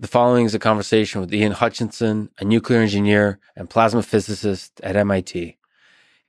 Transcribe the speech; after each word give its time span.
The 0.00 0.08
following 0.08 0.46
is 0.46 0.54
a 0.54 0.58
conversation 0.58 1.20
with 1.20 1.34
Ian 1.34 1.52
Hutchinson, 1.52 2.30
a 2.38 2.44
nuclear 2.46 2.80
engineer 2.80 3.38
and 3.54 3.68
plasma 3.68 4.02
physicist 4.02 4.80
at 4.80 4.96
MIT. 4.96 5.58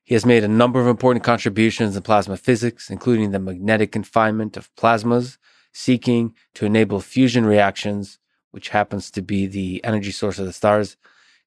He 0.04 0.14
has 0.14 0.26
made 0.26 0.44
a 0.44 0.50
number 0.50 0.82
of 0.82 0.88
important 0.88 1.24
contributions 1.24 1.96
in 1.96 2.02
plasma 2.02 2.36
physics, 2.36 2.90
including 2.90 3.32
the 3.32 3.40
magnetic 3.40 3.94
confinement 3.94 4.58
of 4.58 4.70
plasmas, 4.76 5.38
seeking 5.72 6.36
to 6.56 6.66
enable 6.66 7.00
fusion 7.00 7.46
reactions, 7.46 8.20
which 8.52 8.68
happens 8.68 9.10
to 9.12 9.22
be 9.22 9.48
the 9.48 9.82
energy 9.86 10.12
source 10.12 10.38
of 10.38 10.46
the 10.46 10.52
stars, 10.52 10.98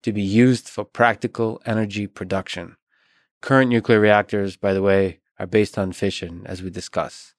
to 0.03 0.11
be 0.11 0.23
used 0.23 0.67
for 0.67 0.83
practical 0.83 1.61
energy 1.67 2.07
production. 2.07 2.79
Current 3.43 3.69
nuclear 3.69 4.01
reactors, 4.01 4.57
by 4.57 4.73
the 4.73 4.81
way, 4.81 5.21
are 5.39 5.47
based 5.47 5.77
on 5.77 5.93
fission, 5.93 6.45
as 6.47 6.63
we 6.63 6.71
discuss. 6.71 7.34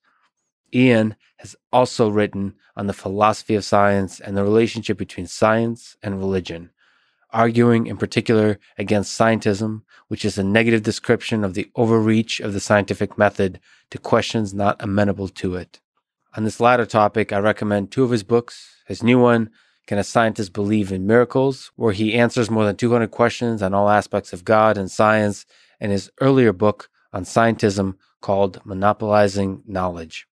Ian 0.75 1.15
has 1.37 1.55
also 1.71 2.09
written 2.09 2.55
on 2.75 2.87
the 2.87 2.93
philosophy 2.93 3.55
of 3.55 3.63
science 3.63 4.19
and 4.19 4.35
the 4.35 4.43
relationship 4.43 4.97
between 4.97 5.25
science 5.25 5.95
and 6.03 6.19
religion, 6.19 6.71
arguing 7.31 7.87
in 7.87 7.95
particular 7.95 8.59
against 8.77 9.17
scientism, 9.17 9.83
which 10.09 10.25
is 10.25 10.37
a 10.37 10.43
negative 10.43 10.83
description 10.83 11.43
of 11.43 11.53
the 11.53 11.71
overreach 11.75 12.41
of 12.41 12.53
the 12.53 12.59
scientific 12.59 13.17
method 13.17 13.59
to 13.89 13.97
questions 13.97 14.53
not 14.53 14.75
amenable 14.81 15.29
to 15.29 15.55
it. 15.55 15.79
On 16.35 16.43
this 16.43 16.59
latter 16.59 16.85
topic, 16.85 17.31
I 17.31 17.37
recommend 17.37 17.91
two 17.91 18.03
of 18.03 18.11
his 18.11 18.23
books. 18.23 18.75
His 18.87 19.01
new 19.01 19.19
one, 19.19 19.51
Can 19.87 19.97
a 19.97 20.03
Scientist 20.03 20.51
Believe 20.51 20.91
in 20.91 21.07
Miracles, 21.07 21.71
where 21.77 21.93
he 21.93 22.13
answers 22.13 22.51
more 22.51 22.65
than 22.65 22.75
200 22.75 23.09
questions 23.11 23.61
on 23.61 23.73
all 23.73 23.89
aspects 23.89 24.33
of 24.33 24.43
God 24.43 24.77
and 24.77 24.91
science, 24.91 25.45
and 25.79 25.91
his 25.93 26.11
earlier 26.19 26.51
book 26.51 26.89
on 27.13 27.23
scientism 27.23 27.95
called 28.21 28.59
Monopolizing 28.65 29.63
Knowledge. 29.65 30.27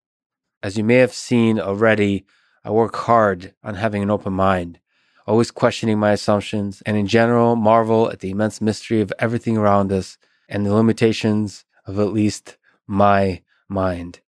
As 0.63 0.79
you 0.79 0.85
may 0.85 0.97
have 0.97 1.13
seen 1.13 1.59
already, 1.59 2.25
I 2.65 2.71
work 2.71 2.95
hard 2.95 3.53
on 3.65 3.75
having 3.75 4.01
an 4.01 4.11
open 4.11 4.33
mind, 4.33 4.79
always 5.27 5.51
questioning 5.51 5.99
my 5.99 6.13
assumptions, 6.13 6.83
and 6.87 6.97
in 6.97 7.09
general, 7.09 7.57
marvel 7.57 8.09
at 8.11 8.21
the 8.21 8.31
immense 8.31 8.61
mystery 8.61 9.01
of 9.01 9.13
everything 9.19 9.57
around 9.57 9.91
us 9.91 10.19
and 10.49 10.65
the 10.65 10.73
limitations 10.73 11.65
of 11.85 11.99
at 11.99 12.13
least 12.13 12.59
my 12.87 13.43
mind. 13.69 14.21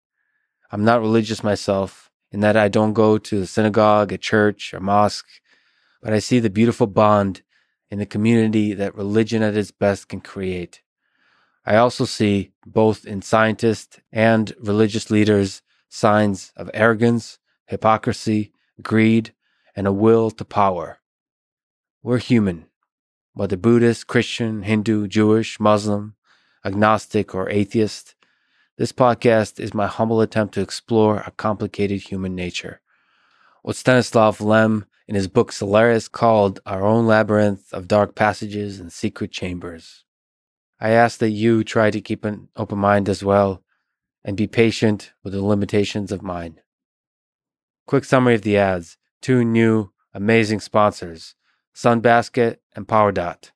I'm 0.70 0.84
not 0.84 1.02
religious 1.02 1.44
myself 1.44 2.10
in 2.30 2.40
that 2.40 2.56
I 2.56 2.68
don't 2.68 2.94
go 2.94 3.18
to 3.18 3.40
the 3.40 3.46
synagogue, 3.46 4.10
a 4.10 4.16
church, 4.16 4.72
or 4.72 4.80
mosque, 4.80 5.28
but 6.00 6.14
I 6.14 6.18
see 6.18 6.38
the 6.38 6.48
beautiful 6.48 6.86
bond 6.86 7.42
in 7.90 7.98
the 7.98 8.06
community 8.06 8.72
that 8.72 8.94
religion 8.94 9.42
at 9.42 9.54
its 9.54 9.70
best 9.70 10.08
can 10.08 10.22
create. 10.22 10.80
I 11.66 11.76
also 11.76 12.06
see, 12.06 12.52
both 12.64 13.04
in 13.04 13.20
scientists 13.20 14.00
and 14.10 14.54
religious 14.58 15.10
leaders, 15.10 15.60
signs 15.92 16.52
of 16.56 16.70
arrogance, 16.72 17.38
hypocrisy, 17.66 18.50
greed, 18.80 19.34
and 19.76 19.86
a 19.86 19.92
will 19.92 20.30
to 20.30 20.42
power. 20.42 20.98
We're 22.02 22.16
human, 22.18 22.64
whether 23.34 23.58
Buddhist, 23.58 24.06
Christian, 24.06 24.62
Hindu, 24.62 25.06
Jewish, 25.06 25.60
Muslim, 25.60 26.14
agnostic, 26.64 27.34
or 27.34 27.50
atheist. 27.50 28.14
This 28.78 28.90
podcast 28.90 29.60
is 29.60 29.74
my 29.74 29.86
humble 29.86 30.22
attempt 30.22 30.54
to 30.54 30.62
explore 30.62 31.18
a 31.26 31.30
complicated 31.32 32.00
human 32.00 32.34
nature. 32.34 32.80
What 33.60 33.76
Stanislav 33.76 34.40
Lem 34.40 34.86
in 35.06 35.14
his 35.14 35.28
book 35.28 35.52
Solaris 35.52 36.08
called 36.08 36.60
our 36.64 36.82
own 36.82 37.06
labyrinth 37.06 37.70
of 37.74 37.86
dark 37.86 38.14
passages 38.14 38.80
and 38.80 38.90
secret 38.90 39.30
chambers. 39.30 40.04
I 40.80 40.90
ask 40.90 41.18
that 41.18 41.30
you 41.30 41.62
try 41.62 41.90
to 41.90 42.00
keep 42.00 42.24
an 42.24 42.48
open 42.56 42.78
mind 42.78 43.10
as 43.10 43.22
well 43.22 43.62
and 44.24 44.36
be 44.36 44.46
patient 44.46 45.12
with 45.22 45.32
the 45.32 45.42
limitations 45.42 46.12
of 46.12 46.22
mine. 46.22 46.60
Quick 47.86 48.04
summary 48.04 48.34
of 48.34 48.42
the 48.42 48.56
ads. 48.56 48.96
Two 49.20 49.44
new 49.44 49.90
amazing 50.14 50.60
sponsors, 50.60 51.34
Sunbasket 51.74 52.56
and 52.74 52.86
PowerDot. 52.86 53.50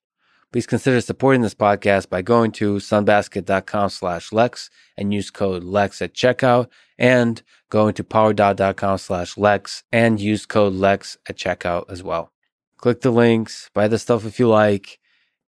Please 0.52 0.66
consider 0.66 1.00
supporting 1.00 1.42
this 1.42 1.54
podcast 1.54 2.08
by 2.08 2.22
going 2.22 2.52
to 2.52 2.76
sunbasket.com 2.76 3.90
slash 3.90 4.32
Lex 4.32 4.70
and 4.96 5.12
use 5.12 5.30
code 5.30 5.64
Lex 5.64 6.00
at 6.00 6.14
checkout 6.14 6.68
and 6.98 7.42
going 7.68 7.94
to 7.94 8.04
powerdot.com 8.04 8.98
slash 8.98 9.36
Lex 9.36 9.84
and 9.92 10.18
use 10.18 10.46
code 10.46 10.72
Lex 10.72 11.18
at 11.28 11.36
checkout 11.36 11.90
as 11.90 12.02
well. 12.02 12.32
Click 12.78 13.00
the 13.00 13.10
links, 13.10 13.70
buy 13.74 13.88
the 13.88 13.98
stuff 13.98 14.24
if 14.24 14.38
you 14.38 14.48
like. 14.48 14.98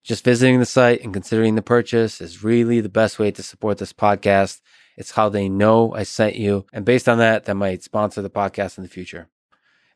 Just 0.04 0.24
visiting 0.24 0.58
the 0.58 0.66
site 0.66 1.02
and 1.02 1.12
considering 1.12 1.54
the 1.54 1.62
purchase 1.62 2.20
is 2.20 2.44
really 2.44 2.80
the 2.80 2.88
best 2.88 3.18
way 3.18 3.30
to 3.30 3.42
support 3.42 3.78
this 3.78 3.92
podcast 3.92 4.60
it's 4.98 5.12
how 5.12 5.28
they 5.28 5.48
know 5.48 5.94
I 5.94 6.02
sent 6.02 6.34
you. 6.34 6.66
And 6.72 6.84
based 6.84 7.08
on 7.08 7.18
that, 7.18 7.44
that 7.44 7.54
might 7.54 7.84
sponsor 7.84 8.20
the 8.20 8.28
podcast 8.28 8.76
in 8.76 8.82
the 8.82 8.90
future. 8.90 9.28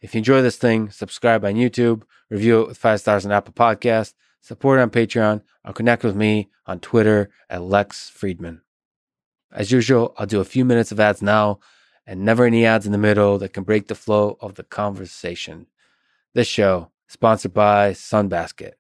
If 0.01 0.15
you 0.15 0.19
enjoy 0.19 0.43
this 0.43 0.57
thing, 0.57 0.91
subscribe 0.91 1.45
on 1.45 1.55
YouTube, 1.55 2.05
review 2.31 2.63
it 2.63 2.69
with 2.69 2.79
five 2.79 3.01
stars 3.01 3.27
on 3.27 3.33
Apple 3.33 3.53
Podcast, 3.53 4.15
support 4.41 4.79
on 4.79 4.91
Patreon, 4.91 5.43
or 5.65 5.73
connect 5.73 6.05
with 6.05 6.15
me 6.15 6.51
on 6.67 6.79
Twitter 6.79 7.31
at 7.51 7.62
Lex 7.62 8.12
Fridman. 8.17 8.61
As 9.51 9.73
usual, 9.73 10.15
I'll 10.17 10.27
do 10.27 10.39
a 10.39 10.45
few 10.45 10.65
minutes 10.65 10.93
of 10.93 11.01
ads 11.01 11.21
now 11.21 11.59
and 12.07 12.25
never 12.25 12.45
any 12.45 12.65
ads 12.65 12.87
in 12.87 12.93
the 12.93 12.99
middle 12.99 13.39
that 13.39 13.53
can 13.53 13.65
break 13.65 13.89
the 13.89 13.97
flow 13.97 14.37
of 14.41 14.55
the 14.55 14.62
conversation. 14.62 15.67
This 16.33 16.47
show, 16.47 16.93
sponsored 17.09 17.53
by 17.53 17.91
Sunbasket. 17.91 18.75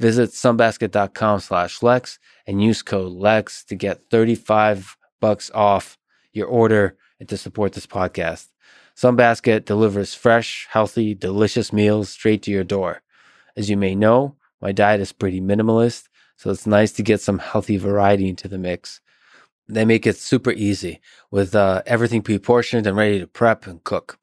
Visit 0.00 0.30
sunbasket.com 0.30 1.38
slash 1.38 1.80
Lex 1.80 2.18
and 2.44 2.60
use 2.60 2.82
code 2.82 3.12
LEX 3.12 3.62
to 3.66 3.76
get 3.76 4.10
35 4.10 4.96
bucks 5.20 5.50
off 5.54 5.98
your 6.32 6.46
order 6.46 6.96
and 7.18 7.28
to 7.28 7.36
support 7.36 7.72
this 7.72 7.86
podcast. 7.86 8.48
Sunbasket 8.96 9.64
delivers 9.64 10.14
fresh, 10.14 10.66
healthy, 10.70 11.14
delicious 11.14 11.72
meals 11.72 12.10
straight 12.10 12.42
to 12.42 12.50
your 12.50 12.64
door. 12.64 13.02
As 13.56 13.70
you 13.70 13.76
may 13.76 13.94
know, 13.94 14.36
my 14.60 14.72
diet 14.72 15.00
is 15.00 15.12
pretty 15.12 15.40
minimalist, 15.40 16.08
so 16.36 16.50
it's 16.50 16.66
nice 16.66 16.92
to 16.92 17.02
get 17.02 17.20
some 17.20 17.38
healthy 17.38 17.76
variety 17.76 18.28
into 18.28 18.48
the 18.48 18.58
mix. 18.58 19.00
They 19.68 19.84
make 19.84 20.06
it 20.06 20.16
super 20.16 20.50
easy 20.52 21.00
with 21.30 21.54
uh, 21.54 21.82
everything 21.86 22.22
pre 22.22 22.38
portioned 22.38 22.86
and 22.86 22.96
ready 22.96 23.20
to 23.20 23.26
prep 23.26 23.66
and 23.66 23.82
cook. 23.84 24.18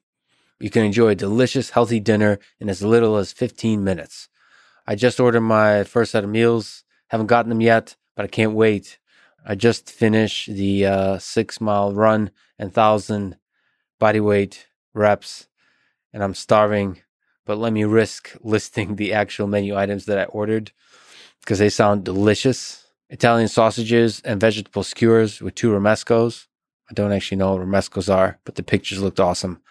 You 0.59 0.69
can 0.69 0.84
enjoy 0.84 1.09
a 1.09 1.16
delicious, 1.16 1.72
healthy 1.72 2.00
dinner 2.00 2.40
in 2.59 2.69
as 2.69 2.81
little 2.81 3.18
as 3.18 3.31
15 3.31 3.84
minutes. 3.84 4.28
I 4.86 4.96
just 4.96 5.19
ordered 5.19 5.41
my 5.41 5.84
first 5.84 6.12
set 6.12 6.24
of 6.24 6.30
meals, 6.30 6.84
haven't 7.07 7.28
gotten 7.28 7.50
them 7.50 7.62
yet, 7.62 7.96
but 8.16 8.25
I 8.25 8.28
can't 8.28 8.53
wait 8.53 8.97
I 9.50 9.56
just 9.56 9.90
finished 9.90 10.47
the 10.53 10.85
uh, 10.85 11.18
six 11.19 11.62
mile 11.62 11.94
run 11.94 12.31
and 12.59 12.74
thousand 12.74 13.38
body 13.97 14.19
weight 14.19 14.68
reps, 14.94 15.47
and 16.12 16.22
I'm 16.22 16.34
starving. 16.34 17.02
But 17.46 17.57
let 17.57 17.72
me 17.72 17.86
risk 17.86 18.36
listing 18.41 18.97
the 18.97 19.13
actual 19.13 19.47
menu 19.47 19.78
items 19.78 20.03
that 20.06 20.19
I 20.19 20.25
ordered 20.25 20.74
because 21.40 21.59
they 21.59 21.69
sound 21.69 22.03
delicious. 22.03 22.84
Italian 23.09 23.47
sausages 23.47 24.22
and 24.25 24.41
vegetable 24.41 24.84
skewers 24.84 25.41
with 25.41 25.56
two 25.56 25.72
romescos. 25.72 26.47
I 26.91 26.94
don't 26.94 27.13
actually 27.13 27.38
know 27.38 27.56
what 27.56 27.66
romescos 27.66 28.13
are, 28.13 28.40
but 28.44 28.56
the 28.56 28.63
pictures 28.63 29.02
looked 29.02 29.22
awesome. 29.22 29.62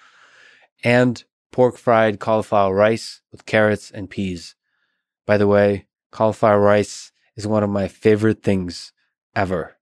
And 0.84 1.22
pork 1.53 1.76
fried 1.76 2.19
cauliflower 2.19 2.75
rice 2.75 3.20
with 3.31 3.44
carrots 3.44 3.91
and 3.91 4.09
peas. 4.09 4.54
By 5.26 5.36
the 5.36 5.47
way, 5.47 5.86
cauliflower 6.12 6.60
rice 6.60 7.12
is 7.36 7.47
one 7.47 7.62
of 7.62 7.69
my 7.69 7.88
favorite 7.88 8.42
things 8.42 8.94
ever. 9.36 9.76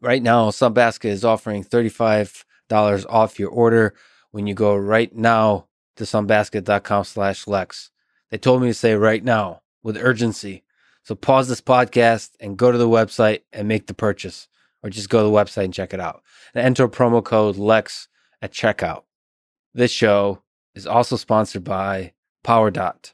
Right 0.00 0.22
now, 0.22 0.50
Sunbasket 0.50 1.08
is 1.08 1.24
offering 1.24 1.64
$35 1.64 2.44
off 3.08 3.38
your 3.38 3.48
order 3.48 3.94
when 4.32 4.46
you 4.46 4.54
go 4.54 4.74
right 4.74 5.14
now 5.14 5.68
to 5.96 6.04
sunbasket.com 6.04 7.04
slash 7.04 7.46
Lex. 7.46 7.90
They 8.30 8.38
told 8.38 8.60
me 8.60 8.68
to 8.68 8.74
say 8.74 8.94
right 8.94 9.22
now 9.22 9.62
with 9.82 9.96
urgency. 9.96 10.64
So 11.04 11.14
pause 11.14 11.48
this 11.48 11.60
podcast 11.60 12.30
and 12.40 12.56
go 12.56 12.72
to 12.72 12.78
the 12.78 12.88
website 12.88 13.42
and 13.52 13.68
make 13.68 13.86
the 13.86 13.94
purchase 13.94 14.48
or 14.82 14.90
just 14.90 15.08
go 15.08 15.18
to 15.18 15.24
the 15.24 15.30
website 15.30 15.64
and 15.64 15.74
check 15.74 15.94
it 15.94 16.00
out. 16.00 16.22
And 16.54 16.64
enter 16.64 16.88
promo 16.88 17.22
code 17.22 17.56
LEX 17.56 18.08
at 18.40 18.52
checkout. 18.52 19.04
This 19.74 19.92
show 19.92 20.42
is 20.74 20.86
also 20.86 21.16
sponsored 21.16 21.64
by 21.64 22.12
PowerDot. 22.44 23.12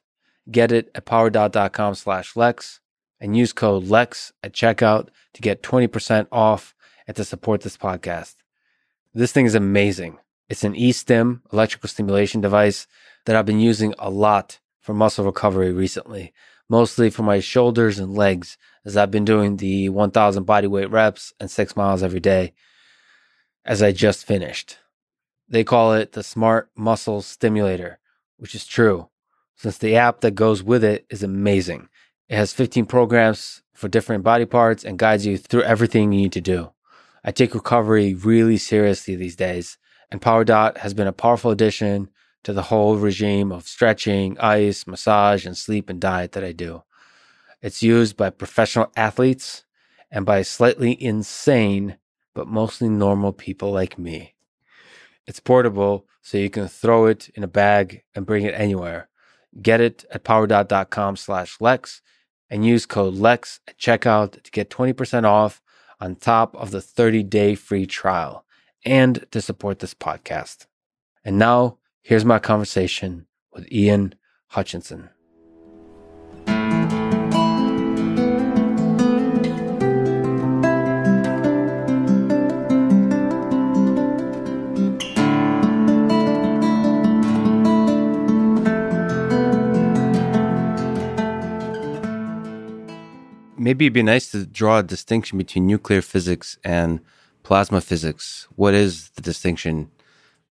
Get 0.50 0.73
it 0.73 0.91
at 0.94 1.05
powerdot.com 1.05 1.94
slash 1.94 2.37
Lex 2.37 2.81
and 3.20 3.37
use 3.37 3.53
code 3.53 3.85
LEX 3.85 4.32
at 4.43 4.53
checkout 4.53 5.09
to 5.35 5.41
get 5.41 5.62
20% 5.62 6.26
off 6.31 6.75
and 7.06 7.17
to 7.17 7.25
support 7.25 7.62
this 7.62 7.76
podcast. 7.76 8.37
This 9.15 9.32
thing 9.32 9.47
is 9.47 9.55
amazing. 9.55 10.19
It's 10.49 10.65
an 10.65 10.76
e-stim 10.76 11.43
electrical 11.53 11.88
stimulation 11.88 12.41
device 12.41 12.87
that 13.26 13.37
I've 13.37 13.47
been 13.47 13.61
using 13.61 13.94
a 13.99 14.11
lot 14.11 14.61
for 14.81 14.94
muscle 14.94 15.25
recovery 15.25 15.73
recently, 15.73 16.32
mostly 16.69 17.11
for 17.11 17.23
my 17.23 17.41
shoulders 17.41 17.99
and 17.99 18.15
legs, 18.15 18.56
as 18.85 18.97
I've 18.97 19.11
been 19.11 19.25
doing 19.25 19.56
the 19.56 19.88
1000 19.88 20.44
bodyweight 20.47 20.91
reps 20.91 21.35
and 21.38 21.50
six 21.50 21.76
miles 21.76 22.03
every 22.03 22.20
day, 22.20 22.55
as 23.65 23.82
I 23.82 23.93
just 23.93 24.25
finished. 24.25 24.79
They 25.49 25.65
call 25.65 25.94
it 25.94 26.12
the 26.12 26.23
Smart 26.23 26.70
Muscle 26.76 27.23
Stimulator, 27.23 27.99
which 28.38 28.55
is 28.55 28.67
true, 28.67 29.09
since 29.56 29.79
the 29.79 29.97
app 29.97 30.20
that 30.20 30.35
goes 30.35 30.62
with 30.62 30.85
it 30.85 31.06
is 31.11 31.23
amazing. 31.23 31.88
It 32.29 32.37
has 32.37 32.53
15 32.53 32.85
programs 32.85 33.63
for 33.73 33.89
different 33.89 34.23
body 34.23 34.45
parts 34.45 34.85
and 34.85 34.99
guides 34.99 35.25
you 35.25 35.39
through 35.39 35.63
everything 35.63 36.13
you 36.13 36.21
need 36.21 36.33
to 36.33 36.43
do. 36.43 36.73
I 37.25 37.33
take 37.33 37.55
recovery 37.55 38.13
really 38.13 38.59
seriously 38.59 39.17
these 39.17 39.37
days, 39.37 39.79
and 40.11 40.21
PowerDot 40.21 40.79
has 40.79 40.93
been 40.93 41.07
a 41.07 41.13
powerful 41.13 41.51
addition 41.51 42.11
to 42.45 42.53
the 42.53 42.65
whole 42.65 42.97
regime 42.97 43.51
of 43.51 43.67
stretching, 43.67 44.39
ice, 44.39 44.87
massage, 44.87 45.47
and 45.47 45.57
sleep 45.57 45.89
and 45.89 46.01
diet 46.01 46.33
that 46.33 46.45
I 46.45 46.53
do. 46.53 46.83
It's 47.63 47.83
used 47.83 48.17
by 48.17 48.29
professional 48.29 48.93
athletes 48.95 49.65
and 50.11 50.27
by 50.27 50.43
slightly 50.43 51.03
insane, 51.03 51.97
but 52.35 52.47
mostly 52.47 52.91
normal 52.91 53.33
people 53.33 53.73
like 53.73 53.99
me. 53.99 54.35
It's 55.27 55.41
portable, 55.41 56.07
so 56.21 56.37
you 56.37 56.51
can 56.51 56.69
throw 56.69 57.07
it 57.07 57.31
in 57.35 57.43
a 57.43 57.49
bag 57.49 58.03
and 58.15 58.27
bring 58.27 58.45
it 58.45 58.55
anywhere. 58.55 59.09
Get 59.61 59.81
it 59.81 60.05
at 60.11 60.25
powerdot.com 60.25 61.17
slash 61.17 61.59
Lex 61.59 62.03
and 62.50 62.65
use 62.65 62.87
code 62.87 63.15
LEX 63.15 63.61
at 63.69 63.79
checkout 63.79 64.43
to 64.43 64.50
get 64.50 64.71
20% 64.71 65.25
off 65.25 65.62
on 66.00 66.15
top 66.15 66.55
of 66.55 66.71
the 66.71 66.79
30-day 66.79 67.55
free 67.55 67.87
trial 67.87 68.45
and 68.85 69.27
to 69.31 69.41
support 69.41 69.81
this 69.81 69.95
podcast. 69.95 70.67
And 71.25 71.39
now, 71.39 71.79
here's 72.03 72.25
my 72.25 72.39
conversation 72.39 73.27
with 73.53 73.71
Ian 73.71 74.15
Hutchinson. 74.49 75.11
Maybe 93.58 93.87
it'd 93.87 93.93
be 93.93 94.02
nice 94.02 94.31
to 94.31 94.46
draw 94.46 94.78
a 94.78 94.82
distinction 94.82 95.38
between 95.38 95.66
nuclear 95.66 96.02
physics 96.02 96.58
and 96.64 97.00
plasma 97.43 97.81
physics. 97.81 98.46
What 98.56 98.75
is 98.75 99.10
the 99.10 99.22
distinction? 99.22 99.90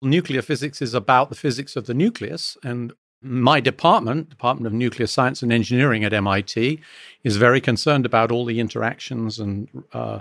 Nuclear 0.02 0.42
physics 0.42 0.82
is 0.82 0.94
about 0.94 1.30
the 1.30 1.36
physics 1.36 1.76
of 1.76 1.86
the 1.86 1.94
nucleus, 1.94 2.58
and 2.64 2.94
my 3.22 3.60
department, 3.60 4.30
Department 4.30 4.68
of 4.68 4.74
Nuclear 4.74 5.08
Science 5.08 5.42
and 5.42 5.52
Engineering 5.52 6.04
at 6.04 6.14
MIT, 6.14 6.80
is 7.24 7.38
very 7.38 7.60
concerned 7.60 8.06
about 8.06 8.32
all 8.32 8.46
the 8.46 8.60
interactions 8.60 9.40
and 9.40 9.68
uh, 9.94 10.20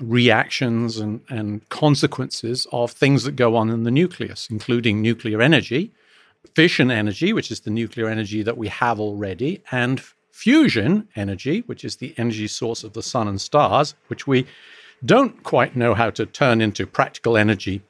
reactions 0.00 0.98
and, 0.98 1.20
and 1.28 1.68
consequences 1.70 2.66
of 2.70 2.92
things 2.92 3.24
that 3.24 3.36
go 3.36 3.56
on 3.56 3.70
in 3.70 3.82
the 3.82 3.90
nucleus, 3.90 4.48
including 4.50 5.02
nuclear 5.02 5.42
energy, 5.42 5.90
fission 6.54 6.90
energy, 6.90 7.32
which 7.32 7.50
is 7.50 7.60
the 7.60 7.70
nuclear 7.70 8.08
energy 8.08 8.42
that 8.42 8.56
we 8.56 8.68
have 8.68 9.00
already, 9.00 9.62
and 9.72 10.02
fusion 10.36 11.08
energy, 11.16 11.62
which 11.64 11.82
is 11.82 11.96
the 11.96 12.14
energy 12.18 12.46
source 12.46 12.84
of 12.84 12.92
the 12.92 13.02
sun 13.02 13.26
and 13.26 13.40
stars, 13.40 13.94
which 14.08 14.26
we 14.26 14.46
don't 15.02 15.42
quite 15.42 15.74
know 15.74 15.94
how 15.94 16.10
to 16.10 16.26
turn 16.26 16.60
into 16.60 16.86
practical 16.86 17.38
energy 17.38 17.80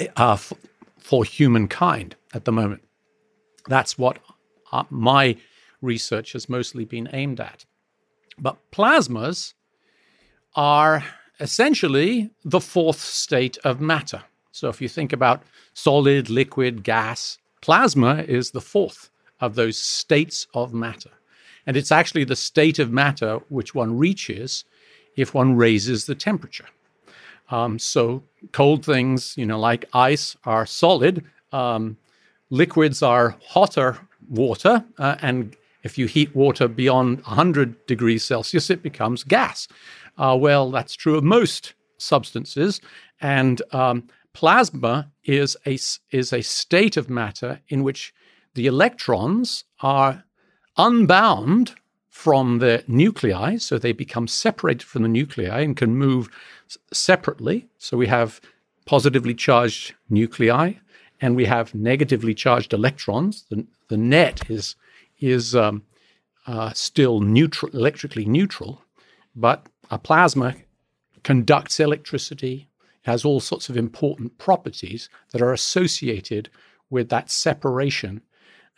uh, 0.00 0.32
f- 0.32 0.52
for 0.98 1.24
humankind 1.24 2.16
at 2.34 2.44
the 2.44 2.50
moment. 2.50 2.82
That's 3.68 3.96
what 3.96 4.18
uh, 4.72 4.82
my 4.90 5.36
research 5.80 6.32
has 6.32 6.48
mostly 6.48 6.84
been 6.84 7.08
aimed 7.12 7.38
at. 7.38 7.64
But 8.36 8.56
plasmas 8.72 9.54
are 10.56 11.04
essentially 11.38 12.30
the 12.44 12.60
fourth 12.60 13.00
state 13.00 13.58
of 13.62 13.80
matter. 13.80 14.24
So 14.50 14.68
if 14.68 14.82
you 14.82 14.88
think 14.88 15.12
about 15.12 15.44
solid, 15.72 16.30
liquid, 16.30 16.82
gas, 16.82 17.38
plasma 17.62 18.24
is 18.26 18.50
the 18.50 18.60
fourth 18.60 19.08
of 19.38 19.54
those 19.54 19.78
states 19.78 20.48
of 20.52 20.74
matter. 20.74 21.10
And 21.66 21.76
it's 21.76 21.92
actually 21.92 22.24
the 22.24 22.36
state 22.36 22.78
of 22.78 22.90
matter 22.90 23.40
which 23.48 23.74
one 23.74 23.96
reaches 23.98 24.64
if 25.16 25.34
one 25.34 25.56
raises 25.56 26.06
the 26.06 26.14
temperature. 26.14 26.66
Um, 27.50 27.78
so 27.78 28.22
cold 28.52 28.84
things, 28.84 29.36
you 29.36 29.44
know, 29.44 29.58
like 29.58 29.84
ice, 29.92 30.36
are 30.44 30.66
solid. 30.66 31.24
Um, 31.52 31.96
liquids 32.48 33.02
are 33.02 33.36
hotter 33.46 33.98
water, 34.28 34.84
uh, 34.98 35.16
and 35.20 35.56
if 35.82 35.98
you 35.98 36.06
heat 36.06 36.34
water 36.34 36.68
beyond 36.68 37.22
100 37.22 37.86
degrees 37.86 38.24
Celsius, 38.24 38.70
it 38.70 38.82
becomes 38.82 39.24
gas. 39.24 39.66
Uh, 40.18 40.36
well, 40.38 40.70
that's 40.70 40.94
true 40.94 41.16
of 41.16 41.24
most 41.24 41.74
substances, 41.98 42.80
and 43.20 43.62
um, 43.72 44.06
plasma 44.32 45.10
is 45.24 45.56
a 45.66 45.78
is 46.10 46.32
a 46.32 46.42
state 46.42 46.96
of 46.96 47.10
matter 47.10 47.60
in 47.68 47.82
which 47.82 48.12
the 48.54 48.66
electrons 48.66 49.64
are 49.80 50.24
unbound 50.76 51.74
from 52.08 52.58
the 52.58 52.84
nuclei, 52.86 53.56
so 53.56 53.78
they 53.78 53.92
become 53.92 54.28
separated 54.28 54.82
from 54.82 55.02
the 55.02 55.08
nuclei 55.08 55.60
and 55.60 55.76
can 55.76 55.96
move 55.96 56.28
separately. 56.92 57.68
So 57.78 57.96
we 57.96 58.08
have 58.08 58.40
positively 58.84 59.34
charged 59.34 59.94
nuclei 60.08 60.74
and 61.20 61.36
we 61.36 61.44
have 61.44 61.74
negatively 61.74 62.34
charged 62.34 62.72
electrons. 62.72 63.44
The, 63.50 63.66
the 63.88 63.96
net 63.96 64.50
is 64.50 64.76
is 65.18 65.54
um, 65.54 65.82
uh, 66.46 66.72
still 66.72 67.20
neutral, 67.20 67.70
electrically 67.72 68.24
neutral, 68.24 68.82
but 69.36 69.66
a 69.90 69.98
plasma 69.98 70.54
conducts 71.22 71.78
electricity, 71.78 72.68
has 73.02 73.24
all 73.24 73.40
sorts 73.40 73.68
of 73.68 73.76
important 73.76 74.36
properties 74.38 75.08
that 75.32 75.42
are 75.42 75.52
associated 75.52 76.48
with 76.90 77.08
that 77.08 77.30
separation 77.30 78.22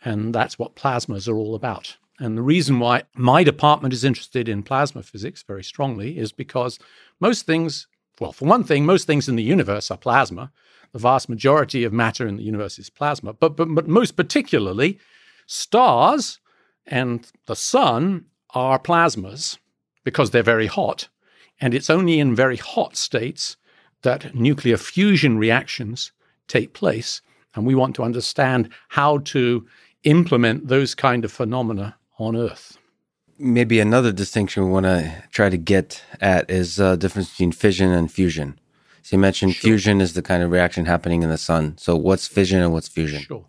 and 0.03 0.33
that's 0.33 0.59
what 0.59 0.75
plasmas 0.75 1.27
are 1.27 1.37
all 1.37 1.55
about. 1.55 1.97
And 2.19 2.37
the 2.37 2.41
reason 2.41 2.79
why 2.79 3.03
my 3.15 3.43
department 3.43 3.93
is 3.93 4.03
interested 4.03 4.47
in 4.47 4.63
plasma 4.63 5.03
physics 5.03 5.43
very 5.43 5.63
strongly 5.63 6.17
is 6.17 6.31
because 6.31 6.77
most 7.19 7.45
things, 7.45 7.87
well, 8.19 8.31
for 8.31 8.45
one 8.45 8.63
thing, 8.63 8.85
most 8.85 9.07
things 9.07 9.27
in 9.27 9.35
the 9.35 9.43
universe 9.43 9.89
are 9.89 9.97
plasma. 9.97 10.51
The 10.91 10.99
vast 10.99 11.27
majority 11.27 11.83
of 11.83 11.91
matter 11.91 12.27
in 12.27 12.37
the 12.37 12.43
universe 12.43 12.77
is 12.77 12.89
plasma. 12.89 13.33
But, 13.33 13.57
but, 13.57 13.65
but 13.73 13.87
most 13.87 14.15
particularly, 14.15 14.99
stars 15.47 16.39
and 16.85 17.29
the 17.47 17.55
sun 17.55 18.25
are 18.51 18.77
plasmas 18.77 19.57
because 20.03 20.29
they're 20.31 20.43
very 20.43 20.67
hot. 20.67 21.07
And 21.59 21.73
it's 21.73 21.89
only 21.89 22.19
in 22.19 22.35
very 22.35 22.57
hot 22.57 22.95
states 22.95 23.57
that 24.03 24.35
nuclear 24.35 24.77
fusion 24.77 25.37
reactions 25.37 26.11
take 26.47 26.73
place. 26.73 27.21
And 27.55 27.65
we 27.65 27.75
want 27.75 27.95
to 27.95 28.03
understand 28.03 28.69
how 28.89 29.19
to 29.19 29.65
implement 30.03 30.67
those 30.67 30.95
kind 30.95 31.25
of 31.25 31.31
phenomena 31.31 31.95
on 32.19 32.35
Earth. 32.35 32.77
Maybe 33.39 33.79
another 33.79 34.11
distinction 34.11 34.65
we 34.65 34.71
want 34.71 34.85
to 34.85 35.23
try 35.31 35.49
to 35.49 35.57
get 35.57 36.03
at 36.21 36.49
is 36.49 36.75
the 36.75 36.85
uh, 36.85 36.95
difference 36.95 37.31
between 37.31 37.51
fission 37.51 37.91
and 37.91 38.11
fusion. 38.11 38.59
So 39.01 39.17
you 39.17 39.19
mentioned 39.19 39.55
sure. 39.55 39.69
fusion 39.69 39.99
is 39.99 40.13
the 40.13 40.21
kind 40.21 40.43
of 40.43 40.51
reaction 40.51 40.85
happening 40.85 41.23
in 41.23 41.29
the 41.29 41.37
sun. 41.37 41.77
So 41.77 41.95
what's 41.95 42.27
fission 42.27 42.61
and 42.61 42.71
what's 42.71 42.87
fusion? 42.87 43.21
Sure. 43.21 43.45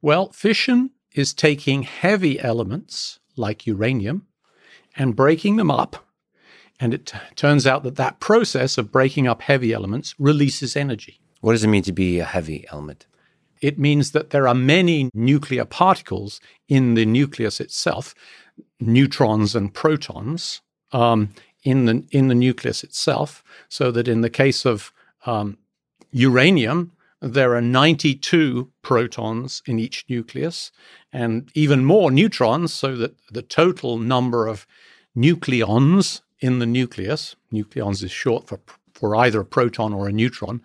Well, 0.00 0.32
fission 0.32 0.90
is 1.14 1.34
taking 1.34 1.82
heavy 1.82 2.40
elements 2.40 3.20
like 3.36 3.66
uranium 3.66 4.26
and 4.96 5.16
breaking 5.16 5.56
them 5.56 5.70
up. 5.70 6.06
And 6.80 6.94
it 6.94 7.06
t- 7.06 7.18
turns 7.36 7.66
out 7.66 7.82
that 7.84 7.96
that 7.96 8.18
process 8.18 8.78
of 8.78 8.90
breaking 8.90 9.28
up 9.28 9.42
heavy 9.42 9.72
elements 9.72 10.14
releases 10.18 10.74
energy. 10.74 11.20
What 11.40 11.52
does 11.52 11.64
it 11.64 11.68
mean 11.68 11.82
to 11.82 11.92
be 11.92 12.18
a 12.18 12.24
heavy 12.24 12.64
element? 12.72 13.06
It 13.62 13.78
means 13.78 14.10
that 14.10 14.30
there 14.30 14.48
are 14.48 14.54
many 14.54 15.08
nuclear 15.14 15.64
particles 15.64 16.40
in 16.68 16.94
the 16.94 17.06
nucleus 17.06 17.60
itself, 17.60 18.14
neutrons 18.80 19.54
and 19.54 19.72
protons 19.72 20.60
um, 20.90 21.30
in 21.62 21.86
the 21.86 22.04
in 22.10 22.26
the 22.26 22.34
nucleus 22.34 22.82
itself. 22.82 23.42
So 23.68 23.92
that 23.92 24.08
in 24.08 24.20
the 24.20 24.28
case 24.28 24.66
of 24.66 24.92
um, 25.24 25.58
uranium, 26.10 26.90
there 27.20 27.54
are 27.54 27.62
92 27.62 28.68
protons 28.82 29.62
in 29.64 29.78
each 29.78 30.04
nucleus, 30.08 30.72
and 31.12 31.48
even 31.54 31.84
more 31.84 32.10
neutrons. 32.10 32.74
So 32.74 32.96
that 32.96 33.14
the 33.30 33.42
total 33.42 33.96
number 33.96 34.48
of 34.48 34.66
nucleons 35.16 36.20
in 36.40 36.58
the 36.58 36.66
nucleus, 36.66 37.36
nucleons 37.52 38.02
is 38.02 38.10
short 38.10 38.48
for 38.48 38.58
for 38.92 39.14
either 39.16 39.40
a 39.40 39.44
proton 39.44 39.92
or 39.92 40.08
a 40.08 40.12
neutron, 40.12 40.62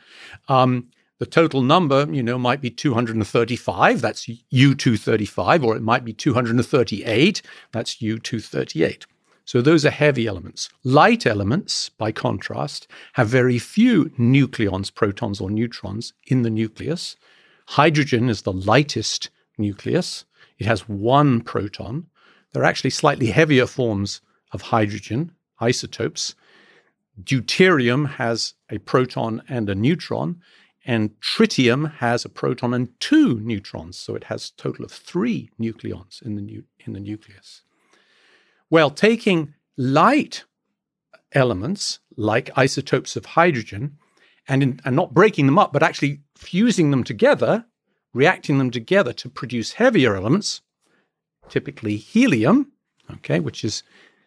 um, 0.48 0.90
the 1.20 1.26
total 1.26 1.62
number, 1.62 2.08
you 2.12 2.22
know, 2.22 2.38
might 2.38 2.62
be 2.62 2.70
235, 2.70 4.02
that's 4.02 4.28
U235, 4.28 5.64
or 5.64 5.76
it 5.76 5.82
might 5.82 6.06
be 6.06 6.14
238, 6.14 7.42
that's 7.72 7.96
U238. 7.96 9.06
So 9.46 9.62
those 9.62 9.86
are 9.86 9.92
heavy 9.92 10.28
elements. 10.28 10.70
Light 10.84 11.26
elements, 11.26 11.90
by 11.90 12.12
contrast, 12.12 12.88
have 13.14 13.30
very 13.30 13.58
few 13.58 14.06
nucleons, 14.20 14.94
protons, 14.94 15.40
or 15.40 15.50
neutrons 15.50 16.14
in 16.28 16.42
the 16.42 16.50
nucleus. 16.50 17.16
Hydrogen 17.68 18.30
is 18.30 18.42
the 18.42 18.52
lightest 18.52 19.30
nucleus. 19.58 20.26
It 20.60 20.68
has 20.68 20.90
one 20.90 21.42
proton. 21.42 22.08
There 22.52 22.62
are 22.62 22.66
actually 22.66 22.90
slightly 22.90 23.28
heavier 23.28 23.68
forms 23.68 24.22
of 24.52 24.64
hydrogen, 24.64 25.32
isotopes. 25.60 26.36
Deuterium 27.24 28.08
has 28.16 28.54
a 28.70 28.80
proton 28.80 29.42
and 29.48 29.70
a 29.70 29.76
neutron, 29.76 30.42
and 30.88 31.12
tritium 31.20 31.96
has 31.98 32.26
a 32.26 32.30
proton 32.30 32.74
and 32.74 33.00
two 33.00 33.40
neutrons, 33.42 33.98
so 33.98 34.16
it 34.16 34.24
has 34.24 34.50
a 34.50 34.62
total 34.62 34.86
of 34.86 34.92
three 34.92 35.52
nucleons 35.60 36.22
in 36.22 36.36
the, 36.36 36.42
nu- 36.42 36.64
in 36.80 36.94
the 36.94 37.00
nucleus. 37.00 37.62
Well, 38.70 38.90
taking 38.90 39.54
light 39.78 40.46
elements 41.34 42.00
like 42.16 42.58
isotopes 42.58 43.16
of 43.16 43.26
hydrogen 43.26 43.98
and, 44.48 44.64
in, 44.64 44.80
and 44.84 44.96
not 44.96 45.14
breaking 45.14 45.46
them 45.46 45.60
up, 45.60 45.72
but 45.72 45.84
actually 45.84 46.22
fusing 46.36 46.90
them 46.90 47.04
together 47.04 47.66
reacting 48.18 48.58
them 48.58 48.72
together 48.72 49.14
to 49.14 49.30
produce 49.30 49.74
heavier 49.74 50.16
elements, 50.16 50.62
typically 51.50 51.98
helium, 51.98 52.72
okay, 53.12 53.40
which 53.40 53.64
is 53.64 53.84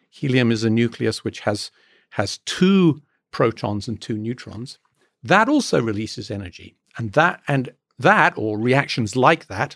helium 0.09 0.49
is 0.49 0.63
a 0.63 0.69
nucleus 0.69 1.23
which 1.25 1.41
has 1.41 1.71
has 2.11 2.39
two 2.39 3.01
protons 3.31 3.87
and 3.87 4.01
two 4.01 4.17
neutrons. 4.17 4.79
That 5.23 5.49
also 5.49 5.81
releases 5.81 6.31
energy. 6.31 6.75
And 6.97 7.13
that 7.13 7.41
and 7.47 7.69
that 7.99 8.33
or 8.35 8.57
reactions 8.57 9.15
like 9.15 9.47
that, 9.47 9.75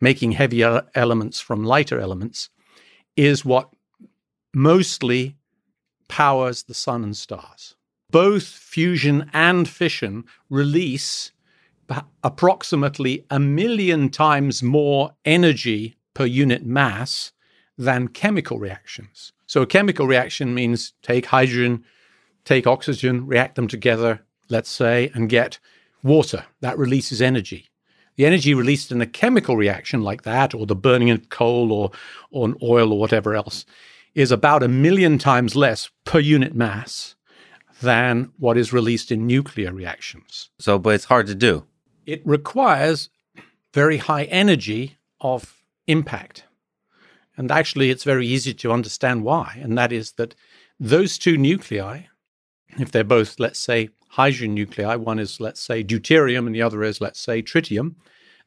making 0.00 0.32
heavier 0.32 0.86
elements 0.94 1.40
from 1.40 1.64
lighter 1.64 2.00
elements, 2.00 2.48
is 3.16 3.44
what 3.44 3.70
mostly 4.54 5.36
powers 6.08 6.64
the 6.64 6.74
sun 6.74 7.04
and 7.04 7.16
stars. 7.16 7.74
Both 8.10 8.44
fusion 8.44 9.30
and 9.34 9.68
fission 9.68 10.24
release 10.48 11.32
approximately 12.22 13.24
a 13.30 13.38
million 13.38 14.10
times 14.10 14.62
more 14.62 15.12
energy 15.24 15.96
per 16.14 16.24
unit 16.24 16.64
mass 16.64 17.32
than 17.76 18.08
chemical 18.08 18.58
reactions. 18.58 19.32
So, 19.46 19.62
a 19.62 19.66
chemical 19.66 20.06
reaction 20.06 20.54
means 20.54 20.92
take 21.02 21.26
hydrogen, 21.26 21.84
take 22.44 22.66
oxygen, 22.66 23.26
react 23.26 23.54
them 23.54 23.68
together, 23.68 24.20
let's 24.48 24.70
say, 24.70 25.10
and 25.14 25.28
get 25.28 25.58
water. 26.02 26.44
That 26.60 26.78
releases 26.78 27.20
energy. 27.20 27.68
The 28.16 28.26
energy 28.26 28.52
released 28.52 28.90
in 28.90 29.00
a 29.00 29.06
chemical 29.06 29.56
reaction 29.56 30.02
like 30.02 30.22
that, 30.22 30.54
or 30.54 30.66
the 30.66 30.74
burning 30.74 31.10
of 31.10 31.28
coal 31.28 31.72
or, 31.72 31.90
or 32.30 32.54
oil 32.62 32.92
or 32.92 32.98
whatever 32.98 33.34
else, 33.34 33.64
is 34.14 34.32
about 34.32 34.62
a 34.62 34.68
million 34.68 35.18
times 35.18 35.54
less 35.54 35.90
per 36.04 36.18
unit 36.18 36.54
mass 36.54 37.14
than 37.80 38.32
what 38.38 38.56
is 38.56 38.72
released 38.72 39.12
in 39.12 39.26
nuclear 39.26 39.72
reactions. 39.72 40.50
So, 40.58 40.78
but 40.78 40.94
it's 40.94 41.04
hard 41.04 41.28
to 41.28 41.34
do. 41.34 41.64
It 42.06 42.22
requires 42.26 43.08
very 43.72 43.98
high 43.98 44.24
energy 44.24 44.96
of 45.20 45.62
impact. 45.86 46.44
And 47.36 47.52
actually, 47.52 47.90
it's 47.90 48.02
very 48.02 48.26
easy 48.26 48.52
to 48.54 48.72
understand 48.72 49.22
why. 49.22 49.58
And 49.62 49.78
that 49.78 49.92
is 49.92 50.12
that 50.12 50.34
those 50.80 51.18
two 51.18 51.36
nuclei, 51.36 52.02
if 52.78 52.90
they're 52.90 53.04
both, 53.04 53.38
let's 53.38 53.60
say, 53.60 53.90
hydrogen 54.18 54.54
nuclei, 54.54 54.96
one 54.96 55.20
is, 55.20 55.38
let's 55.38 55.60
say, 55.60 55.84
deuterium 55.84 56.46
and 56.46 56.54
the 56.54 56.60
other 56.60 56.82
is, 56.82 57.00
let's 57.00 57.20
say, 57.20 57.40
tritium, 57.40 57.94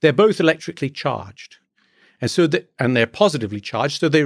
they're 0.02 0.12
both 0.12 0.42
electrically 0.42 0.90
charged. 0.90 1.58
And 2.20 2.30
so, 2.30 2.46
they, 2.46 2.66
and 2.78 2.96
they're 2.96 3.08
positively 3.08 3.62
charged, 3.62 4.02
so 4.02 4.10
they, 4.10 4.26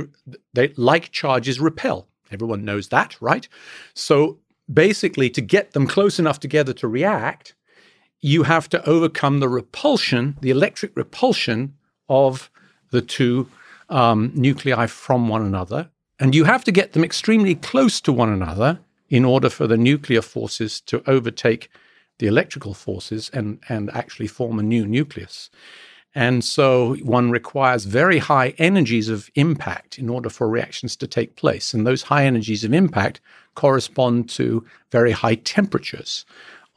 they 0.54 0.74
like 0.76 1.12
charges 1.12 1.60
repel. 1.60 2.08
Everyone 2.32 2.66
knows 2.66 2.88
that, 2.88 3.16
right? 3.22 3.48
So 3.94 4.40
basically, 4.74 5.30
to 5.30 5.42
get 5.42 5.74
them 5.74 5.86
close 5.86 6.18
enough 6.18 6.40
together 6.40 6.74
to 6.74 6.88
react, 6.88 7.54
you 8.22 8.42
have 8.42 8.68
to 8.70 8.84
overcome 8.90 9.40
the 9.40 9.48
repulsion, 9.48 10.38
the 10.42 10.50
electric 10.50 10.98
repulsion 10.98 11.76
of 12.10 12.50
the 12.90 13.04
two 13.04 13.48
um, 13.90 14.32
nuclei 14.34 14.88
from 14.88 15.30
one 15.30 15.46
another. 15.46 15.92
And 16.20 16.34
you 16.34 16.46
have 16.46 16.64
to 16.64 16.72
get 16.72 16.94
them 16.94 17.04
extremely 17.04 17.54
close 17.54 18.02
to 18.02 18.12
one 18.12 18.30
another 18.30 18.80
in 19.10 19.26
order 19.26 19.50
for 19.50 19.68
the 19.68 19.78
nuclear 19.78 20.22
forces 20.22 20.82
to 20.82 21.04
overtake 21.08 21.70
the 22.20 22.28
electrical 22.28 22.74
forces 22.74 23.30
and, 23.34 23.60
and 23.70 23.90
actually 23.92 24.28
form 24.28 24.60
a 24.60 24.64
new 24.64 24.86
nucleus. 24.86 25.50
And 26.18 26.46
so 26.46 26.96
one 27.04 27.30
requires 27.30 27.84
very 27.84 28.20
high 28.20 28.54
energies 28.58 29.10
of 29.10 29.30
impact 29.36 30.00
in 30.00 30.10
order 30.10 30.30
for 30.30 30.48
reactions 30.48 30.96
to 30.98 31.08
take 31.08 31.36
place. 31.36 31.74
And 31.74 31.86
those 31.86 32.04
high 32.04 32.26
energies 32.26 32.64
of 32.64 32.74
impact 32.74 33.20
correspond 33.56 34.30
to 34.30 34.66
very 34.92 35.12
high 35.12 35.36
temperatures 35.36 36.26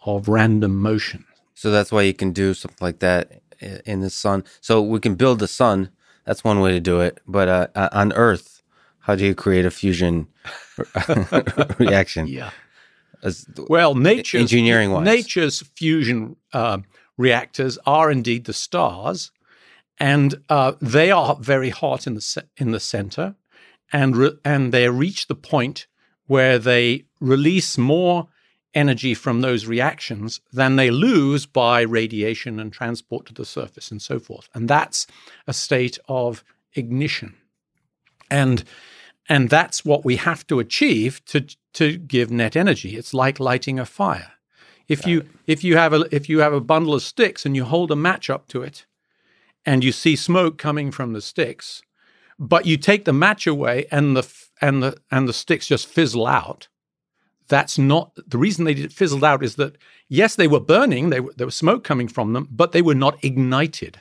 of 0.05 0.29
random 0.29 0.77
motion. 0.77 1.25
So 1.55 1.71
that's 1.71 1.93
why 1.93 2.03
you 2.03 2.15
can 2.15 2.33
do 2.33 2.53
something 2.53 2.85
like 2.85 2.99
that 2.99 3.43
in 3.61 4.01
the 4.01 4.11
sun. 4.11 4.45
So 4.61 4.83
we 4.83 4.99
can 4.99 5.15
build 5.15 5.39
the 5.39 5.49
sun. 5.49 5.91
That's 6.25 6.43
one 6.43 6.61
way 6.61 6.73
to 6.73 6.81
do 6.81 7.01
it. 7.01 7.21
But 7.27 7.49
uh, 7.77 7.89
on 7.93 8.13
Earth, 8.13 8.58
how 9.09 9.15
do 9.15 9.25
you 9.25 9.35
create 9.35 9.65
a 9.65 9.71
fusion 9.71 10.29
reaction? 11.79 12.27
Yeah. 12.27 12.51
As, 13.23 13.47
well, 13.69 13.95
nature's 13.95 14.43
engineering 14.43 14.93
wise, 14.93 15.05
nature's 15.07 15.63
fusion 15.75 16.37
uh, 16.53 16.79
reactors 17.17 17.79
are 17.87 18.11
indeed 18.11 18.45
the 18.45 18.53
stars, 18.53 19.33
and 19.99 20.35
uh, 20.51 20.73
they 20.81 21.11
are 21.11 21.37
very 21.41 21.71
hot 21.71 22.07
in 22.07 22.15
the 22.15 22.45
in 22.59 22.71
the 22.71 22.79
center, 22.79 23.35
and 23.93 24.15
re- 24.15 24.39
and 24.45 24.73
they 24.73 24.89
reach 24.91 25.27
the 25.27 25.35
point 25.35 25.87
where 26.27 26.59
they 26.59 27.07
release 27.19 27.79
more 27.79 28.29
energy 28.75 29.15
from 29.15 29.41
those 29.41 29.65
reactions 29.67 30.41
than 30.53 30.77
they 30.77 30.91
lose 30.91 31.47
by 31.47 31.81
radiation 31.81 32.61
and 32.61 32.75
transport 32.75 33.25
to 33.27 33.33
the 33.33 33.47
surface 33.47 33.91
and 33.91 34.03
so 34.03 34.21
forth. 34.21 34.51
And 34.55 34.69
that's 34.69 35.07
a 35.47 35.55
state 35.55 35.99
of 36.07 36.45
ignition. 36.75 37.35
And 38.31 38.63
and 39.29 39.51
that's 39.51 39.85
what 39.85 40.05
we 40.05 40.17
have 40.17 40.47
to 40.47 40.59
achieve 40.59 41.25
to 41.27 41.47
to 41.75 41.99
give 41.99 42.31
net 42.31 42.57
energy. 42.57 42.97
It's 42.97 43.15
like 43.15 43.39
lighting 43.39 43.79
a 43.79 43.87
fire. 43.87 44.33
If 44.89 45.07
you 45.07 45.29
if 45.47 45.63
you 45.63 45.77
have 45.77 45.93
a 45.93 46.07
if 46.15 46.29
you 46.29 46.41
have 46.41 46.53
a 46.53 46.61
bundle 46.61 46.95
of 46.95 47.03
sticks 47.03 47.45
and 47.45 47.55
you 47.55 47.65
hold 47.65 47.91
a 47.91 47.97
match 47.97 48.31
up 48.31 48.49
to 48.49 48.63
it 48.63 48.87
and 49.67 49.85
you 49.85 49.93
see 49.93 50.17
smoke 50.17 50.57
coming 50.57 50.91
from 50.91 51.13
the 51.13 51.21
sticks, 51.21 51.83
but 52.39 52.65
you 52.65 52.77
take 52.77 53.05
the 53.05 53.13
match 53.13 53.47
away 53.47 53.87
and 53.91 54.17
the 54.17 54.27
and 54.61 54.83
the 54.83 54.97
and 55.11 55.29
the 55.29 55.33
sticks 55.33 55.67
just 55.67 55.87
fizzle 55.87 56.27
out, 56.27 56.69
that's 57.49 57.79
not 57.79 58.13
the 58.27 58.39
reason 58.39 58.65
they 58.65 58.75
fizzled 58.87 59.25
out 59.25 59.43
is 59.43 59.57
that 59.57 59.77
yes 60.09 60.37
they 60.37 60.47
were 60.47 60.61
burning 60.61 61.11
they, 61.11 61.21
there 61.37 61.47
was 61.47 61.55
smoke 61.55 61.83
coming 61.83 62.09
from 62.09 62.33
them 62.33 62.47
but 62.51 62.73
they 62.73 62.83
were 62.83 62.95
not 62.95 63.23
ignited 63.25 63.99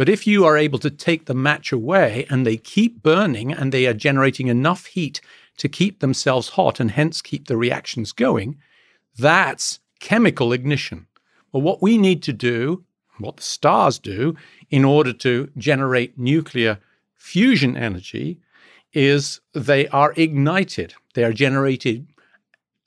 but 0.00 0.08
if 0.08 0.26
you 0.26 0.46
are 0.46 0.56
able 0.56 0.78
to 0.78 0.88
take 0.88 1.26
the 1.26 1.34
match 1.34 1.72
away 1.72 2.24
and 2.30 2.46
they 2.46 2.56
keep 2.56 3.02
burning 3.02 3.52
and 3.52 3.70
they 3.70 3.86
are 3.86 3.92
generating 3.92 4.46
enough 4.46 4.86
heat 4.86 5.20
to 5.58 5.68
keep 5.68 6.00
themselves 6.00 6.48
hot 6.48 6.80
and 6.80 6.92
hence 6.92 7.20
keep 7.20 7.48
the 7.48 7.56
reactions 7.58 8.10
going 8.12 8.56
that's 9.18 9.78
chemical 9.98 10.54
ignition 10.54 11.06
well 11.52 11.60
what 11.60 11.82
we 11.82 11.98
need 11.98 12.22
to 12.22 12.32
do 12.32 12.82
what 13.18 13.36
the 13.36 13.42
stars 13.42 13.98
do 13.98 14.34
in 14.70 14.86
order 14.86 15.12
to 15.12 15.50
generate 15.58 16.18
nuclear 16.18 16.78
fusion 17.18 17.76
energy 17.76 18.40
is 18.94 19.42
they 19.52 19.86
are 19.88 20.14
ignited 20.16 20.94
they 21.12 21.24
are 21.24 21.34
generated 21.34 22.06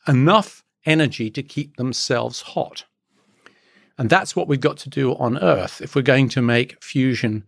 enough 0.08 0.63
energy 0.86 1.29
to 1.29 1.43
keep 1.43 1.77
themselves 1.77 2.41
hot. 2.41 2.86
And 3.97 4.09
that's 4.09 4.35
what 4.35 4.47
we've 4.47 4.59
got 4.59 4.77
to 4.77 4.89
do 4.89 5.13
on 5.15 5.38
Earth 5.38 5.81
if 5.81 5.95
we're 5.95 6.01
going 6.01 6.29
to 6.29 6.41
make 6.41 6.83
fusion 6.83 7.43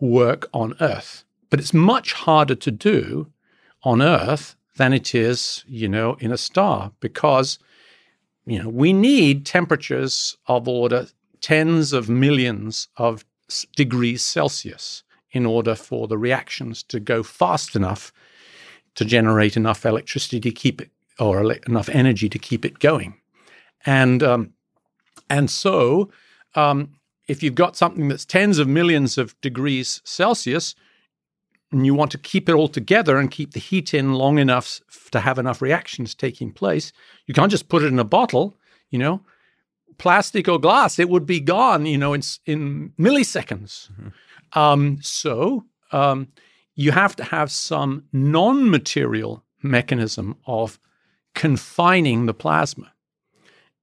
work 0.00 0.48
on 0.52 0.74
Earth. 0.80 1.24
But 1.50 1.60
it's 1.60 1.74
much 1.74 2.12
harder 2.12 2.54
to 2.54 2.70
do 2.70 3.30
on 3.82 4.00
Earth 4.00 4.56
than 4.76 4.92
it 4.92 5.14
is, 5.14 5.64
you 5.66 5.88
know, 5.88 6.16
in 6.18 6.32
a 6.32 6.38
star 6.38 6.92
because, 7.00 7.58
you 8.46 8.62
know, 8.62 8.68
we 8.68 8.92
need 8.92 9.44
temperatures 9.44 10.36
of 10.46 10.66
order 10.66 11.06
tens 11.40 11.92
of 11.92 12.08
millions 12.08 12.88
of 12.96 13.24
degrees 13.76 14.22
Celsius 14.22 15.02
in 15.32 15.44
order 15.44 15.74
for 15.74 16.08
the 16.08 16.16
reactions 16.16 16.82
to 16.84 17.00
go 17.00 17.22
fast 17.22 17.76
enough 17.76 18.12
to 18.94 19.04
generate 19.04 19.56
enough 19.56 19.84
electricity 19.84 20.40
to 20.40 20.50
keep 20.50 20.80
it 20.80 20.90
or 21.18 21.52
enough 21.66 21.88
energy 21.90 22.28
to 22.28 22.38
keep 22.38 22.64
it 22.64 22.78
going. 22.78 23.14
And 23.84 24.22
um, 24.22 24.52
and 25.32 25.50
so, 25.50 26.10
um, 26.54 26.90
if 27.26 27.42
you've 27.42 27.54
got 27.54 27.74
something 27.74 28.08
that's 28.08 28.26
tens 28.26 28.58
of 28.58 28.68
millions 28.68 29.16
of 29.16 29.40
degrees 29.40 30.02
Celsius, 30.04 30.74
and 31.70 31.86
you 31.86 31.94
want 31.94 32.10
to 32.10 32.18
keep 32.18 32.50
it 32.50 32.54
all 32.54 32.68
together 32.68 33.16
and 33.16 33.30
keep 33.30 33.52
the 33.54 33.60
heat 33.60 33.94
in 33.94 34.12
long 34.12 34.38
enough 34.38 34.82
to 35.10 35.20
have 35.20 35.38
enough 35.38 35.62
reactions 35.62 36.14
taking 36.14 36.52
place, 36.52 36.92
you 37.26 37.32
can't 37.32 37.50
just 37.50 37.70
put 37.70 37.82
it 37.82 37.86
in 37.86 37.98
a 37.98 38.04
bottle. 38.04 38.54
You 38.90 38.98
know, 38.98 39.22
plastic 39.96 40.48
or 40.48 40.60
glass, 40.60 40.98
it 40.98 41.08
would 41.08 41.24
be 41.24 41.40
gone. 41.40 41.86
You 41.86 41.96
know, 41.96 42.12
in 42.12 42.22
in 42.44 42.92
milliseconds. 42.98 43.90
Mm-hmm. 43.90 44.58
Um, 44.58 44.98
so 45.00 45.64
um, 45.92 46.28
you 46.74 46.92
have 46.92 47.16
to 47.16 47.24
have 47.24 47.50
some 47.50 48.04
non-material 48.12 49.42
mechanism 49.62 50.36
of 50.46 50.78
confining 51.34 52.26
the 52.26 52.34
plasma. 52.34 52.92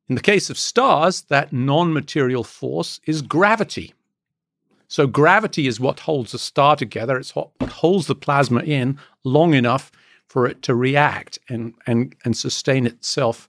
In 0.09 0.15
the 0.15 0.21
case 0.21 0.49
of 0.49 0.57
stars, 0.57 1.21
that 1.29 1.53
non 1.53 1.93
material 1.93 2.43
force 2.43 2.99
is 3.05 3.21
gravity. 3.21 3.93
So, 4.87 5.05
gravity 5.05 5.67
is 5.67 5.79
what 5.79 6.01
holds 6.01 6.33
a 6.33 6.39
star 6.39 6.75
together. 6.75 7.17
It's 7.17 7.35
what 7.35 7.51
holds 7.69 8.07
the 8.07 8.15
plasma 8.15 8.61
in 8.61 8.97
long 9.23 9.53
enough 9.53 9.91
for 10.27 10.47
it 10.47 10.63
to 10.63 10.73
react 10.73 11.37
and, 11.47 11.73
and, 11.85 12.15
and 12.25 12.35
sustain 12.35 12.87
itself 12.87 13.47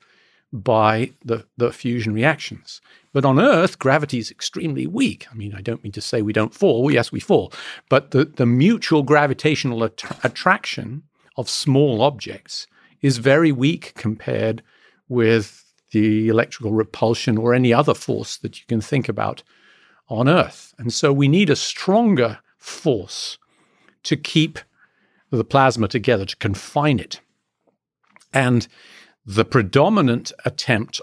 by 0.53 1.13
the, 1.25 1.47
the 1.57 1.73
fusion 1.73 2.13
reactions. 2.13 2.81
But 3.13 3.25
on 3.25 3.41
Earth, 3.41 3.79
gravity 3.79 4.19
is 4.19 4.31
extremely 4.31 4.87
weak. 4.87 5.27
I 5.31 5.35
mean, 5.35 5.55
I 5.55 5.63
don't 5.63 5.83
mean 5.83 5.93
to 5.93 6.01
say 6.01 6.21
we 6.23 6.33
don't 6.33 6.55
fall. 6.55 6.91
Yes, 6.91 7.11
we 7.11 7.21
fall. 7.21 7.53
But 7.89 8.11
the, 8.11 8.25
the 8.25 8.47
mutual 8.47 9.03
gravitational 9.03 9.83
att- 9.83 10.25
attraction 10.25 11.05
of 11.37 11.49
small 11.49 12.03
objects 12.03 12.67
is 13.01 13.19
very 13.19 13.53
weak 13.53 13.95
compared 13.97 14.63
with 15.09 15.70
the 15.93 16.29
electrical 16.29 16.73
repulsion 16.73 17.37
or 17.37 17.55
any 17.55 17.73
other 17.73 17.95
force 17.95 18.37
that 18.39 18.59
you 18.59 18.67
can 18.67 18.81
think 18.81 19.09
about 19.09 19.43
on 20.09 20.29
Earth. 20.29 20.75
And 20.79 20.93
so 20.93 21.13
we 21.13 21.29
need 21.29 21.51
a 21.51 21.57
stronger 21.57 22.39
force 22.59 23.39
to 24.03 24.17
keep 24.17 24.59
the 25.31 25.45
plasma 25.45 25.89
together, 25.89 26.25
to 26.25 26.37
confine 26.37 26.99
it. 26.99 27.21
And 28.33 28.67
the 29.25 29.45
predominant 29.45 30.33
attempt 30.45 31.01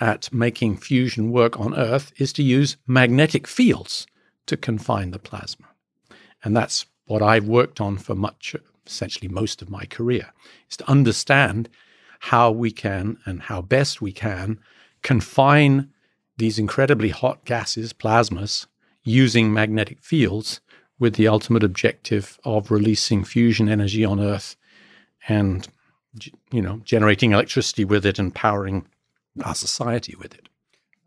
at 0.00 0.32
making 0.32 0.78
fusion 0.78 1.30
work 1.30 1.60
on 1.60 1.76
Earth 1.76 2.12
is 2.16 2.32
to 2.34 2.42
use 2.42 2.76
magnetic 2.86 3.46
fields 3.46 4.06
to 4.46 4.56
confine 4.56 5.10
the 5.10 5.18
plasma. 5.18 5.66
And 6.42 6.56
that's 6.56 6.86
what 7.06 7.22
I've 7.22 7.46
worked 7.46 7.80
on 7.80 7.98
for 7.98 8.14
much, 8.14 8.56
essentially 8.86 9.28
most 9.28 9.62
of 9.62 9.70
my 9.70 9.84
career, 9.84 10.32
is 10.70 10.76
to 10.78 10.90
understand 10.90 11.68
how 12.18 12.50
we 12.50 12.70
can 12.70 13.18
and 13.24 13.42
how 13.42 13.62
best 13.62 14.00
we 14.00 14.12
can 14.12 14.58
confine 15.02 15.88
these 16.36 16.58
incredibly 16.58 17.08
hot 17.08 17.44
gases, 17.44 17.92
plasmas, 17.92 18.66
using 19.02 19.52
magnetic 19.52 20.00
fields 20.00 20.60
with 20.98 21.14
the 21.14 21.28
ultimate 21.28 21.62
objective 21.62 22.38
of 22.44 22.70
releasing 22.70 23.24
fusion 23.24 23.68
energy 23.68 24.04
on 24.04 24.20
Earth 24.20 24.56
and 25.28 25.68
you 26.50 26.62
know 26.62 26.80
generating 26.84 27.32
electricity 27.32 27.84
with 27.84 28.04
it 28.04 28.18
and 28.18 28.34
powering 28.34 28.86
our 29.44 29.54
society 29.54 30.14
with 30.18 30.34
it. 30.34 30.48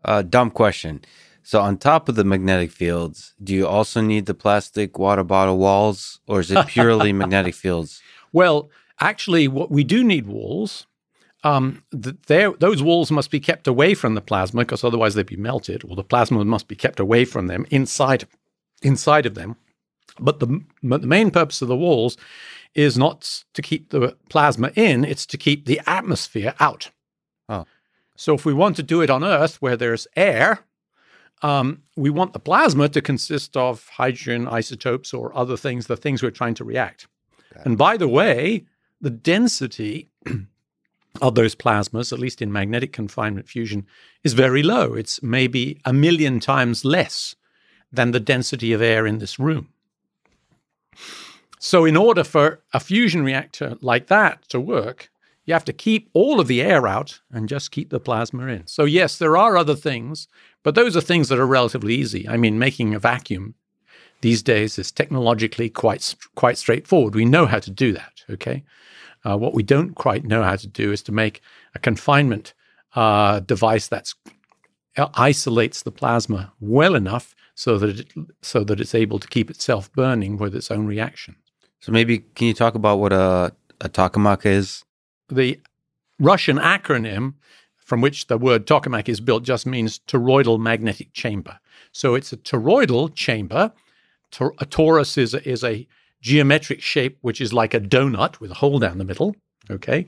Uh, 0.04 0.22
dumb 0.22 0.50
question. 0.50 1.02
So 1.42 1.60
on 1.60 1.76
top 1.76 2.08
of 2.08 2.14
the 2.14 2.24
magnetic 2.24 2.70
fields, 2.70 3.34
do 3.42 3.52
you 3.52 3.66
also 3.66 4.00
need 4.00 4.26
the 4.26 4.34
plastic 4.34 4.98
water 4.98 5.24
bottle 5.24 5.58
walls, 5.58 6.20
or 6.28 6.40
is 6.40 6.50
it 6.50 6.66
purely 6.68 7.12
magnetic 7.22 7.54
fields? 7.54 8.00
Well, 8.32 8.70
actually, 9.00 9.48
what 9.48 9.70
we 9.70 9.84
do 9.84 10.04
need 10.04 10.26
walls. 10.26 10.86
Um, 11.44 11.82
those 11.90 12.82
walls 12.82 13.10
must 13.10 13.30
be 13.30 13.40
kept 13.40 13.66
away 13.66 13.94
from 13.94 14.14
the 14.14 14.20
plasma 14.20 14.62
because 14.62 14.84
otherwise 14.84 15.14
they'd 15.14 15.26
be 15.26 15.36
melted, 15.36 15.82
or 15.88 15.96
the 15.96 16.04
plasma 16.04 16.44
must 16.44 16.68
be 16.68 16.76
kept 16.76 17.00
away 17.00 17.24
from 17.24 17.48
them 17.48 17.66
inside 17.70 18.26
inside 18.82 19.26
of 19.26 19.34
them. 19.34 19.56
But 20.20 20.40
the, 20.40 20.60
but 20.82 21.00
the 21.00 21.06
main 21.06 21.30
purpose 21.30 21.62
of 21.62 21.68
the 21.68 21.76
walls 21.76 22.16
is 22.74 22.98
not 22.98 23.44
to 23.54 23.62
keep 23.62 23.90
the 23.90 24.16
plasma 24.28 24.70
in; 24.76 25.04
it's 25.04 25.26
to 25.26 25.38
keep 25.38 25.66
the 25.66 25.80
atmosphere 25.86 26.54
out. 26.60 26.90
Oh. 27.48 27.66
So 28.16 28.34
if 28.34 28.44
we 28.44 28.54
want 28.54 28.76
to 28.76 28.82
do 28.82 29.00
it 29.00 29.10
on 29.10 29.24
Earth 29.24 29.60
where 29.60 29.76
there's 29.76 30.06
air, 30.14 30.60
um, 31.42 31.82
we 31.96 32.10
want 32.10 32.34
the 32.34 32.38
plasma 32.38 32.88
to 32.90 33.00
consist 33.00 33.56
of 33.56 33.88
hydrogen 33.88 34.46
isotopes 34.46 35.12
or 35.12 35.36
other 35.36 35.56
things, 35.56 35.86
the 35.86 35.96
things 35.96 36.22
we're 36.22 36.30
trying 36.30 36.54
to 36.54 36.64
react. 36.64 37.08
And 37.64 37.76
by 37.76 37.96
the 37.96 38.08
way, 38.08 38.64
the 39.00 39.10
density 39.10 40.08
of 41.20 41.34
those 41.34 41.54
plasmas, 41.54 42.12
at 42.12 42.18
least 42.18 42.40
in 42.40 42.52
magnetic 42.52 42.92
confinement 42.92 43.48
fusion, 43.48 43.86
is 44.24 44.32
very 44.32 44.62
low. 44.62 44.94
It's 44.94 45.22
maybe 45.22 45.80
a 45.84 45.92
million 45.92 46.40
times 46.40 46.84
less 46.84 47.36
than 47.92 48.12
the 48.12 48.20
density 48.20 48.72
of 48.72 48.80
air 48.80 49.06
in 49.06 49.18
this 49.18 49.38
room. 49.38 49.68
So, 51.58 51.84
in 51.84 51.96
order 51.96 52.24
for 52.24 52.60
a 52.72 52.80
fusion 52.80 53.22
reactor 53.22 53.76
like 53.80 54.08
that 54.08 54.48
to 54.48 54.58
work, 54.58 55.10
you 55.44 55.54
have 55.54 55.64
to 55.66 55.72
keep 55.72 56.08
all 56.12 56.40
of 56.40 56.48
the 56.48 56.62
air 56.62 56.86
out 56.86 57.20
and 57.30 57.48
just 57.48 57.70
keep 57.70 57.90
the 57.90 58.00
plasma 58.00 58.46
in. 58.46 58.66
So, 58.66 58.84
yes, 58.84 59.18
there 59.18 59.36
are 59.36 59.56
other 59.56 59.76
things, 59.76 60.28
but 60.62 60.74
those 60.74 60.96
are 60.96 61.00
things 61.00 61.28
that 61.28 61.38
are 61.38 61.46
relatively 61.46 61.94
easy. 61.94 62.28
I 62.28 62.36
mean, 62.36 62.58
making 62.58 62.94
a 62.94 62.98
vacuum 62.98 63.54
these 64.22 64.42
days 64.42 64.78
is 64.78 64.90
technologically 64.90 65.68
quite 65.68 66.14
quite 66.34 66.58
straightforward. 66.58 67.14
We 67.14 67.24
know 67.24 67.46
how 67.46 67.58
to 67.58 67.70
do 67.70 67.92
that. 67.92 68.24
Okay, 68.30 68.64
uh, 69.24 69.36
what 69.36 69.54
we 69.54 69.62
don't 69.62 69.94
quite 69.94 70.24
know 70.24 70.42
how 70.42 70.56
to 70.56 70.66
do 70.66 70.92
is 70.92 71.02
to 71.02 71.12
make 71.12 71.40
a 71.74 71.78
confinement 71.78 72.54
uh, 72.94 73.40
device 73.40 73.88
that 73.88 74.12
uh, 74.96 75.08
isolates 75.14 75.82
the 75.82 75.92
plasma 75.92 76.52
well 76.60 76.94
enough 76.94 77.34
so 77.54 77.78
that 77.78 78.00
it, 78.00 78.12
so 78.42 78.64
that 78.64 78.80
it's 78.80 78.94
able 78.94 79.18
to 79.18 79.28
keep 79.28 79.50
itself 79.50 79.92
burning 79.92 80.36
with 80.36 80.54
its 80.54 80.70
own 80.70 80.86
reaction. 80.86 81.36
So 81.80 81.92
maybe 81.92 82.18
can 82.34 82.46
you 82.46 82.54
talk 82.54 82.74
about 82.74 82.98
what 82.98 83.12
a, 83.12 83.52
a 83.80 83.88
tokamak 83.88 84.46
is? 84.46 84.84
The 85.28 85.60
Russian 86.18 86.58
acronym 86.58 87.34
from 87.76 88.00
which 88.00 88.28
the 88.28 88.38
word 88.38 88.66
tokamak 88.66 89.08
is 89.08 89.20
built 89.20 89.42
just 89.42 89.66
means 89.66 89.98
toroidal 90.06 90.58
magnetic 90.58 91.12
chamber. 91.12 91.58
So 91.92 92.14
it's 92.14 92.32
a 92.32 92.36
toroidal 92.36 93.14
chamber. 93.14 93.72
Tor- 94.30 94.54
a 94.58 94.64
torus 94.64 95.18
is 95.18 95.34
a, 95.34 95.46
is 95.48 95.62
a 95.64 95.86
geometric 96.22 96.80
shape 96.80 97.18
which 97.20 97.40
is 97.40 97.52
like 97.52 97.74
a 97.74 97.80
donut 97.80 98.40
with 98.40 98.50
a 98.50 98.54
hole 98.54 98.78
down 98.78 98.96
the 98.96 99.04
middle. 99.04 99.36
Okay, 99.70 100.06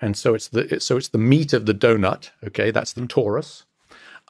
and 0.00 0.16
so 0.16 0.34
it's 0.34 0.48
the 0.48 0.80
so 0.80 0.96
it's 0.96 1.08
the 1.08 1.18
meat 1.18 1.52
of 1.52 1.66
the 1.66 1.74
donut. 1.74 2.30
Okay, 2.44 2.70
that's 2.70 2.92
the 2.92 3.02
torus, 3.02 3.64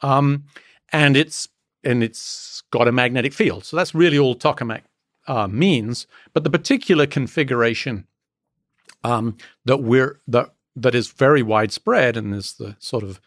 um, 0.03 0.43
and 0.91 1.17
it's 1.17 1.47
and 1.83 2.03
it's 2.03 2.61
got 2.71 2.87
a 2.87 2.91
magnetic 2.91 3.33
field. 3.33 3.65
So 3.65 3.75
that's 3.75 3.95
really 3.95 4.19
all 4.19 4.35
tokamak 4.35 4.81
uh, 5.27 5.47
means. 5.47 6.05
But 6.33 6.43
the 6.43 6.49
particular 6.49 7.07
configuration 7.07 8.05
um, 9.03 9.37
that 9.65 9.77
we're 9.77 10.19
that 10.27 10.53
that 10.75 10.95
is 10.95 11.09
very 11.09 11.41
widespread 11.43 12.15
and 12.15 12.33
is 12.33 12.53
the 12.53 12.75
sort 12.79 13.03
of 13.03 13.19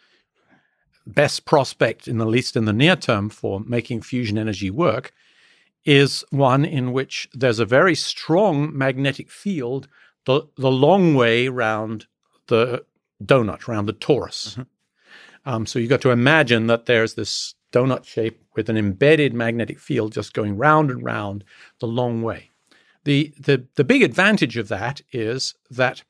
best 1.07 1.45
prospect, 1.45 2.09
in 2.09 2.19
the 2.19 2.27
least 2.27 2.57
in 2.57 2.65
the 2.65 2.73
near 2.73 2.97
term, 2.97 3.29
for 3.29 3.61
making 3.61 4.01
fusion 4.01 4.39
energy 4.39 4.71
work, 4.71 5.13
is 5.85 6.25
one 6.31 6.65
in 6.65 6.93
which 6.93 7.29
there's 7.33 7.59
a 7.59 7.67
very 7.67 7.95
strong 7.95 8.77
magnetic 8.77 9.31
field 9.31 9.89
the, 10.25 10.43
the 10.57 10.71
long 10.71 11.15
way 11.15 11.49
round 11.49 12.07
the 12.47 12.85
donut, 13.23 13.69
around 13.69 13.87
the 13.87 13.93
torus. 13.93 14.53
Mm-hmm. 14.53 14.63
Um, 15.47 15.67
so 15.67 15.79
you've 15.79 15.91
got 15.91 16.01
to 16.03 16.11
imagine 16.11 16.67
that 16.69 16.87
there's 16.87 17.15
this 17.15 17.55
donut 17.73 18.05
shape 18.05 18.41
with 18.55 18.69
an 18.69 18.77
embedded 18.77 19.35
magnetic 19.35 19.79
field 19.79 20.13
just 20.13 20.33
going 20.33 20.57
round 20.57 20.91
and 20.91 21.05
round 21.05 21.45
the 21.81 21.87
long 21.87 22.23
way. 22.23 22.51
The, 23.05 23.35
the, 23.39 23.67
the 23.75 23.85
big 23.85 24.03
advantage 24.03 24.57
of 24.57 24.69
that 24.69 25.03
is 25.13 25.55
that 25.71 26.03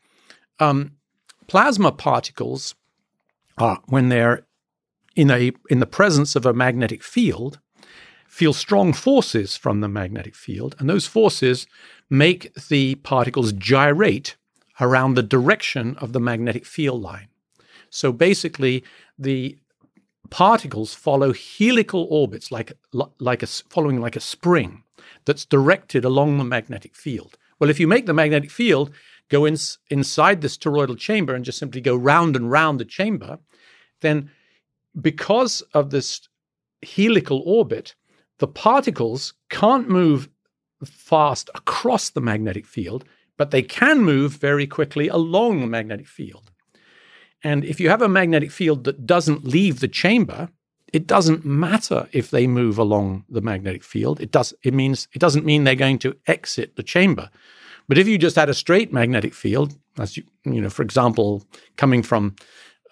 um, 0.60 0.92
plasma 1.48 1.90
particles 1.90 2.76
are, 3.58 3.80
when 3.86 4.08
they're 4.08 4.46
in, 5.16 5.30
a, 5.30 5.52
in 5.68 5.80
the 5.80 5.86
presence 5.86 6.36
of 6.36 6.46
a 6.46 6.52
magnetic 6.52 7.02
field, 7.02 7.58
feel 8.34 8.52
strong 8.52 8.92
forces 8.92 9.56
from 9.56 9.80
the 9.80 9.88
magnetic 9.88 10.34
field, 10.34 10.74
and 10.80 10.90
those 10.90 11.06
forces 11.06 11.68
make 12.10 12.52
the 12.68 12.96
particles 12.96 13.52
gyrate 13.52 14.34
around 14.80 15.14
the 15.14 15.22
direction 15.22 15.94
of 15.98 16.12
the 16.12 16.18
magnetic 16.18 16.66
field 16.66 17.00
line. 17.00 17.28
So 17.90 18.10
basically, 18.12 18.82
the 19.16 19.56
particles 20.30 20.94
follow 20.94 21.32
helical 21.32 22.08
orbits, 22.10 22.50
like, 22.50 22.72
like 23.20 23.44
a, 23.44 23.46
following 23.46 24.00
like 24.00 24.16
a 24.16 24.20
spring 24.34 24.82
that's 25.26 25.44
directed 25.44 26.04
along 26.04 26.38
the 26.38 26.44
magnetic 26.44 26.96
field. 26.96 27.38
Well, 27.60 27.70
if 27.70 27.78
you 27.78 27.86
make 27.86 28.06
the 28.06 28.12
magnetic 28.12 28.50
field 28.50 28.90
go 29.28 29.44
in, 29.44 29.56
inside 29.90 30.40
this 30.40 30.58
toroidal 30.58 30.98
chamber 30.98 31.36
and 31.36 31.44
just 31.44 31.58
simply 31.58 31.80
go 31.80 31.94
round 31.94 32.34
and 32.34 32.50
round 32.50 32.80
the 32.80 32.84
chamber, 32.84 33.38
then 34.00 34.28
because 35.00 35.60
of 35.72 35.90
this 35.90 36.28
helical 36.82 37.40
orbit, 37.46 37.94
the 38.44 38.48
particles 38.48 39.32
can't 39.48 39.88
move 39.88 40.28
fast 40.84 41.48
across 41.54 42.10
the 42.10 42.20
magnetic 42.20 42.66
field, 42.66 43.02
but 43.38 43.50
they 43.52 43.62
can 43.62 44.02
move 44.02 44.32
very 44.32 44.66
quickly 44.66 45.08
along 45.08 45.60
the 45.60 45.66
magnetic 45.66 46.06
field. 46.06 46.50
And 47.42 47.64
if 47.64 47.80
you 47.80 47.88
have 47.88 48.02
a 48.02 48.08
magnetic 48.08 48.50
field 48.50 48.84
that 48.84 49.06
doesn't 49.06 49.46
leave 49.46 49.80
the 49.80 49.88
chamber, 49.88 50.50
it 50.92 51.06
doesn't 51.06 51.46
matter 51.46 52.06
if 52.12 52.30
they 52.30 52.46
move 52.46 52.76
along 52.76 53.24
the 53.30 53.40
magnetic 53.40 53.82
field. 53.82 54.20
It 54.20 54.30
does. 54.30 54.52
It 54.62 54.74
means 54.74 55.08
it 55.14 55.20
doesn't 55.20 55.46
mean 55.46 55.64
they're 55.64 55.74
going 55.74 56.00
to 56.00 56.14
exit 56.26 56.76
the 56.76 56.82
chamber. 56.82 57.30
But 57.88 57.96
if 57.96 58.06
you 58.06 58.18
just 58.18 58.36
had 58.36 58.50
a 58.50 58.60
straight 58.64 58.92
magnetic 58.92 59.32
field, 59.32 59.74
as 59.98 60.18
you 60.18 60.24
you 60.44 60.60
know, 60.60 60.68
for 60.68 60.82
example, 60.82 61.42
coming 61.78 62.02
from 62.02 62.36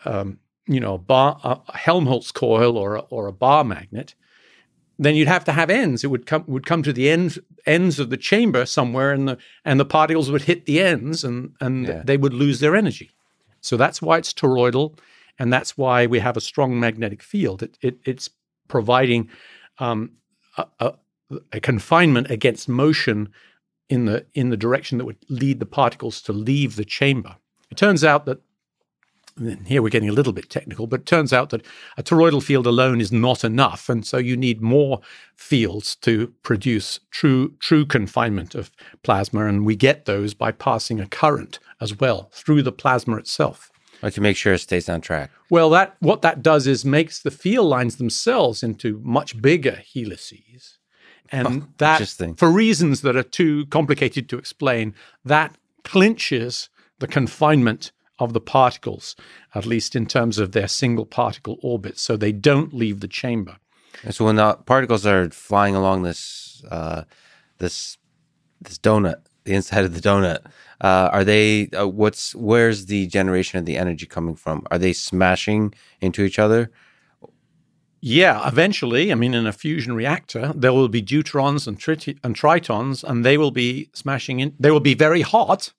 um, 0.07 0.38
you 0.67 0.81
know 0.81 0.95
a, 0.95 0.99
bar, 1.12 1.38
a 1.45 1.77
Helmholtz 1.77 2.33
coil 2.33 2.79
or 2.79 2.95
a, 2.95 3.01
or 3.01 3.27
a 3.27 3.33
bar 3.33 3.65
magnet, 3.65 4.15
then 5.05 5.15
you'd 5.15 5.29
have 5.29 5.45
to 5.45 5.53
have 5.53 5.71
ends. 5.71 6.05
It 6.05 6.09
would 6.09 6.27
come 6.27 6.45
would 6.47 6.67
come 6.67 6.83
to 6.83 6.93
the 6.93 7.11
ends 7.11 7.38
ends 7.67 7.99
of 7.99 8.11
the 8.11 8.17
chamber 8.17 8.67
somewhere, 8.67 9.12
and 9.12 9.29
the 9.29 9.38
and 9.65 9.81
the 9.81 9.85
particles 9.85 10.31
would 10.31 10.43
hit 10.43 10.67
the 10.67 10.81
ends, 10.81 11.25
and 11.25 11.55
and 11.61 11.87
yeah. 11.87 12.03
they 12.05 12.17
would 12.17 12.35
lose 12.35 12.61
their 12.61 12.77
energy. 12.77 13.11
So 13.61 13.77
that's 13.77 14.03
why 14.03 14.19
it's 14.19 14.33
toroidal, 14.33 14.99
and 15.38 15.53
that's 15.53 15.79
why 15.79 16.07
we 16.07 16.19
have 16.19 16.37
a 16.37 16.41
strong 16.41 16.79
magnetic 16.79 17.23
field. 17.23 17.62
It, 17.62 17.79
it, 17.81 17.99
it's 18.05 18.29
providing 18.69 19.29
um, 19.79 20.12
a, 20.57 20.67
a, 20.81 20.95
a 21.53 21.61
confinement 21.61 22.31
against 22.31 22.69
motion 22.69 23.29
in 23.88 24.05
the 24.07 24.27
in 24.35 24.51
the 24.51 24.57
direction 24.57 24.99
that 24.99 25.05
would 25.05 25.25
lead 25.29 25.61
the 25.61 25.67
particles 25.67 26.23
to 26.23 26.33
leave 26.33 26.77
the 26.77 26.85
chamber. 26.85 27.37
It 27.71 27.77
turns 27.77 28.05
out 28.05 28.27
that 28.27 28.41
here 29.66 29.83
we're 29.83 29.88
getting 29.88 30.09
a 30.09 30.12
little 30.12 30.33
bit 30.33 30.51
technical, 30.51 30.87
but 30.87 31.01
it 31.01 31.07
turns 31.07 31.33
out 31.33 31.51
that 31.51 31.64
a 31.97 32.03
toroidal 32.03 32.42
field 32.42 32.66
alone 32.66 33.01
is 33.01 33.12
not 33.12 33.45
enough, 33.45 33.88
and 33.88 34.07
so 34.07 34.18
you 34.18 34.37
need 34.37 34.61
more 34.61 35.01
fields 35.37 35.97
to 35.97 36.33
produce 36.42 37.01
true 37.11 37.55
true 37.59 37.85
confinement 37.87 38.55
of 38.55 38.71
plasma, 39.03 39.47
and 39.47 39.64
we 39.64 39.77
get 39.77 40.05
those 40.05 40.35
by 40.35 40.53
passing 40.53 41.01
a 41.01 41.07
current 41.07 41.59
as 41.81 41.99
well 41.99 42.31
through 42.33 42.62
the 42.62 42.73
plasma 42.73 43.16
itself. 43.16 43.71
Or 44.03 44.11
to 44.11 44.21
make 44.21 44.37
sure 44.37 44.53
it 44.53 44.59
stays 44.59 44.88
on 44.88 45.01
track. 45.01 45.31
Well, 45.49 45.71
that 45.71 45.97
what 46.01 46.23
that 46.23 46.42
does 46.42 46.66
is 46.66 46.85
makes 46.85 47.23
the 47.23 47.31
field 47.31 47.68
lines 47.68 47.97
themselves 47.97 48.62
into 48.62 49.01
much 49.05 49.40
bigger 49.40 49.77
helices. 49.77 50.79
And 51.31 51.47
Oh, 51.47 51.66
that, 51.79 52.35
for 52.37 52.51
reasons 52.51 53.01
that 53.01 53.16
are 53.16 53.23
too 53.23 53.64
complicated 53.66 54.29
to 54.29 54.38
explain, 54.38 54.95
that 55.25 55.57
clinches 55.83 56.68
the 56.99 57.07
confinement 57.07 57.90
of 58.18 58.33
the 58.33 58.40
particles, 58.40 59.16
at 59.55 59.66
least 59.66 59.96
in 59.96 60.07
terms 60.07 60.38
of 60.38 60.53
their 60.53 60.68
single 60.68 61.07
particle 61.07 61.59
orbits, 61.62 62.03
so 62.03 62.16
they 62.16 62.33
don't 62.33 62.72
leave 62.72 63.01
the 63.01 63.09
chamber. 63.09 63.57
And 64.05 64.14
so 64.14 64.25
when 64.25 64.37
the 64.37 64.55
particles 64.55 65.07
are 65.07 65.31
flying 65.31 65.75
along 65.75 66.03
this 66.03 66.62
uh, 66.70 67.05
this 67.59 67.98
this 68.61 68.79
donut, 68.79 69.22
the 69.44 69.55
inside 69.55 69.85
of 69.85 69.94
the 69.94 70.01
donut, 70.01 70.44
uh, 70.81 71.11
are 71.12 71.25
they? 71.25 71.68
Uh, 71.68 71.88
what's 71.88 72.35
where's 72.35 72.87
the 72.87 73.07
generation 73.07 73.59
of 73.59 73.66
the 73.66 73.77
energy 73.77 74.07
coming 74.07 74.35
from? 74.35 74.66
Are 74.70 74.79
they 74.79 74.92
smashing 74.92 75.75
into 76.01 76.22
each 76.22 76.38
other? 76.38 76.70
Yeah, 78.05 78.48
eventually, 78.48 79.12
I 79.12 79.14
mean, 79.14 79.33
in 79.33 79.46
a 79.46 79.53
fusion 79.53 79.94
reactor, 79.94 80.53
there 80.57 80.72
will 80.72 80.88
be 80.88 81.01
deuterons 81.01 81.68
and, 81.68 81.79
triti- 81.79 82.18
and 82.25 82.35
tritons, 82.35 83.05
and 83.05 83.25
they 83.25 83.38
will 83.38 83.53
be 83.53 83.90
smashing 83.94 84.40
in. 84.40 84.57
They 84.59 84.72
will 84.72 84.81
be 84.81 84.94
very 84.94 85.22
hot. 85.22 85.72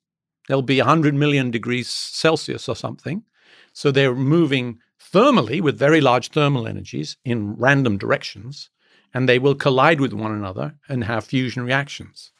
They'll 0.48 0.62
be 0.62 0.78
100 0.78 1.14
million 1.14 1.50
degrees 1.50 1.88
Celsius 1.88 2.68
or 2.68 2.76
something. 2.76 3.24
So 3.72 3.90
they're 3.90 4.14
moving 4.14 4.78
thermally 5.12 5.60
with 5.60 5.78
very 5.78 6.00
large 6.00 6.28
thermal 6.30 6.66
energies 6.66 7.16
in 7.24 7.54
random 7.54 7.98
directions, 7.98 8.70
and 9.12 9.28
they 9.28 9.38
will 9.38 9.54
collide 9.54 10.00
with 10.00 10.12
one 10.12 10.32
another 10.32 10.74
and 10.88 11.04
have 11.04 11.24
fusion 11.24 11.64
reactions. 11.64 12.32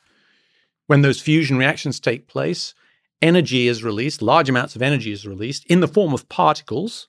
When 0.87 1.03
those 1.03 1.21
fusion 1.21 1.57
reactions 1.57 1.99
take 1.99 2.29
place, 2.29 2.75
energy 3.23 3.69
is 3.69 3.83
released, 3.83 4.21
large 4.21 4.49
amounts 4.49 4.77
of 4.77 4.83
energy 4.83 5.13
is 5.13 5.27
released 5.27 5.65
in 5.67 5.81
the 5.81 5.89
form 5.89 6.13
of 6.13 6.29
particles. 6.29 7.09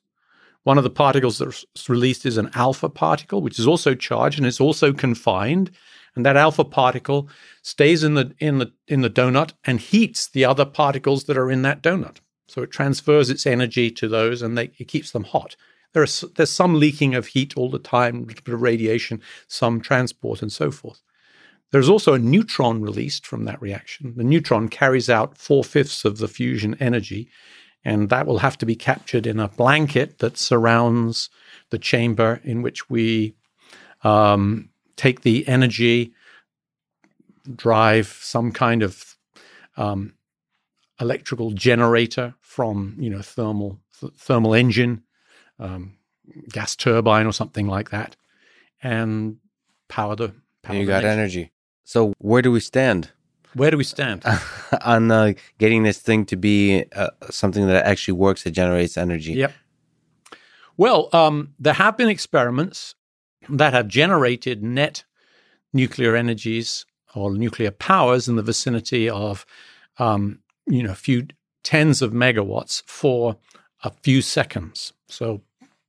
One 0.64 0.78
of 0.78 0.84
the 0.84 0.90
particles 0.90 1.38
that's 1.38 1.90
released 1.90 2.26
is 2.26 2.38
an 2.38 2.52
alpha 2.54 2.90
particle, 2.90 3.42
which 3.42 3.60
is 3.60 3.68
also 3.68 3.94
charged 3.94 4.38
and 4.38 4.48
is 4.48 4.62
also 4.62 4.94
confined. 4.94 5.72
And 6.16 6.26
that 6.26 6.38
alpha 6.38 6.64
particle 6.64 7.30
stays 7.62 8.04
in 8.04 8.14
the 8.14 8.34
in 8.40 8.60
the 8.60 8.72
in 8.88 9.02
the 9.02 9.10
donut 9.10 9.52
and 9.66 9.80
heats 9.80 10.28
the 10.28 10.46
other 10.46 10.66
particles 10.66 11.26
that 11.26 11.38
are 11.38 11.52
in 11.52 11.62
that 11.64 11.82
donut. 11.82 12.18
So 12.48 12.62
it 12.62 12.72
transfers 12.72 13.30
its 13.30 13.46
energy 13.46 13.92
to 13.92 14.08
those, 14.08 14.42
and 14.42 14.58
they, 14.58 14.72
it 14.78 14.88
keeps 14.88 15.12
them 15.12 15.24
hot. 15.24 15.56
There 15.94 16.04
is 16.04 16.24
there's 16.36 16.52
some 16.52 16.76
leaking 16.76 17.16
of 17.16 17.28
heat 17.28 17.58
all 17.58 17.70
the 17.70 17.80
time, 17.80 18.16
a 18.16 18.20
little 18.28 18.44
bit 18.44 18.54
of 18.54 18.62
radiation, 18.62 19.22
some 19.48 19.82
transport, 19.82 20.42
and 20.42 20.52
so 20.52 20.72
forth. 20.72 21.02
There's 21.72 21.90
also 21.90 22.14
a 22.14 22.20
neutron 22.20 22.82
released 22.82 23.26
from 23.26 23.46
that 23.46 23.62
reaction. 23.62 24.14
The 24.16 24.24
neutron 24.24 24.70
carries 24.70 25.10
out 25.10 25.38
four 25.38 25.64
fifths 25.64 26.06
of 26.06 26.20
the 26.20 26.28
fusion 26.28 26.78
energy, 26.80 27.30
and 27.84 28.10
that 28.10 28.28
will 28.28 28.40
have 28.40 28.58
to 28.60 28.66
be 28.66 28.76
captured 28.76 29.28
in 29.28 29.40
a 29.40 29.50
blanket 29.50 30.20
that 30.20 30.38
surrounds 30.38 31.30
the 31.72 31.80
chamber 31.80 32.40
in 32.44 32.62
which 32.62 32.90
we 32.90 33.36
um, 34.04 34.70
take 34.96 35.22
the 35.22 35.48
energy, 35.48 36.14
drive 37.56 38.08
some 38.22 38.52
kind 38.52 38.84
of 38.84 39.16
um, 39.78 40.14
electrical 41.00 41.52
generator 41.52 42.34
from 42.40 42.96
you 43.00 43.10
know 43.10 43.22
thermal 43.22 43.80
th- 44.00 44.14
thermal 44.18 44.54
engine, 44.54 45.04
um, 45.60 45.98
gas 46.50 46.76
turbine 46.76 47.26
or 47.26 47.34
something 47.34 47.68
like 47.68 47.90
that, 47.92 48.16
and 48.82 49.38
power 49.88 50.16
the. 50.16 50.34
Power 50.64 50.78
you 50.78 50.86
the 50.86 50.92
got 50.92 51.04
next- 51.04 51.14
energy. 51.14 51.52
So 51.84 52.14
where 52.18 52.42
do 52.42 52.52
we 52.52 52.60
stand 52.62 53.12
Where 53.54 53.70
do 53.70 53.78
we 53.78 53.84
stand? 53.84 54.24
on 54.82 55.12
uh, 55.12 55.34
getting 55.60 55.84
this 55.84 56.00
thing 56.00 56.26
to 56.26 56.36
be 56.36 56.86
uh, 56.96 57.12
something 57.30 57.68
that 57.68 57.86
actually 57.86 58.14
works 58.16 58.44
that 58.44 58.52
generates 58.52 58.98
energy? 58.98 59.34
Yep. 59.34 59.54
Well, 60.78 61.10
um, 61.14 61.54
there 61.60 61.74
have 61.74 61.96
been 61.96 62.10
experiments 62.10 62.96
that 63.50 63.74
have 63.74 63.88
generated 63.88 64.64
net 64.64 65.04
nuclear 65.74 66.16
energies 66.16 66.86
or 67.14 67.34
nuclear 67.34 67.72
powers 67.72 68.28
in 68.28 68.36
the 68.36 68.42
vicinity 68.42 69.10
of, 69.10 69.46
um, 70.00 70.40
you 70.68 70.84
know, 70.84 70.92
a 70.92 70.96
few 70.96 71.28
tens 71.64 72.02
of 72.02 72.12
megawatts 72.12 72.84
for 72.86 73.38
a 73.84 73.92
few 74.04 74.22
seconds. 74.22 74.94
So 75.08 75.42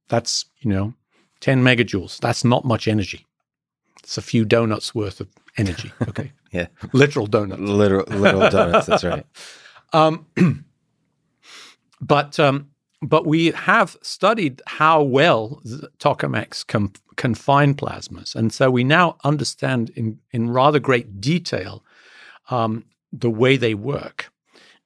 that's, 0.08 0.46
you 0.60 0.70
know, 0.70 0.94
10 1.40 1.62
megajoules. 1.62 2.18
That's 2.18 2.44
not 2.44 2.64
much 2.64 2.88
energy. 2.88 3.26
It's 4.02 4.18
a 4.18 4.22
few 4.22 4.44
donuts 4.44 4.94
worth 4.94 5.20
of 5.20 5.28
energy. 5.56 5.92
Okay. 6.08 6.32
Yeah. 6.52 6.68
Literal 6.92 7.26
donuts. 7.26 7.60
Literal, 7.60 8.06
literal 8.06 8.48
donuts. 8.48 8.86
That's 8.86 9.04
right. 9.04 9.26
Um, 9.92 10.26
but 12.00 12.40
um, 12.40 12.70
but 13.00 13.24
we 13.24 13.52
have 13.52 13.96
studied 14.02 14.60
how 14.66 15.00
well 15.00 15.60
the 15.64 15.90
tokamaks 16.00 16.66
can 16.66 16.92
confine 17.16 17.74
plasmas, 17.74 18.34
and 18.34 18.52
so 18.52 18.70
we 18.70 18.84
now 18.84 19.16
understand 19.24 19.90
in 19.90 20.18
in 20.30 20.50
rather 20.50 20.78
great 20.78 21.20
detail 21.20 21.82
um, 22.50 22.84
the 23.12 23.30
way 23.30 23.56
they 23.56 23.74
work, 23.74 24.32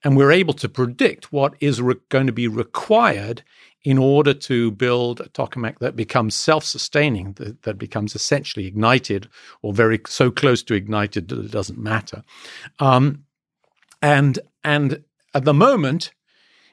and 0.03 0.17
we're 0.17 0.33
able 0.33 0.55
to 0.55 0.69
predict 0.69 1.33
what 1.33 1.55
is 1.61 1.81
re- 1.81 1.95
going 2.09 2.27
to 2.27 2.33
be 2.33 2.49
required 2.49 3.43
in 3.83 3.99
order 3.99 4.35
to 4.35 4.71
build 4.73 5.21
a 5.21 5.29
tokamak 5.31 5.79
that 5.79 5.97
becomes 5.97 6.35
self-sustaining, 6.35 7.33
that, 7.35 7.63
that 7.63 7.79
becomes 7.79 8.15
essentially 8.15 8.67
ignited 8.67 9.27
or 9.63 9.73
very 9.73 9.99
so 10.07 10.31
close 10.31 10.63
to 10.63 10.75
ignited 10.75 11.29
that 11.29 11.39
it 11.39 11.51
doesn't 11.51 11.79
matter. 11.79 12.23
Um, 12.79 13.25
and 14.03 14.39
and 14.65 15.03
at 15.35 15.45
the 15.45 15.55
moment, 15.55 16.13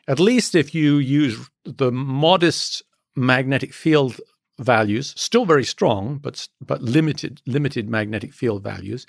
at 0.07 0.19
least 0.19 0.55
if 0.55 0.75
you 0.75 0.97
use 0.97 1.49
the 1.63 1.91
modest 1.91 2.83
magnetic 3.15 3.73
field 3.73 4.19
values, 4.59 5.13
still 5.17 5.45
very 5.45 5.63
strong, 5.63 6.17
but 6.17 6.47
but 6.61 6.81
limited 6.81 7.41
limited 7.45 7.89
magnetic 7.89 8.33
field 8.33 8.63
values, 8.63 9.05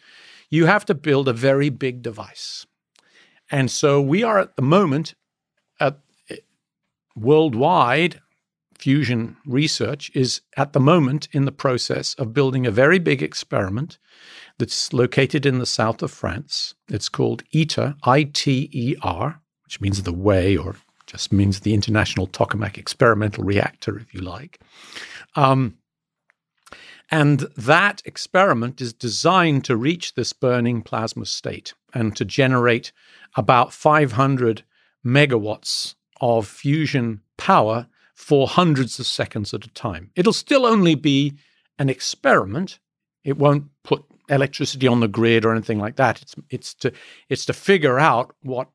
you 0.50 0.66
have 0.66 0.84
to 0.86 0.94
build 0.94 1.28
a 1.28 1.32
very 1.32 1.70
big 1.70 2.02
device. 2.02 2.66
And 3.50 3.70
so 3.70 4.00
we 4.00 4.22
are 4.22 4.38
at 4.38 4.56
the 4.56 4.62
moment 4.62 5.14
at 5.80 5.98
eh, 6.30 6.36
worldwide 7.16 8.20
fusion 8.78 9.36
research 9.44 10.10
is 10.14 10.40
at 10.56 10.72
the 10.72 10.80
moment 10.80 11.28
in 11.32 11.44
the 11.44 11.52
process 11.52 12.14
of 12.14 12.32
building 12.32 12.66
a 12.66 12.70
very 12.70 12.98
big 12.98 13.22
experiment 13.22 13.98
that's 14.58 14.92
located 14.92 15.44
in 15.44 15.58
the 15.58 15.66
south 15.66 16.02
of 16.02 16.10
France. 16.10 16.74
It's 16.88 17.08
called 17.08 17.42
ITER, 17.54 17.96
I 18.04 18.24
T 18.24 18.68
E 18.72 18.96
R, 19.02 19.40
which 19.64 19.80
means 19.80 20.02
the 20.02 20.12
way 20.12 20.56
or 20.56 20.76
just 21.08 21.32
means 21.32 21.60
the 21.60 21.74
International 21.74 22.28
Tokamak 22.28 22.78
Experimental 22.78 23.42
Reactor, 23.42 23.98
if 23.98 24.14
you 24.14 24.20
like. 24.20 24.60
Um, 25.34 25.78
and 27.10 27.40
that 27.56 28.02
experiment 28.04 28.80
is 28.80 28.92
designed 28.92 29.64
to 29.64 29.76
reach 29.76 30.14
this 30.14 30.34
burning 30.34 30.82
plasma 30.82 31.24
state 31.24 31.72
and 31.94 32.14
to 32.16 32.24
generate 32.24 32.92
about 33.34 33.72
500 33.72 34.62
megawatts 35.04 35.94
of 36.20 36.46
fusion 36.46 37.22
power 37.38 37.86
for 38.14 38.46
hundreds 38.46 39.00
of 39.00 39.06
seconds 39.06 39.54
at 39.54 39.64
a 39.64 39.70
time. 39.70 40.10
It'll 40.14 40.32
still 40.34 40.66
only 40.66 40.94
be 40.94 41.38
an 41.78 41.88
experiment. 41.88 42.78
It 43.24 43.38
won't 43.38 43.68
put 43.84 44.04
electricity 44.28 44.86
on 44.86 45.00
the 45.00 45.08
grid 45.08 45.46
or 45.46 45.52
anything 45.52 45.78
like 45.78 45.96
that. 45.96 46.20
It's 46.20 46.34
it's 46.50 46.74
to 46.74 46.92
it's 47.30 47.46
to 47.46 47.52
figure 47.52 47.98
out 47.98 48.34
what 48.42 48.68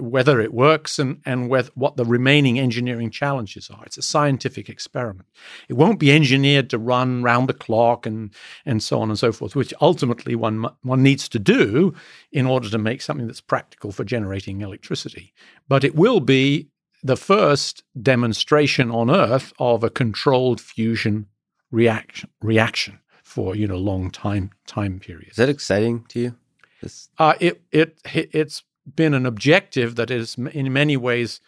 whether 0.00 0.40
it 0.40 0.52
works 0.52 0.98
and 0.98 1.20
and 1.24 1.48
whether, 1.48 1.70
what 1.74 1.96
the 1.96 2.04
remaining 2.04 2.58
engineering 2.58 3.10
challenges 3.10 3.70
are. 3.70 3.84
It's 3.84 3.98
a 3.98 4.02
scientific 4.02 4.68
experiment. 4.68 5.28
It 5.68 5.74
won't 5.74 5.98
be 5.98 6.12
engineered 6.12 6.70
to 6.70 6.78
run 6.78 7.22
round 7.22 7.48
the 7.48 7.54
clock 7.54 8.06
and 8.06 8.30
and 8.64 8.82
so 8.82 9.00
on 9.00 9.08
and 9.08 9.18
so 9.18 9.32
forth, 9.32 9.56
which 9.56 9.74
ultimately 9.80 10.34
one 10.34 10.66
one 10.82 11.02
needs 11.02 11.28
to 11.30 11.38
do 11.38 11.94
in 12.32 12.46
order 12.46 12.68
to 12.70 12.78
make 12.78 13.02
something 13.02 13.26
that's 13.26 13.40
practical 13.40 13.92
for 13.92 14.04
generating 14.04 14.60
electricity. 14.60 15.32
But 15.68 15.84
it 15.84 15.94
will 15.94 16.20
be 16.20 16.68
the 17.02 17.16
first 17.16 17.82
demonstration 18.00 18.90
on 18.90 19.10
Earth 19.10 19.52
of 19.58 19.82
a 19.82 19.90
controlled 19.90 20.60
fusion 20.60 21.26
reaction 21.70 22.28
reaction 22.42 22.98
for 23.22 23.54
you 23.54 23.66
know 23.66 23.76
long 23.76 24.10
time 24.10 24.50
time 24.66 24.98
periods. 24.98 25.32
Is 25.32 25.36
that 25.36 25.48
exciting 25.48 26.04
to 26.08 26.20
you? 26.20 26.36
This, 26.82 27.08
Uh, 27.18 27.34
it 27.40 27.62
it 27.70 27.98
it's 28.04 28.62
been 28.94 29.14
an 29.14 29.26
objective 29.26 29.96
that 29.96 30.08
has 30.08 30.36
in 30.36 30.72
many 30.72 30.96
ways 30.96 31.40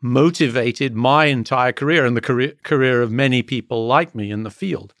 motivated 0.00 0.94
my 0.94 1.26
entire 1.26 1.72
career 1.72 2.06
and 2.06 2.16
the 2.16 2.20
career 2.20 2.54
career 2.62 3.02
of 3.02 3.10
many 3.10 3.42
people 3.42 3.86
like 3.86 4.14
me 4.14 4.30
in 4.30 4.42
the 4.42 4.50
field. 4.50 4.94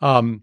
Um, 0.00 0.42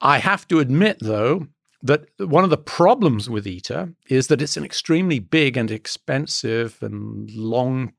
I 0.00 0.18
have 0.18 0.46
to 0.48 0.60
admit, 0.60 0.98
though, 1.00 1.48
that 1.82 2.08
one 2.18 2.44
of 2.44 2.50
the 2.50 2.56
problems 2.56 3.28
with 3.28 3.46
ITER 3.46 3.94
is 4.08 4.28
that 4.28 4.42
it's 4.42 4.56
an 4.56 4.64
extremely 4.64 5.18
big 5.18 5.56
and 5.56 5.70
expensive 5.70 6.78
and 6.82 7.30
long 7.30 7.92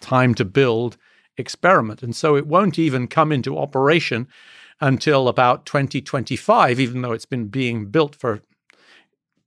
time 0.00 0.34
to 0.34 0.44
build 0.44 0.96
experiment. 1.36 2.02
And 2.02 2.14
so 2.14 2.36
it 2.36 2.46
won't 2.46 2.78
even 2.78 3.08
come 3.08 3.32
into 3.32 3.58
operation 3.58 4.28
until 4.80 5.28
about 5.28 5.66
2025, 5.66 6.80
even 6.80 7.02
though 7.02 7.12
it's 7.12 7.26
been 7.26 7.48
being 7.48 7.86
built 7.86 8.14
for 8.14 8.42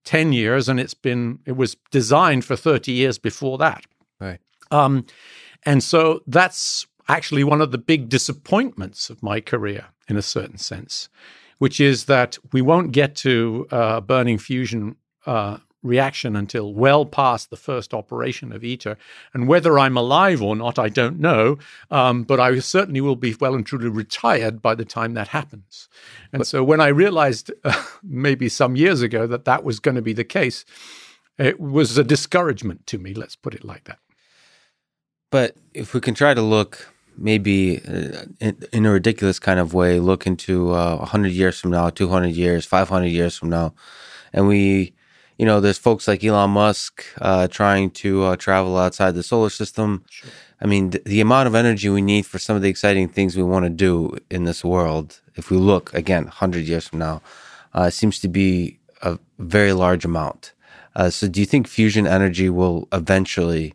10 0.08 0.32
years 0.32 0.70
and 0.70 0.80
it's 0.80 0.93
been 0.93 1.39
it 1.46 1.58
was 1.58 1.76
designed 1.91 2.46
for 2.46 2.56
30 2.56 2.93
years 2.93 3.17
before 3.17 3.58
that. 3.58 3.84
Right. 4.22 4.39
Um, 4.72 5.06
and 5.63 5.84
so 5.84 6.22
that's 6.26 6.88
actually 7.10 7.43
one 7.43 7.60
of 7.60 7.72
the 7.72 7.78
big 7.78 8.08
disappointments 8.08 9.10
of 9.10 9.22
my 9.22 9.41
career, 9.41 9.88
in 10.08 10.15
a 10.15 10.22
certain 10.22 10.58
sense, 10.58 11.10
which 11.58 11.82
is 11.82 12.06
that 12.06 12.38
we 12.54 12.62
won't 12.62 12.93
get 12.93 13.15
to 13.15 13.67
uh, 13.70 14.00
burning 14.00 14.38
fusion 14.38 14.96
uh, 15.26 15.58
reaction 15.88 16.36
until 16.36 16.73
well 16.73 17.06
past 17.06 17.50
the 17.50 17.58
first 17.58 17.93
operation 17.93 18.52
of 18.52 18.63
ITER. 18.63 18.97
And 19.34 19.47
whether 19.47 19.80
I'm 19.80 19.97
alive 19.97 20.41
or 20.41 20.56
not, 20.56 20.78
I 20.78 20.89
don't 20.89 21.19
know. 21.19 21.58
Um, 21.89 22.23
but 22.23 22.39
I 22.39 22.60
certainly 22.60 23.02
will 23.02 23.15
be 23.15 23.36
well 23.39 23.56
and 23.56 23.65
truly 23.65 23.89
retired 23.89 24.62
by 24.62 24.76
the 24.76 24.86
time 24.86 25.13
that 25.13 25.30
happens. 25.30 25.89
And 26.32 26.41
but, 26.41 26.47
so 26.47 26.63
when 26.63 26.82
I 26.82 26.88
realized 26.88 27.52
uh, 27.63 27.84
maybe 28.04 28.50
some 28.50 28.76
years 28.76 29.02
ago 29.02 29.26
that 29.28 29.45
that 29.45 29.63
was 29.63 29.80
going 29.80 29.95
to 29.95 30.02
be 30.02 30.13
the 30.13 30.23
case, 30.23 30.65
it 31.38 31.60
was 31.60 31.97
a 31.97 32.04
discouragement 32.04 32.86
to 32.88 32.97
me. 32.97 33.13
Let's 33.13 33.36
put 33.36 33.54
it 33.54 33.63
like 33.63 33.86
that. 33.86 34.00
But 35.30 35.56
if 35.73 35.93
we 35.93 36.00
can 36.00 36.13
try 36.13 36.34
to 36.34 36.41
look 36.41 36.93
maybe 37.17 37.82
uh, 37.88 38.26
in, 38.39 38.58
in, 38.71 38.86
a 38.86 38.91
ridiculous 38.91 39.39
kind 39.39 39.60
of 39.60 39.73
way, 39.73 40.00
look 40.00 40.26
into 40.26 40.73
uh, 40.73 40.97
100 40.97 41.32
years 41.32 41.60
from 41.60 41.71
now, 41.71 41.89
200 41.89 42.30
years, 42.30 42.65
500 42.65 43.08
years 43.08 43.38
from 43.38 43.50
now, 43.50 43.73
and 44.34 44.47
we, 44.47 44.93
you 45.38 45.45
know, 45.45 45.60
there's 45.60 45.78
folks 45.78 46.08
like 46.08 46.23
Elon 46.23 46.52
Musk 46.52 47.06
uh, 47.21 47.47
trying 47.47 47.91
to 47.91 48.23
uh, 48.23 48.36
travel 48.36 48.78
outside 48.78 49.15
the 49.15 49.23
solar 49.23 49.50
system. 49.50 50.04
Sure. 50.10 50.30
I 50.60 50.65
mean, 50.65 50.91
th- 50.91 51.04
the 51.04 51.21
amount 51.21 51.47
of 51.47 51.56
energy 51.56 51.89
we 51.89 52.02
need 52.02 52.26
for 52.26 52.39
some 52.39 52.56
of 52.56 52.62
the 52.62 52.69
exciting 52.69 53.08
things 53.08 53.38
we 53.38 53.43
want 53.43 53.65
to 53.65 53.69
do 53.69 54.17
in 54.32 54.45
this 54.45 54.63
world, 54.65 55.21
if 55.36 55.52
we 55.52 55.58
look 55.58 55.93
again 55.93 56.23
100 56.23 56.65
years 56.65 56.88
from 56.88 57.00
now, 57.00 57.21
uh, 57.73 57.89
seems 57.89 58.19
to 58.19 58.28
be 58.28 58.80
a 59.04 59.19
very 59.38 59.73
large 59.73 60.04
amount. 60.06 60.54
Uh, 60.95 61.12
so, 61.12 61.28
do 61.28 61.39
you 61.39 61.45
think 61.45 61.67
fusion 61.67 62.08
energy 62.08 62.50
will 62.50 62.88
eventually? 62.91 63.73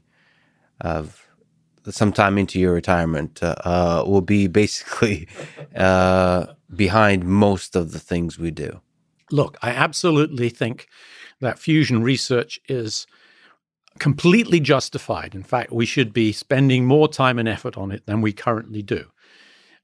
sometime 1.90 2.38
into 2.38 2.60
your 2.60 2.72
retirement 2.72 3.42
uh, 3.42 3.54
uh, 3.64 4.04
will 4.06 4.20
be 4.20 4.46
basically 4.46 5.28
uh, 5.76 6.46
behind 6.74 7.24
most 7.24 7.74
of 7.76 7.92
the 7.92 7.98
things 7.98 8.38
we 8.38 8.50
do. 8.50 8.80
Look, 9.30 9.58
I 9.62 9.70
absolutely 9.70 10.48
think 10.48 10.88
that 11.42 11.58
fusion 11.58 12.02
research 12.02 12.58
is 12.68 13.06
completely 13.98 14.58
justified. 14.58 15.34
In 15.34 15.42
fact, 15.42 15.72
we 15.72 15.84
should 15.84 16.12
be 16.12 16.32
spending 16.32 16.86
more 16.86 17.08
time 17.08 17.38
and 17.38 17.48
effort 17.48 17.76
on 17.76 17.90
it 17.90 18.06
than 18.06 18.22
we 18.22 18.32
currently 18.32 18.82
do. 18.82 19.06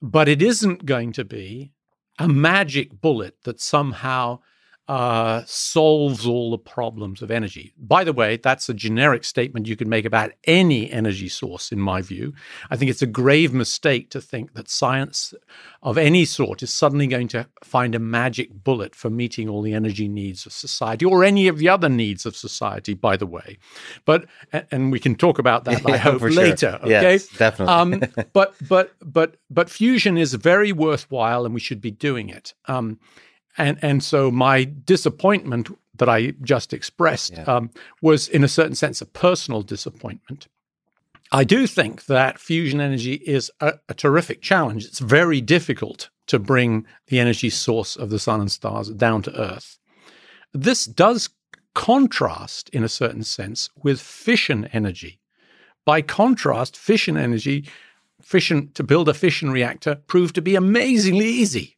But 0.01 0.29
it 0.29 0.40
isn't 0.40 0.87
going 0.87 1.12
to 1.12 1.25
be 1.25 1.73
a 2.18 2.29
magic 2.29 3.01
bullet 3.01 3.37
that 3.44 3.61
somehow 3.61 4.40
uh, 4.88 5.42
solves 5.44 6.27
all 6.27 6.51
the 6.51 6.59
problems 6.59 7.20
of 7.20 7.31
energy. 7.31 7.74
By 7.77 8.05
the 8.05 8.12
way, 8.14 8.38
that's 8.38 8.70
a 8.70 8.74
generic 8.74 9.22
statement 9.22 9.68
you 9.68 9.77
can 9.77 9.88
make 9.90 10.07
about 10.07 10.33
any 10.44 10.90
energy 10.90 11.29
source, 11.29 11.70
in 11.70 11.79
my 11.79 12.01
view. 12.01 12.33
I 12.70 12.77
think 12.77 12.90
it's 12.90 13.03
a 13.03 13.07
grave 13.07 13.53
mistake 13.53 14.09
to 14.11 14.20
think 14.22 14.55
that 14.55 14.70
science 14.70 15.35
of 15.83 15.98
any 15.98 16.24
sort 16.24 16.62
is 16.62 16.72
suddenly 16.72 17.07
going 17.07 17.29
to 17.29 17.46
find 17.62 17.94
a 17.94 17.98
magic 17.98 18.64
bullet 18.64 18.94
for 18.94 19.11
meeting 19.11 19.46
all 19.46 19.61
the 19.61 19.74
energy 19.74 20.09
needs 20.09 20.46
of 20.46 20.53
society 20.53 21.05
or 21.05 21.22
any 21.22 21.48
of 21.48 21.59
the 21.59 21.68
other 21.68 21.90
needs 21.90 22.24
of 22.24 22.35
society, 22.35 22.94
by 22.94 23.14
the 23.14 23.27
way. 23.27 23.59
But, 24.07 24.24
and 24.70 24.90
we 24.90 24.98
can 24.98 25.16
talk 25.16 25.38
about 25.38 25.64
that, 25.66 25.85
I 25.88 25.96
hope, 25.98 26.22
later. 26.22 26.79
Okay. 26.83 26.90
Yes, 26.90 27.29
definitely. 27.29 27.74
um, 27.74 28.03
but, 28.33 28.55
but, 28.66 28.94
but, 29.05 29.37
but 29.51 29.68
fusion 29.68 30.16
is 30.16 30.33
very 30.33 30.72
worthwhile 30.72 31.44
and 31.44 31.53
we 31.53 31.61
should 31.61 31.83
be 31.83 31.90
doing 31.90 32.31
it. 32.31 32.55
Um, 32.64 32.98
and 33.59 33.79
and 33.83 34.03
so 34.03 34.31
my 34.31 34.64
disappointment 34.64 35.68
that 35.99 36.09
I 36.09 36.33
just 36.42 36.73
expressed 36.73 37.35
yeah. 37.37 37.42
um, 37.42 37.71
was, 38.01 38.29
in 38.29 38.44
a 38.44 38.49
certain 38.49 38.75
sense, 38.75 39.01
a 39.01 39.07
personal 39.07 39.62
disappointment. 39.62 40.47
I 41.31 41.44
do 41.44 41.66
think 41.66 42.07
that 42.07 42.38
fusion 42.38 42.81
energy 42.81 43.14
is 43.14 43.51
a, 43.61 43.75
a, 43.88 43.94
terrific 43.94 44.40
challenge. 44.40 44.87
It's 44.87 45.01
very 45.01 45.40
difficult 45.42 46.09
to 46.29 46.38
bring 46.38 46.87
the 47.09 47.18
energy 47.18 47.51
source 47.51 47.97
of 47.97 48.09
the 48.09 48.18
sun 48.18 48.40
and 48.40 48.51
stars 48.51 48.88
down 48.90 49.23
to 49.23 49.38
Earth. 49.38 49.79
This 50.55 50.87
does 50.87 51.29
contrast, 51.75 52.71
in 52.71 52.83
a 52.83 52.88
certain 52.88 53.25
sense, 53.25 53.68
with 53.83 54.01
fission 54.01 54.68
energy. 54.73 55.21
By 55.85 56.03
contrast, 56.03 56.77
fission 56.77 57.16
energy, 57.16 57.68
fission 58.23 58.71
to 58.75 58.83
build 58.83 59.09
a 59.09 59.14
fission 59.14 59.51
reactor 59.51 59.97
proved 60.07 60.35
to 60.35 60.42
be 60.42 60.55
amazingly 60.55 61.27
easy. 61.27 61.78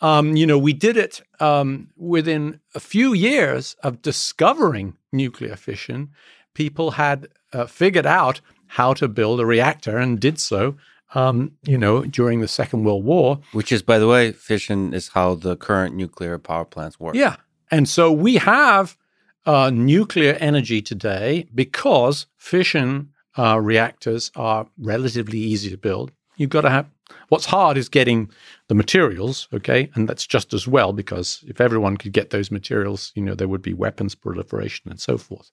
Um, 0.00 0.36
you 0.36 0.46
know, 0.46 0.58
we 0.58 0.72
did 0.72 0.96
it 0.96 1.22
um, 1.40 1.88
within 1.96 2.60
a 2.74 2.80
few 2.80 3.14
years 3.14 3.76
of 3.82 4.02
discovering 4.02 4.96
nuclear 5.12 5.56
fission. 5.56 6.10
People 6.54 6.92
had 6.92 7.28
uh, 7.52 7.66
figured 7.66 8.06
out 8.06 8.40
how 8.66 8.92
to 8.94 9.08
build 9.08 9.40
a 9.40 9.46
reactor 9.46 9.96
and 9.98 10.20
did 10.20 10.38
so. 10.38 10.76
Um, 11.14 11.52
you 11.62 11.78
know, 11.78 12.02
during 12.02 12.40
the 12.40 12.48
Second 12.48 12.84
World 12.84 13.04
War, 13.04 13.40
which 13.52 13.70
is, 13.70 13.80
by 13.80 13.98
the 13.98 14.08
way, 14.08 14.32
fission 14.32 14.92
is 14.92 15.08
how 15.08 15.36
the 15.36 15.56
current 15.56 15.94
nuclear 15.94 16.36
power 16.36 16.64
plants 16.64 16.98
work. 16.98 17.14
Yeah, 17.14 17.36
and 17.70 17.88
so 17.88 18.10
we 18.10 18.34
have 18.36 18.96
uh, 19.46 19.70
nuclear 19.70 20.34
energy 20.40 20.82
today 20.82 21.46
because 21.54 22.26
fission 22.36 23.12
uh, 23.38 23.60
reactors 23.60 24.30
are 24.34 24.66
relatively 24.78 25.38
easy 25.38 25.70
to 25.70 25.78
build. 25.78 26.10
You've 26.36 26.50
got 26.50 26.62
to 26.62 26.70
have 26.70 26.86
What's 27.28 27.46
hard 27.46 27.76
is 27.76 27.88
getting 27.88 28.30
the 28.68 28.74
materials, 28.74 29.48
okay? 29.52 29.90
And 29.94 30.08
that's 30.08 30.26
just 30.26 30.52
as 30.52 30.66
well 30.66 30.92
because 30.92 31.44
if 31.46 31.60
everyone 31.60 31.96
could 31.96 32.12
get 32.12 32.30
those 32.30 32.50
materials, 32.50 33.12
you 33.14 33.22
know, 33.22 33.34
there 33.34 33.48
would 33.48 33.62
be 33.62 33.74
weapons 33.74 34.14
proliferation 34.14 34.90
and 34.90 35.00
so 35.00 35.18
forth. 35.18 35.50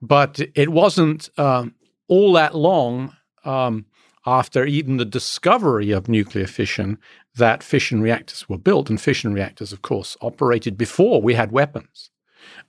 But 0.00 0.40
it 0.54 0.70
wasn't 0.70 1.30
um, 1.38 1.74
all 2.08 2.32
that 2.34 2.54
long 2.54 3.16
um, 3.44 3.86
after 4.26 4.64
even 4.64 4.96
the 4.96 5.04
discovery 5.04 5.90
of 5.90 6.08
nuclear 6.08 6.46
fission 6.46 6.98
that 7.36 7.64
fission 7.64 8.00
reactors 8.00 8.48
were 8.48 8.58
built. 8.58 8.88
And 8.88 9.00
fission 9.00 9.32
reactors, 9.32 9.72
of 9.72 9.82
course, 9.82 10.16
operated 10.20 10.78
before 10.78 11.20
we 11.20 11.34
had 11.34 11.50
weapons. 11.50 12.10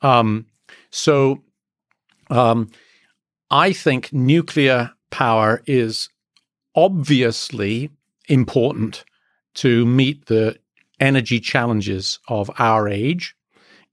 Um, 0.02 0.48
so 0.90 1.44
um, 2.32 2.72
I 3.52 3.74
think 3.74 4.12
nuclear 4.12 4.92
power 5.12 5.62
is 5.68 6.10
obviously 6.76 7.90
important 8.28 9.06
to 9.56 9.86
meet 9.86 10.26
the 10.26 10.58
energy 11.00 11.40
challenges 11.40 12.20
of 12.28 12.50
our 12.58 12.88
age. 12.88 13.36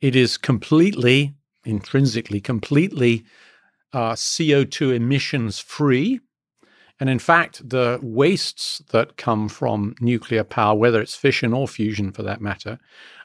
It 0.00 0.16
is 0.16 0.36
completely, 0.36 1.34
intrinsically, 1.64 2.40
completely 2.40 3.24
uh, 3.92 4.12
CO2 4.12 4.94
emissions 4.94 5.58
free. 5.58 6.20
And 6.98 7.10
in 7.10 7.18
fact, 7.18 7.68
the 7.68 7.98
wastes 8.02 8.82
that 8.90 9.16
come 9.16 9.48
from 9.48 9.94
nuclear 10.00 10.44
power, 10.44 10.76
whether 10.76 11.00
it's 11.00 11.14
fission 11.14 11.52
or 11.52 11.66
fusion 11.66 12.12
for 12.12 12.22
that 12.22 12.40
matter, 12.40 12.78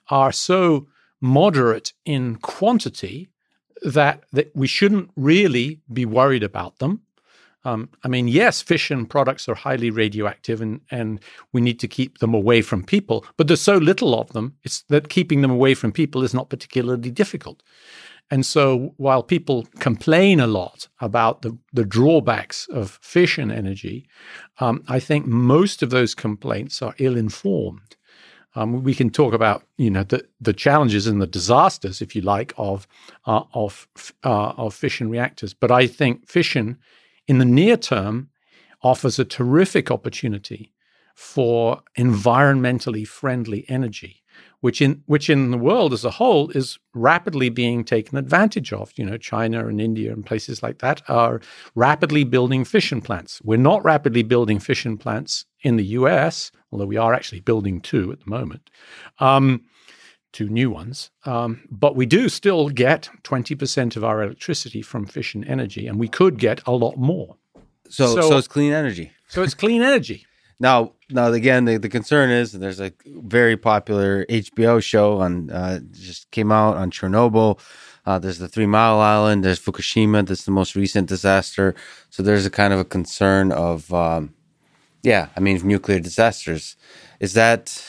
are 0.09 0.31
so 0.31 0.87
moderate 1.21 1.93
in 2.05 2.37
quantity 2.37 3.29
that, 3.83 4.23
that 4.33 4.51
we 4.55 4.67
shouldn't 4.67 5.11
really 5.15 5.79
be 5.91 6.05
worried 6.05 6.43
about 6.43 6.79
them. 6.79 7.01
Um, 7.67 7.89
I 8.05 8.07
mean, 8.07 8.29
yes, 8.29 8.61
fission 8.61 9.05
products 9.05 9.49
are 9.49 9.55
highly 9.55 9.89
radioactive 9.89 10.61
and, 10.61 10.79
and 10.89 11.19
we 11.51 11.59
need 11.59 11.81
to 11.81 11.87
keep 11.89 12.19
them 12.19 12.33
away 12.33 12.61
from 12.61 12.81
people, 12.81 13.25
but 13.35 13.47
there's 13.47 13.61
so 13.61 13.75
little 13.75 14.17
of 14.17 14.31
them, 14.31 14.55
it's 14.63 14.83
that 14.83 15.09
keeping 15.09 15.41
them 15.41 15.51
away 15.51 15.73
from 15.73 15.91
people 15.91 16.23
is 16.23 16.33
not 16.33 16.49
particularly 16.49 17.11
difficult. 17.11 17.61
And 18.31 18.45
so 18.45 18.93
while 18.95 19.21
people 19.21 19.67
complain 19.79 20.39
a 20.39 20.47
lot 20.47 20.87
about 21.01 21.41
the, 21.41 21.57
the 21.73 21.83
drawbacks 21.83 22.67
of 22.69 22.99
fission 23.01 23.51
energy, 23.51 24.07
um, 24.59 24.81
I 24.87 25.01
think 25.01 25.25
most 25.25 25.83
of 25.83 25.89
those 25.89 26.15
complaints 26.15 26.81
are 26.81 26.95
ill 26.99 27.17
informed. 27.17 27.97
Um, 28.55 28.81
we 28.81 28.95
can 28.95 29.09
talk 29.09 29.33
about 29.33 29.63
you 29.77 29.91
know 29.91 30.03
the, 30.03 30.25
the 30.41 30.53
challenges 30.53 31.05
and 31.05 31.21
the 31.21 31.27
disasters, 31.27 32.01
if 32.01 32.15
you 32.15 32.21
like, 32.21 32.53
of 32.57 32.87
uh, 33.25 33.43
of 33.53 33.87
uh, 34.23 34.53
of 34.57 34.73
fission 34.73 35.09
reactors. 35.09 35.53
But 35.53 35.69
I 35.69 35.85
think 35.85 36.27
fission 36.27 36.77
in 37.27 37.37
the 37.37 37.45
near 37.45 37.77
term 37.77 38.29
offers 38.81 39.19
a 39.19 39.25
terrific 39.25 39.91
opportunity 39.91 40.73
for 41.15 41.81
environmentally 41.97 43.05
friendly 43.07 43.65
energy, 43.67 44.21
which 44.61 44.81
in 44.83 45.01
which 45.07 45.31
in 45.31 45.49
the 45.49 45.57
world 45.57 45.91
as 45.91 46.05
a 46.05 46.11
whole 46.11 46.51
is 46.51 46.77
rapidly 46.93 47.49
being 47.49 47.83
taken 47.83 48.19
advantage 48.19 48.71
of. 48.71 48.91
You 48.95 49.05
know, 49.05 49.17
China 49.17 49.67
and 49.67 49.81
India 49.81 50.13
and 50.13 50.23
places 50.23 50.61
like 50.61 50.77
that 50.79 51.01
are 51.09 51.41
rapidly 51.73 52.23
building 52.23 52.63
fission 52.63 53.01
plants. 53.01 53.41
We're 53.43 53.57
not 53.57 53.83
rapidly 53.83 54.21
building 54.21 54.59
fission 54.59 54.95
plants 54.95 55.45
in 55.61 55.77
the 55.77 55.85
U.S., 55.85 56.51
although 56.71 56.85
we 56.85 56.97
are 56.97 57.15
actually 57.15 57.41
building 57.41 57.81
two 57.81 58.11
at 58.11 58.19
the 58.19 58.29
moment. 58.29 58.69
Um, 59.19 59.63
two 60.31 60.49
new 60.49 60.69
ones. 60.69 61.09
Um, 61.25 61.67
but 61.69 61.95
we 61.95 62.05
do 62.05 62.29
still 62.29 62.69
get 62.69 63.09
20% 63.23 63.95
of 63.95 64.03
our 64.03 64.21
electricity 64.21 64.81
from 64.81 65.05
fission 65.05 65.43
energy, 65.43 65.87
and 65.87 65.99
we 65.99 66.07
could 66.07 66.37
get 66.37 66.61
a 66.65 66.71
lot 66.71 66.97
more. 66.97 67.37
So, 67.89 68.15
so, 68.15 68.21
so 68.21 68.37
it's 68.37 68.47
clean 68.47 68.73
energy. 68.73 69.11
So 69.27 69.43
it's 69.43 69.53
clean 69.53 69.81
energy. 69.81 70.25
Now, 70.59 70.93
now 71.11 71.31
again, 71.31 71.65
the, 71.65 71.77
the 71.77 71.87
concern 71.87 72.31
is 72.31 72.51
there's 72.51 72.79
a 72.79 72.91
very 73.05 73.57
popular 73.57 74.25
HBO 74.25 74.81
show 74.81 75.19
on 75.19 75.51
uh, 75.51 75.81
just 75.91 76.31
came 76.31 76.51
out 76.51 76.77
on 76.77 76.89
Chernobyl. 76.89 77.59
Uh, 78.07 78.17
there's 78.17 78.39
the 78.39 78.47
Three 78.47 78.65
Mile 78.65 78.99
Island. 78.99 79.43
There's 79.43 79.59
Fukushima. 79.59 80.25
That's 80.25 80.45
the 80.45 80.51
most 80.51 80.75
recent 80.75 81.09
disaster. 81.09 81.75
So 82.09 82.23
there's 82.23 82.45
a 82.45 82.49
kind 82.49 82.73
of 82.73 82.79
a 82.79 82.85
concern 82.85 83.51
of, 83.51 83.93
um, 83.93 84.33
yeah, 85.03 85.27
I 85.35 85.41
mean, 85.41 85.59
nuclear 85.67 85.99
disasters. 85.99 86.75
Is 87.19 87.33
that 87.33 87.83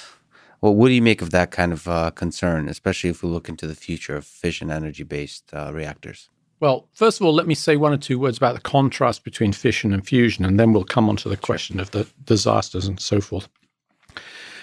well? 0.61 0.75
What 0.75 0.89
do 0.89 0.95
you 0.95 1.03
make 1.03 1.23
of 1.23 1.31
that 1.31 1.51
kind 1.51 1.73
of 1.73 1.89
uh, 1.89 2.11
concern, 2.11 2.69
especially 2.69 3.11
if 3.11 3.23
we 3.23 3.29
look 3.29 3.49
into 3.49 3.67
the 3.67 3.75
future 3.75 4.17
of 4.17 4.25
fission 4.25 4.71
energy 4.71 5.05
based 5.05 5.53
uh, 5.53 5.73
reactors? 5.73 6.29
Well, 6.61 6.89
first 6.93 7.21
of 7.21 7.27
all, 7.27 7.33
let 7.33 7.47
me 7.47 7.55
say 7.55 7.77
one 7.77 7.93
or 7.93 7.99
two 7.99 8.19
words 8.19 8.37
about 8.37 8.55
the 8.55 8.61
contrast 8.61 9.23
between 9.23 9.53
fission 9.53 9.93
and 9.93 10.05
fusion, 10.05 10.45
and 10.45 10.59
then 10.59 10.73
we'll 10.73 10.85
come 10.85 11.09
on 11.09 11.17
to 11.17 11.29
the 11.29 11.37
question 11.37 11.79
of 11.79 11.93
the 11.93 12.09
disasters 12.25 12.87
and 12.87 12.99
so 12.99 13.21
forth. 13.21 13.49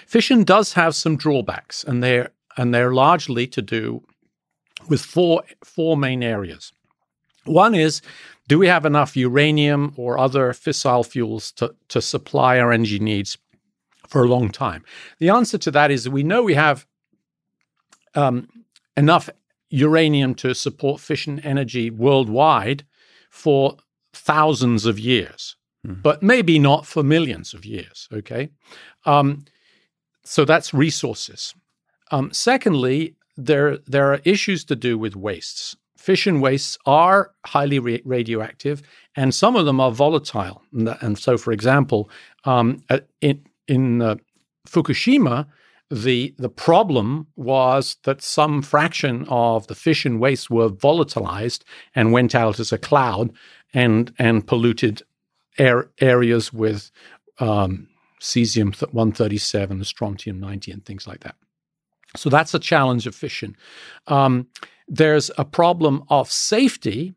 Fission 0.06 0.44
does 0.44 0.74
have 0.74 0.94
some 0.94 1.16
drawbacks, 1.16 1.82
and 1.82 2.02
they're 2.02 2.30
and 2.56 2.74
they're 2.74 2.92
largely 2.92 3.46
to 3.46 3.62
do 3.62 4.02
with 4.88 5.00
four 5.00 5.42
four 5.64 5.96
main 5.96 6.22
areas. 6.22 6.72
One 7.44 7.74
is 7.74 8.02
do 8.48 8.58
we 8.58 8.68
have 8.68 8.84
enough 8.84 9.16
uranium 9.16 9.92
or 9.96 10.18
other 10.18 10.52
fissile 10.52 11.04
fuels 11.04 11.50
to, 11.52 11.74
to 11.88 12.00
supply 12.00 12.58
our 12.58 12.72
energy 12.72 12.98
needs 12.98 13.38
for 14.06 14.24
a 14.24 14.28
long 14.28 14.50
time? 14.50 14.84
The 15.18 15.28
answer 15.30 15.58
to 15.58 15.70
that 15.72 15.90
is 15.90 16.08
we 16.08 16.22
know 16.22 16.42
we 16.42 16.54
have 16.54 16.86
um, 18.14 18.48
enough 18.96 19.28
uranium 19.70 20.34
to 20.34 20.54
support 20.54 21.00
fission 21.00 21.40
energy 21.40 21.90
worldwide 21.90 22.84
for 23.30 23.76
thousands 24.12 24.86
of 24.86 24.98
years, 24.98 25.56
mm. 25.86 26.00
but 26.02 26.22
maybe 26.22 26.58
not 26.58 26.86
for 26.86 27.02
millions 27.02 27.52
of 27.52 27.64
years. 27.64 28.08
Okay. 28.12 28.48
Um, 29.04 29.44
so 30.24 30.44
that's 30.44 30.72
resources. 30.72 31.54
Um, 32.10 32.32
secondly, 32.32 33.16
there, 33.36 33.78
there 33.86 34.12
are 34.12 34.20
issues 34.24 34.64
to 34.64 34.76
do 34.76 34.96
with 34.96 35.14
wastes. 35.16 35.76
Fission 35.98 36.40
wastes 36.40 36.78
are 36.86 37.32
highly 37.44 37.78
ra- 37.78 37.98
radioactive, 38.04 38.82
and 39.16 39.34
some 39.34 39.56
of 39.56 39.66
them 39.66 39.80
are 39.80 39.90
volatile. 39.90 40.62
And, 40.72 40.96
and 41.00 41.18
so, 41.18 41.36
for 41.36 41.52
example, 41.52 42.08
um, 42.44 42.82
in, 43.20 43.44
in 43.68 44.02
uh, 44.02 44.16
Fukushima, 44.68 45.46
the 45.90 46.34
the 46.38 46.48
problem 46.48 47.28
was 47.36 47.96
that 48.04 48.22
some 48.22 48.62
fraction 48.62 49.24
of 49.28 49.66
the 49.68 49.74
fission 49.74 50.18
wastes 50.18 50.50
were 50.50 50.68
volatilized 50.68 51.62
and 51.94 52.12
went 52.12 52.34
out 52.34 52.58
as 52.58 52.72
a 52.72 52.78
cloud 52.78 53.32
and 53.72 54.12
and 54.18 54.46
polluted 54.46 55.02
air, 55.58 55.90
areas 56.00 56.52
with 56.52 56.90
um, 57.38 57.88
cesium 58.20 58.74
137, 58.92 59.84
strontium 59.84 60.40
90, 60.40 60.72
and 60.72 60.84
things 60.84 61.06
like 61.06 61.20
that. 61.20 61.36
So 62.16 62.30
that's 62.30 62.54
a 62.54 62.58
challenge 62.58 63.06
of 63.06 63.14
fission. 63.14 63.56
Um, 64.06 64.48
there's 64.88 65.30
a 65.36 65.44
problem 65.44 66.04
of 66.08 66.30
safety 66.30 67.14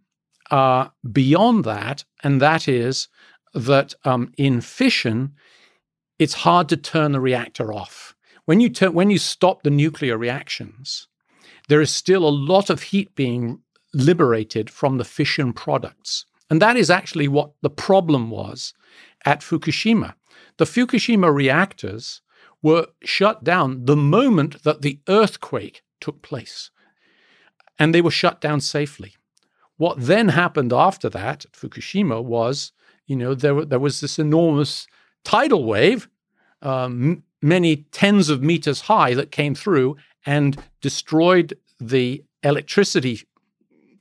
uh, 0.52 0.90
beyond 1.12 1.64
that, 1.66 2.04
and 2.24 2.42
that 2.42 2.68
is 2.68 3.08
that 3.54 3.94
um, 4.04 4.32
in 4.38 4.62
fission, 4.62 5.34
it's 6.20 6.34
hard 6.34 6.70
to 6.70 6.78
turn 6.78 7.14
the 7.14 7.22
reactor 7.22 7.74
off. 7.74 8.16
When 8.46 8.60
you, 8.60 8.70
ter- 8.70 8.92
when 8.92 9.10
you 9.10 9.18
stop 9.18 9.64
the 9.64 9.70
nuclear 9.70 10.18
reactions, 10.18 11.08
there 11.70 11.82
is 11.82 11.94
still 11.94 12.28
a 12.28 12.30
lot 12.30 12.70
of 12.70 12.84
heat 12.84 13.16
being 13.16 13.62
liberated 13.94 14.70
from 14.70 14.98
the 14.98 15.06
fission 15.06 15.54
products. 15.54 16.26
And 16.50 16.62
that 16.62 16.76
is 16.76 16.90
actually 16.90 17.28
what 17.28 17.52
the 17.62 17.70
problem 17.70 18.30
was 18.30 18.74
at 19.26 19.42
Fukushima. 19.42 20.16
The 20.58 20.66
Fukushima 20.66 21.34
reactors 21.34 22.22
were 22.62 22.88
shut 23.04 23.44
down 23.44 23.86
the 23.86 23.96
moment 23.96 24.64
that 24.64 24.82
the 24.82 25.00
earthquake 25.08 25.84
took 26.02 26.22
place. 26.22 26.72
And 27.78 27.94
they 27.94 28.02
were 28.02 28.12
shut 28.12 28.42
down 28.42 28.60
safely. 28.60 29.16
What 29.78 29.98
then 30.00 30.30
happened 30.30 30.74
after 30.74 31.08
that 31.10 31.46
at 31.46 31.54
Fukushima 31.54 32.22
was, 32.22 32.74
you 33.06 33.16
know, 33.16 33.34
there, 33.34 33.64
there 33.64 33.80
was 33.80 34.02
this 34.02 34.20
enormous 34.20 34.88
tidal 35.30 35.64
wave, 35.64 36.10
um, 36.64 37.24
many 37.40 37.76
tens 37.92 38.30
of 38.30 38.42
meters 38.42 38.82
high, 38.82 39.14
that 39.14 39.30
came 39.30 39.54
through 39.54 39.96
and 40.26 40.58
destroyed 40.82 41.54
the 41.80 42.24
electricity 42.42 43.22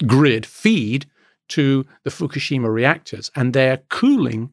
grid 0.07 0.47
feed 0.47 1.05
to 1.49 1.85
the 2.05 2.11
Fukushima 2.11 2.73
reactors. 2.73 3.31
And 3.37 3.53
their 3.53 3.77
cooling 3.91 4.51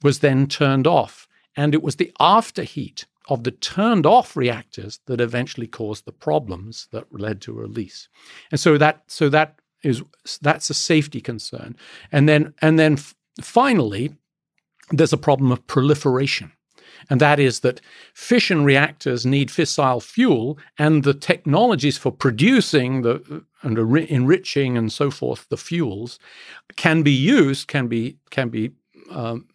was 0.00 0.20
then 0.20 0.46
turned 0.46 0.86
off. 0.86 1.26
And 1.56 1.74
it 1.74 1.82
was 1.82 1.96
the 1.96 2.12
afterheat 2.20 3.06
of 3.28 3.42
the 3.42 3.50
turned 3.50 4.06
off 4.06 4.36
reactors 4.36 5.00
that 5.06 5.20
eventually 5.20 5.66
caused 5.66 6.04
the 6.04 6.12
problems 6.12 6.86
that 6.92 7.12
led 7.12 7.40
to 7.40 7.52
release. 7.52 8.08
And 8.52 8.60
so 8.60 8.78
that 8.78 9.02
so 9.08 9.28
that 9.30 9.58
is 9.82 10.02
that's 10.40 10.70
a 10.70 10.74
safety 10.74 11.20
concern. 11.20 11.76
And 12.12 12.28
then 12.28 12.54
and 12.62 12.78
then 12.78 12.92
f- 12.92 13.16
finally 13.42 14.14
there's 14.90 15.12
a 15.12 15.18
problem 15.18 15.52
of 15.52 15.66
proliferation. 15.66 16.52
And 17.10 17.20
that 17.20 17.38
is 17.38 17.60
that 17.60 17.80
fission 18.12 18.64
reactors 18.64 19.24
need 19.24 19.48
fissile 19.48 20.02
fuel, 20.02 20.58
and 20.78 21.04
the 21.04 21.14
technologies 21.14 21.96
for 21.96 22.12
producing 22.12 23.02
the 23.02 23.44
and 23.62 23.78
enriching 23.78 24.76
and 24.76 24.92
so 24.92 25.10
forth 25.10 25.48
the 25.48 25.56
fuels 25.56 26.18
can 26.76 27.02
be 27.02 27.12
used, 27.12 27.68
can 27.68 27.88
be 27.88 28.18
can 28.30 28.48
be 28.48 28.72
um, 29.10 29.46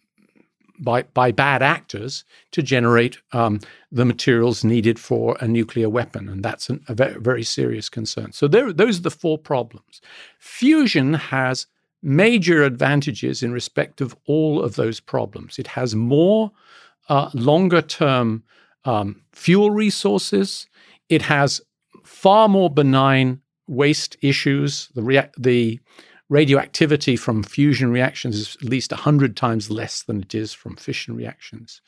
by, 0.78 1.02
by 1.02 1.30
bad 1.30 1.62
actors 1.62 2.24
to 2.50 2.62
generate 2.62 3.18
um, 3.32 3.60
the 3.92 4.04
materials 4.04 4.64
needed 4.64 4.98
for 4.98 5.36
a 5.40 5.48
nuclear 5.48 5.88
weapon. 5.88 6.28
And 6.28 6.44
that's 6.44 6.68
an, 6.68 6.84
a 6.88 6.94
very, 6.94 7.20
very 7.20 7.42
serious 7.42 7.88
concern. 7.88 8.32
So 8.32 8.48
there, 8.48 8.72
those 8.72 8.98
are 8.98 9.02
the 9.02 9.10
four 9.10 9.38
problems. 9.38 10.00
Fusion 10.38 11.14
has 11.14 11.66
major 12.04 12.62
advantages 12.62 13.42
in 13.42 13.50
respect 13.50 14.00
of 14.00 14.14
all 14.26 14.62
of 14.62 14.76
those 14.76 15.00
problems. 15.00 15.58
It 15.58 15.66
has 15.68 15.94
more 15.94 16.52
uh, 17.08 17.30
longer 17.32 17.80
term 17.82 18.44
um, 18.84 19.22
fuel 19.32 19.70
resources, 19.70 20.66
it 21.08 21.22
has 21.22 21.60
far 22.04 22.48
more 22.48 22.68
benign 22.68 23.40
waste 23.66 24.16
issues. 24.20 24.88
The, 24.94 25.02
rea- 25.02 25.30
the 25.38 25.80
radioactivity 26.28 27.16
from 27.16 27.42
fusion 27.42 27.90
reactions 27.90 28.36
is 28.36 28.56
at 28.62 28.68
least 28.68 28.90
100 28.90 29.36
times 29.36 29.70
less 29.70 30.02
than 30.02 30.20
it 30.22 30.34
is 30.34 30.52
from 30.52 30.76
fission 30.76 31.16
reactions. 31.16 31.80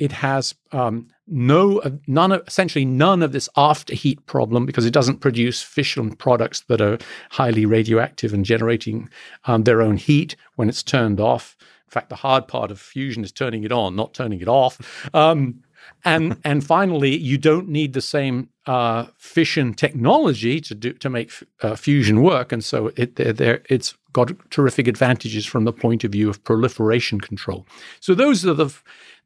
It 0.00 0.12
has 0.12 0.54
um, 0.72 1.06
no, 1.28 1.78
uh, 1.80 1.90
none, 2.08 2.32
of, 2.32 2.42
essentially 2.48 2.84
none 2.84 3.22
of 3.22 3.32
this 3.32 3.48
after 3.56 3.94
heat 3.94 4.24
problem 4.26 4.66
because 4.66 4.86
it 4.86 4.92
doesn't 4.92 5.18
produce 5.20 5.62
fission 5.62 6.16
products 6.16 6.60
that 6.62 6.80
are 6.80 6.98
highly 7.30 7.66
radioactive 7.66 8.34
and 8.34 8.44
generating 8.44 9.08
um, 9.44 9.62
their 9.62 9.80
own 9.80 9.96
heat 9.96 10.34
when 10.56 10.68
it's 10.68 10.82
turned 10.82 11.20
off. 11.20 11.56
In 11.60 11.92
fact, 11.92 12.08
the 12.08 12.16
hard 12.16 12.48
part 12.48 12.70
of 12.70 12.80
fusion 12.80 13.22
is 13.24 13.30
turning 13.30 13.62
it 13.62 13.72
on, 13.72 13.94
not 13.94 14.14
turning 14.14 14.40
it 14.40 14.48
off. 14.48 15.08
Um, 15.14 15.62
and 16.04 16.38
and 16.44 16.64
finally, 16.64 17.16
you 17.16 17.38
don't 17.38 17.68
need 17.68 17.92
the 17.92 18.00
same 18.00 18.48
uh, 18.66 19.06
fission 19.18 19.74
technology 19.74 20.60
to 20.60 20.74
do 20.74 20.92
to 20.94 21.10
make 21.10 21.32
uh, 21.62 21.76
fusion 21.76 22.22
work, 22.22 22.52
and 22.52 22.64
so 22.64 22.90
it 22.96 23.16
there 23.16 23.62
it's 23.68 23.94
got 24.12 24.32
terrific 24.50 24.88
advantages 24.88 25.46
from 25.46 25.64
the 25.64 25.72
point 25.72 26.04
of 26.04 26.12
view 26.12 26.28
of 26.28 26.42
proliferation 26.44 27.20
control. 27.20 27.66
So 28.00 28.14
those 28.14 28.44
are 28.46 28.54
the 28.54 28.74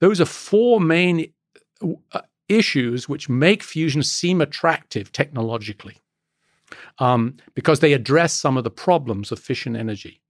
those 0.01 0.21
are 0.21 0.27
four 0.27 0.81
main 0.81 1.33
uh, 2.13 2.21
issues 2.49 3.09
which 3.09 3.29
make 3.29 3.63
fusion 3.63 4.03
seem 4.03 4.41
attractive 4.41 5.13
technologically, 5.13 5.97
um, 6.99 7.37
because 7.55 7.81
they 7.81 7.93
address 7.93 8.35
some 8.35 8.57
of 8.57 8.65
the 8.65 8.71
problems 8.71 9.33
of 9.33 9.39
fission 9.39 9.77
energy. 9.77 10.21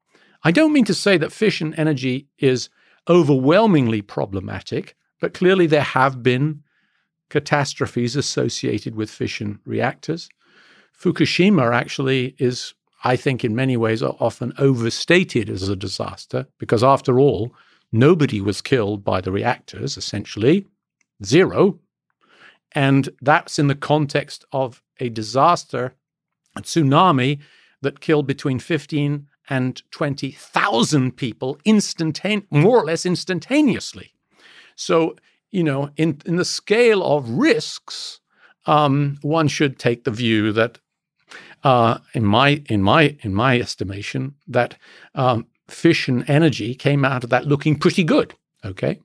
I 0.45 0.51
don't 0.51 0.73
mean 0.73 0.85
to 0.85 0.95
say 0.95 1.17
that 1.19 1.33
fission 1.33 1.75
energy 1.75 2.29
is 2.39 2.69
overwhelmingly 3.09 4.03
problematic. 4.03 4.95
But 5.21 5.35
clearly, 5.35 5.67
there 5.67 5.83
have 5.83 6.23
been 6.23 6.63
catastrophes 7.31 8.17
associated 8.17 8.95
with 8.95 9.11
fission 9.11 9.61
reactors. 9.65 10.29
Fukushima 10.99 11.75
actually 11.75 12.35
is, 12.39 12.75
I 13.03 13.17
think, 13.17 13.45
in 13.45 13.55
many 13.55 13.77
ways, 13.77 14.03
often 14.03 14.53
overstated 14.59 15.51
as 15.51 15.69
a 15.69 15.77
disaster 15.77 16.47
because, 16.59 16.83
after 16.83 17.19
all, 17.19 17.53
nobody 17.93 18.41
was 18.41 18.61
killed 18.61 19.05
by 19.05 19.21
the 19.21 19.33
reactors, 19.33 19.97
essentially, 19.97 20.67
zero. 21.25 21.79
And 22.73 23.09
that's 23.21 23.59
in 23.59 23.69
the 23.69 23.75
context 23.75 24.45
of 24.53 24.83
a 24.99 25.09
disaster, 25.09 25.95
a 26.57 26.63
tsunami 26.63 27.41
that 27.83 28.01
killed 28.01 28.27
between 28.27 28.59
15 28.59 29.27
and 29.49 29.83
20,000 29.91 31.17
people 31.17 31.59
instantan- 31.67 32.47
more 32.51 32.81
or 32.81 32.85
less 32.85 33.05
instantaneously. 33.05 34.14
So, 34.77 35.17
you 35.51 35.63
know, 35.63 35.91
in, 35.97 36.21
in 36.27 36.37
the 36.37 36.45
scale 36.45 37.03
of 37.03 37.29
risks, 37.29 38.21
um, 38.67 39.19
one 39.23 39.49
should 39.49 39.79
take 39.79 40.05
the 40.05 40.11
view 40.11 40.53
that, 40.53 40.79
uh, 41.63 41.99
in 42.13 42.25
my 42.25 42.63
in 42.69 42.83
my 42.83 43.17
in 43.21 43.35
my 43.35 43.59
estimation, 43.59 44.35
that 44.47 44.77
um, 45.15 45.47
fission 45.69 46.25
energy 46.29 46.75
came 46.75 47.05
out 47.05 47.25
of 47.25 47.31
that 47.31 47.47
looking 47.47 47.79
pretty 47.79 48.05
good. 48.05 48.35
Okay, 48.65 49.01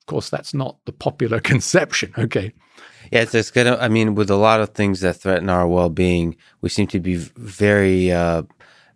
Of 0.00 0.06
course, 0.06 0.30
that's 0.30 0.54
not 0.54 0.78
the 0.84 0.92
popular 0.92 1.40
conception. 1.52 2.12
Okay. 2.16 2.52
Yeah, 3.10 3.26
it's, 3.30 3.50
gonna. 3.50 3.76
I 3.76 3.88
mean, 3.88 4.14
with 4.14 4.30
a 4.30 4.36
lot 4.36 4.60
of 4.60 4.70
things 4.70 5.00
that 5.00 5.16
threaten 5.16 5.50
our 5.50 5.66
well-being, 5.66 6.36
we 6.62 6.70
seem 6.70 6.86
to 6.88 7.00
be 7.00 7.16
very 7.16 8.10
uh, 8.10 8.44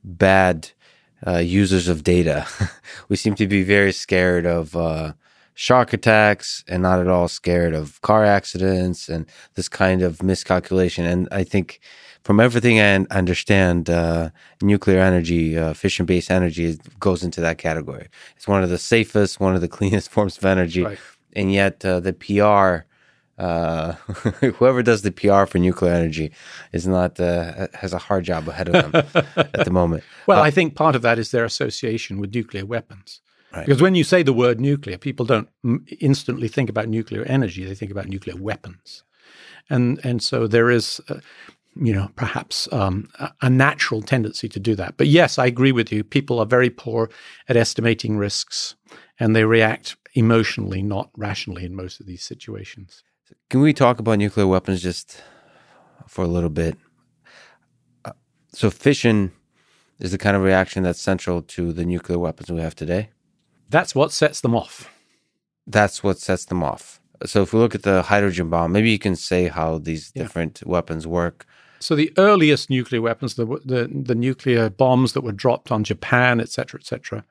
bad 0.05 0.71
uh, 1.27 1.39
users 1.39 1.89
of 1.89 2.03
data. 2.03 2.47
we 3.09 3.17
seem 3.17 3.35
to 3.35 3.47
be 3.47 3.63
very 3.63 3.93
scared 3.93 4.47
of 4.47 4.75
uh, 4.75 5.13
shark 5.57 5.95
attacks 5.95 6.63
and 6.69 6.83
not 6.83 7.01
at 7.01 7.09
all 7.09 7.29
scared 7.29 7.75
of 7.75 8.01
car 8.03 8.25
accidents 8.25 9.09
and 9.09 9.27
this 9.55 9.69
kind 9.69 10.03
of 10.03 10.23
miscalculation. 10.23 11.07
And 11.07 11.29
I 11.33 11.45
think 11.45 11.81
from 12.25 12.41
everything 12.41 12.79
I 12.79 12.97
understand, 13.11 13.89
uh, 13.89 14.31
nuclear 14.61 15.01
energy, 15.01 15.57
uh, 15.59 15.73
fission 15.73 16.05
based 16.05 16.31
energy 16.31 16.79
goes 17.01 17.25
into 17.25 17.41
that 17.41 17.57
category. 17.57 18.09
It's 18.37 18.47
one 18.47 18.63
of 18.63 18.69
the 18.69 18.77
safest, 18.79 19.41
one 19.41 19.55
of 19.55 19.63
the 19.63 19.69
cleanest 19.77 20.11
forms 20.11 20.37
of 20.37 20.45
energy. 20.45 20.85
Right. 20.85 20.99
And 21.33 21.51
yet 21.51 21.83
uh, 21.83 22.01
the 22.01 22.13
PR, 22.13 22.85
uh, 23.43 23.93
whoever 24.59 24.83
does 24.83 25.01
the 25.03 25.11
PR 25.11 25.47
for 25.47 25.59
nuclear 25.59 25.93
energy 25.93 26.33
is 26.73 26.87
not 26.87 27.19
uh, 27.19 27.69
has 27.73 27.95
a 27.95 27.99
hard 27.99 28.25
job 28.25 28.47
ahead 28.47 28.69
of 28.69 28.93
them 28.93 29.07
at 29.37 29.65
the 29.65 29.71
moment. 29.71 30.05
Well, 30.27 30.41
uh, 30.41 30.43
I 30.43 30.51
think 30.51 30.75
part 30.75 30.97
of 30.97 31.01
that 31.01 31.19
is 31.19 31.31
their 31.31 31.47
association 31.47 32.21
with 32.21 32.35
nuclear 32.35 32.67
weapons. 32.67 33.21
Right. 33.57 33.65
Because 33.65 33.81
when 33.81 33.95
you 33.95 34.05
say 34.05 34.23
the 34.23 34.35
word 34.35 34.61
nuclear, 34.61 34.99
people 34.99 35.25
don't 35.25 35.49
instantly 35.99 36.47
think 36.47 36.69
about 36.69 36.89
nuclear 36.89 37.23
energy; 37.23 37.65
they 37.65 37.75
think 37.75 37.91
about 37.91 38.07
nuclear 38.07 38.37
weapons, 38.37 39.03
and 39.71 39.99
and 40.05 40.23
so 40.23 40.47
there 40.47 40.71
is, 40.71 41.01
uh, 41.09 41.21
you 41.75 41.95
know, 41.95 42.11
perhaps 42.17 42.69
um, 42.71 43.09
a 43.41 43.49
natural 43.49 44.03
tendency 44.03 44.47
to 44.51 44.61
do 44.61 44.75
that. 44.75 44.99
But 44.99 45.07
yes, 45.07 45.39
I 45.39 45.47
agree 45.47 45.73
with 45.73 45.91
you. 45.91 46.05
People 46.05 46.39
are 46.39 46.45
very 46.45 46.69
poor 46.69 47.09
at 47.49 47.57
estimating 47.57 48.19
risks, 48.19 48.75
and 49.19 49.35
they 49.35 49.45
react 49.45 49.97
emotionally, 50.13 50.83
not 50.83 51.09
rationally, 51.17 51.65
in 51.65 51.75
most 51.75 51.99
of 51.99 52.05
these 52.05 52.23
situations. 52.23 53.05
Can 53.49 53.63
we 53.63 53.73
talk 53.73 53.99
about 53.99 54.19
nuclear 54.19 54.47
weapons 54.47 54.83
just 54.83 55.23
for 56.07 56.25
a 56.25 56.29
little 56.29 56.51
bit? 56.51 56.77
Uh, 58.05 58.13
so, 58.53 58.69
fission 58.69 59.33
is 59.99 60.13
the 60.13 60.19
kind 60.19 60.37
of 60.37 60.43
reaction 60.43 60.83
that's 60.83 61.01
central 61.01 61.41
to 61.41 61.73
the 61.73 61.87
nuclear 61.87 62.19
weapons 62.19 62.53
we 62.53 62.61
have 62.61 62.75
today. 62.75 63.09
That's 63.69 63.95
what 63.95 64.13
sets 64.13 64.41
them 64.41 64.55
off. 64.55 64.91
That's 65.67 66.03
what 66.03 66.19
sets 66.19 66.45
them 66.45 66.63
off. 66.63 67.01
So, 67.25 67.43
if 67.43 67.53
we 67.53 67.59
look 67.59 67.75
at 67.75 67.83
the 67.83 68.03
hydrogen 68.03 68.51
bomb, 68.51 68.73
maybe 68.73 68.91
you 68.91 68.99
can 68.99 69.17
say 69.17 69.49
how 69.49 69.79
these 69.79 70.13
yeah. 70.15 70.23
different 70.23 70.63
weapons 70.67 71.07
work. 71.07 71.47
So, 71.79 71.95
the 71.95 72.13
earliest 72.19 72.71
nuclear 72.71 73.01
weapons, 73.01 73.35
the, 73.35 73.47
the, 73.65 73.91
the 73.91 74.15
nuclear 74.15 74.69
bombs 74.69 75.13
that 75.15 75.23
were 75.23 75.33
dropped 75.33 75.73
on 75.73 75.83
Japan, 75.83 76.41
etc., 76.41 76.81
etc., 76.81 77.25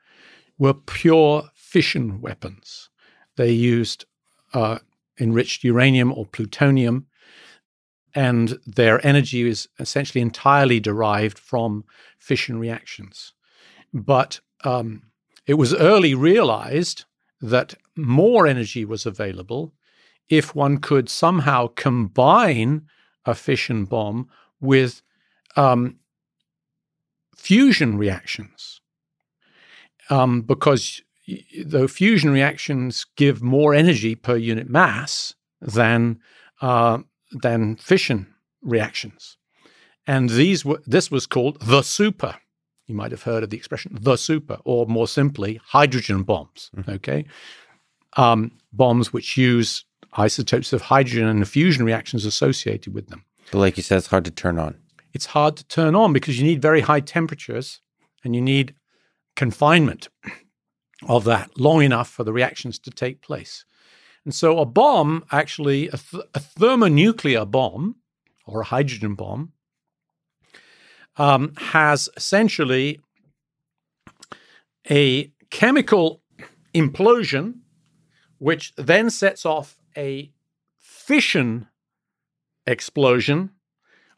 were 0.57 0.73
pure 0.73 1.49
fission 1.53 2.19
weapons. 2.21 2.89
They 3.35 3.51
used 3.51 4.05
uh, 4.53 4.79
enriched 5.19 5.63
uranium 5.63 6.11
or 6.11 6.25
plutonium, 6.25 7.07
and 8.13 8.57
their 8.65 9.05
energy 9.05 9.47
is 9.47 9.67
essentially 9.79 10.21
entirely 10.21 10.79
derived 10.79 11.37
from 11.37 11.83
fission 12.17 12.57
reactions. 12.57 13.33
But 13.93 14.39
um, 14.63 15.03
it 15.47 15.55
was 15.55 15.73
early 15.73 16.13
realized 16.13 17.05
that 17.41 17.75
more 17.95 18.47
energy 18.47 18.85
was 18.85 19.05
available 19.05 19.73
if 20.29 20.55
one 20.55 20.77
could 20.77 21.09
somehow 21.09 21.67
combine 21.67 22.87
a 23.25 23.35
fission 23.35 23.85
bomb 23.85 24.29
with 24.59 25.01
um, 25.55 25.99
fusion 27.35 27.97
reactions. 27.97 28.81
Um, 30.09 30.41
because 30.41 31.01
the 31.63 31.87
fusion 31.87 32.29
reactions 32.29 33.05
give 33.15 33.41
more 33.41 33.73
energy 33.73 34.15
per 34.15 34.35
unit 34.35 34.69
mass 34.69 35.33
than 35.61 36.19
uh, 36.61 36.99
than 37.31 37.75
fission 37.75 38.27
reactions, 38.61 39.37
and 40.05 40.29
these 40.29 40.63
were, 40.63 40.81
this 40.85 41.09
was 41.09 41.25
called 41.25 41.59
the 41.59 41.81
super. 41.81 42.35
You 42.87 42.95
might 42.95 43.11
have 43.11 43.23
heard 43.23 43.43
of 43.43 43.49
the 43.49 43.57
expression 43.57 43.97
the 43.99 44.15
super, 44.15 44.59
or 44.63 44.85
more 44.85 45.07
simply, 45.07 45.59
hydrogen 45.65 46.23
bombs. 46.23 46.69
Mm-hmm. 46.75 46.91
Okay, 46.91 47.25
um, 48.17 48.51
bombs 48.71 49.11
which 49.11 49.37
use 49.37 49.85
isotopes 50.13 50.71
of 50.73 50.81
hydrogen 50.81 51.27
and 51.27 51.41
the 51.41 51.45
fusion 51.45 51.85
reactions 51.85 52.25
associated 52.25 52.93
with 52.93 53.07
them. 53.07 53.25
But 53.51 53.59
like 53.59 53.77
you 53.77 53.83
said, 53.83 53.97
it's 53.97 54.07
hard 54.07 54.25
to 54.25 54.31
turn 54.31 54.57
on. 54.59 54.75
It's 55.13 55.27
hard 55.27 55.57
to 55.57 55.67
turn 55.67 55.95
on 55.95 56.13
because 56.13 56.39
you 56.39 56.45
need 56.45 56.61
very 56.61 56.81
high 56.81 56.99
temperatures 56.99 57.81
and 58.23 58.35
you 58.35 58.41
need 58.41 58.75
confinement 59.35 60.09
of 61.07 61.23
that 61.25 61.57
long 61.59 61.81
enough 61.81 62.09
for 62.09 62.23
the 62.23 62.33
reactions 62.33 62.79
to 62.79 62.91
take 62.91 63.21
place. 63.21 63.65
And 64.23 64.33
so 64.33 64.59
a 64.59 64.65
bomb, 64.65 65.23
actually, 65.31 65.87
a, 65.89 65.97
th- 65.97 66.23
a 66.33 66.39
thermonuclear 66.39 67.45
bomb 67.45 67.97
or 68.45 68.61
a 68.61 68.65
hydrogen 68.65 69.13
bomb, 69.15 69.53
um, 71.17 71.53
has 71.57 72.09
essentially 72.17 72.99
a 74.89 75.31
chemical 75.49 76.21
implosion, 76.73 77.59
which 78.37 78.73
then 78.75 79.09
sets 79.09 79.45
off 79.45 79.77
a 79.97 80.31
fission 80.79 81.67
explosion, 82.67 83.51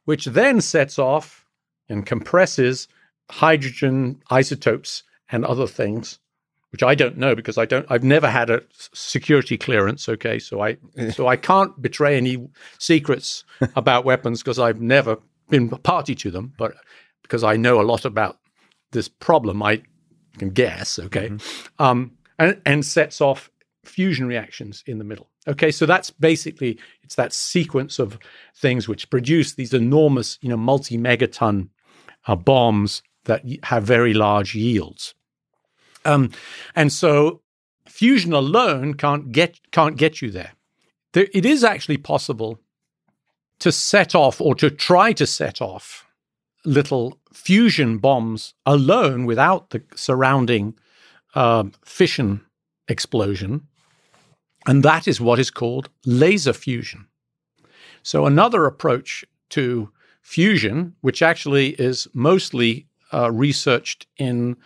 which 0.05 0.25
then 0.25 0.61
sets 0.61 0.97
off 0.97 1.45
and 1.89 2.05
compresses 2.05 2.87
hydrogen 3.29 4.21
isotopes 4.29 5.03
and 5.29 5.45
other 5.45 5.67
things 5.67 6.19
which 6.71 6.83
I 6.83 6.95
don't 6.95 7.17
know 7.17 7.35
because 7.35 7.57
I 7.57 7.65
don't 7.65 7.85
I've 7.89 8.03
never 8.03 8.29
had 8.29 8.49
a 8.49 8.61
security 8.93 9.57
clearance 9.57 10.07
okay? 10.09 10.39
So 10.39 10.61
I 10.61 10.77
so 11.11 11.27
I 11.27 11.35
can't 11.35 11.79
betray 11.81 12.17
any 12.17 12.47
secrets 12.77 13.43
about 13.75 14.05
weapons 14.05 14.41
because 14.41 14.59
I've 14.59 14.81
never 14.81 15.17
been 15.49 15.69
party 15.69 16.15
to 16.15 16.31
them 16.31 16.53
but 16.57 16.73
because 17.21 17.43
I 17.43 17.57
know 17.57 17.79
a 17.79 17.83
lot 17.83 18.05
about 18.05 18.39
this 18.91 19.07
problem 19.07 19.63
I 19.63 19.81
can 20.37 20.49
guess 20.51 20.99
okay 20.99 21.29
mm-hmm. 21.29 21.83
um, 21.83 22.11
and 22.39 22.61
and 22.65 22.85
sets 22.85 23.21
off 23.21 23.51
fusion 23.83 24.27
reactions 24.27 24.83
in 24.85 24.97
the 24.97 25.03
middle 25.03 25.29
okay 25.47 25.71
so 25.71 25.85
that's 25.85 26.09
basically 26.09 26.79
it's 27.03 27.15
that 27.15 27.33
sequence 27.33 27.99
of 27.99 28.19
things 28.55 28.87
which 28.87 29.09
produce 29.09 29.53
these 29.53 29.73
enormous 29.73 30.37
you 30.41 30.49
know 30.49 30.57
multi 30.57 30.97
megaton 30.97 31.69
uh, 32.27 32.35
bombs 32.35 33.01
that 33.25 33.43
have 33.63 33.83
very 33.83 34.13
large 34.13 34.55
yields 34.55 35.13
um, 36.05 36.31
and 36.75 36.91
so 36.91 37.41
fusion 37.87 38.33
alone 38.33 38.93
can't 38.93 39.31
get 39.31 39.59
can't 39.71 39.97
get 39.97 40.21
you 40.21 40.31
there. 40.31 40.53
there. 41.13 41.27
It 41.33 41.45
is 41.45 41.63
actually 41.63 41.97
possible 41.97 42.59
to 43.59 43.71
set 43.71 44.15
off 44.15 44.39
or 44.39 44.55
to 44.55 44.69
try 44.69 45.13
to 45.13 45.25
set 45.25 45.61
off 45.61 46.05
little 46.65 47.17
fusion 47.33 47.97
bombs 47.97 48.53
alone 48.65 49.25
without 49.25 49.69
the 49.69 49.81
surrounding 49.95 50.77
uh, 51.35 51.63
fission 51.85 52.41
explosion. 52.87 53.67
And 54.67 54.83
that 54.83 55.07
is 55.07 55.21
what 55.21 55.39
is 55.39 55.49
called 55.49 55.89
laser 56.05 56.53
fusion. 56.53 57.07
So, 58.03 58.25
another 58.25 58.65
approach 58.65 59.25
to 59.49 59.91
fusion, 60.21 60.93
which 61.01 61.21
actually 61.21 61.69
is 61.69 62.07
mostly 62.13 62.87
uh, 63.13 63.31
researched 63.31 64.07
in 64.17 64.57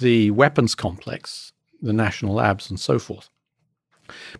the 0.00 0.30
weapons 0.32 0.74
complex, 0.74 1.52
the 1.80 1.92
national 1.92 2.34
labs, 2.34 2.68
and 2.68 2.78
so 2.78 2.98
forth, 2.98 3.30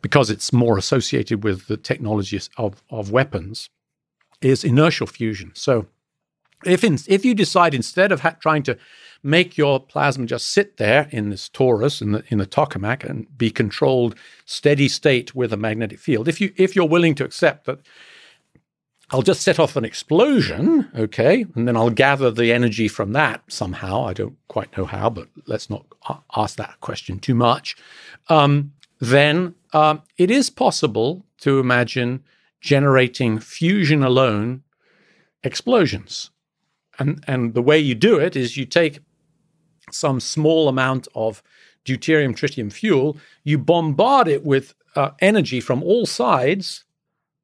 because 0.03 0.30
it's 0.30 0.53
more 0.53 0.76
associated 0.76 1.42
with 1.42 1.66
the 1.66 1.76
technologies 1.76 2.51
of, 2.59 2.82
of 2.90 3.11
weapons, 3.11 3.70
is 4.41 4.64
inertial 4.64 5.07
fusion. 5.07 5.53
So 5.55 5.86
if 6.64 6.84
in, 6.84 6.99
if 7.07 7.24
you 7.24 7.34
decide 7.34 7.74
instead 7.74 8.12
of 8.12 8.20
ha- 8.20 8.36
trying 8.41 8.62
to 8.64 8.78
make 9.22 9.59
your 9.59 9.80
plasma 9.80 10.26
just 10.26 10.47
sit 10.49 10.76
there 10.76 11.09
in 11.11 11.30
this 11.30 11.49
torus 11.49 12.01
in 12.01 12.12
the 12.12 12.24
in 12.28 12.39
the 12.39 12.47
tokamak 12.47 13.05
and 13.05 13.26
be 13.36 13.51
controlled 13.51 14.14
steady 14.45 14.89
state 14.89 15.34
with 15.34 15.53
a 15.53 15.57
magnetic 15.57 15.99
field, 15.99 16.28
if 16.28 16.41
you 16.41 16.53
if 16.57 16.74
you're 16.74 16.89
willing 16.89 17.14
to 17.16 17.24
accept 17.24 17.66
that 17.66 17.80
I'll 19.11 19.22
just 19.22 19.41
set 19.41 19.59
off 19.59 19.74
an 19.76 19.86
explosion, 19.86 20.91
okay, 20.95 21.47
and 21.55 21.66
then 21.66 21.78
I'll 21.78 21.89
gather 21.89 22.30
the 22.30 22.53
energy 22.53 22.89
from 22.89 23.12
that 23.12 23.41
somehow. 23.49 24.05
I 24.05 24.12
don't 24.12 24.36
quite 24.49 24.76
know 24.76 24.84
how, 24.84 25.09
but 25.09 25.28
let's 25.47 25.70
not 25.70 25.86
ask 26.36 26.57
that 26.57 26.78
question 26.80 27.18
too 27.18 27.34
much. 27.34 27.74
Um, 28.28 28.72
then 29.01 29.55
um, 29.72 30.03
it 30.18 30.30
is 30.30 30.51
possible 30.51 31.24
to 31.39 31.59
imagine 31.59 32.22
generating 32.61 33.38
fusion 33.38 34.02
alone 34.02 34.62
explosions. 35.42 36.30
And, 36.98 37.22
and 37.26 37.54
the 37.54 37.62
way 37.62 37.78
you 37.78 37.94
do 37.94 38.18
it 38.18 38.34
is 38.34 38.56
you 38.56 38.64
take 38.64 39.00
some 39.90 40.20
small 40.20 40.68
amount 40.68 41.09
of 41.14 41.42
deuterium 41.84 42.34
tritium 42.34 42.72
fuel, 42.72 43.16
you 43.44 43.56
bombard 43.59 44.28
it 44.28 44.44
with 44.44 44.74
uh, 44.96 45.11
energy 45.20 45.61
from 45.61 45.82
all 45.82 46.06
sides 46.06 46.84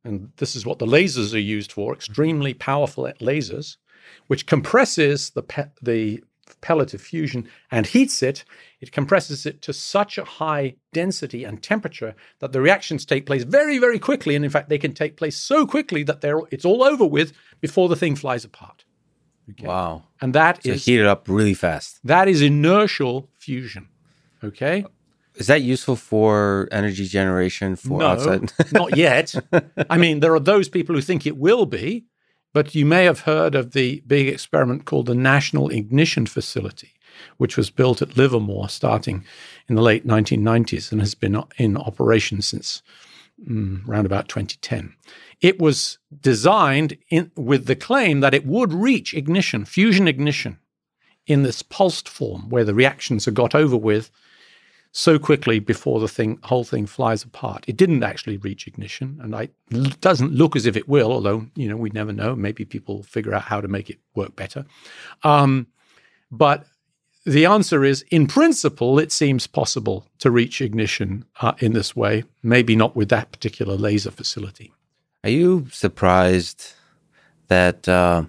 and 0.04 0.30
this 0.36 0.54
is 0.54 0.66
what 0.66 0.78
the 0.78 0.86
lasers 0.86 1.34
are 1.34 1.38
used 1.38 1.72
for 1.72 1.94
extremely 1.94 2.52
powerful 2.52 3.10
lasers, 3.20 3.78
which 4.26 4.46
compresses 4.46 5.30
the, 5.30 5.42
pe- 5.42 5.70
the 5.82 6.22
pellet 6.61 6.94
of 6.94 7.00
fusion 7.00 7.48
and 7.70 7.86
heats 7.86 8.22
it, 8.22 8.44
it 8.80 8.92
compresses 8.92 9.46
it 9.46 9.62
to 9.62 9.72
such 9.72 10.18
a 10.18 10.24
high 10.24 10.74
density 10.92 11.44
and 11.44 11.62
temperature 11.62 12.14
that 12.40 12.52
the 12.52 12.61
reactions 12.61 13.05
take 13.05 13.26
place 13.26 13.44
very, 13.44 13.78
very 13.78 13.98
quickly. 13.98 14.34
And 14.34 14.44
in 14.44 14.50
fact, 14.50 14.68
they 14.68 14.78
can 14.78 14.94
take 14.94 15.16
place 15.16 15.36
so 15.36 15.66
quickly 15.66 16.02
that 16.05 16.20
they're, 16.20 16.40
it's 16.50 16.64
all 16.64 16.82
over 16.82 17.05
with 17.05 17.32
before 17.61 17.88
the 17.88 17.96
thing 17.96 18.16
flies 18.16 18.44
apart. 18.44 18.84
Okay. 19.50 19.66
Wow. 19.66 20.05
And 20.20 20.34
that 20.34 20.62
so 20.64 20.70
is 20.70 20.84
heat 20.84 21.00
it 21.00 21.07
up 21.07 21.28
really 21.28 21.55
fast. 21.55 22.00
That 22.05 22.28
is 22.28 22.42
inertial 22.42 23.28
fusion. 23.38 23.88
Okay. 24.42 24.84
Uh, 24.84 24.88
is 25.36 25.48
that 25.48 25.62
useful 25.62 25.96
for 25.96 26.68
energy 26.70 27.07
generation 27.07 27.76
for 27.76 27.98
no, 27.98 28.07
outside? 28.07 28.52
not 28.72 28.96
yet. 28.96 29.34
I 29.90 29.98
mean, 29.98 30.20
there 30.20 30.34
are 30.34 30.40
those 30.40 30.68
people 30.68 30.94
who 30.94 31.00
think 31.00 31.26
it 31.26 31.36
will 31.36 31.66
be, 31.66 32.07
but 32.55 32.74
you 32.74 32.86
may 32.86 33.05
have 33.05 33.20
heard 33.20 33.55
of 33.55 33.72
the 33.72 34.02
big 34.07 34.28
experiment 34.28 34.86
called 34.86 35.07
the 35.07 35.14
National 35.14 35.68
Ignition 35.68 36.24
Facility, 36.24 36.94
which 37.36 37.59
was 37.59 37.68
built 37.68 38.00
at 38.00 38.16
Livermore 38.16 38.70
starting 38.70 39.24
in 39.68 39.74
the 39.74 39.82
late 39.82 40.07
1990s 40.07 40.90
and 40.90 41.00
has 41.00 41.14
been 41.14 41.42
in 41.59 41.76
operation 41.76 42.40
since 42.40 42.82
mm, 43.46 43.86
around 43.86 44.07
about 44.07 44.28
2010. 44.28 44.94
It 45.40 45.59
was 45.59 45.98
designed 46.22 46.96
in, 47.11 47.32
with 47.36 47.66
the 47.66 47.76
claim 47.76 48.20
that 48.20 48.34
it 48.34 48.46
would 48.46 48.72
reach 48.72 49.12
ignition, 49.12 49.64
fusion 49.64 50.07
ignition, 50.07 50.59
in 51.26 51.42
this 51.42 51.62
pulsed 51.62 52.09
form 52.09 52.48
where 52.50 52.64
the 52.64 52.74
reactions 52.74 53.26
are 53.26 53.32
got 53.32 53.55
over 53.55 53.76
with 53.76 54.11
so 54.97 55.18
quickly 55.18 55.59
before 55.59 55.99
the 55.99 56.07
thing 56.07 56.38
whole 56.45 56.62
thing 56.62 56.86
flies 56.86 57.24
apart. 57.24 57.64
It 57.66 57.76
didn't 57.76 58.05
actually 58.05 58.36
reach 58.36 58.68
ignition, 58.68 59.18
and 59.20 59.34
it 59.34 60.01
doesn't 60.01 60.32
look 60.32 60.55
as 60.55 60.66
if 60.66 60.76
it 60.76 60.88
will. 60.88 61.12
Although 61.12 61.47
you 61.57 61.68
know 61.68 61.76
we 61.76 61.90
never 61.90 62.12
know. 62.12 62.36
Maybe 62.36 62.64
people 62.64 63.03
figure 63.03 63.34
out 63.34 63.42
how 63.42 63.61
to 63.61 63.66
make 63.66 63.90
it 63.90 63.99
work 64.14 64.36
better. 64.36 64.64
Um, 65.24 65.66
but 66.30 66.66
the 67.26 67.45
answer 67.45 67.84
is, 67.84 68.05
in 68.11 68.28
principle, 68.28 69.01
it 69.01 69.11
seems 69.11 69.49
possible 69.49 70.07
to 70.20 70.30
reach 70.30 70.61
ignition 70.61 71.24
uh, 71.40 71.55
in 71.59 71.72
this 71.72 71.97
way. 71.97 72.22
Maybe 72.42 72.76
not 72.76 72.95
with 72.95 73.09
that 73.09 73.32
particular 73.32 73.74
laser 73.74 74.12
facility. 74.12 74.72
Are 75.24 75.30
you 75.30 75.66
surprised 75.72 76.72
that? 77.49 77.88
Uh 77.88 78.26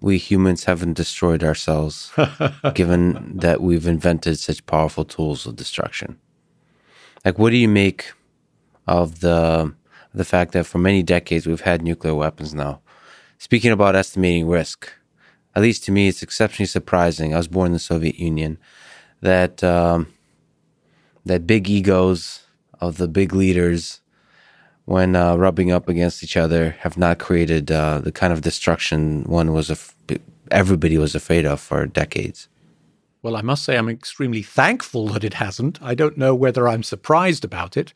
we 0.00 0.18
humans 0.18 0.64
haven't 0.64 0.94
destroyed 0.94 1.42
ourselves, 1.42 2.12
given 2.74 3.36
that 3.38 3.60
we've 3.60 3.86
invented 3.86 4.38
such 4.38 4.66
powerful 4.66 5.04
tools 5.04 5.46
of 5.46 5.56
destruction. 5.56 6.18
Like, 7.24 7.38
what 7.38 7.50
do 7.50 7.56
you 7.56 7.68
make 7.68 8.12
of 8.86 9.20
the 9.20 9.74
the 10.14 10.24
fact 10.24 10.52
that 10.52 10.64
for 10.64 10.78
many 10.78 11.02
decades 11.02 11.46
we've 11.46 11.62
had 11.62 11.82
nuclear 11.82 12.14
weapons 12.14 12.54
now? 12.54 12.80
Speaking 13.38 13.72
about 13.72 13.96
estimating 13.96 14.46
risk, 14.46 14.90
at 15.54 15.62
least 15.62 15.84
to 15.84 15.92
me, 15.92 16.08
it's 16.08 16.22
exceptionally 16.22 16.66
surprising. 16.66 17.34
I 17.34 17.38
was 17.38 17.48
born 17.48 17.66
in 17.66 17.72
the 17.72 17.78
Soviet 17.78 18.16
Union. 18.16 18.58
That 19.22 19.64
um, 19.64 20.12
that 21.24 21.46
big 21.46 21.68
egos 21.68 22.44
of 22.80 22.98
the 22.98 23.08
big 23.08 23.34
leaders 23.34 24.00
when 24.86 25.14
uh, 25.14 25.36
rubbing 25.36 25.70
up 25.70 25.88
against 25.88 26.24
each 26.24 26.36
other 26.36 26.70
have 26.80 26.96
not 26.96 27.18
created 27.18 27.70
uh, 27.70 28.00
the 28.00 28.12
kind 28.12 28.32
of 28.32 28.40
destruction 28.40 29.24
one 29.24 29.52
was 29.52 29.68
af- 29.68 29.94
everybody 30.50 30.96
was 30.96 31.14
afraid 31.14 31.44
of 31.44 31.60
for 31.60 31.86
decades. 31.86 32.48
Well, 33.22 33.36
I 33.36 33.42
must 33.42 33.64
say 33.64 33.76
I'm 33.76 33.88
extremely 33.88 34.42
thankful 34.42 35.08
that 35.08 35.24
it 35.24 35.34
hasn't. 35.34 35.82
I 35.82 35.94
don't 35.94 36.16
know 36.16 36.34
whether 36.34 36.68
I'm 36.68 36.84
surprised 36.84 37.44
about 37.44 37.76
it. 37.76 37.92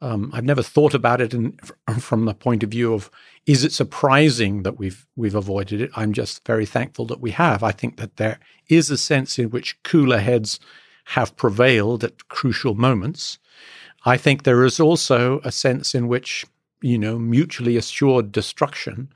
Um, 0.00 0.30
I've 0.34 0.44
never 0.44 0.62
thought 0.62 0.92
about 0.92 1.20
it 1.20 1.32
in, 1.32 1.56
from 1.98 2.24
the 2.24 2.34
point 2.34 2.64
of 2.64 2.70
view 2.70 2.92
of 2.92 3.10
is 3.46 3.64
it 3.64 3.72
surprising 3.72 4.64
that 4.64 4.78
we've 4.78 5.06
we've 5.14 5.36
avoided 5.36 5.80
it. 5.80 5.90
I'm 5.94 6.12
just 6.12 6.44
very 6.44 6.66
thankful 6.66 7.06
that 7.06 7.20
we 7.20 7.30
have. 7.30 7.62
I 7.62 7.70
think 7.70 7.96
that 7.98 8.16
there 8.16 8.40
is 8.68 8.90
a 8.90 8.98
sense 8.98 9.38
in 9.38 9.50
which 9.50 9.80
cooler 9.84 10.18
heads 10.18 10.58
have 11.04 11.36
prevailed 11.36 12.02
at 12.02 12.28
crucial 12.28 12.74
moments. 12.74 13.38
I 14.04 14.16
think 14.16 14.42
there 14.42 14.64
is 14.64 14.80
also 14.80 15.40
a 15.44 15.52
sense 15.52 15.94
in 15.94 16.08
which, 16.08 16.44
you 16.82 16.98
know, 16.98 17.18
mutually 17.18 17.76
assured 17.76 18.32
destruction 18.32 19.08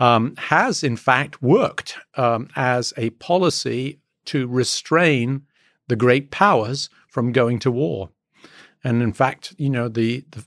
um, 0.00 0.34
has 0.36 0.82
in 0.82 0.96
fact 0.96 1.40
worked 1.42 1.98
um, 2.16 2.48
as 2.56 2.92
a 2.96 3.10
policy 3.10 3.98
to 4.26 4.46
restrain 4.46 5.42
the 5.88 5.96
great 5.96 6.30
powers 6.30 6.88
from 7.08 7.32
going 7.32 7.58
to 7.60 7.70
war. 7.70 8.10
And 8.82 9.02
in 9.02 9.12
fact, 9.12 9.54
you 9.58 9.68
know, 9.70 9.88
the, 9.88 10.24
the, 10.30 10.44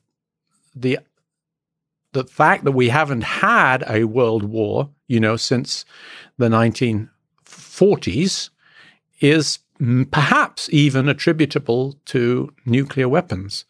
the, 0.75 0.99
the 2.13 2.25
fact 2.25 2.63
that 2.63 2.71
we 2.71 2.89
haven't 2.89 3.23
had 3.23 3.83
a 3.87 4.05
world 4.05 4.43
war, 4.43 4.89
you 5.07 5.19
know, 5.19 5.37
since 5.37 5.85
the 6.37 6.49
1940s 6.49 8.49
is 9.19 9.59
perhaps 10.11 10.69
even 10.71 11.07
attributable 11.07 11.95
to 12.05 12.53
nuclear 12.65 13.07
weapons 13.07 13.65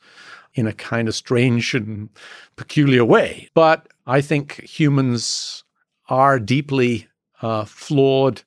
in 0.53 0.68
a 0.68 0.74
kind 0.74 1.08
of 1.08 1.16
strange 1.16 1.74
and 1.74 2.10
peculiar 2.55 3.05
way. 3.05 3.49
But 3.53 3.88
I 4.05 4.22
think 4.22 4.62
humans 4.64 5.64
are 6.10 6.39
deeply 6.39 7.08
uh, 7.41 7.66
flawed 7.66 8.43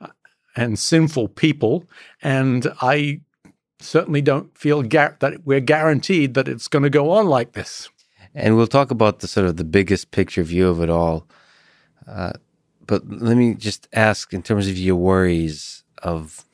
uh, 0.00 0.08
and 0.56 0.78
sinful 0.78 1.28
people, 1.28 1.84
and 2.22 2.66
I 2.80 3.20
certainly 3.78 4.22
don't 4.22 4.56
feel 4.56 4.82
gar- 4.82 5.16
that 5.20 5.44
we're 5.44 5.60
guaranteed 5.60 6.34
that 6.34 6.48
it's 6.48 6.68
going 6.68 6.82
to 6.82 6.90
go 6.90 7.10
on 7.10 7.26
like 7.26 7.52
this. 7.52 7.88
And 8.34 8.56
we'll 8.56 8.66
talk 8.66 8.90
about 8.90 9.18
the 9.18 9.28
sort 9.28 9.46
of 9.46 9.56
the 9.56 9.64
biggest 9.64 10.10
picture 10.10 10.42
view 10.42 10.68
of 10.68 10.80
it 10.80 10.88
all. 10.88 11.26
Uh, 12.06 12.32
but 12.86 13.06
let 13.08 13.36
me 13.36 13.54
just 13.54 13.88
ask, 13.92 14.32
in 14.32 14.42
terms 14.42 14.68
of 14.68 14.78
your 14.78 14.96
worries 14.96 15.84
of 16.02 16.44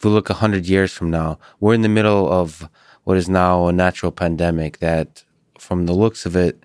if 0.00 0.04
we 0.06 0.10
look 0.10 0.30
100 0.30 0.64
years 0.66 0.94
from 0.94 1.10
now, 1.10 1.38
we're 1.60 1.74
in 1.74 1.82
the 1.82 1.88
middle 1.88 2.32
of 2.32 2.66
what 3.04 3.18
is 3.18 3.28
now 3.28 3.66
a 3.66 3.72
natural 3.72 4.10
pandemic 4.10 4.78
that, 4.78 5.24
from 5.58 5.84
the 5.84 5.92
looks 5.92 6.24
of 6.24 6.34
it, 6.34 6.64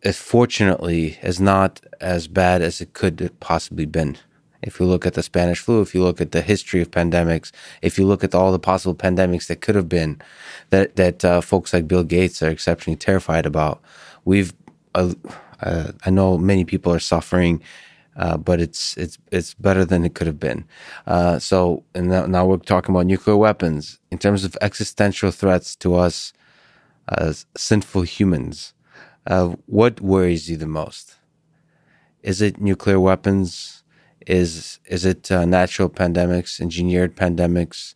is 0.00 0.16
fortunately 0.16 1.18
is 1.22 1.38
not 1.38 1.82
as 2.00 2.26
bad 2.26 2.62
as 2.62 2.80
it 2.80 2.94
could 2.94 3.30
possibly 3.40 3.84
been. 3.84 4.16
If 4.62 4.80
you 4.80 4.86
look 4.86 5.04
at 5.04 5.12
the 5.12 5.22
Spanish 5.22 5.60
flu, 5.60 5.82
if 5.82 5.94
you 5.94 6.02
look 6.02 6.18
at 6.18 6.32
the 6.32 6.40
history 6.40 6.80
of 6.80 6.90
pandemics, 6.90 7.52
if 7.82 7.98
you 7.98 8.06
look 8.06 8.24
at 8.24 8.34
all 8.34 8.52
the 8.52 8.58
possible 8.58 8.94
pandemics 8.94 9.46
that 9.48 9.60
could 9.60 9.74
have 9.74 9.90
been, 9.90 10.18
that 10.70 10.96
that 10.96 11.22
uh, 11.26 11.42
folks 11.42 11.74
like 11.74 11.86
Bill 11.86 12.04
Gates 12.04 12.42
are 12.42 12.48
exceptionally 12.48 12.96
terrified 12.96 13.44
about, 13.44 13.82
we've 14.24 14.54
uh, 14.94 15.12
uh, 15.60 15.92
I 16.06 16.08
know 16.08 16.38
many 16.38 16.64
people 16.64 16.90
are 16.90 17.00
suffering 17.00 17.60
uh, 18.18 18.36
but 18.36 18.60
it's 18.60 18.96
it's 18.96 19.16
it's 19.30 19.54
better 19.54 19.84
than 19.84 20.04
it 20.04 20.14
could 20.14 20.26
have 20.26 20.40
been. 20.40 20.64
Uh, 21.06 21.38
so, 21.38 21.84
and 21.94 22.08
now, 22.08 22.26
now, 22.26 22.44
we're 22.44 22.56
talking 22.58 22.94
about 22.94 23.06
nuclear 23.06 23.36
weapons 23.36 24.00
in 24.10 24.18
terms 24.18 24.44
of 24.44 24.56
existential 24.60 25.30
threats 25.30 25.76
to 25.76 25.94
us 25.94 26.32
as 27.08 27.46
sinful 27.56 28.02
humans. 28.02 28.74
Uh, 29.26 29.54
what 29.66 30.00
worries 30.00 30.50
you 30.50 30.56
the 30.56 30.66
most? 30.66 31.16
Is 32.22 32.42
it 32.42 32.60
nuclear 32.60 32.98
weapons? 32.98 33.84
Is 34.26 34.80
is 34.84 35.04
it 35.04 35.30
uh, 35.30 35.44
natural 35.44 35.88
pandemics, 35.88 36.60
engineered 36.60 37.14
pandemics, 37.14 37.94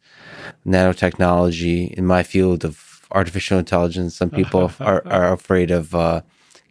nanotechnology? 0.65 1.93
In 1.95 2.07
my 2.07 2.23
field 2.23 2.65
of 2.65 3.07
artificial 3.11 3.59
intelligence, 3.59 4.17
some 4.17 4.31
people 4.31 4.71
are, 4.81 5.03
are 5.07 5.33
afraid 5.33 5.73
of 5.73 5.95
uh, 5.95 6.23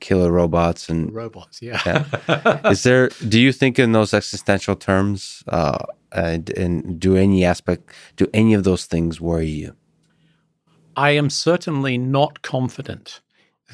killer 0.01 0.31
robots 0.31 0.89
and 0.89 1.13
robots. 1.13 1.61
Yeah. 1.61 1.81
yeah. 1.85 2.69
Is 2.71 2.83
there? 2.83 3.09
Do 3.27 3.39
you 3.39 3.53
think 3.53 3.79
in 3.79 3.93
those 3.93 4.13
existential 4.13 4.75
terms? 4.75 5.43
Uh, 5.47 5.77
and, 6.11 6.49
and 6.57 6.99
do 6.99 7.15
any 7.15 7.45
aspect, 7.45 7.89
do 8.17 8.27
any 8.33 8.53
of 8.53 8.63
those 8.63 8.85
things 8.85 9.21
worry 9.21 9.47
you? 9.47 9.75
I 10.95 11.11
am 11.11 11.29
certainly 11.29 11.97
not 11.97 12.41
confident 12.41 13.21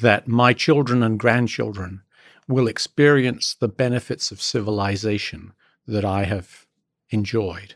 that 0.00 0.28
my 0.28 0.52
children 0.52 1.02
and 1.02 1.18
grandchildren 1.18 2.02
will 2.46 2.68
experience 2.68 3.54
the 3.54 3.68
benefits 3.68 4.30
of 4.30 4.40
civilization 4.40 5.52
that 5.86 6.04
I 6.04 6.24
have 6.24 6.66
enjoyed. 7.10 7.74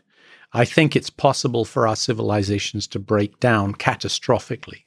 I 0.53 0.65
think 0.65 0.95
it's 0.95 1.09
possible 1.09 1.65
for 1.65 1.87
our 1.87 1.95
civilizations 1.95 2.87
to 2.87 2.99
break 2.99 3.39
down 3.39 3.73
catastrophically. 3.73 4.83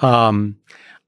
Um, 0.00 0.56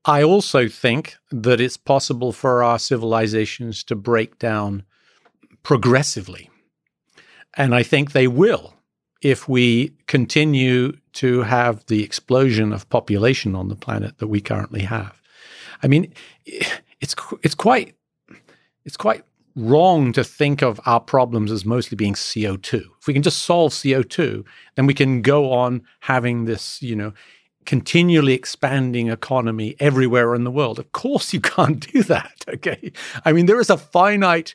I 0.04 0.22
also 0.22 0.68
think 0.68 1.16
that 1.30 1.60
it's 1.60 1.76
possible 1.76 2.32
for 2.32 2.62
our 2.62 2.78
civilizations 2.78 3.84
to 3.84 3.94
break 3.94 4.38
down 4.38 4.84
progressively. 5.62 6.50
And 7.56 7.74
I 7.74 7.82
think 7.82 8.12
they 8.12 8.28
will 8.28 8.74
if 9.20 9.48
we 9.48 9.92
continue 10.06 10.92
to 11.12 11.42
have 11.42 11.84
the 11.86 12.04
explosion 12.04 12.72
of 12.72 12.88
population 12.88 13.54
on 13.54 13.68
the 13.68 13.76
planet 13.76 14.18
that 14.18 14.28
we 14.28 14.40
currently 14.40 14.82
have. 14.82 15.20
I 15.82 15.88
mean, 15.88 16.12
it's 16.44 17.14
it's 17.42 17.54
quite 17.54 17.94
it's 18.84 18.96
quite 18.96 19.24
wrong 19.56 20.12
to 20.12 20.22
think 20.22 20.62
of 20.62 20.80
our 20.86 21.00
problems 21.00 21.50
as 21.50 21.64
mostly 21.64 21.96
being 21.96 22.14
CO2. 22.14 22.82
If 23.00 23.06
we 23.06 23.12
can 23.12 23.22
just 23.22 23.42
solve 23.42 23.72
CO2, 23.72 24.44
then 24.76 24.86
we 24.86 24.94
can 24.94 25.20
go 25.20 25.50
on 25.52 25.82
having 26.00 26.44
this, 26.44 26.80
you 26.80 26.94
know, 26.94 27.12
continually 27.68 28.32
expanding 28.32 29.08
economy 29.08 29.76
everywhere 29.78 30.34
in 30.34 30.44
the 30.44 30.50
world. 30.50 30.78
Of 30.78 30.90
course, 30.92 31.34
you 31.34 31.40
can't 31.54 31.80
do 31.92 32.02
that. 32.04 32.44
Okay. 32.48 32.92
I 33.26 33.32
mean, 33.32 33.44
there 33.44 33.60
is 33.60 33.70
a 33.70 33.76
finite 33.76 34.54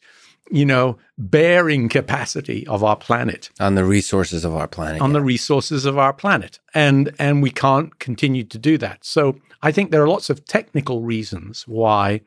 you 0.51 0.65
know, 0.65 0.97
bearing 1.17 1.87
capacity 1.87 2.67
of 2.67 2.83
our 2.83 2.97
planet 2.97 3.49
on 3.61 3.75
the 3.75 3.85
resources 3.85 4.43
of 4.43 4.53
our 4.53 4.67
planet. 4.67 5.01
On 5.01 5.11
yeah. 5.11 5.19
the 5.19 5.21
resources 5.21 5.85
of 5.85 5.97
our 5.97 6.11
planet. 6.11 6.59
And 6.73 7.15
and 7.17 7.41
we 7.41 7.49
can't 7.49 7.97
continue 7.99 8.43
to 8.43 8.57
do 8.57 8.77
that. 8.79 9.05
So 9.05 9.37
I 9.61 9.71
think 9.71 9.89
there 9.89 10.03
are 10.03 10.07
lots 10.07 10.29
of 10.29 10.43
technical 10.45 11.01
reasons 11.01 11.65
why 11.65 12.21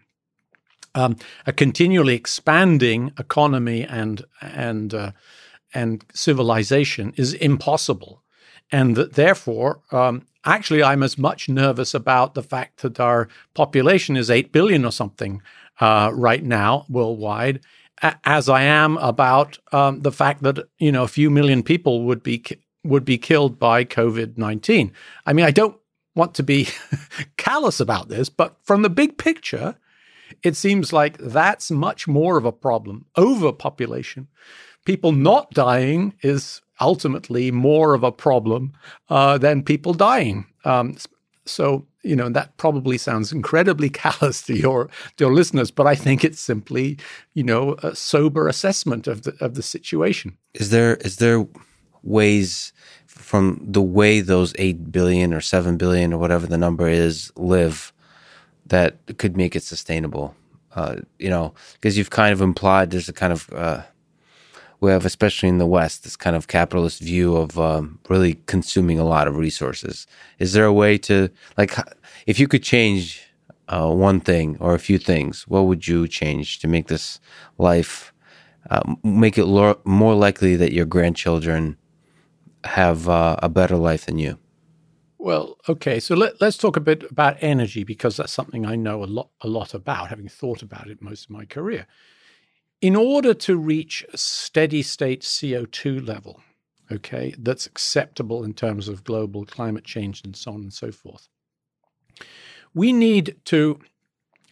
um, 0.95 1.16
a 1.47 1.53
continually 1.53 2.14
expanding 2.14 3.12
economy 3.18 3.84
and 3.84 4.24
and 4.41 4.95
uh, 4.95 5.12
and 5.74 6.03
civilization 6.14 7.12
is 7.16 7.34
impossible, 7.34 8.22
and 8.72 8.97
that 8.97 9.12
therefore, 9.12 9.82
um, 9.93 10.22
actually, 10.47 10.82
I'm 10.82 11.03
as 11.03 11.18
much 11.18 11.49
nervous 11.49 11.94
about 11.94 12.34
the 12.34 12.42
fact 12.42 12.82
that 12.82 13.01
our 13.01 13.28
population 13.55 14.16
is 14.16 14.30
eight 14.30 14.53
billion 14.53 14.84
or 14.84 14.92
something 14.92 15.42
uh, 15.80 16.11
right 16.14 16.42
now 16.42 16.86
worldwide, 16.88 17.61
as 18.24 18.49
I 18.49 18.62
am 18.62 18.97
about 18.99 19.59
um, 19.72 20.01
the 20.01 20.12
fact 20.12 20.42
that 20.42 20.68
you 20.78 20.92
know 20.92 21.03
a 21.03 21.09
few 21.09 21.30
million 21.30 21.62
people 21.62 22.05
would 22.05 22.22
be 22.22 22.44
would 22.84 23.05
be 23.05 23.18
killed 23.18 23.59
by 23.59 23.84
COVID 23.84 24.38
nineteen. 24.38 24.92
I 25.24 25.32
mean, 25.32 25.44
I 25.44 25.51
don't 25.51 25.76
want 26.14 26.34
to 26.34 26.42
be 26.42 26.68
callous 27.36 27.80
about 27.80 28.09
this, 28.09 28.28
but 28.28 28.57
from 28.62 28.82
the 28.82 28.90
big 28.90 29.18
picture, 29.18 29.76
it 30.42 30.57
seems 30.57 30.92
like 30.92 31.18
that's 31.18 31.70
much 31.70 32.09
more 32.09 32.36
of 32.36 32.44
a 32.44 32.53
problem. 32.53 33.07
Overpopulation, 33.16 34.28
people 34.87 35.12
not 35.12 35.51
dying 35.51 36.14
is 36.22 36.62
ultimately 36.80 37.51
more 37.51 37.93
of 37.93 38.03
a 38.03 38.12
problem 38.12 38.72
uh, 39.11 39.37
than 39.37 39.62
people 39.62 39.93
dying. 39.93 40.47
Um, 40.64 40.97
so 41.45 41.87
you 42.03 42.16
know 42.16 42.28
that 42.30 42.57
probably 42.57 42.97
sounds 42.97 43.32
incredibly 43.32 43.91
callous 44.03 44.43
to 44.43 44.55
your 44.57 44.87
to 45.16 45.24
your 45.24 45.34
listeners, 45.34 45.70
but 45.70 45.87
I 45.87 45.95
think 45.95 46.24
it's 46.24 46.41
simply 46.41 46.99
you 47.34 47.43
know 47.43 47.74
a 47.82 47.95
sober 47.95 48.49
assessment 48.49 49.07
of 49.07 49.22
the 49.22 49.37
of 49.41 49.55
the 49.55 49.62
situation. 49.62 50.39
Is 50.55 50.70
there 50.70 50.97
is 50.97 51.16
there 51.16 51.47
ways 52.03 52.72
from 53.07 53.61
the 53.62 53.82
way 53.82 54.20
those 54.20 54.55
eight 54.59 54.93
billion 54.93 55.34
or 55.34 55.41
seven 55.41 55.76
billion 55.76 56.12
or 56.12 56.18
whatever 56.18 56.47
the 56.47 56.59
number 56.59 56.89
is 56.89 57.32
live 57.37 57.93
that 58.66 58.99
could 59.18 59.37
make 59.37 59.57
it 59.57 59.62
sustainable? 59.62 60.34
Uh, 60.74 60.97
you 61.18 61.30
know, 61.30 61.55
because 61.74 61.97
you've 61.97 62.11
kind 62.11 62.34
of 62.34 62.43
implied 62.43 62.91
there's 62.91 63.09
a 63.09 63.12
kind 63.12 63.32
of 63.32 63.51
uh, 63.53 63.82
we 64.81 64.91
have, 64.91 65.05
especially 65.05 65.49
in 65.49 65.59
the 65.59 65.66
West, 65.66 66.05
this 66.05 66.16
kind 66.16 66.37
of 66.37 66.49
capitalist 66.49 67.01
view 67.01 67.37
of 67.37 67.59
um, 67.59 67.99
really 68.09 68.35
consuming 68.47 68.99
a 68.99 69.05
lot 69.05 69.29
of 69.29 69.37
resources. 69.37 70.07
Is 70.39 70.53
there 70.53 70.64
a 70.64 70.72
way 70.72 70.99
to, 70.99 71.31
like, 71.57 71.77
if 72.27 72.39
you 72.39 72.49
could 72.49 72.62
change 72.62 73.22
uh, 73.68 73.91
one 73.91 74.20
thing 74.20 74.57
or 74.61 74.74
a 74.74 74.79
few 74.79 74.99
things, 74.99 75.47
what 75.49 75.66
would 75.66 75.89
you 75.89 76.07
change 76.07 76.59
to 76.61 76.68
make 76.68 76.89
this 76.89 77.20
life, 77.59 78.12
uh, 78.70 78.83
make 79.03 79.39
it 79.39 79.47
lo- 79.47 79.81
more 79.85 80.14
likely 80.14 80.57
that 80.57 80.72
your 80.72 80.87
grandchildren 80.87 81.77
have 82.64 83.09
uh, 83.09 83.37
a 83.43 83.49
better 83.49 83.77
life 83.77 84.07
than 84.07 84.18
you? 84.18 84.39
Well, 85.18 85.57
okay, 85.68 85.99
so 85.99 86.14
let, 86.14 86.41
us 86.41 86.57
talk 86.57 86.77
a 86.77 86.81
bit 86.81 87.03
about 87.11 87.39
energy 87.41 87.83
because 87.83 88.16
that's 88.16 88.33
something 88.33 88.66
I 88.66 88.77
know 88.77 89.03
a 89.03 89.07
lot, 89.07 89.31
a 89.41 89.49
lot 89.49 89.74
about, 89.74 90.09
having 90.11 90.29
thought 90.29 90.62
about 90.62 90.89
it 90.89 91.03
most 91.03 91.24
of 91.24 91.31
my 91.31 91.45
career. 91.45 91.87
In 92.81 92.95
order 92.95 93.33
to 93.35 93.57
reach 93.57 94.05
a 94.12 94.18
steady 94.18 94.83
state 94.83 95.22
CO2 95.22 96.07
level, 96.07 96.43
okay, 96.93 97.35
that's 97.39 97.66
acceptable 97.66 98.45
in 98.45 98.53
terms 98.53 98.89
of 98.89 99.05
global 99.05 99.47
climate 99.47 99.85
change 99.85 100.22
and 100.24 100.37
so 100.37 100.53
on 100.53 100.61
and 100.61 100.72
so 100.72 100.93
forth, 100.93 101.29
we 102.74 102.93
need 102.93 103.37
to 103.47 103.81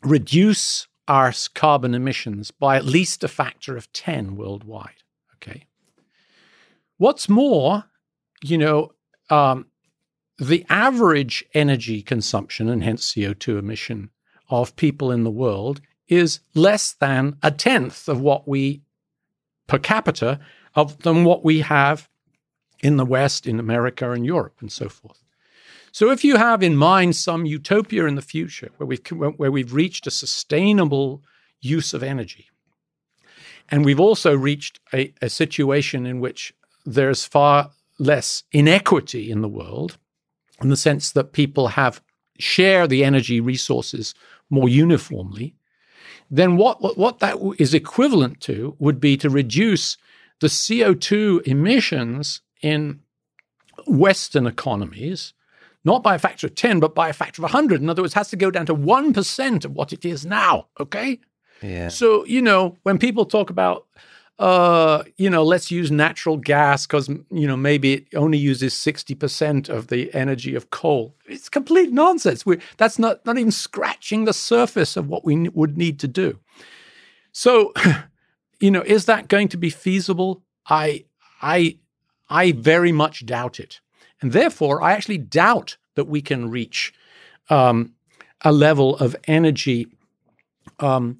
reduce 0.02 0.86
our 1.06 1.32
carbon 1.54 1.94
emissions 1.94 2.50
by 2.50 2.76
at 2.76 2.84
least 2.84 3.22
a 3.22 3.28
factor 3.28 3.76
of 3.76 3.92
10 3.92 4.36
worldwide. 4.36 5.02
Okay. 5.34 5.66
What's 6.96 7.28
more, 7.28 7.84
you 8.42 8.56
know, 8.56 8.92
um, 9.28 9.66
the 10.38 10.64
average 10.68 11.44
energy 11.52 12.02
consumption 12.02 12.68
and 12.68 12.82
hence 12.82 13.12
CO2 13.12 13.58
emission 13.58 14.10
of 14.48 14.76
people 14.76 15.10
in 15.10 15.24
the 15.24 15.30
world 15.30 15.80
is 16.08 16.40
less 16.54 16.92
than 16.92 17.36
a 17.42 17.50
tenth 17.50 18.08
of 18.08 18.20
what 18.20 18.46
we 18.46 18.82
per 19.66 19.78
capita 19.78 20.40
of 20.74 20.98
than 20.98 21.24
what 21.24 21.44
we 21.44 21.60
have 21.60 22.08
in 22.80 22.96
the 22.96 23.04
West, 23.04 23.46
in 23.46 23.58
America, 23.58 24.10
and 24.10 24.26
Europe, 24.26 24.56
and 24.60 24.70
so 24.70 24.88
forth. 24.88 25.22
So, 25.92 26.10
if 26.10 26.24
you 26.24 26.36
have 26.36 26.62
in 26.62 26.76
mind 26.76 27.16
some 27.16 27.46
utopia 27.46 28.06
in 28.06 28.16
the 28.16 28.22
future 28.22 28.70
where 28.76 28.86
we've 28.86 29.06
where 29.36 29.52
we've 29.52 29.72
reached 29.72 30.06
a 30.06 30.10
sustainable 30.10 31.22
use 31.60 31.94
of 31.94 32.02
energy, 32.02 32.48
and 33.70 33.84
we've 33.84 34.00
also 34.00 34.36
reached 34.36 34.80
a, 34.92 35.12
a 35.22 35.28
situation 35.28 36.04
in 36.04 36.20
which 36.20 36.52
there's 36.84 37.24
far 37.24 37.70
less 37.98 38.42
inequity 38.52 39.30
in 39.30 39.40
the 39.40 39.48
world, 39.48 39.96
in 40.60 40.68
the 40.68 40.76
sense 40.76 41.12
that 41.12 41.32
people 41.32 41.68
have 41.68 42.02
share 42.38 42.86
the 42.86 43.04
energy 43.04 43.40
resources 43.40 44.14
more 44.50 44.68
uniformly, 44.68 45.54
then 46.30 46.56
what, 46.56 46.96
what, 46.96 47.18
that 47.20 47.36
is 47.58 47.74
equivalent 47.74 48.40
to 48.40 48.76
would 48.78 49.00
be 49.00 49.16
to 49.18 49.30
reduce 49.30 49.96
the 50.40 50.46
CO2 50.46 51.42
emissions 51.46 52.40
in 52.60 53.00
Western 53.86 54.46
economies, 54.46 55.32
not 55.84 56.02
by 56.02 56.14
a 56.14 56.18
factor 56.18 56.46
of 56.46 56.54
10, 56.54 56.80
but 56.80 56.94
by 56.94 57.08
a 57.08 57.12
factor 57.12 57.40
of 57.40 57.44
100. 57.44 57.80
In 57.80 57.88
other 57.88 58.02
words, 58.02 58.14
it 58.14 58.18
has 58.18 58.30
to 58.30 58.36
go 58.36 58.50
down 58.50 58.66
to 58.66 58.74
1% 58.74 59.64
of 59.64 59.72
what 59.72 59.92
it 59.92 60.04
is 60.04 60.24
now. 60.24 60.66
Okay? 60.80 61.20
Yeah. 61.62 61.88
So, 61.88 62.24
you 62.24 62.42
know, 62.42 62.76
when 62.82 62.98
people 62.98 63.24
talk 63.24 63.50
about 63.50 63.86
uh, 64.38 65.04
you 65.16 65.30
know, 65.30 65.44
let's 65.44 65.70
use 65.70 65.90
natural 65.90 66.36
gas 66.36 66.86
because, 66.86 67.08
you 67.08 67.46
know, 67.46 67.56
maybe 67.56 67.94
it 67.94 68.06
only 68.16 68.38
uses 68.38 68.74
60% 68.74 69.68
of 69.68 69.88
the 69.88 70.12
energy 70.12 70.56
of 70.56 70.70
coal. 70.70 71.14
It's 71.26 71.48
complete 71.48 71.92
nonsense. 71.92 72.44
We're, 72.44 72.60
that's 72.76 72.98
not, 72.98 73.24
not 73.24 73.38
even 73.38 73.52
scratching 73.52 74.24
the 74.24 74.32
surface 74.32 74.96
of 74.96 75.08
what 75.08 75.24
we 75.24 75.34
n- 75.34 75.50
would 75.54 75.78
need 75.78 76.00
to 76.00 76.08
do. 76.08 76.40
So, 77.30 77.72
you 78.60 78.72
know, 78.72 78.82
is 78.82 79.04
that 79.04 79.28
going 79.28 79.48
to 79.48 79.56
be 79.56 79.70
feasible? 79.70 80.42
I, 80.68 81.04
I, 81.40 81.78
I 82.28 82.52
very 82.52 82.90
much 82.90 83.24
doubt 83.24 83.60
it. 83.60 83.80
And 84.20 84.32
therefore, 84.32 84.82
I 84.82 84.92
actually 84.94 85.18
doubt 85.18 85.76
that 85.94 86.08
we 86.08 86.20
can 86.20 86.50
reach 86.50 86.92
um, 87.50 87.94
a 88.40 88.50
level 88.50 88.96
of 88.96 89.14
energy, 89.28 89.86
um, 90.80 91.18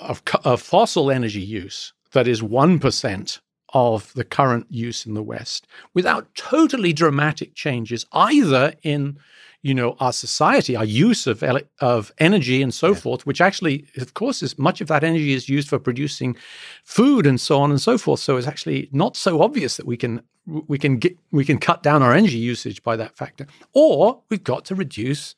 of, 0.00 0.22
of 0.42 0.62
fossil 0.62 1.10
energy 1.10 1.42
use 1.42 1.92
that 2.12 2.26
is 2.26 2.42
1% 2.42 3.40
of 3.72 4.12
the 4.14 4.24
current 4.24 4.66
use 4.68 5.06
in 5.06 5.14
the 5.14 5.22
West 5.22 5.66
without 5.94 6.34
totally 6.34 6.92
dramatic 6.92 7.54
changes 7.54 8.04
either 8.12 8.74
in 8.82 9.18
you 9.62 9.74
know 9.74 9.94
our 10.00 10.12
society 10.12 10.74
our 10.74 10.84
use 10.84 11.26
of 11.26 11.42
ele- 11.42 11.60
of 11.80 12.12
energy 12.18 12.62
and 12.62 12.72
so 12.72 12.88
yeah. 12.88 12.94
forth 12.94 13.26
which 13.26 13.40
actually 13.40 13.86
of 13.98 14.14
course 14.14 14.42
is 14.42 14.58
much 14.58 14.80
of 14.80 14.88
that 14.88 15.04
energy 15.04 15.32
is 15.32 15.48
used 15.48 15.68
for 15.68 15.78
producing 15.78 16.34
food 16.84 17.26
and 17.26 17.40
so 17.40 17.60
on 17.60 17.70
and 17.70 17.80
so 17.80 17.98
forth. 17.98 18.20
So 18.20 18.36
it's 18.36 18.46
actually 18.46 18.88
not 18.92 19.16
so 19.16 19.42
obvious 19.42 19.76
that 19.76 19.86
we 19.86 19.96
can 19.96 20.22
we 20.46 20.78
can 20.78 20.98
get 20.98 21.16
we 21.30 21.44
can 21.44 21.58
cut 21.58 21.82
down 21.82 22.02
our 22.02 22.12
energy 22.12 22.38
usage 22.38 22.82
by 22.82 22.96
that 22.96 23.16
factor 23.16 23.46
or 23.72 24.22
we've 24.30 24.42
got 24.42 24.64
to 24.66 24.74
reduce 24.74 25.36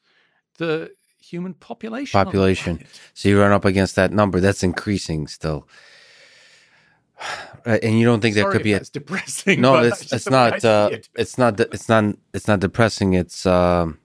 the 0.59 0.93
human 1.21 1.55
population 1.55 2.25
population. 2.25 2.85
so 3.15 3.29
you 3.29 3.41
run 3.41 3.53
up 3.53 3.65
against 3.65 3.97
that 3.97 4.13
number. 4.13 4.41
That's 4.41 4.63
increasing 4.63 5.27
still 5.27 5.67
and 7.65 7.99
you 7.99 8.05
don't 8.05 8.21
think 8.21 8.35
Sorry 8.35 8.45
there 8.45 8.53
could 8.53 8.65
be 8.65 8.73
a 8.73 8.81
depressing? 8.81 9.61
No, 9.61 9.77
it's 9.83 10.13
it's 10.13 10.29
not. 10.29 10.65
Uh, 10.65 10.91
it. 10.93 11.09
It's 11.15 11.39
not. 11.39 11.59
It's 11.61 11.89
not. 11.89 12.17
It's 12.35 12.49
not 12.49 12.61
depressing. 12.61 13.15
It's 13.15 13.47
um, 13.47 13.99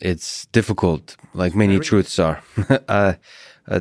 it's 0.00 0.46
difficult, 0.46 1.16
like 1.34 1.54
many 1.54 1.74
Very 1.74 1.84
truths 1.84 2.18
are. 2.18 2.42
uh, 2.88 3.14
uh, 3.66 3.80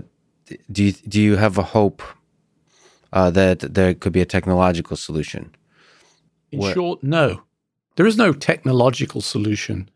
do 0.72 0.84
you 0.84 0.92
do 0.92 1.22
you 1.22 1.36
have 1.36 1.58
a 1.58 1.64
hope 1.64 2.02
uh, 3.14 3.30
that 3.32 3.60
there 3.60 3.94
could 3.94 4.14
be 4.14 4.22
a 4.22 4.26
technological 4.26 4.98
solution? 4.98 5.56
In 6.52 6.60
Where- 6.60 6.74
short, 6.74 7.04
no. 7.04 7.44
There 7.96 8.06
is 8.06 8.16
no 8.18 8.32
technological 8.32 9.22
solution 9.22 9.90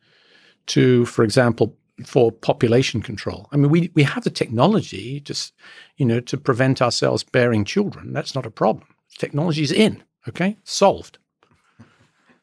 to, 0.67 1.05
for 1.05 1.23
example, 1.23 1.77
for 2.05 2.31
population 2.31 3.01
control. 3.01 3.47
I 3.51 3.57
mean, 3.57 3.69
we 3.69 3.91
we 3.93 4.03
have 4.03 4.23
the 4.23 4.29
technology 4.29 5.19
just 5.19 5.53
you 5.97 6.05
know 6.05 6.19
to 6.21 6.37
prevent 6.37 6.81
ourselves 6.81 7.23
bearing 7.23 7.65
children. 7.65 8.13
That's 8.13 8.35
not 8.35 8.45
a 8.45 8.51
problem. 8.51 8.87
Technology 9.17 9.63
is 9.63 9.71
in. 9.71 10.03
Okay, 10.27 10.57
solved. 10.63 11.17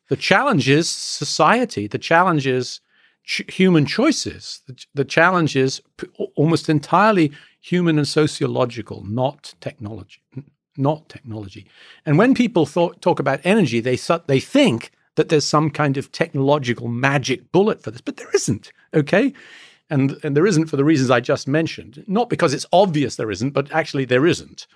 The 0.09 0.17
challenge 0.17 0.69
is 0.69 0.89
society. 0.89 1.87
The 1.87 1.99
challenge 1.99 2.47
is 2.47 2.81
ch- 3.25 3.45
human 3.49 3.87
choices. 3.87 4.63
The, 4.67 4.85
the 4.95 5.05
challenge 5.05 5.55
is 5.55 5.83
p- 5.97 6.09
almost 6.35 6.69
entirely 6.69 7.33
human 7.61 7.99
and 7.99 8.09
sociological, 8.09 9.05
not 9.05 9.55
technology. 9.61 10.23
Not 10.77 11.09
technology. 11.09 11.67
And 12.07 12.19
when 12.19 12.35
people 12.35 12.65
talk 12.67 13.19
about 13.21 13.41
energy, 13.45 13.81
they 13.81 13.99
they 14.27 14.41
think 14.41 14.93
that 15.19 15.29
there's 15.29 15.45
some 15.45 15.69
kind 15.71 15.97
of 15.99 16.11
technological 16.13 16.89
magic 16.89 17.53
bullet 17.53 17.83
for 17.83 17.91
this, 17.91 18.01
but 18.01 18.17
there 18.17 18.31
isn't. 18.35 18.73
Okay. 18.95 19.35
and 19.91 20.17
and 20.23 20.37
there 20.37 20.47
isn't 20.47 20.67
for 20.67 20.77
the 20.77 20.85
reasons 20.85 21.11
I 21.11 21.21
just 21.21 21.49
mentioned. 21.49 22.05
Not 22.07 22.31
because 22.31 22.55
it's 22.55 22.67
obvious 22.73 23.17
there 23.17 23.31
isn't, 23.31 23.51
but 23.51 23.71
actually 23.73 24.07
there 24.07 24.27
isn't. 24.27 24.67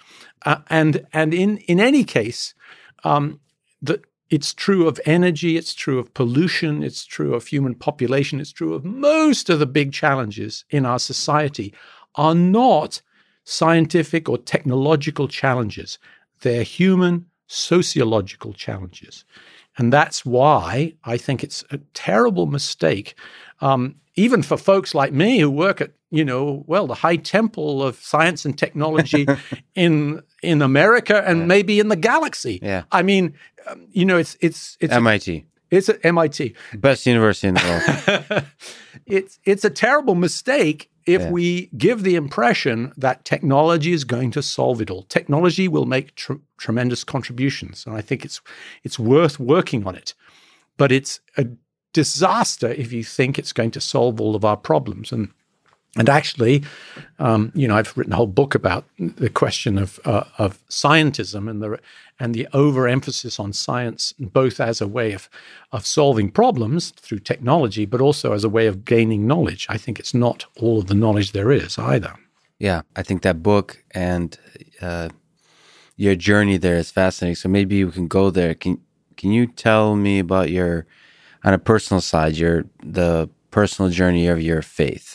Uh, 0.44 0.60
and 0.68 1.06
and 1.12 1.32
in 1.34 1.58
in 1.68 1.80
any 1.80 2.04
case, 2.04 2.54
um, 3.04 3.40
that 3.80 4.00
it's 4.30 4.54
true 4.54 4.88
of 4.88 5.00
energy, 5.04 5.56
it's 5.56 5.74
true 5.74 5.98
of 5.98 6.14
pollution, 6.14 6.82
it's 6.82 7.04
true 7.04 7.34
of 7.34 7.46
human 7.46 7.74
population, 7.74 8.40
it's 8.40 8.52
true 8.52 8.74
of 8.74 8.84
most 8.84 9.50
of 9.50 9.58
the 9.58 9.66
big 9.66 9.92
challenges 9.92 10.64
in 10.70 10.86
our 10.86 10.98
society 10.98 11.74
are 12.14 12.34
not 12.34 13.02
scientific 13.44 14.28
or 14.28 14.38
technological 14.38 15.28
challenges. 15.28 15.98
They're 16.40 16.62
human 16.62 17.26
sociological 17.46 18.54
challenges. 18.54 19.24
And 19.78 19.92
that's 19.92 20.24
why 20.24 20.94
I 21.04 21.16
think 21.16 21.42
it's 21.42 21.64
a 21.70 21.78
terrible 21.94 22.46
mistake, 22.46 23.14
um, 23.60 23.96
even 24.14 24.42
for 24.42 24.56
folks 24.56 24.94
like 24.94 25.12
me 25.12 25.38
who 25.38 25.50
work 25.50 25.80
at, 25.80 25.92
you 26.10 26.24
know, 26.24 26.62
well, 26.66 26.86
the 26.86 26.94
high 26.94 27.16
temple 27.16 27.82
of 27.82 27.96
science 27.96 28.44
and 28.44 28.56
technology 28.58 29.26
in 29.74 30.22
in 30.42 30.60
America 30.60 31.22
and 31.26 31.40
yeah. 31.40 31.46
maybe 31.46 31.80
in 31.80 31.88
the 31.88 31.96
galaxy. 31.96 32.58
Yeah. 32.62 32.82
I 32.92 33.02
mean, 33.02 33.34
um, 33.66 33.86
you 33.92 34.04
know, 34.04 34.18
it's 34.18 34.36
it's 34.40 34.76
it's 34.80 34.92
MIT. 34.92 35.46
It's 35.70 35.88
at 35.88 36.04
MIT, 36.04 36.54
best 36.74 37.06
university 37.06 37.48
in 37.48 37.54
the 37.54 38.22
world. 38.28 38.44
it's 39.06 39.38
it's 39.44 39.64
a 39.64 39.70
terrible 39.70 40.14
mistake 40.14 40.90
if 41.06 41.20
yeah. 41.20 41.30
we 41.30 41.66
give 41.76 42.02
the 42.02 42.14
impression 42.16 42.92
that 42.96 43.24
technology 43.24 43.92
is 43.92 44.04
going 44.04 44.30
to 44.32 44.42
solve 44.42 44.80
it 44.80 44.90
all. 44.90 45.02
Technology 45.04 45.68
will 45.68 45.86
make 45.86 46.14
tr- 46.14 46.34
tremendous 46.58 47.04
contributions, 47.04 47.84
and 47.86 47.96
I 47.96 48.00
think 48.00 48.24
it's 48.24 48.40
it's 48.82 48.98
worth 48.98 49.40
working 49.40 49.86
on 49.86 49.94
it. 49.94 50.14
But 50.76 50.92
it's 50.92 51.20
a 51.36 51.46
disaster 51.92 52.68
if 52.68 52.92
you 52.92 53.04
think 53.04 53.38
it's 53.38 53.52
going 53.52 53.70
to 53.72 53.80
solve 53.80 54.20
all 54.20 54.34
of 54.34 54.44
our 54.44 54.56
problems. 54.56 55.12
And 55.12 55.30
and 55.96 56.08
actually, 56.08 56.64
um, 57.18 57.52
you 57.54 57.68
know, 57.68 57.76
I've 57.76 57.96
written 57.96 58.14
a 58.14 58.16
whole 58.16 58.26
book 58.26 58.54
about 58.54 58.86
the 58.98 59.28
question 59.28 59.76
of 59.76 60.00
uh, 60.04 60.24
of 60.38 60.58
scientism 60.68 61.50
and 61.50 61.62
the 61.62 61.78
and 62.18 62.34
the 62.34 62.48
overemphasis 62.54 63.38
on 63.38 63.52
science, 63.52 64.14
both 64.18 64.58
as 64.58 64.80
a 64.80 64.88
way 64.88 65.12
of 65.12 65.28
of 65.70 65.86
solving 65.86 66.30
problems 66.30 66.90
through 66.92 67.18
technology, 67.18 67.84
but 67.84 68.00
also 68.00 68.32
as 68.32 68.42
a 68.42 68.48
way 68.48 68.66
of 68.66 68.84
gaining 68.84 69.26
knowledge. 69.26 69.66
I 69.68 69.76
think 69.76 69.98
it's 69.98 70.14
not 70.14 70.46
all 70.56 70.78
of 70.78 70.86
the 70.86 70.94
knowledge 70.94 71.32
there 71.32 71.52
is 71.52 71.78
either. 71.78 72.14
Yeah, 72.58 72.82
I 72.96 73.02
think 73.02 73.22
that 73.22 73.42
book 73.42 73.84
and 73.90 74.38
uh, 74.80 75.10
your 75.96 76.14
journey 76.14 76.56
there 76.56 76.76
is 76.76 76.90
fascinating. 76.90 77.36
So 77.36 77.48
maybe 77.50 77.84
we 77.84 77.92
can 77.92 78.08
go 78.08 78.30
there. 78.30 78.54
Can 78.54 78.78
Can 79.16 79.30
you 79.30 79.46
tell 79.46 79.94
me 79.94 80.20
about 80.20 80.48
your 80.48 80.86
on 81.44 81.52
a 81.52 81.58
personal 81.58 82.00
side, 82.00 82.38
your 82.38 82.64
the 82.82 83.28
personal 83.50 83.90
journey 83.90 84.26
of 84.26 84.40
your 84.40 84.62
faith? 84.62 85.11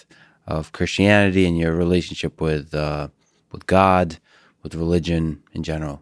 Of 0.48 0.72
Christianity 0.72 1.46
and 1.46 1.58
your 1.58 1.76
relationship 1.76 2.42
with 2.42 2.74
uh, 2.74 3.10
with 3.52 3.66
God, 3.68 4.18
with 4.64 4.76
religion 4.76 5.44
in 5.54 5.64
general. 5.64 6.02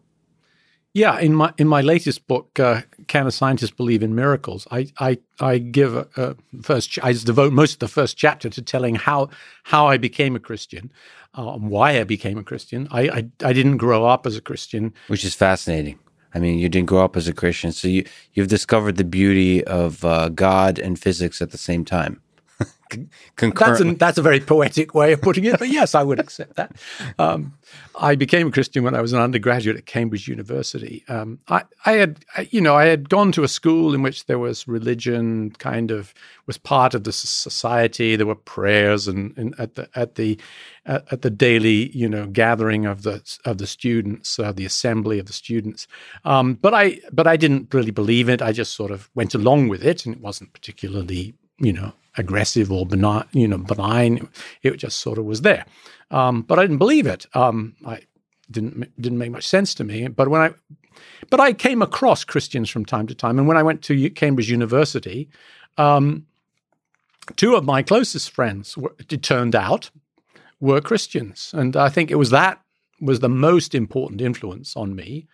Yeah, 0.94 1.20
in 1.20 1.36
my 1.36 1.54
in 1.58 1.68
my 1.68 1.82
latest 1.82 2.26
book, 2.26 2.58
uh, 2.58 2.84
"Can 3.08 3.28
a 3.28 3.32
Scientist 3.32 3.76
Believe 3.76 4.02
in 4.02 4.16
Miracles?" 4.16 4.66
I 4.72 4.88
I, 4.98 5.18
I 5.42 5.58
give 5.58 5.94
a, 5.94 6.08
a 6.16 6.36
first. 6.62 6.98
I 7.04 7.12
devote 7.12 7.52
most 7.52 7.74
of 7.74 7.80
the 7.80 7.90
first 7.90 8.16
chapter 8.16 8.50
to 8.50 8.62
telling 8.62 8.96
how 8.96 9.30
how 9.64 9.88
I 9.88 9.98
became 9.98 10.38
a 10.38 10.40
Christian, 10.40 10.94
uh, 11.34 11.58
why 11.58 12.00
I 12.00 12.06
became 12.06 12.38
a 12.38 12.44
Christian. 12.44 12.88
I, 12.92 13.02
I 13.10 13.28
I 13.44 13.52
didn't 13.52 13.76
grow 13.76 14.06
up 14.06 14.26
as 14.26 14.38
a 14.38 14.42
Christian, 14.42 14.94
which 15.08 15.26
is 15.26 15.36
fascinating. 15.36 16.00
I 16.34 16.40
mean, 16.40 16.60
you 16.60 16.70
didn't 16.70 16.88
grow 16.88 17.04
up 17.04 17.18
as 17.18 17.28
a 17.28 17.34
Christian, 17.34 17.74
so 17.74 17.90
you 17.90 18.06
you've 18.34 18.48
discovered 18.48 18.96
the 18.96 19.04
beauty 19.04 19.66
of 19.66 20.06
uh, 20.06 20.30
God 20.30 20.80
and 20.80 20.98
physics 20.98 21.42
at 21.42 21.52
the 21.52 21.58
same 21.58 21.84
time. 21.84 22.22
That's, 23.90 23.96
a 23.96 23.98
that's 23.98 24.18
a 24.18 24.22
very 24.22 24.40
poetic 24.40 24.94
way 24.94 25.14
of 25.14 25.22
putting 25.22 25.46
it, 25.46 25.60
but 25.60 25.70
yes, 25.70 25.96
I 25.96 26.04
would 26.04 26.20
accept 26.20 26.56
that. 26.56 26.76
Um, 27.18 27.54
I 28.00 28.16
became 28.16 28.48
a 28.48 28.52
Christian 28.52 28.84
when 28.84 28.96
I 28.96 29.02
was 29.02 29.14
an 29.14 29.20
undergraduate 29.20 29.78
at 29.78 29.86
Cambridge 29.86 30.28
University. 30.28 31.04
Um, 31.08 31.40
I, 31.48 31.64
I, 31.86 31.94
had, 31.94 32.26
you 32.50 32.62
know, 32.62 32.76
I 32.76 32.86
had 32.86 33.10
gone 33.10 33.32
to 33.34 33.44
a 33.44 33.48
school 33.48 33.94
in 33.94 34.02
which 34.02 34.26
there 34.26 34.40
was 34.40 34.68
religion, 34.68 35.52
kind 35.52 35.92
of 35.92 36.14
was 36.46 36.58
part 36.58 36.94
of 36.94 37.06
the 37.06 37.12
society. 37.12 38.16
There 38.16 38.28
were 38.28 38.36
prayers 38.36 39.08
and, 39.08 39.36
and 39.38 39.56
at 39.60 39.76
the 39.76 39.90
at 39.96 40.16
the 40.16 40.40
at, 40.86 41.12
at, 41.12 41.22
the 41.22 41.30
daily, 41.30 41.90
you 41.98 42.08
know, 42.08 42.28
gathering 42.28 42.86
of 42.86 43.04
the 43.04 43.22
of 43.46 43.58
the 43.58 43.68
students, 43.68 44.38
uh, 44.38 44.52
the 44.52 44.66
assembly 44.66 45.20
of 45.20 45.26
the 45.26 45.34
students. 45.34 45.88
Um, 46.24 46.56
but 46.56 46.74
I 46.74 47.00
but 47.12 47.28
I 47.28 47.38
didn't 47.38 47.74
really 47.74 47.92
believe 47.92 48.30
it. 48.30 48.42
I 48.42 48.52
just 48.52 48.76
sort 48.76 48.92
of 48.92 49.10
went 49.16 49.34
along 49.34 49.70
with 49.70 49.84
it, 49.84 50.06
and 50.06 50.16
it 50.16 50.22
wasn't 50.22 50.54
particularly, 50.54 51.34
you 51.60 51.74
know 51.74 51.94
aggressive 52.18 52.72
or 52.72 52.86
benign, 52.86 53.26
you 53.32 53.48
know, 53.48 53.58
benign. 53.58 54.30
It 54.64 54.78
just 54.78 55.00
sort 55.00 55.18
of 55.18 55.26
was 55.26 55.42
there. 55.42 55.66
Um, 56.12 56.42
but 56.42 56.60
I 56.60 56.64
didn't 56.64 56.78
believe 56.78 57.08
it. 57.08 57.26
Um, 57.34 57.76
I 57.86 58.02
didn't 58.50 59.02
didn't 59.02 59.18
make 59.18 59.32
much 59.32 59.48
sense 59.48 59.74
to 59.76 59.84
me. 59.84 60.08
But 60.08 60.30
when 60.30 60.42
I 60.42 60.54
but 61.30 61.40
I 61.40 61.54
came 61.54 61.82
across 61.82 62.24
Christians 62.24 62.70
from 62.70 62.86
time 62.86 63.08
to 63.08 63.16
time, 63.16 63.40
and 63.40 63.48
when 63.48 63.58
I 63.58 63.64
went 63.64 63.82
to 63.84 64.10
Cambridge 64.12 64.50
University, 64.50 65.30
um, 65.78 66.26
two 67.36 67.56
of 67.56 67.66
my 67.66 67.82
closest 67.82 68.32
friends, 68.32 68.78
were, 68.78 68.96
it 69.10 69.24
turned 69.24 69.56
out, 69.56 69.90
were 70.60 70.82
Christians, 70.82 71.52
and 71.54 71.76
I 71.76 71.90
think 71.90 72.12
it 72.12 72.16
was 72.16 72.30
that 72.30 72.62
was 73.02 73.20
the 73.20 73.30
most 73.30 73.76
important 73.76 74.22
influence 74.22 74.76
on 74.76 74.96
me. 74.96 75.28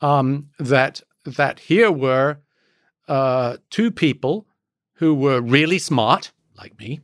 Um, 0.00 0.50
that 0.58 1.02
that 1.24 1.58
here 1.60 1.90
were 1.90 2.38
uh, 3.08 3.56
two 3.70 3.90
people 3.90 4.46
who 5.00 5.14
were 5.14 5.40
really 5.40 5.78
smart, 5.78 6.30
like 6.58 6.78
me. 6.78 7.00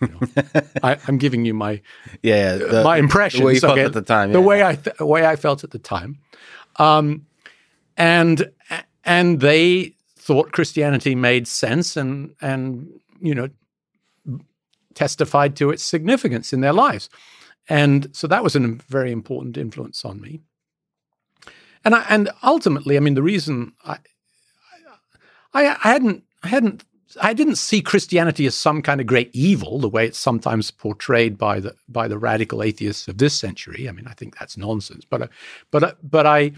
You 0.00 0.08
know, 0.08 0.42
I, 0.82 0.96
am 1.06 1.18
giving 1.18 1.44
you 1.44 1.52
my 1.52 1.82
yeah, 2.22 2.56
the, 2.56 2.82
my 2.82 2.96
impression. 2.96 3.40
The 3.40 3.46
way 3.46 3.58
felt 3.60 3.78
at 3.78 3.92
the 3.92 4.00
time. 4.00 4.30
Yeah. 4.30 4.32
The 4.32 4.40
way 4.40 4.64
I 4.64 4.74
th- 4.74 4.98
way 4.98 5.26
I 5.26 5.36
felt 5.36 5.62
at 5.62 5.70
the 5.70 5.78
time, 5.78 6.18
um, 6.76 7.26
and 7.98 8.50
and 9.04 9.40
they 9.40 9.94
thought 10.16 10.52
Christianity 10.52 11.14
made 11.14 11.46
sense 11.46 11.98
and 11.98 12.34
and 12.40 12.88
you 13.20 13.34
know 13.34 13.50
testified 14.94 15.54
to 15.56 15.70
its 15.70 15.82
significance 15.82 16.54
in 16.54 16.62
their 16.62 16.72
lives, 16.72 17.10
and 17.68 18.08
so 18.16 18.26
that 18.26 18.42
was 18.42 18.56
a 18.56 18.60
very 18.88 19.12
important 19.12 19.58
influence 19.58 20.02
on 20.02 20.18
me. 20.18 20.40
And 21.84 21.94
I, 21.94 22.06
and 22.08 22.30
ultimately, 22.42 22.96
I 22.96 23.00
mean, 23.00 23.14
the 23.14 23.22
reason 23.22 23.74
I 23.84 23.98
I, 25.52 25.76
I 25.84 25.88
hadn't 25.92 26.24
I 26.42 26.48
hadn't 26.48 26.84
I 27.20 27.34
didn't 27.34 27.56
see 27.56 27.82
Christianity 27.82 28.46
as 28.46 28.54
some 28.54 28.82
kind 28.82 29.00
of 29.00 29.06
great 29.06 29.30
evil, 29.32 29.78
the 29.78 29.88
way 29.88 30.06
it's 30.06 30.18
sometimes 30.18 30.70
portrayed 30.70 31.36
by 31.36 31.60
the 31.60 31.74
by 31.88 32.08
the 32.08 32.18
radical 32.18 32.62
atheists 32.62 33.08
of 33.08 33.18
this 33.18 33.34
century. 33.34 33.88
I 33.88 33.92
mean, 33.92 34.06
I 34.06 34.14
think 34.14 34.38
that's 34.38 34.56
nonsense. 34.56 35.04
But 35.08 35.22
uh, 35.22 35.28
but 35.70 35.82
uh, 35.84 35.94
but 36.02 36.26
I 36.26 36.52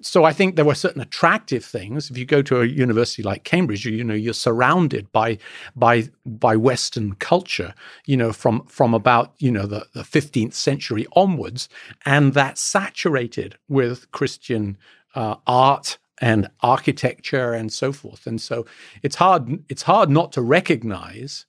so 0.00 0.24
I 0.24 0.32
think 0.32 0.56
there 0.56 0.64
were 0.64 0.74
certain 0.74 1.00
attractive 1.00 1.64
things. 1.64 2.10
If 2.10 2.18
you 2.18 2.24
go 2.24 2.42
to 2.42 2.60
a 2.60 2.66
university 2.66 3.22
like 3.22 3.44
Cambridge, 3.44 3.84
you, 3.84 3.92
you, 3.92 4.04
know 4.04 4.14
you're 4.14 4.34
surrounded 4.34 5.10
by 5.12 5.38
by 5.76 6.08
by 6.26 6.56
Western 6.56 7.14
culture. 7.14 7.74
You 8.06 8.16
know 8.16 8.32
from 8.32 8.64
from 8.66 8.94
about 8.94 9.34
you 9.38 9.50
know 9.50 9.66
the, 9.66 9.86
the 9.94 10.02
15th 10.02 10.54
century 10.54 11.06
onwards, 11.14 11.68
and 12.04 12.34
that's 12.34 12.60
saturated 12.60 13.56
with 13.68 14.10
Christian 14.12 14.76
uh, 15.14 15.36
art 15.46 15.98
and 16.24 16.48
architecture 16.62 17.52
and 17.52 17.70
so 17.70 17.92
forth. 17.92 18.26
And 18.26 18.40
so 18.40 18.64
it's 19.02 19.16
hard 19.16 19.62
it's 19.68 19.82
hard 19.82 20.08
not 20.08 20.32
to 20.32 20.40
recognize 20.40 21.44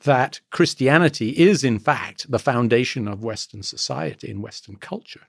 that 0.00 0.40
Christianity 0.50 1.30
is 1.30 1.62
in 1.62 1.78
fact 1.78 2.28
the 2.28 2.40
foundation 2.40 3.06
of 3.06 3.22
Western 3.22 3.62
society 3.62 4.28
and 4.28 4.42
Western 4.42 4.76
culture, 4.76 5.24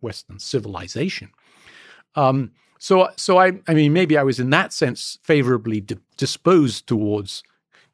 Western 0.00 0.38
civilization. 0.38 1.30
Um, 2.14 2.52
so, 2.78 3.08
so 3.16 3.38
I, 3.38 3.58
I 3.66 3.74
mean, 3.74 3.92
maybe 3.92 4.16
I 4.16 4.22
was 4.22 4.38
in 4.38 4.50
that 4.50 4.72
sense 4.72 5.18
favorably 5.22 5.80
di- 5.80 5.96
disposed 6.16 6.86
towards 6.86 7.42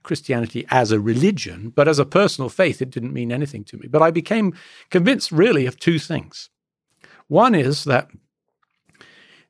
Christianity 0.02 0.66
as 0.68 0.92
a 0.92 1.00
religion, 1.00 1.72
but 1.74 1.88
as 1.88 1.98
a 1.98 2.04
personal 2.04 2.50
faith, 2.50 2.82
it 2.82 2.90
didn't 2.90 3.12
mean 3.12 3.32
anything 3.32 3.64
to 3.64 3.78
me. 3.78 3.86
But 3.88 4.02
I 4.02 4.10
became 4.10 4.54
convinced 4.90 5.32
really 5.32 5.66
of 5.66 5.78
two 5.78 5.98
things. 5.98 6.50
One 7.28 7.54
is 7.54 7.84
that 7.84 8.10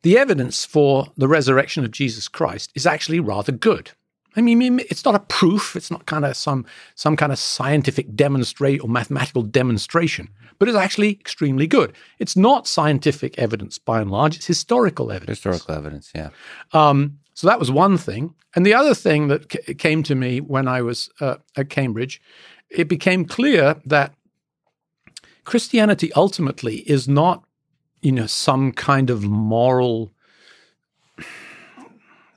the 0.03 0.19
evidence 0.19 0.65
for 0.65 1.07
the 1.17 1.29
resurrection 1.29 1.85
of 1.85 1.91
Jesus 1.91 2.29
Christ 2.29 2.71
is 2.75 2.87
actually 2.87 3.21
rather 3.21 3.53
good. 3.53 3.93
I 4.35 4.41
mean, 4.41 4.81
it's 4.81 5.05
not 5.05 5.15
a 5.15 5.21
proof. 5.21 5.77
It's 5.77 5.91
not 5.91 6.07
kind 6.07 6.25
of 6.25 6.37
some 6.37 6.65
some 6.95 7.17
kind 7.17 7.33
of 7.33 7.39
scientific 7.39 8.15
demonstrate 8.17 8.83
or 8.83 8.89
mathematical 8.89 9.43
demonstration, 9.43 10.29
but 10.59 10.69
it's 10.69 10.77
actually 10.77 11.11
extremely 11.11 11.67
good. 11.67 11.93
It's 12.19 12.37
not 12.37 12.67
scientific 12.67 13.39
evidence 13.39 13.79
by 13.79 14.01
and 14.01 14.11
large; 14.11 14.37
it's 14.37 14.47
historical 14.47 15.13
evidence. 15.13 15.39
Historical 15.39 15.75
evidence, 15.75 16.11
yeah. 16.15 16.31
Um, 16.73 17.19
so 17.35 17.47
that 17.47 17.59
was 17.59 17.71
one 17.71 17.99
thing, 17.99 18.35
and 18.55 18.65
the 18.65 18.75
other 18.75 18.95
thing 18.95 19.29
that 19.29 19.53
c- 19.53 19.75
came 19.75 20.03
to 20.05 20.15
me 20.15 20.41
when 20.41 20.67
I 20.67 20.81
was 20.81 21.11
uh, 21.21 21.37
at 21.57 21.69
Cambridge, 21.69 22.21
it 22.71 22.89
became 22.89 23.27
clear 23.27 23.77
that 23.85 24.15
Christianity 25.45 26.13
ultimately 26.15 26.77
is 26.89 27.07
not 27.07 27.45
you 28.03 28.13
know, 28.13 28.27
some 28.27 28.73
kind 28.73 29.11
of 29.11 29.25
moral 29.25 30.13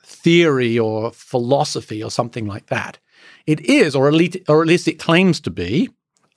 theory 0.04 0.80
or 0.80 1.12
philosophy 1.12 2.04
or 2.04 2.10
something 2.10 2.46
like 2.46 2.68
that. 2.68 2.98
it 3.46 3.62
is, 3.62 3.96
or 3.96 4.08
at 4.08 4.14
least, 4.14 4.38
or 4.48 4.62
at 4.62 4.68
least 4.68 4.88
it 4.88 5.00
claims 5.00 5.40
to 5.42 5.50
be, 5.50 5.90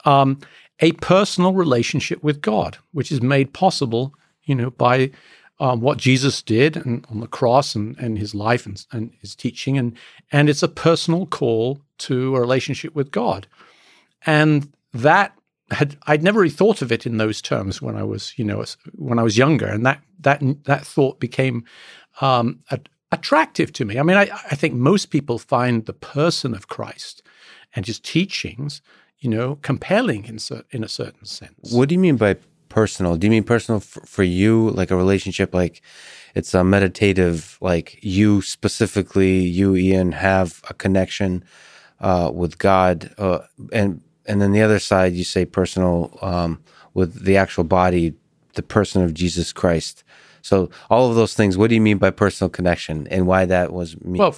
um, 0.05 0.39
a 0.79 0.91
personal 0.93 1.53
relationship 1.53 2.23
with 2.23 2.41
God, 2.41 2.77
which 2.91 3.11
is 3.11 3.21
made 3.21 3.53
possible, 3.53 4.13
you 4.43 4.55
know, 4.55 4.69
by 4.71 5.11
um, 5.59 5.81
what 5.81 5.97
Jesus 5.97 6.41
did 6.41 6.77
and, 6.77 7.05
on 7.09 7.19
the 7.19 7.27
cross 7.27 7.75
and, 7.75 7.97
and 7.99 8.17
his 8.17 8.33
life 8.33 8.65
and, 8.65 8.85
and 8.91 9.11
his 9.19 9.35
teaching, 9.35 9.77
and 9.77 9.97
and 10.31 10.49
it's 10.49 10.63
a 10.63 10.69
personal 10.69 11.25
call 11.25 11.81
to 11.97 12.35
a 12.35 12.39
relationship 12.39 12.95
with 12.95 13.11
God, 13.11 13.47
and 14.25 14.71
that 14.93 15.37
had 15.71 15.97
I'd 16.07 16.23
never 16.23 16.39
really 16.39 16.49
thought 16.49 16.81
of 16.81 16.91
it 16.91 17.05
in 17.05 17.17
those 17.17 17.41
terms 17.41 17.81
when 17.81 17.95
I 17.95 18.03
was, 18.03 18.33
you 18.37 18.45
know, 18.45 18.63
when 18.95 19.19
I 19.19 19.23
was 19.23 19.37
younger, 19.37 19.67
and 19.67 19.85
that 19.85 20.01
that 20.19 20.41
that 20.65 20.85
thought 20.85 21.19
became 21.19 21.63
um, 22.21 22.59
a, 22.71 22.79
attractive 23.11 23.71
to 23.73 23.85
me. 23.85 23.99
I 23.99 24.03
mean, 24.03 24.17
I, 24.17 24.29
I 24.51 24.55
think 24.55 24.73
most 24.73 25.07
people 25.07 25.37
find 25.39 25.85
the 25.85 25.93
person 25.93 26.53
of 26.53 26.67
Christ 26.67 27.23
and 27.75 27.85
his 27.85 27.99
teachings, 27.99 28.81
you 29.19 29.29
know, 29.29 29.57
compelling 29.61 30.25
in 30.25 30.39
in 30.71 30.83
a 30.83 30.89
certain 30.89 31.25
sense. 31.25 31.71
What 31.71 31.89
do 31.89 31.95
you 31.95 31.99
mean 31.99 32.17
by 32.17 32.37
personal? 32.69 33.17
Do 33.17 33.27
you 33.27 33.31
mean 33.31 33.43
personal 33.43 33.79
for, 33.79 34.01
for 34.01 34.23
you, 34.23 34.69
like 34.71 34.91
a 34.91 34.95
relationship, 34.95 35.53
like 35.53 35.81
it's 36.35 36.53
a 36.53 36.63
meditative, 36.63 37.57
like 37.61 37.97
you 38.01 38.41
specifically, 38.41 39.39
you 39.39 39.75
Ian, 39.75 40.11
have 40.13 40.61
a 40.69 40.73
connection 40.73 41.43
uh, 41.99 42.31
with 42.33 42.57
God, 42.57 43.13
uh, 43.17 43.39
and 43.73 44.01
and 44.29 44.39
then 44.41 44.51
the 44.51 44.61
other 44.61 44.79
side, 44.79 45.13
you 45.13 45.23
say 45.23 45.43
personal 45.43 46.17
um, 46.21 46.61
with 46.93 47.25
the 47.25 47.35
actual 47.35 47.63
body, 47.63 48.13
the 48.53 48.61
person 48.61 49.01
of 49.01 49.13
Jesus 49.13 49.51
Christ. 49.51 50.03
So 50.43 50.69
all 50.89 51.09
of 51.09 51.15
those 51.15 51.33
things. 51.33 51.57
What 51.57 51.69
do 51.69 51.75
you 51.75 51.81
mean 51.81 51.97
by 51.97 52.11
personal 52.11 52.49
connection, 52.49 53.07
and 53.07 53.25
why 53.25 53.45
that 53.45 53.73
was? 53.73 53.99
Me? 54.01 54.19
Well, 54.19 54.33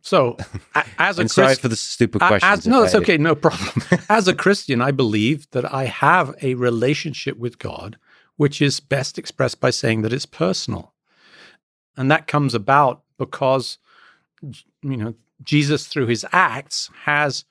so 0.00 0.36
as 0.74 1.18
a 1.18 1.22
Christian, 1.22 1.28
sorry 1.28 1.54
for 1.56 1.68
the 1.68 1.76
stupid 1.76 2.22
question. 2.22 2.70
No, 2.70 2.82
that's 2.82 2.94
okay. 2.94 3.18
No 3.18 3.34
problem. 3.34 3.82
as 4.08 4.26
a 4.26 4.34
Christian, 4.34 4.80
I 4.80 4.90
believe 4.90 5.48
that 5.50 5.70
I 5.72 5.84
have 5.84 6.34
a 6.42 6.54
relationship 6.54 7.36
with 7.36 7.58
God, 7.58 7.98
which 8.36 8.62
is 8.62 8.80
best 8.80 9.18
expressed 9.18 9.60
by 9.60 9.70
saying 9.70 10.02
that 10.02 10.12
it's 10.12 10.26
personal, 10.26 10.94
and 11.98 12.10
that 12.10 12.26
comes 12.26 12.54
about 12.54 13.02
because 13.18 13.78
you 14.42 14.96
know 14.96 15.14
Jesus, 15.42 15.86
through 15.86 16.06
his 16.06 16.24
acts, 16.32 16.90
has 17.04 17.44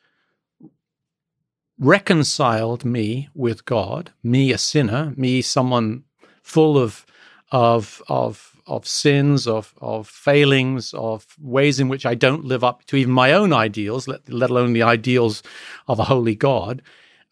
reconciled 1.80 2.86
me 2.86 3.30
with 3.34 3.66
God, 3.66 4.12
me 4.24 4.52
a 4.52 4.58
sinner, 4.58 5.14
me 5.18 5.42
someone 5.42 6.04
full 6.42 6.78
of 6.78 7.06
of 7.52 8.02
of 8.08 8.56
of 8.68 8.88
sins, 8.88 9.48
of 9.48 9.74
of 9.80 10.08
failings, 10.08 10.94
of 10.94 11.26
ways 11.40 11.80
in 11.80 11.88
which 11.88 12.06
I 12.06 12.16
don't 12.16 12.46
live 12.46 12.64
up 12.64 12.86
to 12.86 12.96
even 12.96 13.14
my 13.14 13.34
own 13.34 13.54
ideals, 13.54 14.08
let, 14.08 14.28
let 14.32 14.50
alone 14.50 14.74
the 14.74 14.84
ideals 14.84 15.44
of 15.88 16.00
a 16.00 16.06
holy 16.06 16.36
God, 16.36 16.82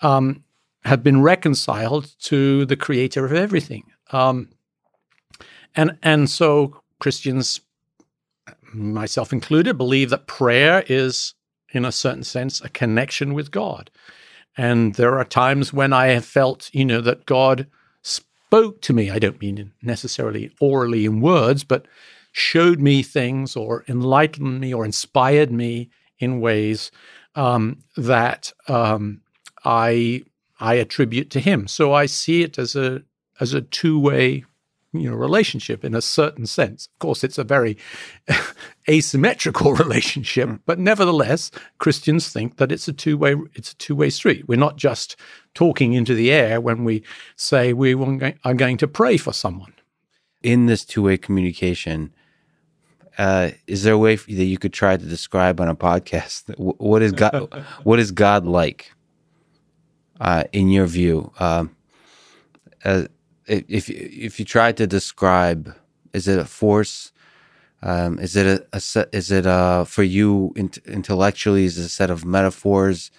um, 0.02 0.44
have 0.84 1.02
been 1.04 1.22
reconciled 1.22 2.14
to 2.24 2.66
the 2.66 2.76
Creator 2.76 3.26
of 3.26 3.34
everything. 3.34 3.84
Um, 4.12 4.50
and 5.76 5.98
and 6.04 6.30
so 6.30 6.82
Christians, 7.00 7.62
myself 8.74 9.34
included, 9.34 9.78
believe 9.78 10.10
that 10.12 10.28
prayer 10.28 10.84
is, 10.88 11.34
in 11.72 11.86
a 11.86 11.92
certain 11.92 12.24
sense, 12.24 12.62
a 12.62 12.70
connection 12.70 13.34
with 13.34 13.50
God. 13.50 13.90
And 14.58 14.96
there 14.96 15.18
are 15.18 15.26
times 15.26 15.74
when 15.74 15.94
I 15.94 16.08
have 16.08 16.26
felt, 16.26 16.70
you 16.74 16.86
know, 16.86 17.02
that 17.02 17.26
God 17.26 17.68
spoke 18.02 18.82
to 18.82 18.94
me. 18.94 19.10
I 19.10 19.20
don't 19.20 19.42
mean 19.42 19.74
necessarily 19.82 20.52
orally 20.60 21.06
in 21.06 21.22
words, 21.22 21.64
but 21.64 21.88
showed 22.32 22.80
me 22.80 23.04
things 23.04 23.56
or 23.56 23.84
enlightened 23.88 24.60
me 24.60 24.74
or 24.74 24.86
inspired 24.86 25.52
me 25.52 25.90
in 26.20 26.40
ways 26.40 26.92
um, 27.36 27.80
that 27.98 28.52
um, 28.68 29.22
I 29.66 30.24
I 30.60 30.76
attribute 30.76 31.30
to 31.32 31.40
Him. 31.40 31.68
So 31.68 31.94
I 31.94 32.06
see 32.06 32.44
it 32.44 32.58
as 32.58 32.76
a 32.76 33.04
as 33.40 33.54
a 33.54 33.62
two 33.62 34.00
way 34.00 34.46
you 34.94 35.10
know 35.10 35.16
relationship 35.16 35.84
in 35.84 35.96
a 35.96 36.02
certain 36.02 36.46
sense. 36.46 36.88
Of 36.88 37.00
course, 37.00 37.24
it's 37.24 37.38
a 37.38 37.44
very 37.44 37.78
asymmetrical 38.90 39.74
relationship, 39.84 40.50
mm. 40.50 40.60
but 40.66 40.80
nevertheless, 40.80 41.52
Christians 41.80 42.30
think 42.30 42.58
that 42.58 42.72
it's 42.72 42.88
a 42.88 42.94
two 42.94 43.18
way 43.18 43.36
it's 43.54 43.72
a 43.72 43.76
two 43.78 43.96
way 43.96 44.10
street. 44.10 44.48
We're 44.48 44.60
not 44.60 44.78
just 44.78 45.16
talking 45.54 45.94
into 45.94 46.14
the 46.14 46.32
air 46.32 46.62
when 46.62 46.84
we 46.84 47.04
say 47.36 47.74
we 47.74 47.94
are 47.94 48.54
going 48.54 48.78
to 48.78 48.88
pray 48.88 49.18
for 49.18 49.34
someone. 49.34 49.74
In 50.42 50.68
this 50.68 50.86
two 50.86 51.02
way 51.02 51.18
communication, 51.18 52.14
uh, 53.18 53.52
is 53.68 53.84
there 53.84 53.94
a 53.94 53.98
way 53.98 54.16
that 54.16 54.46
you 54.46 54.58
could 54.58 54.74
try 54.74 54.98
to 54.98 55.06
describe 55.06 55.60
on 55.60 55.68
a 55.68 55.76
podcast 55.76 56.56
what 56.80 57.02
is 57.02 57.12
God? 57.12 57.66
what 57.84 58.00
is 58.00 58.12
God 58.12 58.46
like? 58.46 58.92
Uh, 60.22 60.44
in 60.54 60.70
your 60.70 60.86
view, 60.86 61.34
um, 61.40 61.76
uh, 62.86 63.06
if 63.48 63.90
if 63.90 64.40
you 64.40 64.46
try 64.46 64.72
to 64.72 64.88
describe, 64.88 65.76
is 66.14 66.28
it 66.28 66.40
a 66.40 66.46
force? 66.46 67.12
Um, 67.82 68.18
is 68.20 68.36
it 68.36 68.46
a, 68.48 68.66
a 68.78 68.80
set, 68.80 69.10
is 69.12 69.32
it 69.32 69.46
uh 69.46 69.84
for 69.84 70.04
you 70.04 70.54
intellectually? 70.56 71.66
Is 71.66 71.78
it 71.78 71.86
a 71.86 71.90
set 71.90 72.10
of 72.10 72.26
metaphors 72.26 73.12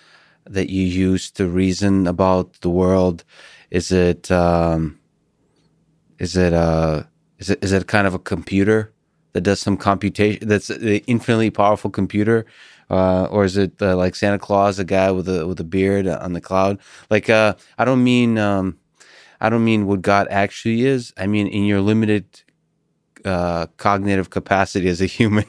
that 0.47 0.71
you 0.71 0.83
use 0.83 1.31
to 1.33 1.49
reason 1.49 2.07
about 2.07 2.61
the 2.61 2.71
world? 2.71 3.25
Is 3.71 3.93
it 3.93 4.31
um, 4.31 4.99
is 6.19 6.37
it 6.37 6.53
uh 6.53 7.05
is 7.39 7.51
it 7.51 7.63
is 7.63 7.73
it 7.73 7.87
kind 7.87 8.07
of 8.07 8.15
a 8.15 8.19
computer 8.19 8.93
that 9.33 9.43
does 9.43 9.61
some 9.61 9.77
computation? 9.77 10.49
That's 10.49 10.71
an 10.71 10.83
infinitely 11.07 11.51
powerful 11.51 11.91
computer. 11.91 12.47
Uh, 12.91 13.25
or 13.31 13.45
is 13.45 13.57
it 13.57 13.81
uh, 13.81 13.97
like 13.97 14.15
Santa 14.15 14.39
Claus, 14.39 14.79
a 14.79 14.85
guy 14.85 15.11
with 15.11 15.29
a 15.29 15.47
with 15.47 15.59
a 15.59 15.65
beard 15.65 16.07
on 16.07 16.35
the 16.35 16.41
cloud? 16.41 16.79
Like, 17.11 17.31
uh, 17.31 17.55
I 17.79 17.85
don't 17.85 18.05
mean 18.05 18.37
um, 18.37 18.79
I 19.45 19.51
don't 19.51 19.65
mean 19.65 19.87
what 19.87 20.01
God 20.01 20.27
actually 20.31 20.87
is. 20.87 21.13
I 21.19 21.27
mean, 21.27 21.47
in 21.49 21.65
your 21.65 21.83
limited 21.83 22.25
uh, 23.27 23.67
cognitive 23.77 24.31
capacity 24.31 24.89
as 24.89 25.03
a 25.03 25.07
human, 25.19 25.45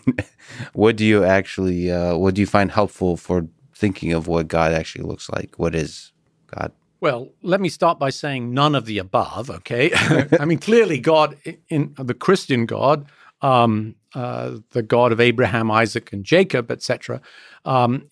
what 0.74 0.98
do 0.98 1.06
you 1.06 1.24
actually, 1.24 1.90
uh, 1.90 2.18
what 2.18 2.36
do 2.36 2.42
you 2.42 2.48
find 2.48 2.72
helpful 2.72 3.16
for 3.16 3.48
thinking 3.74 4.12
of 4.12 4.28
what 4.28 4.50
God 4.50 4.74
actually 4.74 5.06
looks 5.06 5.30
like? 5.30 5.58
What 5.58 5.74
is 5.76 6.12
God? 6.48 6.74
Well, 7.00 7.30
let 7.42 7.62
me 7.62 7.70
start 7.70 7.98
by 7.98 8.10
saying 8.10 8.54
none 8.54 8.76
of 8.76 8.86
the 8.86 8.98
above. 8.98 9.50
Okay, 9.50 9.92
I 10.40 10.44
mean 10.44 10.58
clearly 10.58 11.00
God, 11.00 11.38
in, 11.46 11.58
in 11.70 11.94
the 11.98 12.14
Christian 12.14 12.66
God, 12.66 13.06
um, 13.42 13.96
uh, 14.14 14.58
the 14.72 14.84
God 14.84 15.14
of 15.14 15.22
Abraham, 15.22 15.72
Isaac, 15.72 16.12
and 16.12 16.26
Jacob, 16.26 16.70
etc., 16.70 17.22
um, 17.64 18.10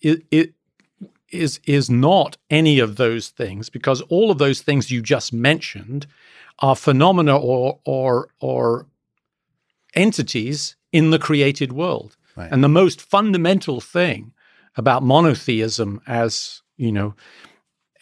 is 1.34 1.60
is 1.64 1.90
not 1.90 2.36
any 2.50 2.78
of 2.78 2.96
those 2.96 3.28
things 3.28 3.68
because 3.70 4.00
all 4.02 4.30
of 4.30 4.38
those 4.38 4.60
things 4.60 4.90
you 4.90 5.02
just 5.02 5.32
mentioned 5.32 6.06
are 6.60 6.76
phenomena 6.76 7.36
or 7.36 7.80
or 7.84 8.28
or 8.40 8.86
entities 9.94 10.76
in 10.92 11.10
the 11.10 11.18
created 11.18 11.72
world. 11.72 12.16
Right. 12.36 12.50
And 12.50 12.62
the 12.62 12.68
most 12.68 13.00
fundamental 13.00 13.80
thing 13.80 14.32
about 14.76 15.02
monotheism 15.02 16.00
as, 16.06 16.62
you 16.76 16.90
know, 16.90 17.14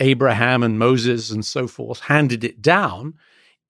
Abraham 0.00 0.62
and 0.62 0.78
Moses 0.78 1.30
and 1.30 1.44
so 1.44 1.66
forth 1.66 2.00
handed 2.00 2.44
it 2.44 2.62
down 2.62 3.14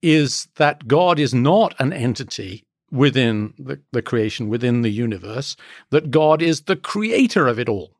is 0.01 0.47
that 0.55 0.87
God 0.87 1.19
is 1.19 1.33
not 1.33 1.75
an 1.79 1.93
entity 1.93 2.65
within 2.91 3.53
the, 3.57 3.79
the 3.91 4.01
creation, 4.01 4.49
within 4.49 4.83
the 4.83 4.89
universe, 4.89 5.55
that 5.89 6.11
God 6.11 6.41
is 6.41 6.61
the 6.61 6.75
creator 6.75 7.47
of 7.47 7.59
it 7.59 7.67
all. 7.67 7.91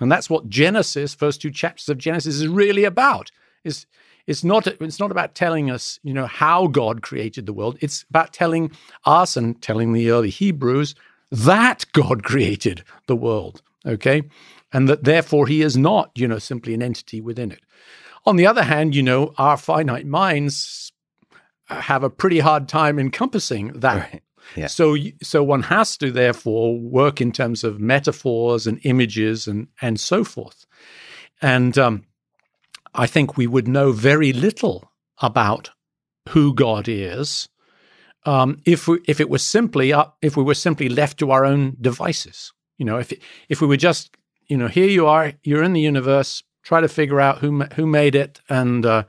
And 0.00 0.10
that's 0.10 0.30
what 0.30 0.48
Genesis, 0.48 1.14
first 1.14 1.42
two 1.42 1.50
chapters 1.50 1.88
of 1.88 1.98
Genesis, 1.98 2.36
is 2.36 2.48
really 2.48 2.84
about. 2.84 3.30
Is 3.64 3.86
it's 4.26 4.44
not 4.44 4.66
it's 4.66 5.00
not 5.00 5.10
about 5.10 5.34
telling 5.34 5.70
us, 5.70 5.98
you 6.02 6.14
know, 6.14 6.26
how 6.26 6.66
God 6.66 7.02
created 7.02 7.46
the 7.46 7.52
world. 7.52 7.78
It's 7.80 8.04
about 8.08 8.32
telling 8.32 8.70
us 9.04 9.36
and 9.36 9.60
telling 9.60 9.92
the 9.92 10.10
early 10.10 10.30
Hebrews 10.30 10.94
that 11.30 11.84
God 11.92 12.22
created 12.24 12.84
the 13.06 13.16
world. 13.16 13.62
Okay. 13.86 14.22
And 14.72 14.88
that 14.88 15.04
therefore 15.04 15.46
he 15.46 15.62
is 15.62 15.76
not, 15.76 16.10
you 16.14 16.28
know, 16.28 16.38
simply 16.38 16.74
an 16.74 16.82
entity 16.82 17.20
within 17.20 17.50
it. 17.50 17.60
On 18.26 18.36
the 18.36 18.46
other 18.46 18.62
hand, 18.62 18.94
you 18.94 19.02
know, 19.02 19.32
our 19.38 19.56
finite 19.56 20.06
minds 20.06 20.92
have 21.66 22.02
a 22.02 22.10
pretty 22.10 22.40
hard 22.40 22.68
time 22.68 22.98
encompassing 22.98 23.72
that. 23.80 24.12
Right. 24.12 24.22
Yeah. 24.56 24.66
So, 24.66 24.96
so 25.22 25.42
one 25.42 25.62
has 25.64 25.96
to 25.98 26.10
therefore 26.10 26.78
work 26.78 27.20
in 27.20 27.32
terms 27.32 27.64
of 27.64 27.80
metaphors 27.80 28.66
and 28.66 28.80
images 28.84 29.46
and 29.46 29.68
and 29.80 29.98
so 30.00 30.24
forth. 30.24 30.66
And 31.42 31.78
um, 31.78 32.04
I 32.94 33.06
think 33.06 33.36
we 33.36 33.46
would 33.46 33.68
know 33.68 33.92
very 33.92 34.32
little 34.32 34.90
about 35.18 35.70
who 36.30 36.54
God 36.54 36.88
is 36.88 37.48
um, 38.26 38.60
if 38.64 38.88
we, 38.88 39.00
if 39.06 39.20
it 39.20 39.30
was 39.30 39.44
simply 39.44 39.92
uh, 39.92 40.06
if 40.22 40.36
we 40.36 40.42
were 40.42 40.54
simply 40.54 40.88
left 40.88 41.18
to 41.18 41.30
our 41.30 41.44
own 41.44 41.76
devices. 41.80 42.52
You 42.78 42.86
know, 42.86 42.98
if 42.98 43.12
if 43.48 43.60
we 43.60 43.66
were 43.66 43.76
just 43.76 44.16
you 44.48 44.56
know 44.56 44.68
here 44.68 44.88
you 44.88 45.06
are, 45.06 45.32
you're 45.42 45.62
in 45.62 45.72
the 45.72 45.80
universe, 45.80 46.42
try 46.62 46.80
to 46.80 46.88
figure 46.88 47.20
out 47.20 47.38
who 47.38 47.62
who 47.74 47.86
made 47.86 48.14
it 48.14 48.40
and 48.48 48.84
uh, 48.84 49.04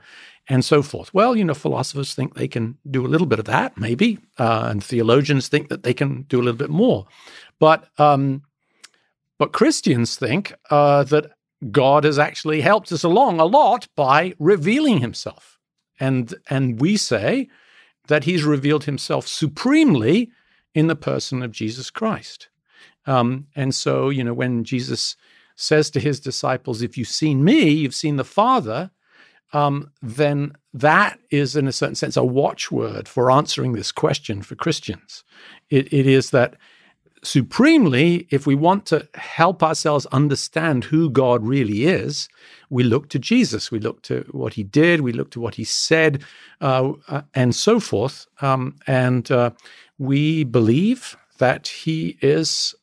and 0.48 0.64
so 0.64 0.82
forth. 0.82 1.14
Well, 1.14 1.36
you 1.36 1.44
know, 1.44 1.54
philosophers 1.54 2.14
think 2.14 2.34
they 2.34 2.48
can 2.48 2.76
do 2.90 3.06
a 3.06 3.08
little 3.08 3.26
bit 3.26 3.38
of 3.38 3.44
that, 3.46 3.76
maybe, 3.78 4.18
uh, 4.38 4.68
and 4.70 4.82
theologians 4.82 5.48
think 5.48 5.68
that 5.68 5.82
they 5.82 5.94
can 5.94 6.22
do 6.22 6.38
a 6.38 6.42
little 6.42 6.58
bit 6.58 6.70
more. 6.70 7.06
But 7.58 7.88
um, 7.98 8.42
But 9.38 9.52
Christians 9.52 10.16
think 10.16 10.54
uh, 10.70 11.04
that 11.04 11.32
God 11.70 12.04
has 12.04 12.18
actually 12.18 12.60
helped 12.60 12.92
us 12.92 13.04
along 13.04 13.40
a 13.40 13.44
lot 13.44 13.88
by 13.96 14.34
revealing 14.38 14.98
himself. 14.98 15.58
And, 15.98 16.34
and 16.48 16.80
we 16.80 16.96
say 16.96 17.48
that 18.08 18.24
he's 18.24 18.44
revealed 18.44 18.84
himself 18.84 19.26
supremely 19.26 20.30
in 20.74 20.88
the 20.88 20.96
person 20.96 21.42
of 21.42 21.52
Jesus 21.52 21.90
Christ. 21.90 22.48
Um, 23.06 23.46
and 23.54 23.74
so, 23.74 24.10
you 24.10 24.24
know, 24.24 24.34
when 24.34 24.64
Jesus 24.64 25.16
says 25.54 25.90
to 25.90 26.00
his 26.00 26.20
disciples, 26.20 26.82
If 26.82 26.96
you've 26.96 27.08
seen 27.08 27.44
me, 27.44 27.68
you've 27.68 27.94
seen 27.94 28.16
the 28.16 28.24
Father, 28.24 28.90
um, 29.52 29.90
then 30.00 30.52
that 30.74 31.18
is, 31.30 31.56
in 31.56 31.68
a 31.68 31.72
certain 31.72 31.94
sense, 31.94 32.16
a 32.16 32.24
watchword 32.24 33.08
for 33.08 33.30
answering 33.30 33.72
this 33.72 33.92
question 33.92 34.42
for 34.42 34.54
Christians. 34.54 35.24
It, 35.70 35.92
it 35.92 36.06
is 36.06 36.30
that 36.30 36.56
supremely, 37.22 38.26
if 38.30 38.46
we 38.46 38.54
want 38.54 38.86
to 38.86 39.08
help 39.14 39.62
ourselves 39.62 40.06
understand 40.06 40.84
who 40.84 41.10
God 41.10 41.46
really 41.46 41.84
is, 41.84 42.28
we 42.70 42.82
look 42.82 43.08
to 43.10 43.18
Jesus. 43.18 43.70
We 43.70 43.78
look 43.78 44.02
to 44.02 44.26
what 44.30 44.54
he 44.54 44.64
did, 44.64 45.02
we 45.02 45.12
look 45.12 45.30
to 45.32 45.40
what 45.40 45.54
he 45.54 45.64
said, 45.64 46.24
uh, 46.60 46.92
uh, 47.08 47.22
and 47.34 47.54
so 47.54 47.78
forth. 47.78 48.26
Um, 48.40 48.76
and 48.86 49.30
uh, 49.30 49.50
we 49.98 50.44
believe 50.44 51.16
that 51.38 51.68
he 51.68 52.18
is 52.20 52.74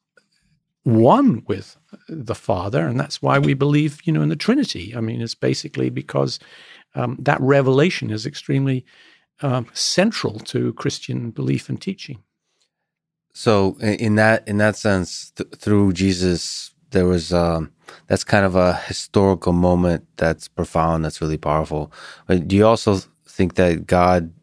one 0.84 1.44
with 1.48 1.78
the 2.08 2.36
Father, 2.36 2.86
and 2.86 3.00
that's 3.00 3.22
why 3.22 3.40
we 3.40 3.54
believe, 3.54 4.00
you 4.04 4.14
know, 4.14 4.22
in 4.22 4.30
the 4.30 4.36
Trinity. 4.36 4.96
I 4.96 5.02
mean, 5.02 5.22
it's 5.22 5.36
basically 5.36 5.90
because 5.90 6.40
um, 6.96 7.18
that 7.20 7.40
revelation 7.42 8.10
is 8.10 8.26
extremely 8.26 8.86
um, 9.42 9.68
central 9.74 10.40
to 10.40 10.74
Christian 10.74 11.32
belief 11.32 11.70
and 11.70 11.82
teaching. 11.82 12.24
So, 13.34 13.78
in 13.80 14.16
that 14.16 14.48
in 14.48 14.58
that 14.58 14.76
sense, 14.76 15.32
th- 15.32 15.50
through 15.56 15.94
Jesus, 15.94 16.72
there 16.92 17.06
was 17.06 17.32
um, 17.32 17.72
that's 18.08 18.24
kind 18.24 18.46
of 18.46 18.56
a 18.56 18.74
historical 18.74 19.54
moment 19.54 20.08
that's 20.18 20.48
profound. 20.48 21.06
That's 21.06 21.22
really 21.22 21.38
powerful. 21.38 21.92
But 22.28 22.48
do 22.48 22.56
you 22.56 22.66
also 22.66 23.00
think 23.26 23.56
that 23.56 23.86
God 23.86 24.34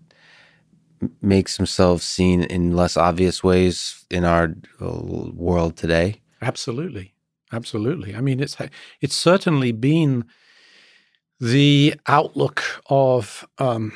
makes 1.20 1.56
Himself 1.56 2.02
seen 2.02 2.42
in 2.44 2.76
less 2.76 2.96
obvious 2.96 3.42
ways 3.42 4.06
in 4.10 4.24
our 4.24 4.54
uh, 4.80 5.00
world 5.34 5.76
today? 5.76 6.20
Absolutely, 6.42 7.14
absolutely. 7.52 8.14
I 8.14 8.20
mean, 8.20 8.40
it's 8.40 8.56
it's 9.00 9.16
certainly 9.16 9.72
been 9.72 10.24
the 11.40 11.94
outlook 12.06 12.62
of 12.88 13.46
um, 13.58 13.92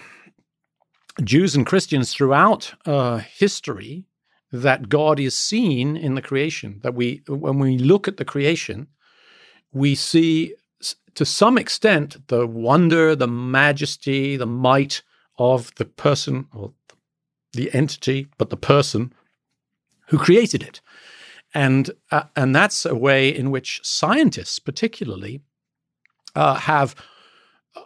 Jews 1.23 1.55
and 1.55 1.67
Christians 1.67 2.13
throughout 2.13 2.75
uh, 2.87 3.19
history 3.19 4.05
that 4.53 4.89
God 4.89 5.21
is 5.21 5.37
seen 5.37 5.97
in 5.97 6.15
the 6.15 6.23
creation. 6.23 6.81
That 6.83 6.95
we, 6.95 7.23
when 7.29 7.59
we 7.59 7.79
look 7.79 8.09
at 8.09 8.17
the 8.17 8.25
creation, 8.25 8.89
we 9.73 9.95
see 9.95 10.55
to 11.15 11.25
some 11.25 11.59
extent 11.59 12.29
the 12.29 12.47
wonder, 12.47 13.15
the 13.15 13.29
majesty, 13.29 14.37
the 14.37 14.47
might 14.47 15.03
of 15.39 15.75
the 15.77 15.85
person 15.85 16.47
or 16.55 16.73
the 17.53 17.73
entity, 17.75 18.29
but 18.39 18.51
the 18.51 18.57
person 18.57 19.13
who 20.09 20.19
created 20.19 20.63
it. 20.63 20.81
And, 21.55 21.91
uh, 22.11 22.25
and 22.37 22.55
that's 22.55 22.87
a 22.87 22.95
way 22.95 23.29
in 23.29 23.51
which 23.51 23.81
scientists, 23.83 24.59
particularly, 24.59 25.41
uh, 26.35 26.55
have 26.55 26.95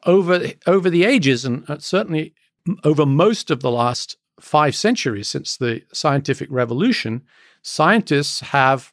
over, 0.04 0.48
over 0.66 0.90
the 0.90 1.04
ages, 1.04 1.44
and 1.44 1.68
uh, 1.68 1.78
certainly 1.78 2.34
over 2.82 3.06
most 3.06 3.50
of 3.50 3.60
the 3.60 3.70
last 3.70 4.16
five 4.40 4.74
centuries 4.74 5.28
since 5.28 5.56
the 5.56 5.82
scientific 5.92 6.48
revolution, 6.50 7.22
scientists 7.62 8.40
have 8.40 8.92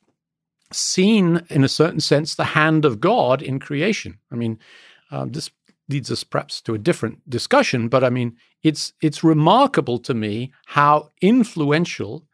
seen, 0.71 1.41
in 1.49 1.63
a 1.63 1.69
certain 1.69 1.99
sense, 1.99 2.35
the 2.35 2.43
hand 2.45 2.85
of 2.85 2.99
God 2.99 3.41
in 3.41 3.59
creation. 3.59 4.19
I 4.31 4.35
mean, 4.35 4.59
um, 5.11 5.31
this 5.31 5.49
leads 5.89 6.11
us 6.11 6.23
perhaps 6.23 6.61
to 6.61 6.73
a 6.73 6.79
different 6.79 7.29
discussion, 7.29 7.89
but 7.89 8.03
I 8.03 8.09
mean, 8.09 8.37
it's 8.63 8.93
it's 9.01 9.23
remarkable 9.23 9.99
to 9.99 10.13
me 10.13 10.53
how 10.67 11.09
influential 11.21 12.25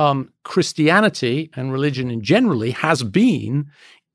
um, 0.00 0.32
Christianity 0.44 1.50
and 1.54 1.70
religion 1.72 2.10
in 2.10 2.22
generally 2.22 2.70
has 2.70 3.02
been 3.02 3.66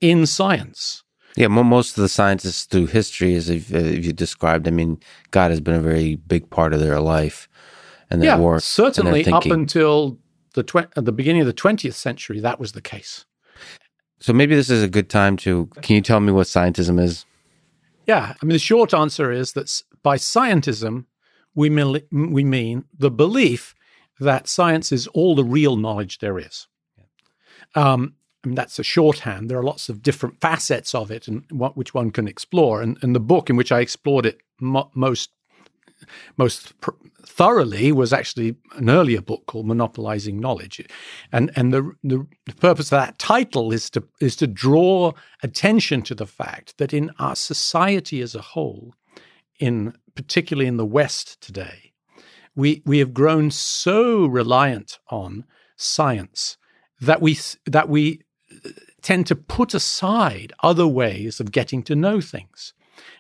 in 0.01 0.25
science. 0.25 1.03
Yeah, 1.36 1.47
most 1.47 1.97
of 1.97 2.01
the 2.01 2.09
scientists 2.09 2.63
through 2.63 2.88
history, 2.88 3.36
as 3.36 3.49
if, 3.49 3.69
you 3.69 4.13
described, 4.13 4.67
I 4.67 4.71
mean, 4.71 4.99
God 5.31 5.51
has 5.51 5.59
been 5.59 5.75
a 5.75 5.81
very 5.81 6.15
big 6.15 6.49
part 6.49 6.73
of 6.73 6.79
their 6.79 6.99
life 6.99 7.47
and 8.09 8.21
their 8.21 8.29
yeah, 8.29 8.39
work. 8.39 8.61
Certainly, 8.61 9.27
up 9.27 9.45
until 9.45 10.17
the 10.53 10.63
tw- 10.63 10.91
the 10.95 11.11
beginning 11.11 11.41
of 11.41 11.47
the 11.47 11.53
twentieth 11.53 11.95
century, 11.95 12.39
that 12.39 12.59
was 12.59 12.71
the 12.71 12.81
case. 12.81 13.25
So 14.19 14.31
maybe 14.33 14.55
this 14.55 14.69
is 14.69 14.81
a 14.81 14.88
good 14.88 15.09
time 15.09 15.36
to. 15.38 15.69
Can 15.81 15.97
you 15.97 16.01
tell 16.01 16.21
me 16.21 16.31
what 16.31 16.47
scientism 16.47 16.99
is? 16.99 17.25
Yeah, 18.07 18.33
I 18.41 18.45
mean, 18.45 18.53
the 18.53 18.59
short 18.59 18.93
answer 18.93 19.31
is 19.31 19.53
that 19.53 19.83
by 20.03 20.15
scientism, 20.15 21.05
we 21.53 21.69
mean, 21.69 22.01
we 22.11 22.43
mean 22.45 22.86
the 22.97 23.11
belief 23.11 23.75
that 24.20 24.47
science 24.47 24.91
is 24.91 25.07
all 25.07 25.36
the 25.36 25.43
real 25.43 25.76
knowledge 25.76 26.20
there 26.20 26.39
is. 26.39 26.68
Um, 27.76 28.16
I 28.43 28.47
mean, 28.47 28.55
that's 28.55 28.80
a 28.80 28.84
shorthand. 28.84 29.49
There 29.49 29.57
are 29.57 29.63
lots 29.63 29.89
of 29.89 30.03
different 30.03 30.39
facets 30.39 30.93
of 30.93 31.09
it, 31.11 31.28
and 31.28 31.43
what, 31.49 31.76
which 31.76 31.93
one 31.93 32.11
can 32.11 32.28
explore. 32.28 32.82
And, 32.82 32.97
and 33.01 33.16
the 33.16 33.20
book 33.20 33.49
in 33.49 33.55
which 33.55 33.72
I 33.72 33.80
explored 33.80 34.26
it 34.26 34.39
mo- 34.59 34.91
most 34.93 35.32
most 36.38 36.80
pr- 36.82 36.91
thoroughly 37.26 37.91
was 37.91 38.13
actually 38.13 38.55
an 38.76 38.89
earlier 38.89 39.22
book 39.22 39.45
called 39.47 39.66
Monopolizing 39.66 40.39
Knowledge, 40.39 40.86
and 41.32 41.51
and 41.55 41.74
the, 41.74 41.91
the 42.03 42.28
purpose 42.59 42.88
of 42.88 42.99
that 42.99 43.18
title 43.18 43.72
is 43.72 43.89
to 43.91 44.03
is 44.20 44.36
to 44.38 44.47
draw 44.47 45.13
attention 45.41 46.01
to 46.03 46.16
the 46.16 46.28
fact 46.28 46.78
that 46.78 46.93
in 46.93 47.11
our 47.18 47.36
society 47.36 48.22
as 48.22 48.36
a 48.36 48.41
whole, 48.41 48.93
in 49.59 49.95
particularly 50.16 50.68
in 50.68 50.78
the 50.78 50.86
West 50.86 51.41
today, 51.41 51.84
we 52.56 52.82
we 52.86 52.99
have 52.99 53.14
grown 53.14 53.51
so 53.51 54.26
reliant 54.26 54.99
on 55.10 55.45
science 55.76 56.58
that 57.01 57.22
we 57.22 57.38
that 57.66 57.89
we 57.89 58.22
tend 59.01 59.28
to 59.28 59.36
put 59.36 59.74
aside 59.74 60.51
other 60.64 60.88
ways 60.88 61.39
of 61.39 61.51
getting 61.51 61.84
to 61.84 61.95
know 61.95 62.20
things. 62.20 62.74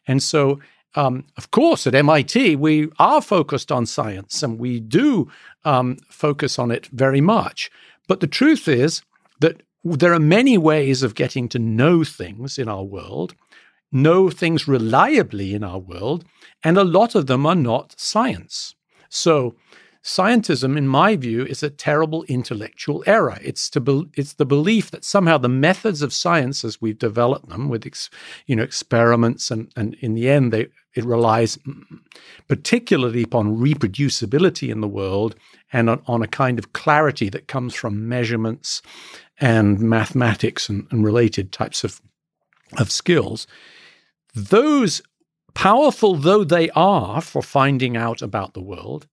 And 0.07 0.23
so, 0.23 0.59
um, 0.95 1.25
of 1.37 1.51
course, 1.51 1.85
at 1.85 1.93
MIT, 1.93 2.55
we 2.55 2.89
are 2.97 3.21
focused 3.21 3.71
on 3.71 3.85
science 3.85 4.41
and 4.41 4.57
we 4.57 4.79
do 4.79 5.29
um, 5.63 5.97
focus 6.09 6.57
on 6.57 6.71
it 6.71 6.87
very 6.87 7.21
much. 7.21 7.69
But 8.07 8.19
the 8.19 8.27
truth 8.27 8.67
is 8.67 9.03
that 9.41 9.61
there 9.83 10.13
are 10.13 10.19
many 10.19 10.57
ways 10.57 11.03
of 11.03 11.13
getting 11.13 11.47
to 11.49 11.59
know 11.59 12.03
things 12.03 12.57
in 12.57 12.67
our 12.67 12.83
world, 12.83 13.35
know 13.91 14.31
things 14.31 14.67
reliably 14.67 15.53
in 15.53 15.63
our 15.63 15.79
world, 15.79 16.25
and 16.63 16.77
a 16.77 16.83
lot 16.83 17.13
of 17.13 17.27
them 17.27 17.45
are 17.45 17.55
not 17.55 17.93
science. 17.99 18.73
So, 19.15 19.55
Scientism, 20.03 20.77
in 20.77 20.87
my 20.87 21.15
view, 21.15 21.45
is 21.45 21.63
a 21.63 21.69
terrible 21.71 22.23
intellectual 22.25 23.03
error. 23.07 23.39
It's 23.41 23.71
be, 23.71 24.03
it's 24.13 24.33
the 24.33 24.45
belief 24.45 24.91
that 24.91 25.03
somehow 25.03 25.39
the 25.39 25.49
methods 25.49 26.03
of 26.03 26.13
science, 26.13 26.63
as 26.63 26.79
we've 26.79 26.99
developed 26.99 27.49
them 27.49 27.69
with 27.69 27.87
ex, 27.87 28.11
you 28.45 28.55
know 28.55 28.61
experiments, 28.61 29.49
and 29.49 29.71
and 29.75 29.95
in 30.01 30.13
the 30.13 30.29
end, 30.29 30.53
they 30.53 30.67
it 30.93 31.05
relies 31.05 31.57
particularly 32.47 33.23
upon 33.23 33.57
reproducibility 33.57 34.69
in 34.69 34.81
the 34.81 34.87
world 34.87 35.35
and 35.73 35.89
on, 35.89 36.03
on 36.05 36.21
a 36.21 36.27
kind 36.27 36.59
of 36.59 36.73
clarity 36.73 37.27
that 37.29 37.47
comes 37.47 37.73
from 37.73 38.07
measurements 38.07 38.83
and 39.39 39.79
mathematics 39.79 40.69
and, 40.69 40.87
and 40.91 41.03
related 41.03 41.51
types 41.51 41.83
of 41.83 41.99
of 42.77 42.91
skills. 42.91 43.47
Those 44.35 45.01
powerful 45.55 46.15
though 46.15 46.43
they 46.43 46.69
are 46.71 47.21
for 47.21 47.41
finding 47.41 47.97
out 47.97 48.21
about 48.21 48.53
the 48.53 48.61
world, 48.61 49.07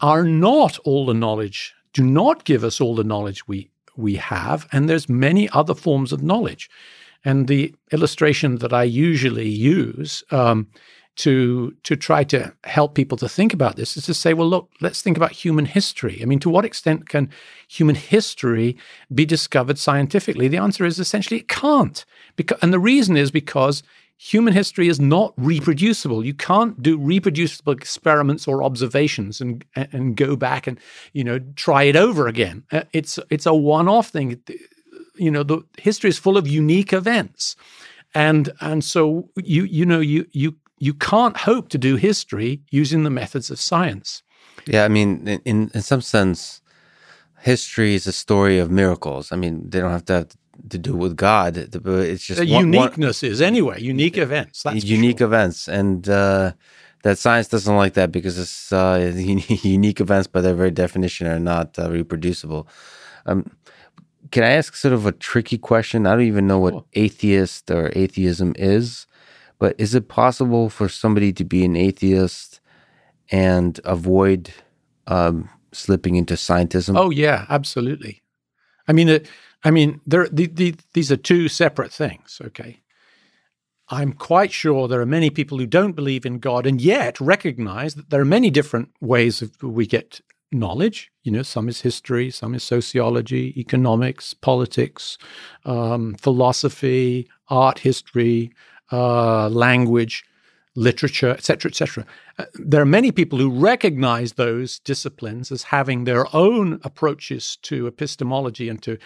are 0.00 0.24
not 0.24 0.78
all 0.80 1.06
the 1.06 1.14
knowledge, 1.14 1.74
do 1.94 2.04
not 2.04 2.44
give 2.44 2.64
us 2.64 2.80
all 2.80 2.94
the 2.94 3.04
knowledge 3.04 3.48
we, 3.48 3.70
we 3.96 4.16
have. 4.16 4.68
And 4.72 4.88
there's 4.88 5.08
many 5.08 5.48
other 5.50 5.74
forms 5.74 6.12
of 6.12 6.22
knowledge. 6.22 6.68
And 7.24 7.46
the 7.46 7.74
illustration 7.92 8.58
that 8.58 8.72
I 8.72 8.82
usually 8.82 9.48
use 9.48 10.24
um, 10.30 10.66
to 11.14 11.76
to 11.82 11.94
try 11.94 12.24
to 12.24 12.52
help 12.64 12.94
people 12.94 13.18
to 13.18 13.28
think 13.28 13.52
about 13.52 13.76
this 13.76 13.96
is 13.96 14.06
to 14.06 14.14
say, 14.14 14.32
well, 14.34 14.48
look, 14.48 14.70
let's 14.80 15.02
think 15.02 15.16
about 15.16 15.32
human 15.32 15.66
history. 15.66 16.20
I 16.22 16.24
mean, 16.24 16.40
to 16.40 16.50
what 16.50 16.64
extent 16.64 17.08
can 17.08 17.30
human 17.68 17.94
history 17.94 18.76
be 19.14 19.26
discovered 19.26 19.78
scientifically? 19.78 20.48
The 20.48 20.56
answer 20.56 20.84
is 20.84 20.98
essentially 20.98 21.40
it 21.40 21.48
can't. 21.48 22.04
Because, 22.34 22.58
and 22.62 22.72
the 22.72 22.80
reason 22.80 23.16
is 23.16 23.30
because 23.30 23.82
human 24.22 24.52
history 24.52 24.86
is 24.86 25.00
not 25.00 25.34
reproducible. 25.36 26.24
You 26.24 26.34
can't 26.34 26.80
do 26.80 26.96
reproducible 26.96 27.72
experiments 27.72 28.46
or 28.46 28.62
observations 28.62 29.40
and 29.40 29.64
and 29.74 30.16
go 30.16 30.36
back 30.36 30.66
and 30.66 30.78
you 31.12 31.24
know 31.24 31.40
try 31.56 31.82
it 31.84 31.96
over 31.96 32.28
again. 32.28 32.62
Uh, 32.70 32.84
it's 32.92 33.18
it's 33.30 33.46
a 33.46 33.54
one-off 33.54 34.08
thing. 34.10 34.40
You 35.16 35.30
know, 35.30 35.42
the 35.42 35.62
history 35.78 36.10
is 36.10 36.18
full 36.18 36.36
of 36.36 36.46
unique 36.46 36.92
events, 36.92 37.56
and 38.14 38.50
and 38.60 38.84
so 38.84 39.28
you 39.36 39.64
you 39.64 39.84
know 39.84 40.00
you 40.00 40.26
you 40.30 40.54
you 40.78 40.94
can't 40.94 41.36
hope 41.36 41.68
to 41.70 41.78
do 41.78 41.96
history 41.96 42.60
using 42.70 43.02
the 43.02 43.10
methods 43.10 43.50
of 43.50 43.58
science. 43.60 44.22
Yeah, 44.66 44.84
I 44.84 44.88
mean, 44.88 45.40
in 45.44 45.70
in 45.74 45.82
some 45.82 46.00
sense, 46.00 46.62
history 47.40 47.94
is 47.94 48.06
a 48.06 48.12
story 48.12 48.60
of 48.60 48.70
miracles. 48.70 49.32
I 49.32 49.36
mean, 49.36 49.68
they 49.70 49.80
don't 49.80 49.90
have 49.90 50.04
to 50.04 50.12
have 50.12 50.28
to 50.70 50.78
do 50.78 50.94
with 50.96 51.16
God. 51.16 51.56
It's 51.56 52.24
just 52.24 52.40
the 52.40 52.52
one, 52.52 52.72
uniqueness 52.72 53.22
one, 53.22 53.30
is 53.30 53.40
anyway 53.40 53.80
unique 53.80 54.18
events. 54.18 54.62
That's 54.62 54.84
unique 54.84 55.18
sure. 55.18 55.26
events, 55.26 55.68
and 55.68 56.08
uh, 56.08 56.52
that 57.02 57.18
science 57.18 57.48
doesn't 57.48 57.76
like 57.76 57.94
that 57.94 58.12
because 58.12 58.38
it's 58.38 58.72
uh, 58.72 59.12
unique 59.16 60.00
events 60.00 60.26
by 60.26 60.40
their 60.40 60.54
very 60.54 60.70
definition 60.70 61.26
are 61.26 61.38
not 61.38 61.78
uh, 61.78 61.90
reproducible. 61.90 62.68
Um, 63.26 63.50
can 64.30 64.44
I 64.44 64.50
ask 64.50 64.74
sort 64.74 64.94
of 64.94 65.04
a 65.04 65.12
tricky 65.12 65.58
question? 65.58 66.06
I 66.06 66.12
don't 66.12 66.22
even 66.22 66.46
know 66.46 66.58
what 66.58 66.84
atheist 66.94 67.70
or 67.70 67.92
atheism 67.94 68.54
is, 68.56 69.06
but 69.58 69.74
is 69.78 69.94
it 69.94 70.08
possible 70.08 70.70
for 70.70 70.88
somebody 70.88 71.32
to 71.34 71.44
be 71.44 71.64
an 71.64 71.76
atheist 71.76 72.60
and 73.30 73.78
avoid 73.84 74.52
um, 75.06 75.50
slipping 75.72 76.16
into 76.16 76.34
scientism? 76.34 76.98
Oh 76.98 77.10
yeah, 77.10 77.46
absolutely. 77.48 78.22
I 78.88 78.92
mean, 78.92 79.08
it, 79.08 79.28
I 79.64 79.70
mean, 79.70 80.00
there, 80.06 80.28
the, 80.30 80.46
the, 80.46 80.74
these 80.92 81.12
are 81.12 81.16
two 81.16 81.48
separate 81.48 81.92
things. 81.92 82.40
Okay, 82.44 82.80
I'm 83.88 84.12
quite 84.12 84.52
sure 84.52 84.88
there 84.88 85.00
are 85.00 85.06
many 85.06 85.30
people 85.30 85.58
who 85.58 85.66
don't 85.66 85.92
believe 85.92 86.24
in 86.24 86.38
God 86.38 86.66
and 86.66 86.80
yet 86.80 87.20
recognize 87.20 87.94
that 87.94 88.10
there 88.10 88.20
are 88.20 88.24
many 88.24 88.50
different 88.50 88.90
ways 89.00 89.42
of 89.42 89.50
we 89.62 89.86
get 89.86 90.20
knowledge. 90.50 91.10
You 91.22 91.32
know, 91.32 91.42
some 91.42 91.68
is 91.68 91.80
history, 91.80 92.30
some 92.30 92.54
is 92.54 92.62
sociology, 92.62 93.54
economics, 93.56 94.34
politics, 94.34 95.18
um, 95.64 96.14
philosophy, 96.14 97.28
art 97.48 97.80
history, 97.80 98.52
uh, 98.90 99.48
language, 99.48 100.24
literature, 100.74 101.30
etc., 101.30 101.70
etc. 101.70 102.06
Uh, 102.38 102.44
there 102.54 102.80
are 102.80 102.86
many 102.86 103.12
people 103.12 103.38
who 103.38 103.50
recognize 103.50 104.32
those 104.32 104.78
disciplines 104.78 105.52
as 105.52 105.64
having 105.64 106.04
their 106.04 106.34
own 106.34 106.80
approaches 106.82 107.56
to 107.62 107.86
epistemology 107.86 108.68
and 108.68 108.82
to 108.82 108.96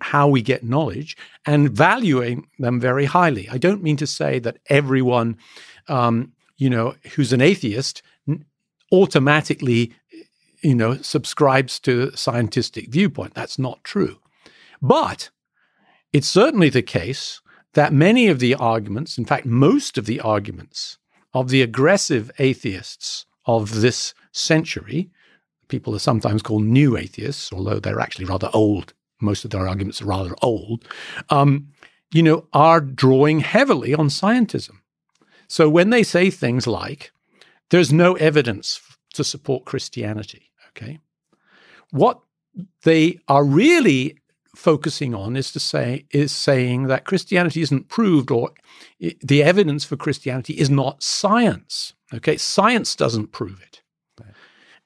how 0.00 0.28
we 0.28 0.42
get 0.42 0.62
knowledge, 0.62 1.16
and 1.46 1.70
valuing 1.70 2.46
them 2.58 2.78
very 2.80 3.06
highly. 3.06 3.48
I 3.48 3.58
don't 3.58 3.82
mean 3.82 3.96
to 3.96 4.06
say 4.06 4.38
that 4.40 4.58
everyone, 4.68 5.38
um, 5.88 6.32
you 6.56 6.70
know, 6.70 6.94
who's 7.14 7.32
an 7.32 7.40
atheist 7.40 8.02
automatically 8.92 9.92
you 10.62 10.74
know, 10.74 10.96
subscribes 10.96 11.78
to 11.80 12.10
the 12.10 12.16
scientific 12.16 12.88
viewpoint. 12.88 13.34
That's 13.34 13.58
not 13.58 13.84
true. 13.84 14.18
But 14.82 15.30
it's 16.12 16.28
certainly 16.28 16.68
the 16.70 16.82
case 16.82 17.40
that 17.74 17.92
many 17.92 18.26
of 18.28 18.40
the 18.40 18.54
arguments, 18.54 19.18
in 19.18 19.24
fact, 19.24 19.46
most 19.46 19.98
of 19.98 20.06
the 20.06 20.20
arguments 20.20 20.98
of 21.36 21.50
the 21.50 21.60
aggressive 21.60 22.30
atheists 22.38 23.26
of 23.44 23.82
this 23.82 24.14
century, 24.32 25.10
people 25.68 25.94
are 25.94 25.98
sometimes 25.98 26.40
called 26.40 26.62
new 26.62 26.96
atheists, 26.96 27.52
although 27.52 27.78
they're 27.78 28.00
actually 28.00 28.24
rather 28.24 28.48
old. 28.54 28.94
Most 29.20 29.44
of 29.44 29.50
their 29.50 29.68
arguments 29.68 30.00
are 30.00 30.06
rather 30.06 30.34
old. 30.40 30.88
Um, 31.28 31.68
you 32.10 32.22
know, 32.22 32.46
are 32.54 32.80
drawing 32.80 33.40
heavily 33.40 33.92
on 33.94 34.08
scientism. 34.08 34.78
So 35.46 35.68
when 35.68 35.90
they 35.90 36.02
say 36.02 36.30
things 36.30 36.66
like, 36.66 37.12
there's 37.68 37.92
no 37.92 38.14
evidence 38.14 38.80
to 39.12 39.22
support 39.22 39.66
Christianity. 39.66 40.50
Okay. 40.70 41.00
What 41.90 42.18
they 42.84 43.18
are 43.28 43.44
really 43.44 44.16
focusing 44.56 45.14
on 45.14 45.36
is 45.36 45.52
to 45.52 45.60
say 45.60 46.06
is 46.10 46.32
saying 46.32 46.84
that 46.84 47.04
Christianity 47.04 47.60
isn't 47.60 47.88
proved 47.88 48.30
or 48.30 48.50
the 48.98 49.42
evidence 49.42 49.84
for 49.84 49.96
Christianity 49.96 50.54
is 50.54 50.70
not 50.70 51.02
science. 51.02 51.94
Okay, 52.12 52.36
science 52.36 52.96
doesn't 52.96 53.32
prove 53.32 53.60
it. 53.62 53.82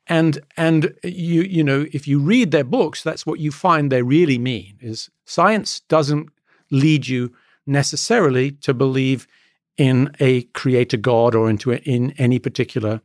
And 0.06 0.40
and 0.56 0.94
you 1.04 1.42
you 1.42 1.62
know 1.62 1.86
if 1.92 2.08
you 2.08 2.18
read 2.18 2.50
their 2.50 2.64
books, 2.64 3.02
that's 3.02 3.24
what 3.24 3.38
you 3.38 3.52
find 3.52 3.92
they 3.92 4.02
really 4.02 4.38
mean 4.38 4.76
is 4.80 5.08
science 5.24 5.80
doesn't 5.80 6.30
lead 6.70 7.06
you 7.06 7.32
necessarily 7.66 8.50
to 8.52 8.74
believe 8.74 9.28
in 9.76 10.10
a 10.18 10.42
creator 10.42 10.96
God 10.96 11.34
or 11.34 11.48
into 11.48 11.70
a, 11.70 11.76
in 11.76 12.10
any 12.18 12.38
particular 12.40 13.00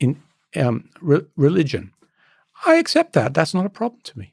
in 0.00 0.22
um, 0.56 0.88
re- 1.02 1.26
religion. 1.36 1.92
I 2.64 2.76
accept 2.76 3.12
that. 3.12 3.34
That's 3.34 3.52
not 3.52 3.66
a 3.66 3.70
problem 3.70 4.00
to 4.04 4.18
me 4.18 4.32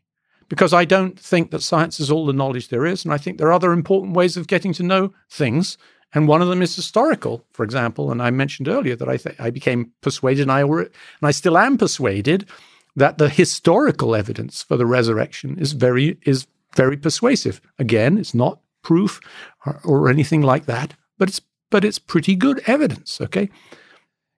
because 0.50 0.74
I 0.74 0.86
don't 0.86 1.20
think 1.20 1.52
that 1.52 1.62
science 1.62 2.00
is 2.00 2.12
all 2.12 2.26
the 2.26 2.34
knowledge 2.34 2.68
there 2.68 2.86
is. 2.86 3.04
And 3.04 3.14
I 3.14 3.18
think 3.18 3.38
there 3.38 3.48
are 3.48 3.54
other 3.54 3.72
important 3.72 4.16
ways 4.16 4.38
of 4.38 4.48
getting 4.48 4.74
to 4.74 4.84
know 4.84 5.14
things. 5.30 5.78
And 6.14 6.28
one 6.28 6.42
of 6.42 6.48
them 6.48 6.62
is 6.62 6.76
historical, 6.76 7.46
for 7.52 7.64
example. 7.64 8.12
And 8.12 8.22
I 8.22 8.32
mentioned 8.32 8.68
earlier 8.68 8.96
that 8.96 9.10
I, 9.10 9.18
th- 9.18 9.36
I 9.40 9.50
became 9.50 9.92
persuaded, 10.02 10.44
and 10.44 10.52
I, 10.52 10.64
were, 10.64 10.82
and 10.82 11.24
I 11.24 11.32
still 11.32 11.58
am 11.58 11.78
persuaded, 11.78 12.48
that 12.96 13.18
the 13.18 13.30
historical 13.30 14.16
evidence 14.16 14.64
for 14.64 14.78
the 14.78 14.86
resurrection 14.86 15.58
is 15.60 15.74
very, 15.74 16.18
is 16.26 16.48
very 16.76 16.96
persuasive. 16.96 17.60
Again, 17.80 18.18
it's 18.18 18.34
not 18.34 18.62
proof 18.84 19.20
or, 19.66 19.82
or 19.84 20.10
anything 20.10 20.42
like 20.42 20.66
that, 20.68 20.94
but 21.18 21.28
it's, 21.28 21.42
but 21.70 21.84
it's 21.84 22.00
pretty 22.00 22.36
good 22.36 22.62
evidence. 22.68 23.20
Okay. 23.20 23.50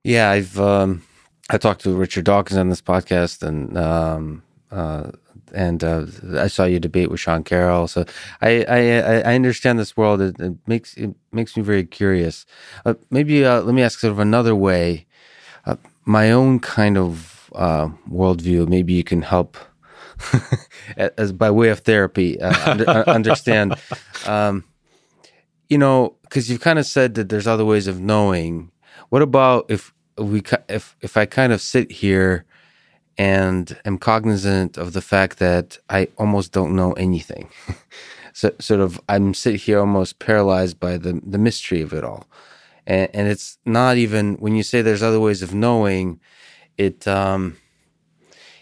Yeah, 0.03 0.31
I've 0.31 0.59
um, 0.59 1.03
I 1.49 1.57
talked 1.57 1.81
to 1.81 1.93
Richard 1.93 2.23
Dawkins 2.23 2.57
on 2.57 2.69
this 2.69 2.81
podcast, 2.81 3.43
and 3.43 3.77
um, 3.77 4.43
uh, 4.71 5.11
and 5.53 5.83
uh, 5.83 6.05
I 6.37 6.47
saw 6.47 6.65
you 6.65 6.79
debate 6.79 7.09
with 7.09 7.19
Sean 7.19 7.43
Carroll. 7.43 7.87
So 7.87 8.05
I 8.41 8.63
I, 8.67 8.79
I 9.31 9.35
understand 9.35 9.79
this 9.79 9.95
world. 9.95 10.21
It, 10.21 10.39
it, 10.39 10.57
makes 10.67 10.95
it 10.95 11.15
makes 11.31 11.55
me 11.55 11.63
very 11.63 11.85
curious. 11.85 12.45
Uh, 12.85 12.95
maybe 13.09 13.45
uh, 13.45 13.61
let 13.61 13.73
me 13.73 13.81
ask 13.81 13.99
sort 13.99 14.11
of 14.11 14.19
another 14.19 14.55
way. 14.55 15.05
Uh, 15.65 15.75
my 16.05 16.31
own 16.31 16.59
kind 16.59 16.97
of 16.97 17.49
uh, 17.55 17.89
worldview. 18.09 18.67
Maybe 18.67 18.93
you 18.93 19.03
can 19.03 19.21
help. 19.21 19.57
as 20.97 21.31
by 21.31 21.51
way 21.51 21.69
of 21.69 21.81
therapy, 21.81 22.41
under, 22.41 22.85
understand. 23.07 23.75
Um, 24.25 24.63
you 25.69 25.77
know, 25.77 26.15
because 26.23 26.49
you've 26.49 26.61
kind 26.61 26.79
of 26.79 26.87
said 26.87 27.13
that 27.15 27.29
there's 27.29 27.45
other 27.45 27.65
ways 27.65 27.87
of 27.87 27.99
knowing. 27.99 28.71
What 29.09 29.21
about 29.21 29.65
if 29.69 29.93
we 30.17 30.41
if 30.67 30.95
if 31.01 31.17
I 31.17 31.25
kind 31.25 31.53
of 31.53 31.61
sit 31.61 31.91
here 31.91 32.45
and 33.17 33.77
am 33.85 33.97
cognizant 33.97 34.77
of 34.77 34.93
the 34.93 35.01
fact 35.01 35.39
that 35.39 35.77
I 35.89 36.07
almost 36.17 36.51
don't 36.51 36.75
know 36.75 36.93
anything. 36.93 37.49
so 38.33 38.51
sort 38.59 38.79
of 38.81 38.99
I'm 39.09 39.33
sit 39.33 39.55
here 39.61 39.79
almost 39.79 40.19
paralyzed 40.19 40.79
by 40.79 40.97
the 40.97 41.21
the 41.25 41.37
mystery 41.39 41.81
of 41.81 41.93
it 41.93 42.03
all. 42.03 42.27
And 42.85 43.09
and 43.13 43.27
it's 43.27 43.57
not 43.65 43.97
even 43.97 44.35
when 44.35 44.55
you 44.55 44.63
say 44.63 44.81
there's 44.81 45.03
other 45.03 45.19
ways 45.19 45.41
of 45.41 45.53
knowing, 45.53 46.19
it 46.77 47.07
um 47.07 47.57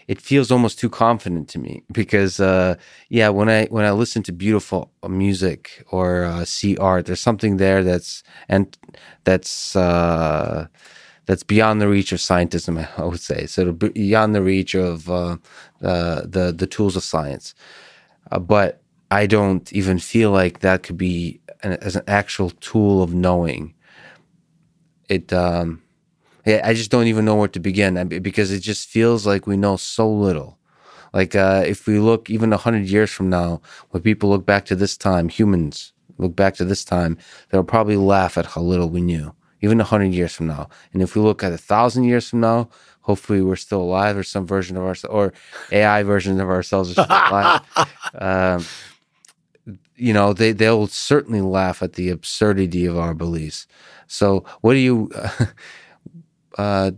it 0.08 0.20
feels 0.20 0.50
almost 0.50 0.78
too 0.78 0.88
confident 0.88 1.48
to 1.48 1.58
me 1.58 1.82
because 1.92 2.40
uh, 2.40 2.74
yeah 3.08 3.28
when 3.28 3.48
i 3.48 3.66
when 3.66 3.84
i 3.84 3.90
listen 3.90 4.22
to 4.22 4.32
beautiful 4.32 4.90
music 5.08 5.84
or 5.90 6.24
uh, 6.24 6.44
see 6.44 6.76
art 6.76 7.06
there's 7.06 7.20
something 7.20 7.56
there 7.56 7.82
that's 7.82 8.22
and 8.48 8.76
that's 9.24 9.76
uh, 9.76 10.66
that's 11.26 11.42
beyond 11.42 11.80
the 11.80 11.88
reach 11.88 12.12
of 12.12 12.18
scientism, 12.20 12.88
I 12.98 13.04
would 13.04 13.20
say. 13.20 13.46
So 13.46 13.72
beyond 13.72 14.34
the 14.34 14.42
reach 14.42 14.74
of 14.74 15.10
uh, 15.10 15.36
uh, 15.82 16.22
the 16.24 16.54
the 16.56 16.66
tools 16.66 16.96
of 16.96 17.04
science. 17.04 17.54
Uh, 18.30 18.38
but 18.38 18.82
I 19.10 19.26
don't 19.26 19.72
even 19.72 19.98
feel 19.98 20.30
like 20.30 20.60
that 20.60 20.82
could 20.82 20.96
be 20.96 21.40
an, 21.62 21.72
as 21.74 21.96
an 21.96 22.04
actual 22.06 22.50
tool 22.50 23.02
of 23.02 23.12
knowing. 23.12 23.74
It. 25.08 25.32
Um, 25.32 25.82
I 26.46 26.74
just 26.74 26.92
don't 26.92 27.08
even 27.08 27.24
know 27.24 27.34
where 27.34 27.48
to 27.48 27.58
begin 27.58 28.06
because 28.22 28.52
it 28.52 28.60
just 28.60 28.88
feels 28.88 29.26
like 29.26 29.48
we 29.48 29.56
know 29.56 29.76
so 29.76 30.08
little. 30.08 30.58
Like 31.12 31.34
uh, 31.34 31.64
if 31.66 31.88
we 31.88 31.98
look 31.98 32.30
even 32.30 32.52
hundred 32.52 32.88
years 32.88 33.10
from 33.10 33.28
now, 33.28 33.60
when 33.90 34.02
people 34.02 34.30
look 34.30 34.46
back 34.46 34.64
to 34.66 34.76
this 34.76 34.96
time, 34.96 35.28
humans 35.28 35.92
look 36.18 36.36
back 36.36 36.54
to 36.54 36.64
this 36.64 36.84
time, 36.84 37.18
they'll 37.50 37.64
probably 37.64 37.96
laugh 37.96 38.38
at 38.38 38.46
how 38.46 38.60
little 38.60 38.88
we 38.88 39.00
knew 39.00 39.34
even 39.60 39.80
a 39.80 39.84
hundred 39.84 40.12
years 40.12 40.34
from 40.34 40.46
now. 40.46 40.68
And 40.92 41.02
if 41.02 41.14
we 41.14 41.22
look 41.22 41.42
at 41.42 41.52
a 41.52 41.58
thousand 41.58 42.04
years 42.04 42.28
from 42.28 42.40
now, 42.40 42.68
hopefully 43.00 43.40
we're 43.40 43.56
still 43.56 43.80
alive 43.80 44.16
or 44.16 44.22
some 44.22 44.46
version 44.46 44.76
of 44.76 44.82
ourselves 44.82 45.14
or 45.14 45.32
AI 45.72 46.02
version 46.02 46.40
of 46.40 46.48
ourselves 46.48 46.90
are 46.90 47.04
still 47.04 47.06
alive. 47.06 47.60
um, 48.18 48.64
you 49.96 50.12
know, 50.12 50.32
they, 50.32 50.52
they'll 50.52 50.86
certainly 50.86 51.40
laugh 51.40 51.82
at 51.82 51.94
the 51.94 52.10
absurdity 52.10 52.84
of 52.84 52.98
our 52.98 53.14
beliefs. 53.14 53.66
So 54.06 54.44
what 54.60 54.74
do 54.74 54.78
you, 54.78 55.10
uh, 56.58 56.92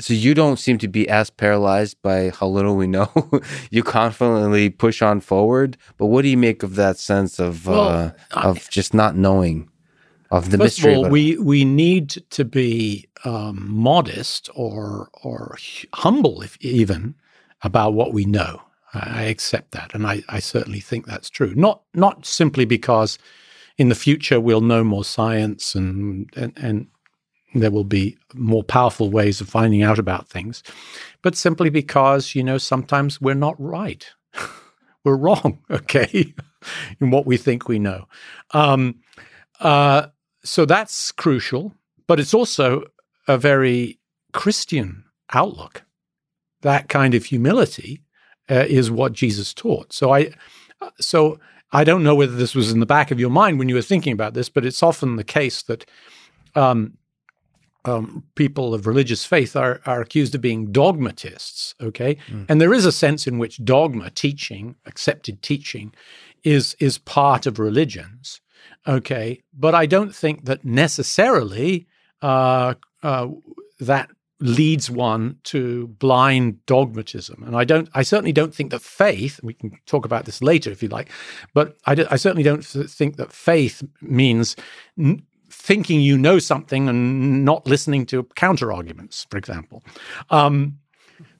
so 0.00 0.14
you 0.14 0.32
don't 0.32 0.58
seem 0.58 0.78
to 0.78 0.88
be 0.88 1.08
as 1.08 1.28
paralyzed 1.28 2.00
by 2.02 2.30
how 2.30 2.46
little 2.46 2.76
we 2.76 2.86
know. 2.86 3.10
you 3.70 3.82
confidently 3.82 4.70
push 4.70 5.02
on 5.02 5.20
forward. 5.20 5.76
But 5.96 6.06
what 6.06 6.22
do 6.22 6.28
you 6.28 6.36
make 6.36 6.62
of 6.62 6.76
that 6.76 6.98
sense 6.98 7.38
of 7.38 7.66
well, 7.66 7.88
uh, 7.88 8.10
of 8.32 8.68
just 8.70 8.94
not 8.94 9.16
knowing? 9.16 9.68
Of 10.30 10.50
the 10.50 10.58
First 10.58 10.78
mystery. 10.78 10.92
Of 10.92 10.98
all, 10.98 11.08
we 11.08 11.38
we 11.38 11.64
need 11.64 12.10
to 12.30 12.44
be 12.44 13.08
um, 13.24 13.66
modest 13.70 14.50
or 14.54 15.08
or 15.22 15.56
humble, 15.94 16.42
if 16.42 16.56
even, 16.60 17.14
about 17.62 17.94
what 17.94 18.12
we 18.12 18.24
know. 18.24 18.62
I 18.94 19.24
accept 19.24 19.72
that, 19.72 19.94
and 19.94 20.06
I, 20.06 20.22
I 20.28 20.38
certainly 20.38 20.80
think 20.80 21.06
that's 21.06 21.30
true. 21.30 21.54
Not 21.54 21.82
not 21.94 22.26
simply 22.26 22.64
because 22.64 23.18
in 23.76 23.88
the 23.88 23.94
future 23.94 24.40
we'll 24.40 24.60
know 24.60 24.82
more 24.82 25.04
science 25.04 25.74
and, 25.74 26.28
and, 26.34 26.52
and 26.56 26.86
there 27.54 27.70
will 27.70 27.84
be 27.84 28.18
more 28.34 28.64
powerful 28.64 29.10
ways 29.10 29.40
of 29.40 29.48
finding 29.48 29.82
out 29.82 29.98
about 29.98 30.28
things, 30.28 30.62
but 31.22 31.36
simply 31.36 31.70
because 31.70 32.34
you 32.34 32.42
know 32.42 32.58
sometimes 32.58 33.20
we're 33.20 33.34
not 33.34 33.54
right, 33.58 34.06
we're 35.04 35.16
wrong. 35.16 35.58
Okay, 35.70 36.34
in 37.00 37.10
what 37.10 37.26
we 37.26 37.36
think 37.36 37.68
we 37.68 37.78
know. 37.78 38.06
Um, 38.52 38.96
uh, 39.60 40.08
so 40.44 40.64
that's 40.64 41.12
crucial, 41.12 41.74
but 42.06 42.20
it's 42.20 42.34
also 42.34 42.84
a 43.26 43.38
very 43.38 43.98
Christian 44.32 45.04
outlook. 45.32 45.82
That 46.62 46.88
kind 46.88 47.14
of 47.14 47.26
humility 47.26 48.02
uh, 48.50 48.64
is 48.68 48.90
what 48.90 49.12
Jesus 49.12 49.54
taught. 49.54 49.92
So 49.92 50.12
I, 50.12 50.30
so 51.00 51.38
I 51.72 51.84
don't 51.84 52.02
know 52.02 52.14
whether 52.14 52.34
this 52.34 52.54
was 52.54 52.72
in 52.72 52.80
the 52.80 52.86
back 52.86 53.10
of 53.10 53.20
your 53.20 53.30
mind 53.30 53.58
when 53.58 53.68
you 53.68 53.74
were 53.74 53.82
thinking 53.82 54.12
about 54.12 54.34
this, 54.34 54.48
but 54.48 54.64
it's 54.64 54.82
often 54.82 55.16
the 55.16 55.24
case 55.24 55.62
that 55.62 55.84
um, 56.54 56.96
um, 57.84 58.24
people 58.34 58.74
of 58.74 58.86
religious 58.86 59.24
faith 59.24 59.54
are, 59.54 59.80
are 59.86 60.00
accused 60.00 60.34
of 60.34 60.40
being 60.40 60.72
dogmatists. 60.72 61.74
Okay, 61.80 62.16
mm. 62.28 62.46
and 62.48 62.60
there 62.60 62.74
is 62.74 62.84
a 62.84 62.92
sense 62.92 63.26
in 63.26 63.38
which 63.38 63.64
dogma, 63.64 64.10
teaching, 64.10 64.76
accepted 64.86 65.42
teaching, 65.42 65.94
is 66.44 66.74
is 66.78 66.98
part 66.98 67.46
of 67.46 67.58
religions. 67.58 68.40
Okay, 68.88 69.42
but 69.52 69.74
I 69.74 69.84
don't 69.84 70.14
think 70.14 70.46
that 70.46 70.64
necessarily 70.64 71.86
uh, 72.22 72.74
uh, 73.02 73.28
that 73.80 74.08
leads 74.40 74.88
one 74.88 75.36
to 75.42 75.88
blind 75.88 76.64
dogmatism. 76.64 77.42
And 77.42 77.56
I 77.56 77.64
don't, 77.64 77.88
I 77.92 78.02
certainly 78.02 78.32
don't 78.32 78.54
think 78.54 78.70
that 78.70 78.80
faith, 78.80 79.40
we 79.42 79.52
can 79.52 79.78
talk 79.86 80.04
about 80.04 80.24
this 80.24 80.40
later 80.40 80.70
if 80.70 80.82
you 80.82 80.88
like, 80.88 81.10
but 81.54 81.76
I, 81.86 82.06
I 82.10 82.16
certainly 82.16 82.44
don't 82.44 82.64
think 82.64 83.16
that 83.16 83.32
faith 83.32 83.82
means 84.00 84.56
n- 84.98 85.22
thinking 85.50 86.00
you 86.00 86.16
know 86.16 86.38
something 86.38 86.88
and 86.88 87.44
not 87.44 87.66
listening 87.66 88.06
to 88.06 88.22
counter 88.36 88.72
arguments, 88.72 89.26
for 89.28 89.36
example. 89.38 89.82
Um, 90.30 90.78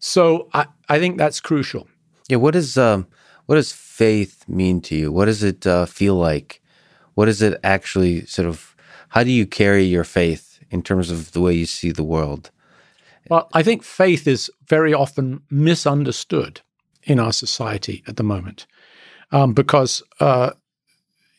so 0.00 0.48
I, 0.52 0.66
I 0.88 0.98
think 0.98 1.18
that's 1.18 1.40
crucial. 1.40 1.86
Yeah. 2.28 2.38
What 2.38 2.54
does, 2.54 2.76
um, 2.76 3.06
what 3.46 3.54
does 3.54 3.72
faith 3.72 4.44
mean 4.48 4.80
to 4.82 4.96
you? 4.96 5.12
What 5.12 5.26
does 5.26 5.42
it 5.42 5.66
uh, 5.66 5.86
feel 5.86 6.16
like? 6.16 6.60
What 7.18 7.24
does 7.24 7.42
it 7.42 7.58
actually 7.64 8.26
sort 8.26 8.46
of, 8.46 8.76
how 9.08 9.24
do 9.24 9.32
you 9.32 9.44
carry 9.44 9.82
your 9.82 10.04
faith 10.04 10.60
in 10.70 10.82
terms 10.82 11.10
of 11.10 11.32
the 11.32 11.40
way 11.40 11.52
you 11.52 11.66
see 11.66 11.90
the 11.90 12.04
world? 12.04 12.52
Well, 13.28 13.48
I 13.52 13.64
think 13.64 13.82
faith 13.82 14.28
is 14.28 14.52
very 14.68 14.94
often 14.94 15.42
misunderstood 15.50 16.60
in 17.02 17.18
our 17.18 17.32
society 17.32 18.04
at 18.06 18.18
the 18.18 18.22
moment 18.22 18.68
um, 19.32 19.52
because 19.52 20.00
uh, 20.20 20.52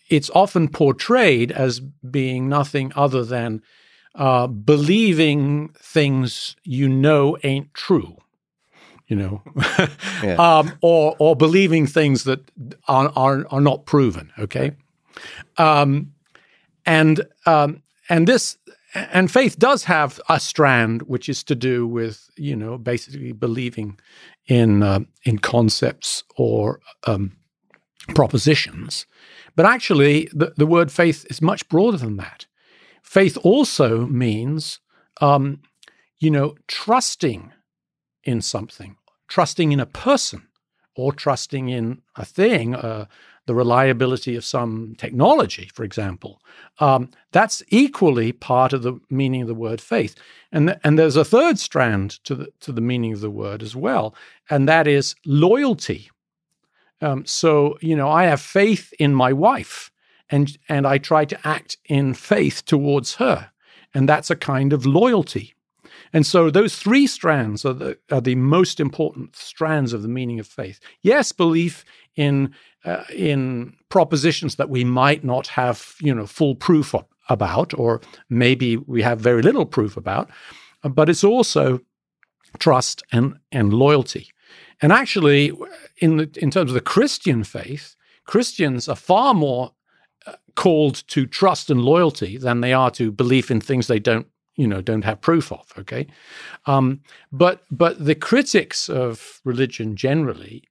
it's 0.10 0.30
often 0.32 0.68
portrayed 0.68 1.50
as 1.50 1.80
being 1.80 2.50
nothing 2.50 2.92
other 2.98 3.24
than 3.24 3.62
uh, 4.16 4.48
believing 4.48 5.70
things 5.80 6.58
you 6.66 6.90
know 6.90 7.38
ain't 7.42 7.74
true. 7.74 8.18
You 9.08 9.16
know, 9.16 9.42
yeah. 10.22 10.36
um, 10.60 10.74
or 10.82 11.16
or 11.20 11.38
believing 11.38 11.88
things 11.88 12.26
that 12.26 12.52
are 12.90 13.14
are, 13.16 13.48
are 13.50 13.62
not 13.62 13.86
proven. 13.86 14.34
Okay, 14.38 14.76
um, 15.58 16.14
and 16.86 17.26
um, 17.46 17.82
and 18.10 18.28
this 18.28 18.58
and 18.94 19.32
faith 19.32 19.60
does 19.60 19.84
have 19.84 20.20
a 20.30 20.40
strand 20.40 21.04
which 21.04 21.30
is 21.30 21.44
to 21.44 21.56
do 21.56 21.88
with 21.88 22.30
you 22.36 22.56
know 22.56 22.78
basically 22.78 23.32
believing 23.32 24.00
in 24.48 24.84
uh, 24.84 25.00
in 25.24 25.40
concepts 25.40 26.24
or 26.36 26.80
um, 27.06 27.36
propositions. 28.16 29.06
But 29.56 29.66
actually 29.66 30.30
the, 30.34 30.54
the 30.56 30.66
word 30.66 30.92
faith 30.92 31.26
is 31.30 31.42
much 31.42 31.68
broader 31.70 31.98
than 31.98 32.18
that. 32.18 32.46
Faith 33.04 33.38
also 33.44 34.06
means 34.08 34.80
um, 35.22 35.62
you 36.20 36.32
know 36.32 36.56
trusting 36.68 37.52
in 38.24 38.42
something 38.42 38.96
trusting 39.30 39.72
in 39.72 39.80
a 39.80 39.86
person 39.86 40.48
or 40.96 41.14
trusting 41.14 41.70
in 41.70 42.02
a 42.18 42.26
thing 42.26 42.76
the 43.50 43.56
reliability 43.56 44.36
of 44.36 44.46
some 44.46 44.94
technology, 45.00 45.72
for 45.74 45.84
example, 45.84 46.40
um, 46.78 47.10
that's 47.32 47.64
equally 47.70 48.32
part 48.32 48.74
of 48.74 48.84
the 48.84 49.00
meaning 49.10 49.42
of 49.42 49.48
the 49.48 49.56
word 49.56 49.82
faith. 49.82 50.14
And, 50.52 50.68
th- 50.68 50.80
and 50.84 51.00
there's 51.00 51.16
a 51.16 51.26
third 51.26 51.58
strand 51.58 52.24
to 52.26 52.36
the, 52.36 52.48
to 52.60 52.72
the 52.72 52.80
meaning 52.92 53.12
of 53.12 53.22
the 53.22 53.32
word 53.32 53.64
as 53.64 53.76
well, 53.76 54.14
and 54.52 54.70
that 54.70 54.88
is 54.88 55.16
loyalty. 55.26 56.12
Um, 57.02 57.26
so, 57.26 57.80
you 57.82 57.96
know, 57.96 58.08
I 58.08 58.26
have 58.26 58.40
faith 58.40 58.94
in 59.00 59.16
my 59.16 59.34
wife, 59.34 59.90
and, 60.30 60.56
and 60.68 60.86
I 60.86 61.00
try 61.00 61.26
to 61.26 61.48
act 61.48 61.78
in 61.86 62.14
faith 62.14 62.64
towards 62.66 63.16
her. 63.16 63.50
And 63.96 64.08
that's 64.08 64.30
a 64.30 64.36
kind 64.36 64.74
of 64.74 64.86
loyalty. 64.86 65.56
And 66.14 66.24
so 66.24 66.52
those 66.52 66.76
three 66.76 67.08
strands 67.08 67.66
are 67.66 67.74
the, 67.74 67.98
are 68.12 68.22
the 68.22 68.36
most 68.36 68.80
important 68.80 69.36
strands 69.36 69.92
of 69.92 70.04
the 70.04 70.08
meaning 70.08 70.40
of 70.40 70.46
faith. 70.48 70.80
Yes, 71.02 71.32
belief 71.32 71.84
in 72.20 72.54
uh, 72.84 73.04
in 73.16 73.74
propositions 73.88 74.56
that 74.56 74.70
we 74.70 74.84
might 74.84 75.24
not 75.24 75.48
have, 75.48 75.96
you 76.02 76.14
know, 76.14 76.26
full 76.26 76.56
proof 76.56 76.94
about, 77.30 77.74
or 77.74 78.02
maybe 78.30 78.78
we 78.78 79.02
have 79.02 79.20
very 79.20 79.42
little 79.42 79.66
proof 79.66 79.98
about. 79.98 80.30
But 80.84 81.10
it's 81.10 81.24
also 81.24 81.80
trust 82.60 83.04
and 83.12 83.40
and 83.52 83.74
loyalty. 83.74 84.28
And 84.82 84.92
actually, 84.92 85.54
in 85.98 86.18
the, 86.18 86.30
in 86.42 86.52
terms 86.52 86.72
of 86.72 86.74
the 86.74 86.92
Christian 86.94 87.44
faith, 87.44 87.96
Christians 88.26 88.90
are 88.90 88.96
far 88.96 89.34
more 89.34 89.72
uh, 90.28 90.34
called 90.56 91.04
to 91.08 91.26
trust 91.26 91.70
and 91.70 91.82
loyalty 91.82 92.38
than 92.38 92.62
they 92.62 92.74
are 92.74 92.92
to 92.92 93.12
belief 93.12 93.50
in 93.50 93.62
things 93.62 93.88
they 93.88 94.00
don't 94.00 94.28
you 94.56 94.68
know 94.68 94.82
don't 94.82 95.06
have 95.06 95.22
proof 95.22 95.52
of 95.52 95.72
okay 95.78 96.06
um, 96.66 97.00
but 97.32 97.64
but 97.72 98.04
the 98.04 98.16
critics 98.16 98.90
of 98.90 99.40
religion 99.46 99.96
generally 99.96 100.69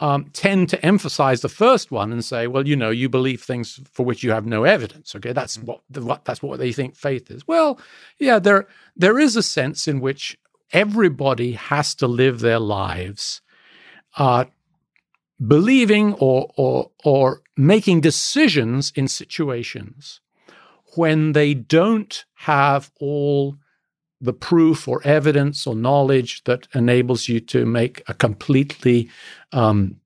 um, 0.00 0.30
tend 0.32 0.68
to 0.70 0.84
emphasize 0.84 1.42
the 1.42 1.48
first 1.48 1.90
one 1.90 2.10
and 2.10 2.24
say, 2.24 2.46
well, 2.46 2.66
you 2.66 2.74
know, 2.74 2.90
you 2.90 3.08
believe 3.08 3.42
things 3.42 3.80
for 3.92 4.04
which 4.04 4.22
you 4.22 4.30
have 4.30 4.46
no 4.46 4.64
evidence. 4.64 5.14
Okay, 5.14 5.32
that's 5.32 5.58
mm-hmm. 5.58 5.66
what, 5.66 5.80
the, 5.90 6.02
what 6.02 6.24
that's 6.24 6.42
what 6.42 6.58
they 6.58 6.72
think 6.72 6.96
faith 6.96 7.30
is. 7.30 7.46
Well, 7.46 7.78
yeah, 8.18 8.38
there 8.38 8.66
there 8.96 9.18
is 9.18 9.36
a 9.36 9.42
sense 9.42 9.86
in 9.86 10.00
which 10.00 10.38
everybody 10.72 11.52
has 11.52 11.94
to 11.96 12.06
live 12.06 12.40
their 12.40 12.58
lives 12.58 13.42
uh, 14.16 14.46
believing 15.46 16.14
or 16.14 16.50
or 16.56 16.90
or 17.04 17.42
making 17.56 18.00
decisions 18.00 18.92
in 18.96 19.08
situations 19.08 20.20
when 20.96 21.32
they 21.32 21.54
don't 21.54 22.24
have 22.34 22.90
all 23.00 23.56
the 24.20 24.32
proof 24.32 24.86
or 24.86 25.00
evidence 25.04 25.66
or 25.66 25.74
knowledge 25.74 26.44
that 26.44 26.68
enables 26.74 27.28
you 27.28 27.40
to 27.40 27.64
make 27.64 28.02
a 28.06 28.14
completely 28.14 29.08
um, 29.52 29.96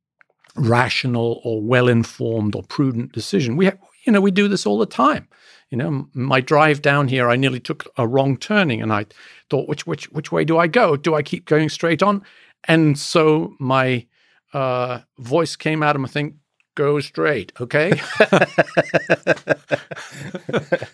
rational 0.54 1.40
or 1.44 1.60
well 1.60 1.88
informed 1.88 2.54
or 2.54 2.62
prudent 2.62 3.12
decision. 3.12 3.56
We, 3.56 3.64
have, 3.66 3.78
you 4.04 4.12
know, 4.12 4.20
we 4.20 4.30
do 4.30 4.46
this 4.48 4.66
all 4.66 4.78
the 4.78 4.86
time. 4.86 5.28
You 5.70 5.78
know, 5.78 6.08
my 6.14 6.40
drive 6.40 6.82
down 6.82 7.08
here, 7.08 7.28
I 7.28 7.36
nearly 7.36 7.58
took 7.58 7.90
a 7.96 8.06
wrong 8.06 8.36
turning, 8.36 8.80
and 8.80 8.92
I 8.92 9.06
thought, 9.50 9.68
which 9.68 9.86
which 9.86 10.04
which 10.12 10.30
way 10.30 10.44
do 10.44 10.56
I 10.56 10.68
go? 10.68 10.96
Do 10.96 11.14
I 11.16 11.22
keep 11.22 11.46
going 11.46 11.68
straight 11.68 12.02
on? 12.02 12.22
And 12.68 12.96
so 12.96 13.54
my 13.58 14.06
uh, 14.52 15.00
voice 15.18 15.56
came 15.56 15.82
out 15.82 15.96
of 15.96 16.02
my 16.02 16.06
thing, 16.06 16.38
go 16.76 17.00
straight, 17.00 17.50
okay? 17.60 17.90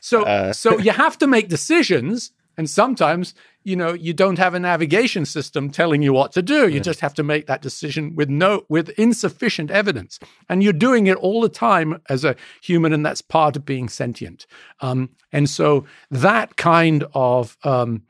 so 0.00 0.22
uh. 0.22 0.52
so 0.54 0.78
you 0.78 0.92
have 0.92 1.18
to 1.18 1.26
make 1.26 1.48
decisions 1.48 2.30
and 2.56 2.68
sometimes, 2.68 3.34
you 3.64 3.76
know, 3.76 3.92
you 3.92 4.12
don't 4.12 4.38
have 4.38 4.54
a 4.54 4.60
navigation 4.60 5.24
system 5.24 5.70
telling 5.70 6.02
you 6.02 6.12
what 6.12 6.32
to 6.32 6.42
do. 6.42 6.68
You 6.68 6.80
just 6.80 7.00
have 7.00 7.14
to 7.14 7.22
make 7.22 7.46
that 7.46 7.62
decision 7.62 8.14
with 8.14 8.28
no 8.28 8.64
with 8.68 8.90
insufficient 8.90 9.70
evidence. 9.70 10.18
And 10.48 10.62
you're 10.62 10.72
doing 10.72 11.06
it 11.06 11.16
all 11.16 11.40
the 11.40 11.48
time 11.48 12.00
as 12.08 12.24
a 12.24 12.36
human, 12.62 12.92
and 12.92 13.04
that's 13.04 13.22
part 13.22 13.56
of 13.56 13.64
being 13.64 13.88
sentient. 13.88 14.46
Um, 14.80 15.10
and 15.32 15.48
so 15.48 15.84
that 16.10 16.56
kind 16.56 17.04
of 17.14 17.56
um, 17.64 18.02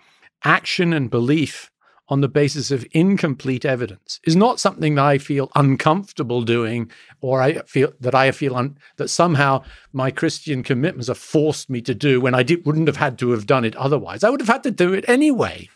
action 0.45 0.93
and 0.93 1.11
belief 1.11 1.72
on 2.13 2.21
the 2.21 2.29
basis 2.29 2.71
of 2.71 2.87
incomplete 2.93 3.65
evidence 3.65 4.21
is 4.25 4.37
not 4.37 4.61
something 4.61 4.97
that 4.97 5.05
I 5.05 5.17
feel 5.17 5.51
uncomfortable 5.55 6.43
doing, 6.43 6.91
or 7.23 7.41
I 7.41 7.55
feel 7.63 7.91
that 8.01 8.15
I 8.15 8.33
feel 8.33 8.55
un- 8.55 8.77
that 8.99 9.09
somehow 9.09 9.65
my 9.95 10.11
Christian 10.11 10.63
commitments 10.63 11.09
have 11.09 11.17
forced 11.17 11.71
me 11.71 11.81
to 11.81 11.95
do 11.95 12.21
when 12.21 12.35
I 12.35 12.43
did, 12.43 12.67
wouldn't 12.67 12.87
have 12.87 12.99
had 12.99 13.19
to 13.21 13.31
have 13.31 13.47
done 13.47 13.65
it 13.65 13.75
otherwise. 13.77 14.23
I 14.23 14.29
would 14.29 14.41
have 14.41 14.49
had 14.49 14.63
to 14.65 14.71
do 14.71 14.93
it 14.93 15.09
anyway. 15.09 15.71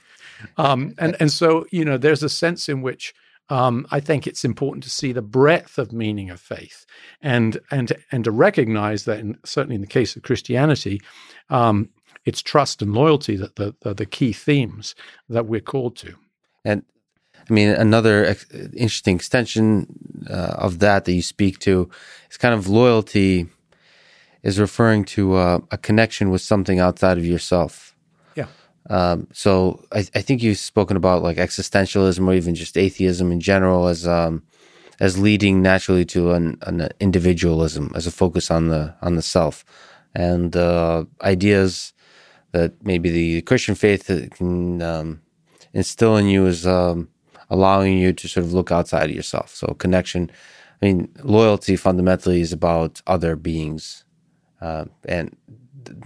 Um, 0.58 0.94
and 0.98 1.16
and 1.18 1.32
so 1.32 1.64
you 1.70 1.86
know, 1.86 1.96
there's 1.96 2.22
a 2.22 2.28
sense 2.28 2.68
in 2.68 2.82
which 2.82 3.14
um, 3.48 3.86
I 3.90 4.00
think 4.00 4.26
it's 4.26 4.44
important 4.44 4.84
to 4.84 4.90
see 4.90 5.12
the 5.12 5.22
breadth 5.22 5.78
of 5.78 5.90
meaning 5.90 6.28
of 6.28 6.38
faith, 6.38 6.84
and 7.22 7.58
and 7.70 7.92
and 8.12 8.24
to 8.24 8.30
recognize 8.30 9.06
that, 9.06 9.20
in, 9.20 9.38
certainly 9.42 9.76
in 9.76 9.80
the 9.80 9.86
case 9.86 10.16
of 10.16 10.22
Christianity, 10.22 11.00
um, 11.48 11.88
it's 12.26 12.42
trust 12.42 12.82
and 12.82 12.92
loyalty 12.92 13.36
that 13.36 13.56
the, 13.56 13.74
the, 13.80 13.94
the 13.94 14.04
key 14.04 14.34
themes 14.34 14.94
that 15.30 15.46
we're 15.46 15.60
called 15.60 15.96
to. 15.96 16.14
And 16.66 16.82
I 17.48 17.52
mean, 17.52 17.68
another 17.68 18.24
ex- 18.24 18.46
interesting 18.74 19.14
extension 19.14 19.86
uh, 20.28 20.54
of 20.58 20.80
that 20.80 21.04
that 21.04 21.12
you 21.12 21.22
speak 21.22 21.60
to 21.60 21.88
is 22.30 22.36
kind 22.36 22.54
of 22.54 22.68
loyalty 22.68 23.46
is 24.42 24.58
referring 24.58 25.04
to 25.04 25.34
uh, 25.34 25.58
a 25.70 25.78
connection 25.78 26.30
with 26.30 26.40
something 26.40 26.80
outside 26.80 27.18
of 27.18 27.24
yourself. 27.24 27.94
Yeah. 28.34 28.48
Um, 28.90 29.28
so 29.32 29.84
I, 29.92 30.00
I, 30.14 30.22
think 30.22 30.42
you've 30.42 30.58
spoken 30.58 30.96
about 30.96 31.22
like 31.22 31.36
existentialism 31.36 32.26
or 32.26 32.34
even 32.34 32.54
just 32.54 32.76
atheism 32.76 33.32
in 33.32 33.40
general 33.40 33.86
as 33.88 34.06
um, 34.06 34.42
as 35.00 35.18
leading 35.18 35.62
naturally 35.62 36.04
to 36.06 36.32
an, 36.32 36.58
an 36.62 36.88
individualism, 37.00 37.92
as 37.94 38.06
a 38.06 38.10
focus 38.10 38.50
on 38.50 38.68
the 38.68 38.94
on 39.02 39.14
the 39.16 39.22
self, 39.22 39.64
and 40.14 40.56
uh, 40.56 41.04
ideas 41.22 41.92
that 42.52 42.72
maybe 42.84 43.10
the 43.10 43.42
Christian 43.42 43.74
faith 43.74 44.06
can 44.36 44.80
um, 44.82 45.20
instill 45.76 46.16
in 46.16 46.26
you 46.26 46.46
is 46.46 46.66
um, 46.66 47.08
allowing 47.50 47.98
you 47.98 48.12
to 48.14 48.26
sort 48.26 48.46
of 48.46 48.52
look 48.54 48.72
outside 48.72 49.10
of 49.10 49.16
yourself. 49.16 49.54
So 49.54 49.66
connection. 49.78 50.30
I 50.80 50.86
mean, 50.86 51.08
loyalty 51.22 51.76
fundamentally 51.76 52.40
is 52.40 52.52
about 52.52 53.00
other 53.06 53.36
beings, 53.36 54.04
uh, 54.60 54.86
and 55.06 55.36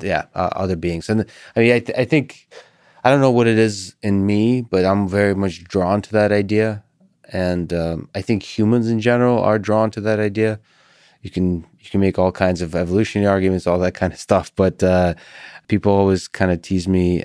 yeah, 0.01 0.25
uh, 0.35 0.51
other 0.53 0.77
beings. 0.77 1.09
And 1.09 1.25
I 1.57 1.61
mean, 1.61 1.73
I, 1.73 1.81
th- 1.81 1.99
I 1.99 2.05
think 2.05 2.49
I 3.05 3.11
don't 3.11 3.21
know 3.21 3.31
what 3.31 3.47
it 3.47 3.59
is 3.59 3.97
in 4.03 4.27
me, 4.27 4.63
but 4.63 4.85
I'm 4.85 5.09
very 5.09 5.35
much 5.35 5.65
drawn 5.65 6.03
to 6.03 6.13
that 6.13 6.31
idea, 6.33 6.85
and 7.33 7.73
um, 7.73 8.09
I 8.15 8.23
think 8.23 8.43
humans 8.43 8.89
in 8.89 9.01
general 9.01 9.39
are 9.39 9.59
drawn 9.59 9.91
to 9.93 10.01
that 10.03 10.21
idea. 10.21 10.61
You 11.23 11.31
can 11.31 11.67
you 11.81 11.91
can 11.91 12.01
make 12.01 12.19
all 12.19 12.33
kinds 12.33 12.61
of 12.61 12.75
evolutionary 12.75 13.29
arguments, 13.29 13.67
all 13.67 13.79
that 13.81 13.95
kind 13.95 14.13
of 14.13 14.19
stuff, 14.19 14.53
but 14.55 14.83
uh, 14.83 15.15
people 15.69 15.93
always 15.93 16.29
kind 16.29 16.51
of 16.51 16.63
tease 16.63 16.87
me 16.89 17.25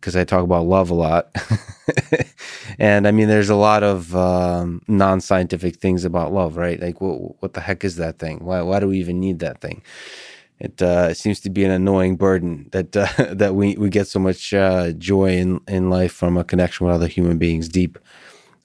because 0.00 0.16
I 0.16 0.24
talk 0.24 0.44
about 0.44 0.66
love 0.66 0.90
a 0.90 0.94
lot, 0.94 1.28
and 2.78 3.06
I 3.08 3.10
mean, 3.12 3.28
there's 3.28 3.50
a 3.50 3.56
lot 3.56 3.82
of 3.82 4.14
um, 4.16 4.82
non-scientific 4.88 5.76
things 5.76 6.04
about 6.04 6.32
love, 6.32 6.56
right? 6.56 6.80
Like, 6.80 7.00
what 7.00 7.42
what 7.42 7.54
the 7.54 7.60
heck 7.60 7.84
is 7.84 7.96
that 7.96 8.18
thing? 8.18 8.38
Why 8.44 8.62
why 8.62 8.80
do 8.80 8.88
we 8.88 8.98
even 8.98 9.20
need 9.20 9.40
that 9.40 9.60
thing? 9.60 9.82
it 10.60 10.82
uh, 10.82 11.14
seems 11.14 11.40
to 11.40 11.50
be 11.50 11.64
an 11.64 11.70
annoying 11.70 12.16
burden 12.16 12.68
that 12.72 12.96
uh, 12.96 13.08
that 13.34 13.54
we, 13.54 13.76
we 13.76 13.88
get 13.88 14.08
so 14.08 14.18
much 14.18 14.52
uh, 14.52 14.92
joy 14.92 15.30
in, 15.36 15.60
in 15.68 15.90
life 15.90 16.12
from 16.12 16.36
a 16.36 16.44
connection 16.44 16.86
with 16.86 16.94
other 16.94 17.06
human 17.06 17.38
beings, 17.38 17.68
deep, 17.68 17.98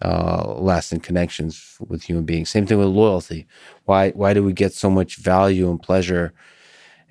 uh, 0.01 0.55
lasting 0.57 0.99
connections 0.99 1.77
with 1.87 2.03
human 2.03 2.25
beings. 2.25 2.49
Same 2.49 2.65
thing 2.65 2.79
with 2.79 2.87
loyalty. 2.87 3.45
Why 3.85 4.11
why 4.11 4.33
do 4.33 4.43
we 4.43 4.53
get 4.53 4.73
so 4.73 4.89
much 4.89 5.17
value 5.17 5.69
and 5.69 5.81
pleasure 5.81 6.33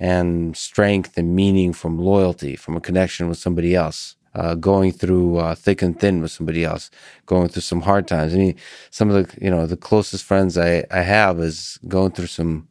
and 0.03 0.57
strength 0.57 1.16
and 1.16 1.37
meaning 1.37 1.73
from 1.73 1.97
loyalty, 1.97 2.57
from 2.57 2.77
a 2.77 2.81
connection 2.81 3.29
with 3.29 3.39
somebody 3.39 3.74
else? 3.77 4.16
Uh, 4.35 4.55
going 4.55 4.91
through 4.91 5.37
uh, 5.37 5.55
thick 5.55 5.83
and 5.83 6.01
thin 6.01 6.23
with 6.23 6.31
somebody 6.31 6.65
else, 6.65 6.91
going 7.27 7.49
through 7.49 7.61
some 7.61 7.83
hard 7.83 8.09
times. 8.09 8.33
I 8.33 8.39
mean, 8.39 8.57
some 8.91 9.11
of 9.11 9.15
the 9.15 9.45
you 9.45 9.51
know 9.51 9.66
the 9.66 9.77
closest 9.77 10.24
friends 10.24 10.57
I, 10.57 10.85
I 10.91 11.03
have 11.03 11.39
is 11.39 11.79
going 11.87 12.12
through 12.12 12.29
some 12.29 12.66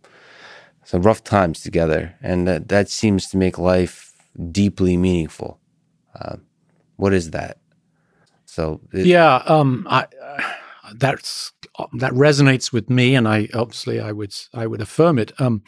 some 0.83 1.03
rough 1.03 1.23
times 1.23 1.61
together, 1.61 2.15
and 2.21 2.47
that, 2.47 2.67
that 2.69 2.89
seems 2.89 3.29
to 3.29 3.37
make 3.37 3.59
life 3.59 4.11
deeply 4.51 4.97
meaningful. 4.97 5.59
Uh, 6.19 6.37
what 6.95 7.13
is 7.13 7.29
that? 7.29 7.59
So 8.45 8.81
it, 8.91 9.05
yeah, 9.05 9.43
um, 9.45 9.85
I, 9.87 10.07
that's 10.95 11.53
that 11.93 12.13
resonates 12.13 12.73
with 12.73 12.89
me, 12.89 13.13
and 13.13 13.27
I 13.27 13.49
obviously 13.53 13.99
I 13.99 14.11
would 14.11 14.33
I 14.51 14.65
would 14.65 14.81
affirm 14.81 15.19
it. 15.19 15.31
Um, 15.39 15.61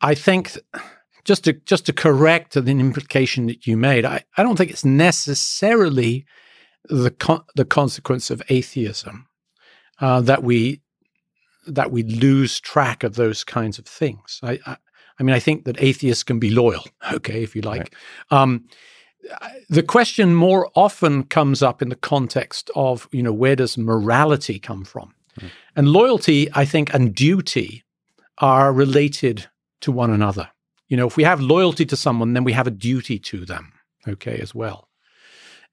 I 0.00 0.14
think 0.14 0.56
just 1.24 1.44
to 1.44 1.52
just 1.52 1.86
to 1.86 1.92
correct 1.92 2.54
the 2.54 2.70
implication 2.70 3.46
that 3.46 3.66
you 3.66 3.76
made, 3.76 4.04
I, 4.04 4.24
I 4.36 4.42
don't 4.42 4.56
think 4.56 4.70
it's 4.70 4.84
necessarily 4.84 6.24
the 6.84 7.10
con- 7.10 7.44
the 7.54 7.64
consequence 7.64 8.30
of 8.30 8.42
atheism 8.48 9.26
uh, 10.00 10.20
that 10.22 10.42
we 10.42 10.80
that 11.66 11.90
we 11.90 12.02
lose 12.02 12.60
track 12.60 13.04
of 13.04 13.14
those 13.14 13.44
kinds 13.44 13.78
of 13.78 13.86
things. 13.86 14.40
I, 14.42 14.58
I, 14.66 14.76
I 15.18 15.22
mean, 15.22 15.36
I 15.36 15.38
think 15.38 15.64
that 15.64 15.80
atheists 15.80 16.22
can 16.22 16.38
be 16.38 16.50
loyal, 16.50 16.84
okay, 17.12 17.42
if 17.42 17.54
you 17.54 17.62
like. 17.62 17.94
Right. 18.30 18.40
Um, 18.40 18.64
the 19.68 19.82
question 19.82 20.34
more 20.34 20.70
often 20.74 21.24
comes 21.24 21.62
up 21.62 21.82
in 21.82 21.90
the 21.90 21.96
context 21.96 22.70
of, 22.74 23.06
you 23.12 23.22
know, 23.22 23.32
where 23.32 23.54
does 23.54 23.76
morality 23.76 24.58
come 24.58 24.82
from? 24.82 25.14
Mm. 25.38 25.50
And 25.76 25.88
loyalty, 25.90 26.48
I 26.54 26.64
think, 26.64 26.92
and 26.94 27.14
duty 27.14 27.84
are 28.38 28.72
related 28.72 29.46
to 29.80 29.92
one 29.92 30.10
another. 30.10 30.50
You 30.88 30.96
know, 30.96 31.06
if 31.06 31.16
we 31.16 31.24
have 31.24 31.40
loyalty 31.40 31.86
to 31.86 31.96
someone, 31.96 32.32
then 32.32 32.44
we 32.44 32.52
have 32.52 32.66
a 32.66 32.72
duty 32.72 33.18
to 33.20 33.44
them, 33.44 33.72
okay, 34.08 34.38
as 34.38 34.54
well. 34.54 34.88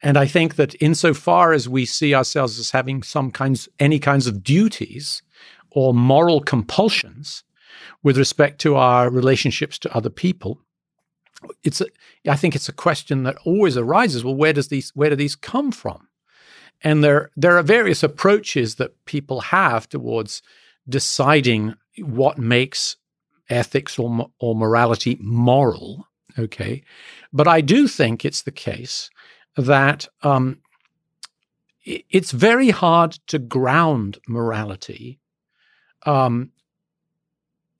And 0.04 0.16
I 0.16 0.28
think 0.28 0.56
that 0.56 0.76
insofar 0.80 1.54
as 1.54 1.68
we 1.68 1.86
see 1.86 2.14
ourselves 2.14 2.60
as 2.60 2.72
having 2.72 3.02
some 3.02 3.32
kinds, 3.32 3.68
any 3.80 3.98
kinds 3.98 4.28
of 4.28 4.44
duties, 4.44 5.24
or 5.72 5.94
moral 5.94 6.40
compulsions 6.40 7.44
with 8.04 8.18
respect 8.18 8.60
to 8.62 8.76
our 8.76 9.10
relationships 9.10 9.78
to 9.80 9.96
other 9.96 10.10
people 10.10 10.60
it's 11.64 11.82
a, 11.82 11.88
I 12.28 12.36
think 12.36 12.56
it's 12.56 12.70
a 12.70 12.74
question 12.74 13.24
that 13.24 13.38
always 13.46 13.78
arises 13.78 14.24
well 14.24 14.36
where 14.36 14.54
does 14.54 14.70
these 14.70 14.92
where 14.96 15.10
do 15.10 15.16
these 15.16 15.36
come 15.36 15.72
from 15.72 16.08
and 16.82 17.04
there 17.04 17.32
there 17.36 17.58
are 17.58 17.64
various 17.64 18.04
approaches 18.04 18.76
that 18.76 19.06
people 19.06 19.42
have 19.42 19.88
towards 19.88 20.42
deciding 20.90 21.76
what 22.00 22.38
makes 22.38 22.98
ethics 23.49 23.98
or 23.98 24.30
or 24.40 24.56
morality 24.56 25.18
moral 25.22 26.07
okay 26.38 26.84
but 27.32 27.48
i 27.48 27.61
do 27.61 27.88
think 27.88 28.24
it's 28.24 28.44
the 28.44 28.52
case 28.52 29.10
that 29.56 30.07
um, 30.22 30.60
it's 31.84 32.32
very 32.32 32.69
hard 32.69 33.14
to 33.28 33.40
ground 33.40 34.19
morality 34.28 35.19
um, 36.06 36.52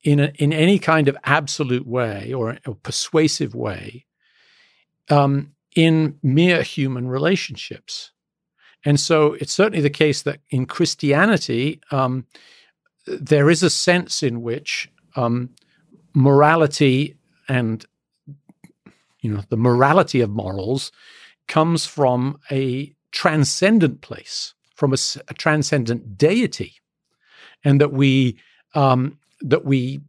in 0.04 0.20
a, 0.20 0.32
in 0.36 0.54
any 0.54 0.80
kind 0.80 1.08
of 1.08 1.18
absolute 1.24 1.86
way 1.86 2.34
or 2.34 2.58
a 2.66 2.74
persuasive 2.74 3.54
way 3.54 4.06
um, 5.10 5.54
in 5.76 6.18
mere 6.24 6.64
human 6.64 7.08
relationships. 7.08 8.12
And 8.86 9.00
so 9.00 9.34
it's 9.34 9.54
certainly 9.54 9.82
the 9.82 9.90
case 9.90 10.22
that 10.22 10.40
in 10.50 10.66
Christianity, 10.66 11.82
um, 11.92 12.26
there 13.06 13.50
is 13.50 13.64
a 13.64 13.70
sense 13.70 14.24
in 14.24 14.42
which 14.42 14.90
um, 15.18 15.50
morality 16.14 17.16
and 17.50 17.86
you 19.22 19.34
know 19.34 19.42
the 19.50 19.58
morality 19.58 20.22
of 20.22 20.30
morals 20.30 20.92
comes 21.48 21.86
from 21.86 22.40
a 22.52 22.94
transcendent 23.12 24.02
place, 24.02 24.54
from 24.76 24.94
a, 24.94 24.98
a 25.28 25.34
transcendent 25.34 26.18
deity 26.18 26.74
and 27.64 27.82
that 27.82 27.92
we 27.92 28.38
um, 28.76 29.18
that 29.42 29.66
we 29.66 30.02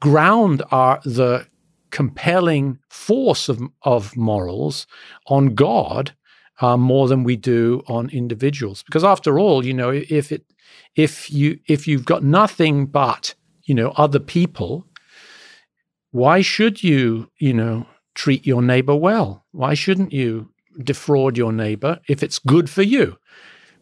ground 0.00 0.62
our 0.70 1.00
the 1.04 1.46
compelling 1.90 2.78
force 2.88 3.48
of 3.48 3.60
of 3.82 4.16
morals 4.16 4.86
on 5.26 5.54
God 5.54 6.12
uh, 6.60 6.76
more 6.76 7.08
than 7.08 7.24
we 7.24 7.36
do 7.36 7.82
on 7.86 8.10
individuals. 8.10 8.82
Because 8.82 9.04
after 9.04 9.38
all, 9.38 9.64
you 9.64 9.74
know, 9.74 9.90
if 9.90 10.32
it 10.32 10.44
if 10.96 11.30
you 11.30 11.58
if 11.66 11.86
you've 11.86 12.04
got 12.04 12.22
nothing 12.22 12.86
but 12.86 13.34
you 13.64 13.74
know 13.74 13.90
other 13.96 14.18
people, 14.18 14.86
why 16.10 16.40
should 16.40 16.82
you 16.82 17.30
you 17.38 17.54
know 17.54 17.86
treat 18.14 18.46
your 18.46 18.62
neighbor 18.62 18.96
well? 18.96 19.44
Why 19.52 19.74
shouldn't 19.74 20.12
you 20.12 20.50
defraud 20.82 21.36
your 21.36 21.52
neighbor 21.52 22.00
if 22.08 22.22
it's 22.22 22.38
good 22.38 22.68
for 22.68 22.82
you? 22.82 23.16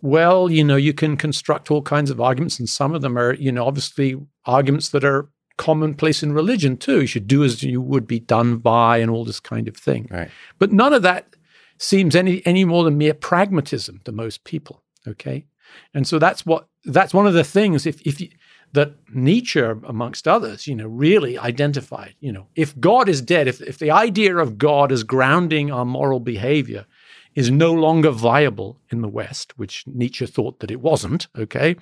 Well, 0.01 0.51
you 0.51 0.62
know, 0.62 0.77
you 0.77 0.94
can 0.94 1.16
construct 1.16 1.70
all 1.70 1.82
kinds 1.82 2.10
of 2.10 2.20
arguments, 2.20 2.59
and 2.59 2.69
some 2.69 2.94
of 2.94 3.02
them 3.02 3.19
are, 3.19 3.35
you 3.35 3.51
know, 3.51 3.66
obviously 3.66 4.16
arguments 4.44 4.90
that 4.90 5.05
are 5.05 5.28
commonplace 5.56 6.23
in 6.23 6.32
religion 6.32 6.77
too. 6.77 7.01
You 7.01 7.06
should 7.06 7.27
do 7.27 7.43
as 7.43 7.62
you 7.62 7.81
would 7.81 8.06
be 8.06 8.20
done 8.20 8.59
by, 8.59 8.98
and 8.98 9.10
all 9.10 9.24
this 9.24 9.40
kind 9.40 9.66
of 9.66 9.77
thing. 9.77 10.06
Right. 10.10 10.31
But 10.59 10.73
none 10.73 10.93
of 10.93 11.02
that 11.02 11.35
seems 11.78 12.15
any 12.15 12.43
any 12.47 12.65
more 12.65 12.85
than 12.85 12.97
mere 12.97 13.15
pragmatism 13.15 14.01
to 14.05 14.12
most 14.12 14.44
people. 14.44 14.82
Okay, 15.06 15.47
and 15.93 16.06
so 16.06 16.19
that's 16.19 16.47
what 16.47 16.68
that's 16.84 17.14
one 17.14 17.26
of 17.26 17.34
the 17.34 17.44
things. 17.44 17.86
If 17.86 18.00
if 18.02 18.20
you, 18.20 18.28
that 18.72 18.92
Nietzsche, 19.14 19.60
amongst 19.60 20.28
others, 20.28 20.66
you 20.66 20.74
know, 20.74 20.86
really 20.86 21.38
identified. 21.38 22.14
You 22.20 22.32
know, 22.32 22.46
if 22.55 22.78
God 22.78 23.09
is 23.09 23.22
dead, 23.22 23.48
if 23.48 23.60
if 23.60 23.78
the 23.78 23.90
idea 23.90 24.36
of 24.36 24.59
God 24.59 24.92
as 24.92 25.05
grounding 25.05 25.70
our 25.70 25.84
moral 25.84 26.20
behavior 26.20 26.86
is 27.34 27.50
no 27.50 27.72
longer 27.72 28.10
viable 28.10 28.80
in 28.90 29.00
the 29.00 29.09
West, 29.09 29.56
which 29.59 29.84
Nietzsche 29.86 30.26
thought 30.26 30.60
that 30.60 30.70
it 30.70 30.80
wasn't, 30.80 31.28
okay, 31.38 31.76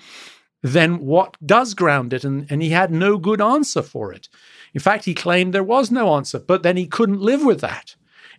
then 0.62 0.98
what 0.98 1.36
does 1.44 1.74
ground 1.74 2.12
it? 2.12 2.24
And, 2.24 2.46
and 2.50 2.62
he 2.62 2.70
had 2.70 2.90
no 2.90 3.16
good 3.16 3.40
answer 3.40 3.82
for 3.82 4.12
it. 4.12 4.28
In 4.74 4.80
fact, 4.80 5.04
he 5.04 5.14
claimed 5.14 5.52
there 5.52 5.62
was 5.62 5.90
no 5.90 6.14
answer, 6.14 6.38
but 6.38 6.62
then 6.62 6.76
he 6.76 6.86
couldn't 6.86 7.20
live 7.20 7.44
with 7.44 7.60
that. 7.60 7.96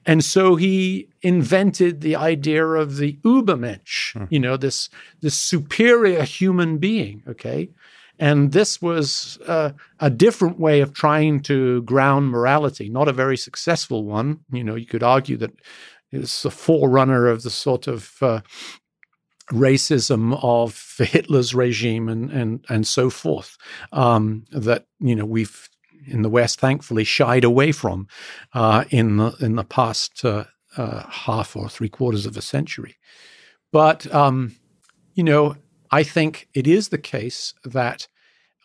And 0.07 0.23
so 0.23 0.55
he 0.55 1.09
invented 1.21 1.99
the 1.99 2.15
idea 2.15 2.65
of 2.65 2.95
the 2.95 3.19
Ubermensch, 3.23 4.13
hmm. 4.13 4.23
you 4.29 4.39
know, 4.39 4.55
this, 4.55 4.89
this 5.21 5.35
superior 5.35 6.23
human 6.23 6.77
being, 6.77 7.21
okay? 7.27 7.69
And 8.17 8.53
this 8.53 8.81
was 8.81 9.37
uh, 9.45 9.71
a 9.99 10.09
different 10.09 10.59
way 10.59 10.79
of 10.79 10.93
trying 10.93 11.41
to 11.41 11.83
ground 11.83 12.29
morality, 12.29 12.89
not 12.89 13.09
a 13.09 13.13
very 13.13 13.37
successful 13.37 14.05
one. 14.05 14.39
You 14.51 14.63
know, 14.63 14.75
you 14.75 14.87
could 14.87 15.03
argue 15.03 15.37
that 15.37 15.51
is 16.11 16.45
a 16.45 16.49
forerunner 16.49 17.27
of 17.27 17.43
the 17.43 17.49
sort 17.49 17.85
of 17.85 18.13
uh, 18.21 18.39
racism 19.51 20.39
of 20.41 20.95
Hitler's 20.97 21.53
regime 21.53 22.09
and 22.09 22.31
and 22.31 22.65
and 22.69 22.87
so 22.87 23.09
forth 23.09 23.57
um, 23.91 24.45
that 24.51 24.87
you 24.99 25.15
know 25.15 25.25
we've 25.25 25.69
in 26.07 26.21
the 26.21 26.29
West 26.29 26.59
thankfully 26.59 27.03
shied 27.03 27.43
away 27.43 27.71
from 27.71 28.07
uh, 28.53 28.85
in 28.89 29.17
the 29.17 29.35
in 29.39 29.55
the 29.55 29.63
past 29.63 30.23
uh, 30.25 30.45
uh 30.77 31.03
half 31.09 31.55
or 31.55 31.69
three 31.69 31.89
quarters 31.89 32.25
of 32.25 32.37
a 32.37 32.41
century. 32.41 32.95
But 33.71 34.13
um, 34.13 34.55
you 35.13 35.23
know, 35.23 35.55
I 35.91 36.03
think 36.03 36.47
it 36.53 36.67
is 36.67 36.89
the 36.89 36.97
case 36.97 37.53
that 37.63 38.07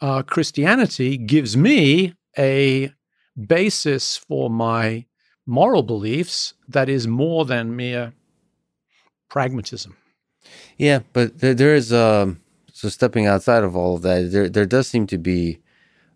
uh, 0.00 0.22
Christianity 0.22 1.16
gives 1.16 1.56
me 1.56 2.14
a 2.36 2.92
basis 3.46 4.16
for 4.16 4.50
my 4.50 5.06
moral 5.46 5.82
beliefs 5.82 6.54
that 6.68 6.88
is 6.88 7.06
more 7.06 7.44
than 7.44 7.76
mere 7.76 8.12
pragmatism. 9.28 9.96
Yeah, 10.76 11.00
but 11.12 11.38
there, 11.38 11.54
there 11.54 11.74
is 11.74 11.92
um, 11.92 12.40
so 12.72 12.88
stepping 12.88 13.26
outside 13.26 13.64
of 13.64 13.76
all 13.76 13.96
of 13.96 14.02
that, 14.02 14.32
there 14.32 14.48
there 14.48 14.66
does 14.66 14.88
seem 14.88 15.06
to 15.08 15.18
be 15.18 15.60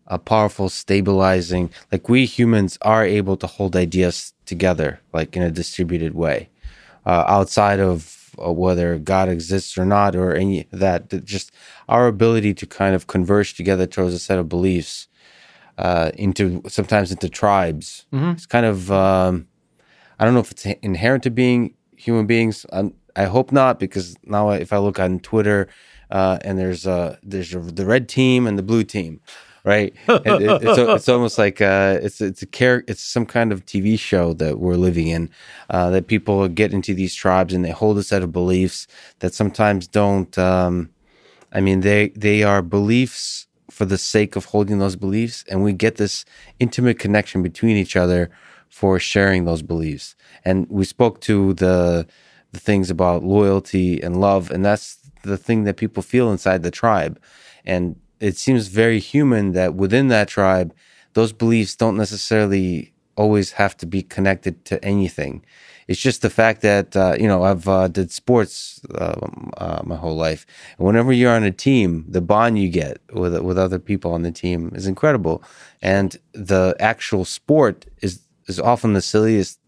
a 0.07 0.19
powerful 0.19 0.69
stabilizing. 0.69 1.71
Like 1.91 2.09
we 2.09 2.27
humans 2.27 2.79
are 2.83 3.05
able 3.05 3.37
to 3.39 3.47
hold 3.47 3.77
ideas 3.77 4.33
together, 4.45 5.01
like 5.13 5.37
in 5.37 5.43
a 5.43 5.51
distributed 5.51 6.15
way, 6.15 6.49
uh, 7.05 7.25
outside 7.27 7.81
of 7.81 8.35
uh, 8.45 8.53
whether 8.53 8.99
God 8.99 9.29
exists 9.29 9.79
or 9.79 9.85
not, 9.85 10.15
or 10.15 10.35
any 10.35 10.67
that. 10.71 11.25
Just 11.25 11.53
our 11.89 12.07
ability 12.07 12.55
to 12.55 12.67
kind 12.67 12.95
of 12.95 13.07
converge 13.07 13.55
together 13.55 13.87
towards 13.87 14.15
a 14.15 14.19
set 14.19 14.39
of 14.39 14.49
beliefs 14.49 15.09
uh, 15.79 16.11
into 16.15 16.63
sometimes 16.69 17.11
into 17.11 17.29
tribes. 17.29 18.07
Mm-hmm. 18.13 18.31
It's 18.31 18.47
kind 18.47 18.67
of 18.67 18.91
um, 18.91 19.49
I 20.19 20.25
don't 20.25 20.35
know 20.35 20.41
if 20.41 20.51
it's 20.51 20.67
inherent 20.83 21.23
to 21.25 21.31
being 21.31 21.75
human 21.97 22.27
beings. 22.27 22.67
I'm, 22.73 22.95
i 23.17 23.25
hope 23.25 23.51
not 23.51 23.81
because 23.81 24.15
now 24.25 24.51
if 24.51 24.73
I 24.73 24.79
look 24.79 25.01
on 25.01 25.21
Twitter 25.21 25.69
uh, 26.11 26.39
and 26.43 26.59
there's 26.59 26.87
uh, 26.87 27.17
there's 27.23 27.51
the 27.51 27.87
red 27.87 28.09
team 28.09 28.47
and 28.47 28.59
the 28.59 28.63
blue 28.63 28.85
team, 28.85 29.21
right? 29.67 29.95
it, 30.09 30.27
it, 30.27 30.63
it's, 30.63 30.79
it's 30.79 31.09
almost 31.11 31.37
like 31.37 31.61
uh, 31.61 31.99
it's 32.01 32.23
it's 32.23 32.41
a 32.41 32.47
care 32.47 32.85
it's 32.89 33.03
some 33.03 33.27
kind 33.27 33.53
of 33.53 33.67
TV 33.67 33.99
show 33.99 34.33
that 34.35 34.59
we're 34.59 34.77
living 34.77 35.09
in 35.09 35.29
uh, 35.69 35.91
that 35.91 36.07
people 36.07 36.49
get 36.49 36.73
into 36.73 36.95
these 36.95 37.15
tribes 37.15 37.53
and 37.53 37.63
they 37.63 37.73
hold 37.73 37.99
a 37.99 38.03
set 38.03 38.23
of 38.23 38.33
beliefs 38.33 38.87
that 39.19 39.35
sometimes 39.35 39.87
don't. 39.87 40.39
Um, 40.39 40.89
I 41.53 41.61
mean, 41.61 41.81
they 41.81 42.09
they 42.11 42.43
are 42.43 42.63
beliefs 42.63 43.47
for 43.77 43.85
the 43.85 43.99
sake 43.99 44.37
of 44.37 44.47
holding 44.47 44.79
those 44.79 44.97
beliefs. 44.97 45.45
And 45.51 45.63
we 45.63 45.75
get 45.75 45.97
this 45.97 46.25
intimate 46.59 46.99
connection 46.99 47.43
between 47.43 47.77
each 47.77 47.95
other 47.95 48.31
for 48.71 48.99
sharing 48.99 49.45
those 49.45 49.61
beliefs. 49.61 50.17
And 50.47 50.67
we 50.71 50.87
spoke 50.87 51.21
to 51.23 51.53
the, 51.53 52.07
the 52.53 52.61
things 52.61 52.89
about 52.89 53.23
loyalty 53.23 54.01
and 54.01 54.19
love. 54.19 54.51
And 54.51 54.65
that's 54.65 54.99
the 55.25 55.37
thing 55.37 55.65
that 55.65 55.77
people 55.77 56.03
feel 56.03 56.31
inside 56.31 56.63
the 56.63 56.71
tribe. 56.71 57.21
And 57.67 57.97
it 58.21 58.37
seems 58.37 58.69
very 58.69 58.99
human 58.99 59.53
that 59.53 59.75
within 59.75 60.09
that 60.09 60.29
tribe, 60.29 60.75
those 61.15 61.33
beliefs 61.33 61.77
don't 61.77 61.97
necessarily 61.97 62.93
always 63.17 63.53
have 63.53 63.77
to 63.79 63.87
be 63.87 64.03
connected 64.03 64.65
to 64.67 64.83
anything. 64.85 65.43
It's 65.89 66.01
just 66.01 66.21
the 66.23 66.31
fact 66.31 66.63
that 66.63 66.97
uh, 66.97 67.17
you 67.19 67.29
know 67.29 67.45
I've 67.45 67.69
uh, 67.69 67.89
did 67.89 68.11
sports 68.11 68.81
uh, 68.95 69.21
uh, 69.57 69.83
my 69.85 69.97
whole 69.97 70.17
life, 70.17 70.45
whenever 70.79 71.13
you're 71.13 71.33
on 71.33 71.45
a 71.45 71.53
team, 71.53 72.05
the 72.09 72.21
bond 72.21 72.59
you 72.59 72.69
get 72.69 72.99
with 73.13 73.39
with 73.41 73.59
other 73.59 73.79
people 73.79 74.13
on 74.13 74.23
the 74.23 74.33
team 74.33 74.73
is 74.75 74.87
incredible, 74.87 75.43
and 75.81 76.17
the 76.33 76.75
actual 76.81 77.25
sport 77.25 77.87
is 78.03 78.21
is 78.49 78.59
often 78.59 78.95
the 78.95 79.03
silliest. 79.03 79.61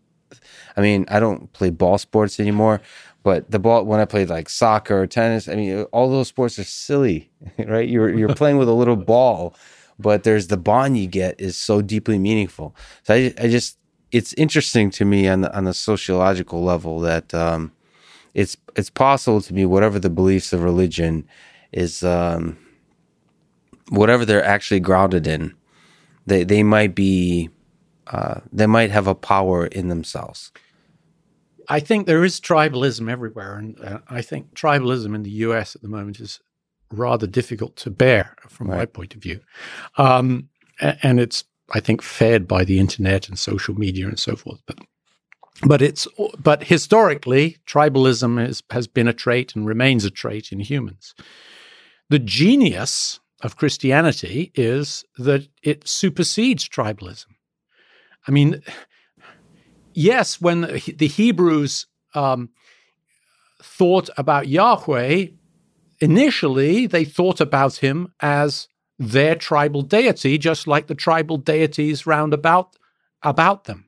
I 0.77 0.81
mean, 0.81 1.07
I 1.09 1.19
don't 1.21 1.53
play 1.53 1.71
ball 1.71 1.99
sports 1.99 2.39
anymore, 2.39 2.81
but 3.29 3.51
the 3.51 3.59
ball 3.59 3.85
when 3.85 4.01
I 4.01 4.07
played 4.07 4.31
like 4.31 4.49
soccer 4.49 5.03
or 5.03 5.07
tennis, 5.07 5.49
I 5.49 5.55
mean, 5.55 5.83
all 5.93 6.09
those 6.11 6.29
sports 6.29 6.59
are 6.59 6.65
silly, 6.65 7.31
right? 7.59 7.87
You're 7.87 8.09
you're 8.09 8.35
playing 8.35 8.57
with 8.57 8.71
a 8.71 8.73
little 8.73 8.97
ball, 8.97 9.55
but 9.99 10.23
there's 10.23 10.47
the 10.47 10.57
bond 10.57 10.97
you 10.97 11.07
get 11.07 11.39
is 11.39 11.55
so 11.55 11.83
deeply 11.83 12.19
meaningful. 12.19 12.75
So 13.03 13.13
I 13.13 13.35
I 13.39 13.49
just 13.49 13.77
it's 14.13 14.33
interesting 14.33 14.89
to 14.93 15.05
me 15.05 15.29
on 15.29 15.43
the, 15.43 15.55
on 15.55 15.65
the 15.65 15.75
sociological 15.75 16.65
level 16.65 17.01
that 17.01 17.35
um, 17.35 17.71
it's 18.33 18.57
it's 18.77 18.89
possible 18.89 19.43
to 19.43 19.53
me 19.53 19.67
whatever 19.67 19.99
the 19.99 20.09
beliefs 20.09 20.55
of 20.55 20.63
religion 20.63 21.29
is 21.71 22.03
um, 22.03 22.57
whatever 23.91 24.25
they're 24.25 24.43
actually 24.43 24.81
grounded 24.81 25.27
in 25.27 25.53
they 26.25 26.45
they 26.45 26.63
might 26.63 26.95
be 26.95 27.51
uh, 28.07 28.41
they 28.51 28.67
might 28.67 28.91
have 28.91 29.07
a 29.07 29.15
power 29.15 29.67
in 29.67 29.89
themselves. 29.89 30.51
I 31.69 31.81
think 31.81 32.07
there 32.07 32.25
is 32.25 32.41
tribalism 32.41 33.11
everywhere, 33.11 33.57
and 33.57 33.79
uh, 33.81 33.99
I 34.09 34.23
think 34.23 34.55
tribalism 34.55 35.15
in 35.15 35.23
the 35.23 35.31
U.S. 35.31 35.77
at 35.77 35.83
the 35.83 35.89
moment 35.89 36.19
is 36.19 36.41
rather 36.91 37.27
difficult 37.27 37.77
to 37.77 37.91
bear 37.91 38.35
from 38.49 38.69
right. 38.69 38.79
my 38.79 38.87
point 38.87 39.15
of 39.15 39.23
view, 39.23 39.41
um, 39.97 40.49
and 40.81 41.21
it's 41.21 41.45
I 41.71 41.81
think, 41.81 42.03
fed 42.03 42.49
by 42.49 42.65
the 42.65 42.79
internet 42.79 43.29
and 43.29 43.39
social 43.39 43.75
media 43.75 44.07
and 44.09 44.19
so 44.19 44.37
forth. 44.37 44.61
But 44.67 44.79
but 45.67 45.83
it's 45.83 46.07
but 46.39 46.65
historically, 46.65 47.59
tribalism 47.67 48.47
is, 48.47 48.63
has 48.71 48.87
been 48.87 49.09
a 49.09 49.13
trait 49.13 49.55
and 49.55 49.67
remains 49.67 50.05
a 50.05 50.11
trait 50.11 50.53
in 50.53 50.61
humans. 50.61 51.15
The 52.11 52.19
genius 52.19 53.21
of 53.43 53.57
Christianity 53.57 54.51
is 54.55 55.05
that 55.19 55.49
it 55.63 55.87
supersedes 55.87 56.69
tribalism. 56.69 57.27
I 58.27 58.31
mean, 58.31 58.63
yes, 59.99 60.41
when 60.41 60.61
the 60.61 61.09
Hebrews 61.09 61.87
um, 62.15 62.51
thought 63.61 64.09
about 64.17 64.49
Yahweh, 64.49 65.27
initially 66.01 66.87
they 66.87 67.05
thought 67.05 67.41
about 67.41 67.77
him 67.77 68.13
as 68.21 68.69
their 68.99 69.35
tribal 69.35 69.83
deity, 69.83 70.39
just 70.39 70.67
like 70.67 70.87
the 70.87 70.95
tribal 70.95 71.37
deities 71.37 72.07
round 72.07 72.33
about 72.33 72.77
about 73.23 73.65
them. 73.65 73.87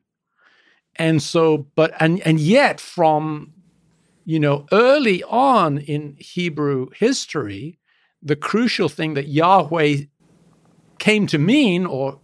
And 0.97 1.23
so, 1.23 1.69
but 1.77 1.93
and 2.01 2.21
and 2.21 2.41
yet 2.41 2.81
from 2.81 3.53
you 4.25 4.41
know 4.41 4.67
early 4.73 5.23
on 5.25 5.79
in 5.79 6.17
Hebrew 6.19 6.89
history, 6.97 7.79
the 8.21 8.37
crucial 8.37 8.89
thing 8.89 9.15
that 9.15 9.29
Yahweh 9.29 9.97
came 10.99 11.27
to 11.29 11.39
mean, 11.39 11.87
or 11.87 12.21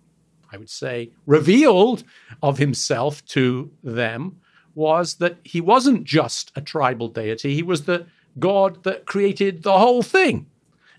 I 0.56 0.58
would 0.58 0.70
say 0.70 1.10
revealed 1.26 2.02
of 2.42 2.56
himself 2.56 3.22
to 3.26 3.70
them, 3.84 4.40
was 4.74 5.16
that 5.16 5.36
he 5.44 5.60
wasn't 5.60 6.04
just 6.04 6.50
a 6.56 6.60
tribal 6.60 7.08
deity, 7.08 7.54
he 7.54 7.62
was 7.62 7.84
the 7.84 8.06
God 8.38 8.82
that 8.84 9.06
created 9.06 9.62
the 9.62 9.78
whole 9.78 10.02
thing. 10.02 10.46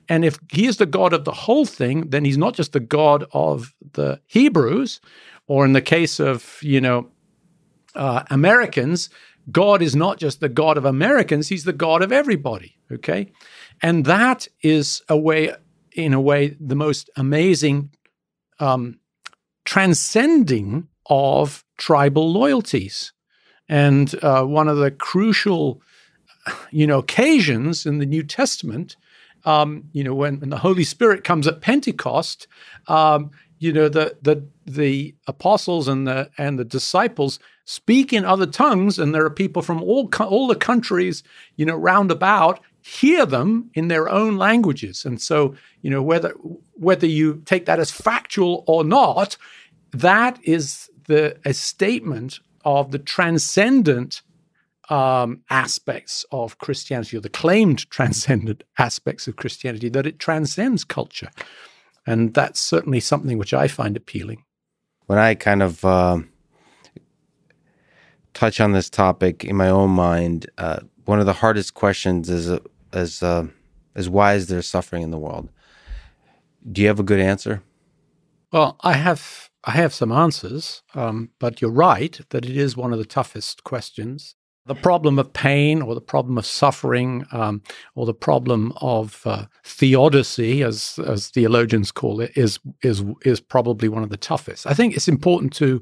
And 0.09 0.23
if 0.23 0.39
he 0.51 0.67
is 0.67 0.77
the 0.77 0.85
God 0.85 1.11
of 1.11 1.25
the 1.25 1.31
whole 1.31 1.65
thing, 1.65 2.09
then 2.09 2.23
he's 2.23 2.37
not 2.37 2.53
just 2.53 2.73
the 2.73 2.79
God 2.79 3.25
of 3.33 3.73
the 3.93 4.21
Hebrews, 4.27 5.01
or 5.47 5.65
in 5.65 5.73
the 5.73 5.81
case 5.81 6.19
of, 6.19 6.59
you 6.61 6.79
know, 6.79 7.09
uh, 7.95 8.23
Americans, 8.29 9.09
God 9.51 9.81
is 9.81 9.95
not 9.95 10.17
just 10.17 10.39
the 10.39 10.49
God 10.49 10.77
of 10.77 10.85
Americans, 10.85 11.49
he's 11.49 11.63
the 11.63 11.73
God 11.73 12.01
of 12.03 12.11
everybody. 12.11 12.77
Okay. 12.91 13.31
And 13.81 14.05
that 14.05 14.47
is 14.61 15.01
a 15.09 15.17
way, 15.17 15.53
in 15.93 16.13
a 16.13 16.21
way, 16.21 16.55
the 16.59 16.75
most 16.75 17.09
amazing 17.15 17.91
um, 18.59 18.99
transcending 19.67 20.87
of 21.07 21.63
tribal 21.77 22.31
loyalties. 22.31 23.13
And 23.69 24.15
uh, 24.23 24.43
one 24.45 24.67
of 24.67 24.77
the 24.77 24.91
crucial, 24.91 25.81
you 26.71 26.87
know, 26.87 26.99
occasions 26.99 27.85
in 27.85 27.99
the 27.99 28.05
New 28.05 28.23
Testament 28.23 28.95
um, 29.45 29.85
you 29.93 30.03
know, 30.03 30.13
when, 30.13 30.39
when, 30.41 30.49
the 30.49 30.57
Holy 30.57 30.83
Spirit 30.83 31.23
comes 31.23 31.47
at 31.47 31.61
Pentecost, 31.61 32.47
um, 32.87 33.31
you 33.59 33.71
know, 33.71 33.87
the 33.87 34.17
the 34.21 34.45
the 34.65 35.15
apostles 35.25 35.87
and 35.87 36.05
the 36.05 36.29
and 36.37 36.59
the 36.59 36.65
disciples 36.65 37.39
speak 37.63 38.11
in 38.11 38.25
other 38.25 38.45
tongues, 38.45 38.99
and 38.99 39.15
there 39.15 39.25
are 39.25 39.29
people 39.29 39.61
from 39.61 39.81
all 39.81 40.09
all 40.19 40.47
the 40.47 40.55
countries, 40.55 41.23
you 41.55 41.65
know, 41.65 41.75
round 41.75 42.11
about 42.11 42.59
hear 42.87 43.25
them 43.25 43.69
in 43.73 43.89
their 43.89 44.07
own 44.07 44.37
languages. 44.37 45.03
And 45.03 45.21
so, 45.21 45.55
you 45.81 45.89
know, 45.89 46.01
whether 46.01 46.29
whether 46.73 47.05
you 47.05 47.41
take 47.45 47.65
that 47.65 47.79
as 47.79 47.91
factual 47.91 48.63
or 48.65 48.83
not, 48.85 49.35
that 49.91 50.39
is 50.43 50.89
the 51.07 51.37
a 51.43 51.53
statement 51.53 52.39
of 52.63 52.91
the 52.91 52.99
transcendent 52.99 54.21
um, 54.89 55.41
aspects 55.49 56.25
of 56.31 56.59
Christianity, 56.59 57.17
or 57.17 57.19
the 57.19 57.29
claimed 57.29 57.89
transcendent 57.89 58.63
aspects 58.77 59.27
of 59.27 59.35
Christianity, 59.35 59.89
that 59.89 60.07
it 60.07 60.17
transcends 60.17 60.85
culture. 60.85 61.29
And 62.05 62.33
that's 62.33 62.61
certainly 62.61 63.01
something 63.01 63.37
which 63.37 63.53
I 63.53 63.67
find 63.67 63.97
appealing. 63.97 64.45
When 65.07 65.19
I 65.19 65.35
kind 65.35 65.61
of 65.61 65.83
uh, 65.83 66.19
touch 68.33 68.61
on 68.61 68.71
this 68.71 68.89
topic 68.89 69.43
in 69.43 69.57
my 69.57 69.67
own 69.67 69.89
mind, 69.89 70.49
uh, 70.57 70.79
one 71.03 71.19
of 71.19 71.25
the 71.25 71.33
hardest 71.33 71.73
questions 71.73 72.29
is 72.29 72.49
is 72.93 73.23
uh, 73.23 73.47
is 73.95 74.09
why 74.09 74.35
is 74.35 74.47
there 74.47 74.61
suffering 74.61 75.03
in 75.03 75.11
the 75.11 75.17
world? 75.17 75.49
Do 76.69 76.81
you 76.81 76.87
have 76.87 76.99
a 76.99 77.03
good 77.03 77.19
answer? 77.19 77.63
Well, 78.51 78.77
I 78.81 78.93
have 78.93 79.49
I 79.63 79.71
have 79.71 79.93
some 79.93 80.11
answers, 80.11 80.83
um, 80.95 81.31
but 81.39 81.61
you're 81.61 81.71
right 81.71 82.19
that 82.29 82.45
it 82.45 82.57
is 82.57 82.77
one 82.77 82.93
of 82.93 82.99
the 82.99 83.05
toughest 83.05 83.63
questions 83.63 84.35
the 84.67 84.75
problem 84.75 85.17
of 85.17 85.33
pain 85.33 85.81
or 85.81 85.95
the 85.95 86.01
problem 86.01 86.37
of 86.37 86.45
suffering 86.45 87.25
um, 87.31 87.63
or 87.95 88.05
the 88.05 88.13
problem 88.13 88.73
of 88.81 89.21
uh, 89.25 89.45
theodicy, 89.63 90.61
as 90.61 90.99
as 91.07 91.29
theologians 91.29 91.91
call 91.91 92.21
it, 92.21 92.31
is 92.35 92.59
is 92.83 93.03
is 93.23 93.39
probably 93.39 93.89
one 93.89 94.03
of 94.03 94.09
the 94.09 94.17
toughest. 94.17 94.67
I 94.67 94.73
think 94.73 94.95
it's 94.95 95.07
important 95.07 95.53
to 95.53 95.81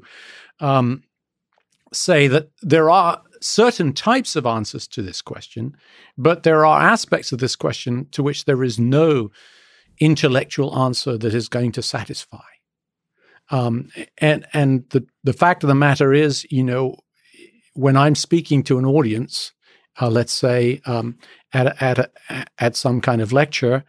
um, 0.60 1.02
say 1.92 2.28
that 2.28 2.50
there 2.62 2.88
are 2.88 3.20
certain 3.40 3.92
types 3.92 4.36
of 4.36 4.46
answers 4.46 4.86
to 4.88 5.02
this 5.02 5.22
question, 5.22 5.76
but 6.16 6.42
there 6.42 6.64
are 6.64 6.80
aspects 6.80 7.32
of 7.32 7.38
this 7.38 7.56
question 7.56 8.06
to 8.12 8.22
which 8.22 8.44
there 8.44 8.62
is 8.62 8.78
no 8.78 9.30
intellectual 9.98 10.76
answer 10.78 11.16
that 11.18 11.34
is 11.34 11.48
going 11.48 11.72
to 11.72 11.82
satisfy. 11.82 12.44
Um, 13.50 13.90
and 14.18 14.46
and 14.52 14.88
the 14.90 15.06
the 15.22 15.32
fact 15.32 15.62
of 15.62 15.68
the 15.68 15.74
matter 15.74 16.12
is, 16.12 16.46
you 16.50 16.64
know, 16.64 16.96
when 17.74 17.96
I'm 17.96 18.14
speaking 18.14 18.62
to 18.64 18.78
an 18.78 18.84
audience, 18.84 19.52
uh, 20.00 20.10
let's 20.10 20.32
say 20.32 20.80
um, 20.84 21.18
at 21.52 21.80
at 21.80 21.98
a, 21.98 22.10
at 22.58 22.76
some 22.76 23.00
kind 23.00 23.22
of 23.22 23.32
lecture, 23.32 23.84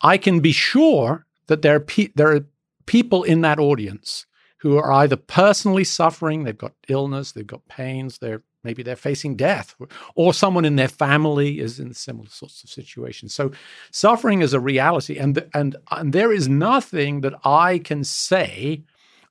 I 0.00 0.18
can 0.18 0.40
be 0.40 0.52
sure 0.52 1.26
that 1.46 1.62
there 1.62 1.76
are 1.76 1.80
pe- 1.80 2.12
there 2.16 2.34
are 2.34 2.46
people 2.86 3.22
in 3.22 3.42
that 3.42 3.60
audience 3.60 4.26
who 4.58 4.76
are 4.76 4.92
either 4.92 5.16
personally 5.16 5.84
suffering, 5.84 6.44
they've 6.44 6.58
got 6.58 6.74
illness, 6.88 7.32
they've 7.32 7.46
got 7.46 7.66
pains, 7.68 8.18
they're 8.18 8.42
maybe 8.64 8.82
they're 8.82 8.96
facing 8.96 9.36
death, 9.36 9.74
or 10.14 10.34
someone 10.34 10.64
in 10.64 10.76
their 10.76 10.88
family 10.88 11.60
is 11.60 11.80
in 11.80 11.94
similar 11.94 12.28
sorts 12.28 12.62
of 12.62 12.70
situations. 12.70 13.34
So 13.34 13.52
suffering 13.90 14.42
is 14.42 14.54
a 14.54 14.60
reality, 14.60 15.18
and 15.18 15.46
and 15.54 15.76
and 15.90 16.12
there 16.12 16.32
is 16.32 16.48
nothing 16.48 17.20
that 17.22 17.34
I 17.44 17.78
can 17.78 18.04
say 18.04 18.84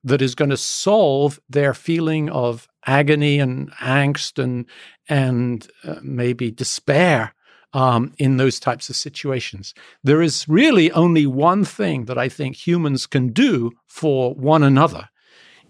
that 0.03 0.22
is 0.22 0.35
going 0.35 0.49
to 0.49 0.57
solve 0.57 1.39
their 1.49 1.73
feeling 1.73 2.30
of 2.30 2.68
agony 2.85 3.39
and 3.39 3.72
angst 3.73 4.41
and 4.41 4.65
and 5.07 5.68
uh, 5.84 5.95
maybe 6.01 6.51
despair 6.51 7.34
um, 7.73 8.14
in 8.18 8.38
those 8.38 8.60
types 8.60 8.89
of 8.89 8.95
situations. 8.95 9.73
There 10.03 10.22
is 10.22 10.47
really 10.47 10.91
only 10.91 11.26
one 11.27 11.65
thing 11.65 12.06
that 12.06 12.18
I 12.18 12.30
think 12.30 12.56
humans 12.56 13.06
can 13.06 13.30
do 13.30 13.72
for 13.88 14.34
one 14.34 14.64
another 14.64 15.10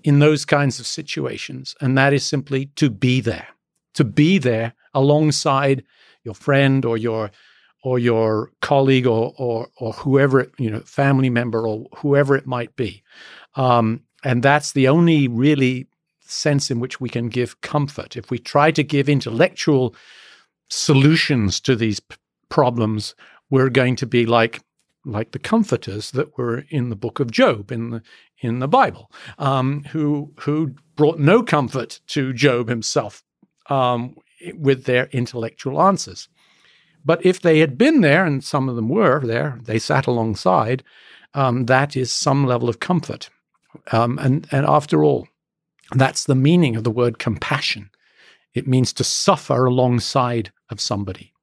in 0.04 0.20
those 0.20 0.46
kinds 0.46 0.80
of 0.80 0.88
situations, 0.88 1.76
and 1.82 1.98
that 1.98 2.14
is 2.14 2.26
simply 2.26 2.68
to 2.76 2.90
be 2.90 3.22
there, 3.22 3.48
to 3.94 4.04
be 4.04 4.38
there 4.38 4.74
alongside 4.94 5.84
your 6.24 6.36
friend 6.36 6.86
or 6.86 6.98
your 6.98 7.32
or 7.84 7.98
your 7.98 8.52
colleague 8.62 9.08
or 9.08 9.34
or 9.38 9.68
or 9.78 9.94
whoever 9.94 10.52
you 10.58 10.70
know 10.70 10.82
family 10.82 11.30
member 11.30 11.66
or 11.66 11.88
whoever 11.98 12.36
it 12.36 12.46
might 12.46 12.76
be 12.76 13.02
um, 13.56 14.02
and 14.24 14.44
that's 14.44 14.74
the 14.74 14.88
only 14.88 15.28
really 15.28 15.88
sense 16.22 16.70
in 16.70 16.80
which 16.80 17.02
we 17.02 17.10
can 17.10 17.30
give 17.30 17.62
comfort. 17.62 18.16
If 18.16 18.30
we 18.30 18.38
try 18.38 18.72
to 18.72 18.84
give 18.84 19.10
intellectual 19.10 19.96
solutions 20.70 21.60
to 21.62 21.76
these 21.76 22.00
p- 22.00 22.16
problems, 22.50 23.16
we're 23.50 23.70
going 23.70 23.96
to 23.98 24.06
be 24.06 24.26
like 24.26 24.62
like 25.06 25.32
the 25.32 25.40
comforters 25.40 26.12
that 26.12 26.38
were 26.38 26.66
in 26.70 26.90
the 26.90 26.96
book 26.96 27.20
of 27.20 27.32
Job 27.32 27.72
in 27.72 27.90
the 27.90 28.04
in 28.42 28.60
the 28.60 28.68
Bible, 28.68 29.12
um, 29.38 29.84
who 29.92 30.32
who 30.40 30.76
brought 30.96 31.20
no 31.20 31.44
comfort 31.44 32.00
to 32.08 32.34
Job 32.34 32.70
himself 32.70 33.24
um, 33.70 34.16
with 34.56 34.86
their 34.86 35.08
intellectual 35.12 35.82
answers. 35.82 36.30
But 37.06 37.26
if 37.26 37.42
they 37.42 37.60
had 37.60 37.78
been 37.78 38.02
there, 38.02 38.26
and 38.26 38.44
some 38.44 38.70
of 38.70 38.76
them 38.76 38.90
were 38.90 39.20
there, 39.22 39.60
they 39.64 39.80
sat 39.80 40.08
alongside. 40.08 40.84
Um, 41.34 41.66
that 41.66 41.96
is 41.96 42.12
some 42.12 42.46
level 42.46 42.70
of 42.70 42.80
comfort. 42.80 43.30
Um, 43.92 44.18
and, 44.20 44.48
and 44.52 44.66
after 44.66 45.04
all, 45.04 45.28
that's 45.96 46.26
the 46.26 46.36
meaning 46.36 46.76
of 46.76 46.84
the 46.84 46.92
word 46.92 47.20
compassion. 47.20 47.90
It 48.54 48.68
means 48.68 48.94
to 48.94 49.04
suffer 49.04 49.66
alongside 49.66 50.52
of 50.70 50.82
somebody. 50.82 51.34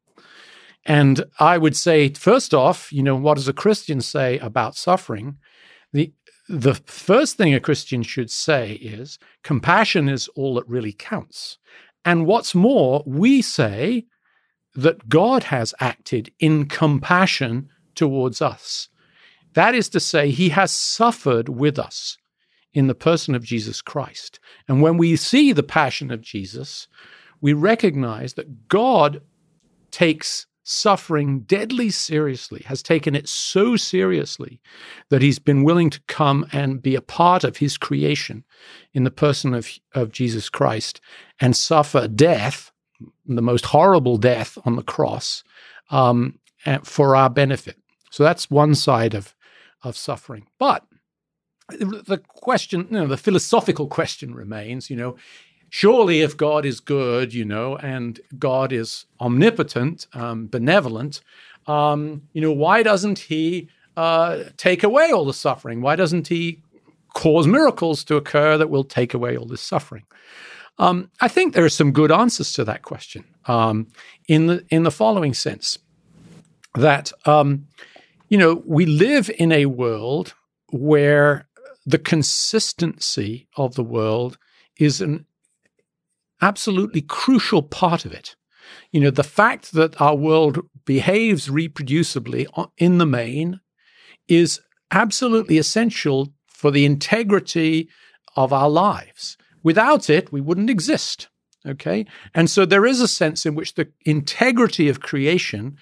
And 0.84 1.24
I 1.40 1.58
would 1.58 1.76
say, 1.76 2.10
first 2.10 2.54
off, 2.54 2.92
you 2.92 3.02
know, 3.02 3.16
what 3.16 3.36
does 3.36 3.48
a 3.48 3.52
Christian 3.52 4.00
say 4.00 4.38
about 4.38 4.76
suffering? 4.76 5.38
The, 5.92 6.12
the 6.48 6.74
first 6.74 7.36
thing 7.36 7.54
a 7.54 7.60
Christian 7.60 8.02
should 8.02 8.30
say 8.30 8.72
is 8.74 9.18
compassion 9.42 10.08
is 10.08 10.28
all 10.28 10.54
that 10.54 10.68
really 10.68 10.92
counts. 10.92 11.58
And 12.04 12.26
what's 12.26 12.54
more, 12.54 13.02
we 13.06 13.42
say 13.42 14.06
that 14.74 15.08
God 15.08 15.44
has 15.44 15.74
acted 15.80 16.32
in 16.38 16.66
compassion 16.66 17.70
towards 17.94 18.40
us. 18.40 18.88
That 19.54 19.74
is 19.74 19.88
to 19.90 20.00
say, 20.00 20.30
he 20.30 20.50
has 20.50 20.70
suffered 20.70 21.48
with 21.48 21.78
us 21.78 22.18
in 22.74 22.86
the 22.86 22.94
person 22.94 23.34
of 23.34 23.42
Jesus 23.42 23.80
Christ. 23.80 24.38
And 24.68 24.82
when 24.82 24.98
we 24.98 25.16
see 25.16 25.52
the 25.52 25.62
passion 25.62 26.10
of 26.10 26.20
Jesus, 26.20 26.88
we 27.40 27.54
recognize 27.54 28.34
that 28.34 28.68
God 28.68 29.22
takes 29.90 30.46
suffering 30.68 31.40
deadly 31.40 31.90
seriously, 31.90 32.62
has 32.66 32.82
taken 32.82 33.14
it 33.14 33.28
so 33.28 33.76
seriously 33.76 34.60
that 35.10 35.22
he's 35.22 35.38
been 35.38 35.62
willing 35.62 35.90
to 35.90 36.00
come 36.08 36.44
and 36.52 36.82
be 36.82 36.96
a 36.96 37.00
part 37.00 37.44
of 37.44 37.58
his 37.58 37.78
creation 37.78 38.44
in 38.92 39.04
the 39.04 39.10
person 39.10 39.54
of, 39.54 39.68
of 39.94 40.10
Jesus 40.10 40.48
Christ 40.48 41.00
and 41.40 41.56
suffer 41.56 42.08
death, 42.08 42.72
the 43.24 43.42
most 43.42 43.66
horrible 43.66 44.16
death 44.16 44.58
on 44.64 44.74
the 44.74 44.82
cross, 44.82 45.44
um, 45.90 46.38
for 46.82 47.14
our 47.14 47.30
benefit. 47.30 47.76
So 48.10 48.24
that's 48.24 48.50
one 48.50 48.74
side 48.74 49.14
of 49.14 49.34
of 49.82 49.96
suffering. 49.96 50.46
But 50.58 50.84
the 51.68 52.20
question, 52.26 52.88
you 52.90 52.98
know, 52.98 53.06
the 53.06 53.16
philosophical 53.16 53.86
question 53.86 54.34
remains, 54.34 54.90
you 54.90 54.96
know, 54.96 55.16
surely 55.70 56.20
if 56.20 56.36
God 56.36 56.64
is 56.64 56.80
good, 56.80 57.34
you 57.34 57.44
know, 57.44 57.76
and 57.76 58.20
God 58.38 58.72
is 58.72 59.06
omnipotent, 59.20 60.06
um, 60.12 60.46
benevolent, 60.46 61.20
um, 61.66 62.22
you 62.32 62.40
know, 62.40 62.52
why 62.52 62.82
doesn't 62.82 63.18
he 63.18 63.68
uh, 63.96 64.44
take 64.56 64.82
away 64.82 65.10
all 65.10 65.24
the 65.24 65.34
suffering? 65.34 65.80
Why 65.80 65.96
doesn't 65.96 66.28
he 66.28 66.62
cause 67.14 67.46
miracles 67.46 68.04
to 68.04 68.16
occur 68.16 68.56
that 68.58 68.70
will 68.70 68.84
take 68.84 69.14
away 69.14 69.36
all 69.36 69.46
this 69.46 69.62
suffering? 69.62 70.04
Um, 70.78 71.10
I 71.20 71.28
think 71.28 71.54
there 71.54 71.64
are 71.64 71.70
some 71.70 71.92
good 71.92 72.12
answers 72.12 72.52
to 72.52 72.64
that 72.64 72.82
question 72.82 73.24
um, 73.46 73.88
in 74.28 74.46
the 74.46 74.64
in 74.68 74.82
the 74.82 74.90
following 74.90 75.32
sense 75.32 75.78
that 76.74 77.12
um, 77.24 77.66
you 78.28 78.38
know, 78.38 78.62
we 78.66 78.86
live 78.86 79.30
in 79.38 79.52
a 79.52 79.66
world 79.66 80.34
where 80.70 81.46
the 81.84 81.98
consistency 81.98 83.46
of 83.56 83.74
the 83.74 83.84
world 83.84 84.38
is 84.78 85.00
an 85.00 85.24
absolutely 86.40 87.00
crucial 87.00 87.62
part 87.62 88.04
of 88.04 88.12
it. 88.12 88.36
You 88.90 89.00
know, 89.00 89.10
the 89.10 89.24
fact 89.24 89.72
that 89.72 90.00
our 90.00 90.16
world 90.16 90.58
behaves 90.84 91.48
reproducibly 91.48 92.46
in 92.78 92.98
the 92.98 93.06
main 93.06 93.60
is 94.28 94.60
absolutely 94.90 95.58
essential 95.58 96.32
for 96.46 96.70
the 96.70 96.84
integrity 96.84 97.88
of 98.34 98.52
our 98.52 98.70
lives. 98.70 99.36
Without 99.62 100.08
it, 100.08 100.32
we 100.32 100.40
wouldn't 100.40 100.70
exist. 100.70 101.28
Okay. 101.66 102.06
And 102.34 102.48
so 102.48 102.64
there 102.64 102.86
is 102.86 103.00
a 103.00 103.08
sense 103.08 103.44
in 103.44 103.54
which 103.54 103.74
the 103.74 103.88
integrity 104.04 104.88
of 104.88 105.00
creation 105.00 105.76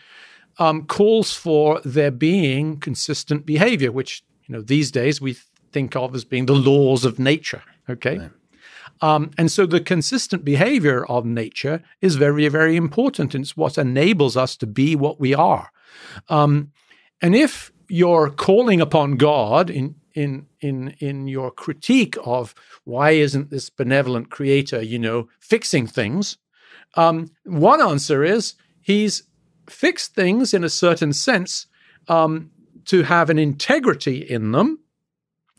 um, 0.59 0.87
calls 0.87 1.33
for 1.33 1.81
there 1.85 2.11
being 2.11 2.79
consistent 2.81 3.45
behavior, 3.45 3.93
which 3.93 4.23
you 4.47 4.55
know 4.55 4.63
these 4.63 4.91
days 4.91 5.21
we 5.21 5.37
think 5.73 5.97
of 5.97 6.15
as 6.15 6.25
being 6.25 6.47
the 6.47 6.55
laws 6.55 7.05
of 7.05 7.19
nature. 7.19 7.63
Okay. 7.91 8.31
Um, 9.05 9.33
and 9.37 9.53
so 9.53 9.67
the 9.67 9.83
consistent 9.83 10.47
behavior 10.47 11.05
of 11.05 11.27
nature 11.27 11.83
is 12.01 12.17
very, 12.17 12.49
very 12.49 12.75
important. 12.75 13.35
It's 13.35 13.55
what 13.55 13.77
enables 13.77 14.35
us 14.35 14.57
to 14.57 14.67
be 14.67 14.97
what 14.97 15.21
we 15.21 15.35
are. 15.35 15.71
Um, 16.31 16.73
and 17.21 17.35
if 17.35 17.71
you're 17.87 18.31
calling 18.31 18.81
upon 18.81 19.19
God 19.19 19.69
in, 19.69 19.97
in, 20.15 20.47
in, 20.63 20.95
in 21.01 21.29
your 21.29 21.51
critique 21.51 22.17
of 22.25 22.55
why 22.85 23.11
isn't 23.11 23.51
this 23.51 23.69
benevolent 23.69 24.31
creator, 24.31 24.81
you 24.81 24.99
know, 24.99 25.29
fixing 25.39 25.87
things, 25.87 26.39
um, 26.95 27.31
one 27.45 27.83
answer 27.83 28.25
is 28.25 28.55
he's 28.81 29.25
fixed 29.69 30.15
things 30.15 30.55
in 30.55 30.65
a 30.65 30.71
certain 30.71 31.13
sense 31.13 31.67
um, 32.09 32.51
to 32.87 33.03
have 33.03 33.29
an 33.29 33.39
integrity 33.39 34.17
in 34.23 34.53
them. 34.53 34.79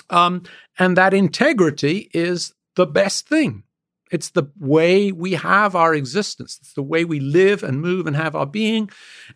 Um, 0.09 0.41
and 0.79 0.97
that 0.97 1.13
integrity 1.13 2.09
is 2.11 2.51
the 2.75 2.85
best 2.85 3.27
thing. 3.27 3.63
It's 4.11 4.29
the 4.29 4.51
way 4.59 5.11
we 5.11 5.33
have 5.33 5.75
our 5.75 5.95
existence. 5.95 6.59
It's 6.61 6.73
the 6.73 6.83
way 6.83 7.05
we 7.05 7.19
live 7.19 7.63
and 7.63 7.81
move 7.81 8.05
and 8.05 8.15
have 8.15 8.35
our 8.35 8.45
being. 8.45 8.89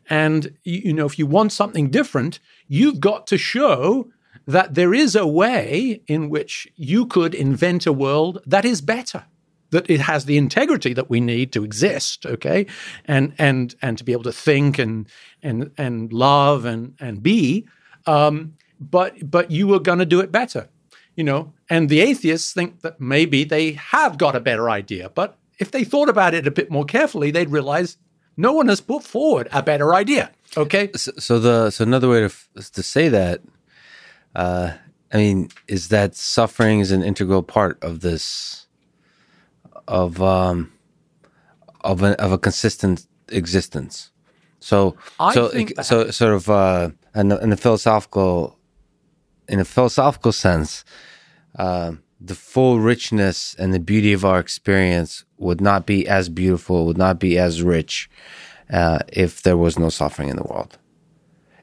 And, 0.10 0.58
you 0.64 0.94
know, 0.94 1.08
if 1.08 1.18
you 1.18 1.26
want 1.26 1.52
something 1.52 1.90
different, 1.90 2.40
you've 2.68 3.00
got 3.00 3.26
to 3.28 3.38
show 3.38 4.12
that 4.46 4.76
there 4.76 4.94
is 4.94 5.16
a 5.16 5.28
way 5.28 6.02
in 6.08 6.30
which 6.30 6.68
you 6.76 7.06
could 7.08 7.34
invent 7.34 7.88
a 7.88 7.94
world 7.94 8.42
that 8.46 8.66
is 8.66 8.82
better 8.82 9.26
that 9.72 9.88
it 9.88 10.00
has 10.00 10.26
the 10.26 10.38
integrity 10.38 10.94
that 10.94 11.10
we 11.10 11.20
need 11.20 11.52
to 11.52 11.64
exist 11.64 12.26
okay 12.26 12.66
and 13.06 13.34
and 13.38 13.76
and 13.82 13.98
to 13.98 14.04
be 14.04 14.12
able 14.12 14.24
to 14.24 14.32
think 14.32 14.80
and 14.80 15.08
and 15.44 15.72
and 15.78 16.12
love 16.12 16.66
and 16.66 16.96
and 17.00 17.22
be 17.22 17.68
um, 18.06 18.56
but 18.80 19.30
but 19.30 19.52
you 19.52 19.68
were 19.68 19.80
going 19.80 20.00
to 20.00 20.06
do 20.06 20.20
it 20.20 20.32
better 20.32 20.70
you 21.20 21.24
know 21.24 21.42
and 21.70 21.90
the 21.90 22.00
atheists 22.00 22.54
think 22.54 22.82
that 22.82 23.00
maybe 23.00 23.44
they 23.44 23.74
have 23.74 24.18
got 24.18 24.36
a 24.36 24.40
better 24.40 24.70
idea 24.70 25.10
but 25.10 25.38
if 25.60 25.72
they 25.72 25.84
thought 25.84 26.10
about 26.10 26.34
it 26.34 26.48
a 26.48 26.52
bit 26.60 26.72
more 26.72 26.86
carefully 26.86 27.30
they'd 27.32 27.50
realize 27.50 27.98
no 28.38 28.54
one 28.54 28.70
has 28.70 28.82
put 28.82 29.04
forward 29.04 29.48
a 29.52 29.62
better 29.62 29.94
idea 29.94 30.32
okay 30.56 30.90
so, 30.96 31.12
so 31.18 31.40
the 31.40 31.70
so 31.70 31.84
another 31.84 32.10
way 32.10 32.22
to 32.22 32.32
to 32.72 32.82
say 32.82 33.10
that 33.10 33.42
uh 34.36 34.72
i 35.12 35.18
mean 35.18 35.50
is 35.68 35.90
that 35.90 36.16
suffering 36.16 36.80
is 36.80 36.92
an 36.92 37.04
integral 37.04 37.44
part 37.44 37.78
of 37.84 38.00
this 38.00 38.60
of 39.90 40.22
um, 40.22 40.72
of 41.82 42.04
a, 42.04 42.22
of 42.22 42.32
a 42.32 42.38
consistent 42.38 43.08
existence. 43.30 44.12
So 44.60 44.96
I 45.20 45.34
so 45.34 45.50
so 45.82 46.12
sort 46.12 46.34
of 46.34 46.50
uh, 46.50 46.92
in, 47.16 47.32
in 47.32 47.50
the 47.50 47.58
philosophical 47.58 48.58
in 49.48 49.60
a 49.60 49.66
philosophical 49.66 50.32
sense, 50.32 50.86
uh, 51.58 51.94
the 52.22 52.36
full 52.36 52.80
richness 52.80 53.56
and 53.58 53.74
the 53.74 53.80
beauty 53.80 54.14
of 54.14 54.26
our 54.26 54.40
experience 54.40 55.24
would 55.38 55.62
not 55.62 55.86
be 55.86 56.08
as 56.08 56.30
beautiful, 56.30 56.86
would 56.86 56.98
not 56.98 57.20
be 57.20 57.38
as 57.38 57.64
rich 57.64 58.10
uh, 58.72 59.00
if 59.12 59.42
there 59.44 59.58
was 59.58 59.80
no 59.80 59.90
suffering 59.90 60.30
in 60.30 60.36
the 60.36 60.44
world. 60.44 60.78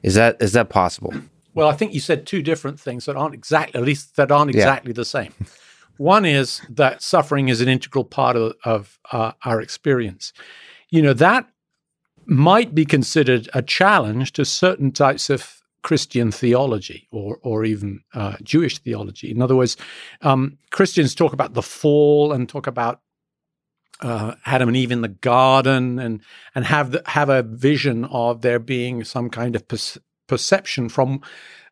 Is 0.03 0.15
that 0.15 0.37
is 0.41 0.53
that 0.53 0.69
possible? 0.69 1.13
Well, 1.53 1.67
I 1.67 1.73
think 1.73 1.93
you 1.93 1.99
said 1.99 2.25
two 2.27 2.43
different 2.43 2.79
things 2.79 3.05
that 3.05 3.15
aren't 3.15 3.33
exactly, 3.33 3.79
at 3.79 3.85
least 3.85 4.15
that 4.15 4.31
aren't 4.31 4.53
Yeah. 4.53 4.61
exactly 4.61 4.93
the 4.93 5.05
same. 5.05 5.33
One 5.97 6.23
is 6.25 6.61
that 6.69 7.01
suffering 7.01 7.49
is 7.49 7.61
an 7.61 7.67
integral 7.67 8.03
part 8.03 8.35
of, 8.35 8.53
of 8.63 8.99
uh, 9.11 9.31
our 9.43 9.59
experience. 9.59 10.33
You 10.91 11.01
know, 11.01 11.13
that 11.13 11.49
might 12.27 12.75
be 12.75 12.85
considered 12.85 13.49
a 13.53 13.63
challenge 13.63 14.33
to 14.33 14.45
certain 14.45 14.91
types 14.91 15.31
of 15.31 15.56
Christian 15.87 16.33
theology 16.33 17.07
or, 17.13 17.39
or 17.43 17.63
even 17.63 18.01
uh, 18.13 18.35
Jewish 18.43 18.77
theology. 18.79 19.31
In 19.31 19.41
other 19.41 19.55
words, 19.55 19.77
um, 20.21 20.57
Christians 20.69 21.15
talk 21.15 21.31
about 21.31 21.53
the 21.53 21.61
fall 21.61 22.33
and 22.33 22.49
talk 22.49 22.67
about 22.67 22.99
uh, 24.01 24.35
Adam 24.45 24.67
and 24.67 24.75
Eve 24.75 24.91
in 24.91 24.99
the 24.99 25.07
garden 25.07 25.97
and 25.97 26.21
and 26.53 26.65
have 26.65 26.91
the, 26.91 27.01
have 27.05 27.29
a 27.29 27.41
vision 27.41 28.03
of 28.03 28.41
there 28.41 28.59
being 28.59 29.05
some 29.05 29.29
kind 29.29 29.55
of 29.55 29.65
perce- 29.65 29.97
perception 30.27 30.89
from 30.89 31.21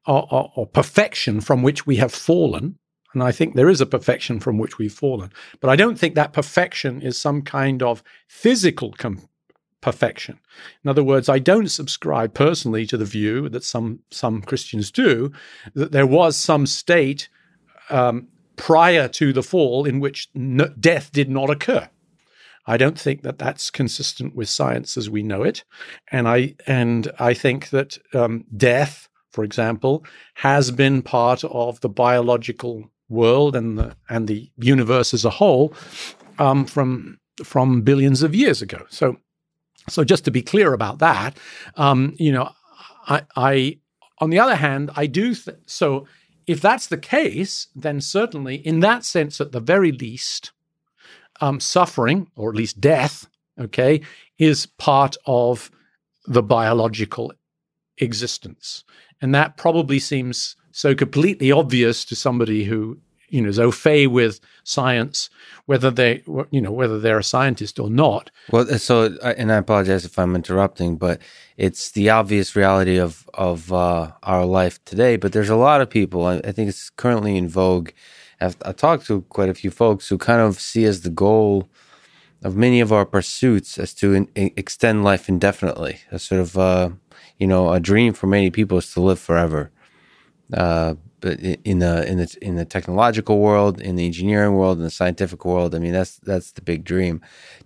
or, 0.07 0.25
or, 0.31 0.49
or 0.55 0.65
perfection 0.65 1.41
from 1.41 1.61
which 1.61 1.85
we 1.85 1.97
have 1.97 2.13
fallen. 2.13 2.79
And 3.13 3.21
I 3.21 3.33
think 3.33 3.55
there 3.55 3.69
is 3.69 3.81
a 3.81 3.85
perfection 3.85 4.39
from 4.39 4.57
which 4.57 4.77
we've 4.77 4.93
fallen. 4.93 5.29
But 5.59 5.69
I 5.69 5.75
don't 5.75 5.99
think 5.99 6.15
that 6.15 6.31
perfection 6.31 7.01
is 7.01 7.19
some 7.19 7.41
kind 7.41 7.83
of 7.83 8.01
physical 8.29 8.93
com- 8.93 9.27
perfection. 9.85 10.39
In 10.83 10.89
other 10.89 11.03
words, 11.03 11.29
I 11.29 11.37
don't 11.37 11.69
subscribe 11.69 12.33
personally 12.33 12.87
to 12.87 12.97
the 12.97 13.05
view 13.05 13.49
that 13.49 13.63
some 13.63 13.99
some 14.09 14.41
Christians 14.41 14.89
do 14.89 15.31
that 15.75 15.91
there 15.91 16.07
was 16.07 16.35
some 16.35 16.65
state 16.65 17.29
um, 17.91 18.27
prior 18.55 19.07
to 19.09 19.31
the 19.31 19.43
fall 19.43 19.85
in 19.85 19.99
which 19.99 20.27
death 20.79 21.11
did 21.11 21.29
not 21.29 21.51
occur. 21.51 21.87
I 22.65 22.77
don't 22.77 22.99
think 22.99 23.21
that 23.21 23.37
that's 23.37 23.69
consistent 23.69 24.35
with 24.35 24.49
science 24.49 24.97
as 24.97 25.07
we 25.07 25.21
know 25.21 25.43
it, 25.43 25.63
and 26.11 26.27
I 26.27 26.55
and 26.65 27.11
I 27.19 27.35
think 27.35 27.69
that 27.69 27.99
um, 28.15 28.45
death, 28.57 29.07
for 29.29 29.43
example, 29.43 30.03
has 30.33 30.71
been 30.71 31.03
part 31.03 31.43
of 31.43 31.79
the 31.81 31.89
biological 31.89 32.89
world 33.07 33.55
and 33.55 33.77
the 33.77 33.95
and 34.09 34.27
the 34.27 34.49
universe 34.57 35.13
as 35.13 35.25
a 35.25 35.37
whole 35.41 35.75
um, 36.39 36.65
from 36.65 37.19
from 37.43 37.81
billions 37.81 38.23
of 38.23 38.33
years 38.33 38.63
ago. 38.63 38.85
So, 38.89 39.17
so 39.87 40.03
just 40.03 40.25
to 40.25 40.31
be 40.31 40.41
clear 40.41 40.73
about 40.73 40.99
that, 40.99 41.37
um, 41.75 42.15
you 42.17 42.31
know, 42.31 42.49
I, 43.07 43.21
I 43.35 43.79
on 44.19 44.29
the 44.29 44.39
other 44.39 44.55
hand, 44.55 44.91
I 44.95 45.07
do 45.07 45.35
th- 45.35 45.57
so. 45.65 46.07
If 46.47 46.61
that's 46.61 46.85
the 46.85 46.97
case, 46.97 47.69
then 47.75 47.99
certainly, 47.99 48.57
in 48.57 48.79
that 48.81 49.03
sense, 49.03 49.41
at 49.41 49.51
the 49.51 49.59
very 49.59 49.91
least, 49.91 50.51
um, 51.41 51.59
suffering, 51.59 52.27
or 52.35 52.51
at 52.51 52.55
least 52.55 52.79
death, 52.79 53.27
okay, 53.59 54.01
is 54.37 54.67
part 54.67 55.17
of 55.25 55.71
the 56.27 56.43
biological 56.43 57.33
existence. 57.97 58.83
And 59.19 59.33
that 59.33 59.57
probably 59.57 59.97
seems 59.97 60.55
so 60.71 60.93
completely 60.93 61.51
obvious 61.51 62.05
to 62.05 62.15
somebody 62.15 62.65
who, 62.65 62.99
you 63.35 63.41
know, 63.41 63.49
is 63.49 63.59
au 63.59 63.69
fait 63.69 64.07
with 64.07 64.39
science, 64.63 65.29
whether 65.65 65.91
they, 65.91 66.23
you 66.51 66.61
know, 66.61 66.71
whether 66.71 66.99
they're 66.99 67.19
a 67.19 67.23
scientist 67.23 67.79
or 67.79 67.89
not. 67.89 68.31
Well, 68.51 68.65
so 68.77 69.17
and 69.21 69.51
I 69.51 69.57
apologize 69.57 70.05
if 70.05 70.17
I'm 70.17 70.35
interrupting, 70.35 70.95
but 70.97 71.21
it's 71.57 71.91
the 71.91 72.09
obvious 72.09 72.55
reality 72.55 72.97
of 72.97 73.29
of 73.33 73.73
uh, 73.73 74.11
our 74.23 74.45
life 74.45 74.83
today. 74.85 75.17
But 75.17 75.33
there's 75.33 75.49
a 75.49 75.57
lot 75.57 75.81
of 75.81 75.89
people. 75.89 76.25
I, 76.25 76.37
I 76.37 76.51
think 76.53 76.69
it's 76.69 76.89
currently 76.89 77.35
in 77.35 77.49
vogue. 77.49 77.89
I've, 78.39 78.55
I've 78.63 78.77
talked 78.77 79.05
to 79.07 79.21
quite 79.23 79.49
a 79.49 79.53
few 79.53 79.71
folks 79.71 80.07
who 80.07 80.17
kind 80.17 80.41
of 80.41 80.59
see 80.59 80.85
as 80.85 81.01
the 81.01 81.09
goal 81.09 81.69
of 82.43 82.55
many 82.55 82.79
of 82.79 82.91
our 82.93 83.05
pursuits 83.05 83.77
as 83.77 83.93
to 83.95 84.13
in, 84.13 84.29
in- 84.35 84.51
extend 84.55 85.03
life 85.03 85.27
indefinitely. 85.27 85.99
A 86.11 86.19
sort 86.19 86.39
of 86.39 86.57
uh, 86.57 86.89
you 87.37 87.47
know 87.47 87.73
a 87.73 87.81
dream 87.81 88.13
for 88.13 88.27
many 88.27 88.49
people 88.49 88.77
is 88.77 88.93
to 88.93 89.01
live 89.01 89.19
forever. 89.19 89.71
Uh, 90.53 90.95
but 91.25 91.39
in 91.39 91.79
the 91.79 92.07
in 92.07 92.17
the 92.19 92.37
in 92.39 92.55
the 92.55 92.65
technological 92.65 93.39
world, 93.39 93.81
in 93.81 93.95
the 93.95 94.05
engineering 94.05 94.53
world, 94.53 94.77
in 94.77 94.83
the 94.83 94.91
scientific 94.91 95.43
world, 95.43 95.73
I 95.73 95.79
mean 95.79 95.91
that's 95.91 96.17
that's 96.19 96.51
the 96.51 96.61
big 96.61 96.83
dream. 96.83 97.19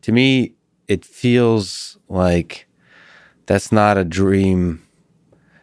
To 0.04 0.14
me, 0.14 0.54
it 0.88 1.04
feels 1.04 1.98
like 2.08 2.68
that's 3.48 3.70
not 3.70 3.98
a 3.98 4.06
dream. 4.06 4.88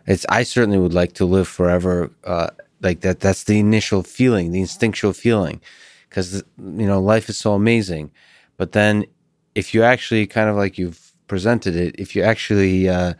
It's 0.07 0.27
I 0.29 0.43
certainly 0.43 0.79
would 0.79 0.93
like 0.93 1.15
to 1.15 1.25
live 1.25 1.49
forever. 1.49 2.13
Uh, 2.23 2.51
like 2.83 3.01
that. 3.01 3.21
That's 3.21 3.45
the 3.45 3.59
initial 3.59 4.03
feeling, 4.03 4.53
the 4.53 4.61
instinctual 4.61 5.15
feeling, 5.15 5.63
because 6.09 6.45
you 6.59 6.87
know 6.87 7.01
life 7.01 7.31
is 7.31 7.39
so 7.39 7.55
amazing. 7.55 8.11
But 8.59 8.73
then, 8.73 9.07
if 9.55 9.73
you 9.73 9.83
actually 9.85 10.27
kind 10.27 10.51
of 10.51 10.57
like 10.57 10.77
you've 10.77 11.13
presented 11.29 11.75
it, 11.77 11.95
if 11.99 12.15
you 12.15 12.23
actually 12.23 12.91
uh, 12.91 13.15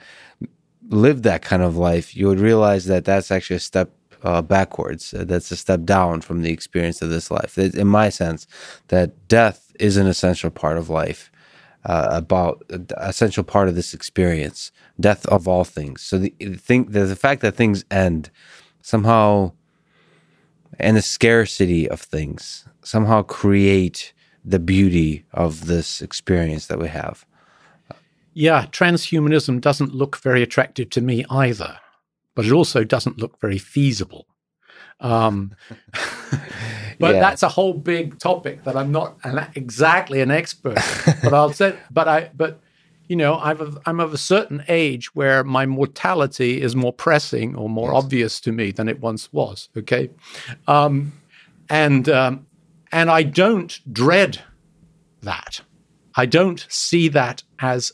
lived 0.91 1.23
that 1.23 1.41
kind 1.41 1.63
of 1.63 1.79
life, 1.79 2.15
you 2.15 2.29
would 2.29 2.41
realize 2.41 2.85
that 2.85 3.07
that's 3.07 3.31
actually 3.31 3.57
a 3.57 3.61
step 3.73 3.96
uh, 4.27 4.43
backwards. 4.43 5.15
Uh, 5.15 5.25
that's 5.25 5.51
a 5.53 5.57
step 5.57 5.85
down 5.85 6.21
from 6.21 6.43
the 6.43 6.53
experience 6.53 7.01
of 7.01 7.11
this 7.11 7.31
life. 7.31 7.57
In 7.57 7.87
my 7.87 8.09
sense, 8.09 8.47
that 8.89 9.29
death 9.29 9.73
is 9.79 9.97
an 9.97 10.07
essential 10.07 10.51
part 10.51 10.79
of 10.79 10.91
life, 10.91 11.31
uh, 11.85 12.09
about 12.11 12.65
uh, 12.73 12.79
essential 12.97 13.45
part 13.45 13.69
of 13.69 13.77
this 13.77 13.95
experience, 13.95 14.73
death 14.99 15.25
of 15.27 15.47
all 15.47 15.65
things. 15.65 16.03
So 16.03 16.19
the 16.19 16.31
thing, 16.69 16.87
the, 16.87 17.05
the 17.05 17.17
fact 17.17 17.41
that 17.43 17.55
things 17.55 17.85
end 17.91 18.31
somehow, 18.83 19.53
and 20.81 20.97
the 20.97 21.03
scarcity 21.03 21.89
of 21.89 22.01
things 22.01 22.67
somehow 22.83 23.23
create 23.23 24.13
the 24.45 24.59
beauty 24.59 25.25
of 25.33 25.67
this 25.67 26.03
experience 26.03 26.67
that 26.67 26.79
we 26.79 26.89
have. 26.89 27.25
Yeah, 28.35 28.67
transhumanism 28.67 29.61
doesn't 29.61 29.95
look 29.95 30.19
very 30.19 30.43
attractive 30.43 30.91
to 30.91 31.01
me 31.01 31.25
either, 31.31 31.79
but 32.37 32.45
it 32.45 32.53
also 32.53 32.85
doesn't 32.85 33.19
look 33.19 33.41
very 33.41 33.59
feasible. 33.59 34.29
Um, 35.01 35.57
but 37.01 37.15
Yeah. 37.15 37.21
that's 37.21 37.43
a 37.43 37.49
whole 37.49 37.73
big 37.75 38.19
topic 38.21 38.63
that 38.65 38.77
I'm 38.77 38.93
not 38.93 39.19
an, 39.25 39.47
exactly 39.57 40.21
an 40.21 40.31
expert. 40.31 40.79
but 41.23 41.35
I'll 41.35 41.53
say, 41.53 41.77
but 41.91 42.07
I, 42.07 42.31
but 42.35 42.61
you 43.09 43.17
know, 43.17 43.39
I'm 43.39 43.61
of, 43.61 43.79
I'm 43.87 44.01
of 44.01 44.13
a 44.15 44.19
certain 44.19 44.65
age 44.69 45.15
where 45.15 45.45
my 45.45 45.65
mortality 45.67 46.61
is 46.61 46.75
more 46.75 46.93
pressing 46.93 47.55
or 47.57 47.69
more 47.69 47.95
obvious 47.95 48.41
to 48.43 48.53
me 48.53 48.71
than 48.73 48.89
it 48.89 49.01
once 49.01 49.33
was. 49.33 49.69
Okay, 49.77 50.11
um, 50.67 51.13
and 51.71 52.09
um, 52.09 52.47
and 52.91 53.11
I 53.11 53.23
don't 53.23 53.79
dread 53.93 54.43
that. 55.23 55.61
I 56.17 56.27
don't 56.27 56.67
see 56.69 57.09
that 57.09 57.43
as, 57.61 57.93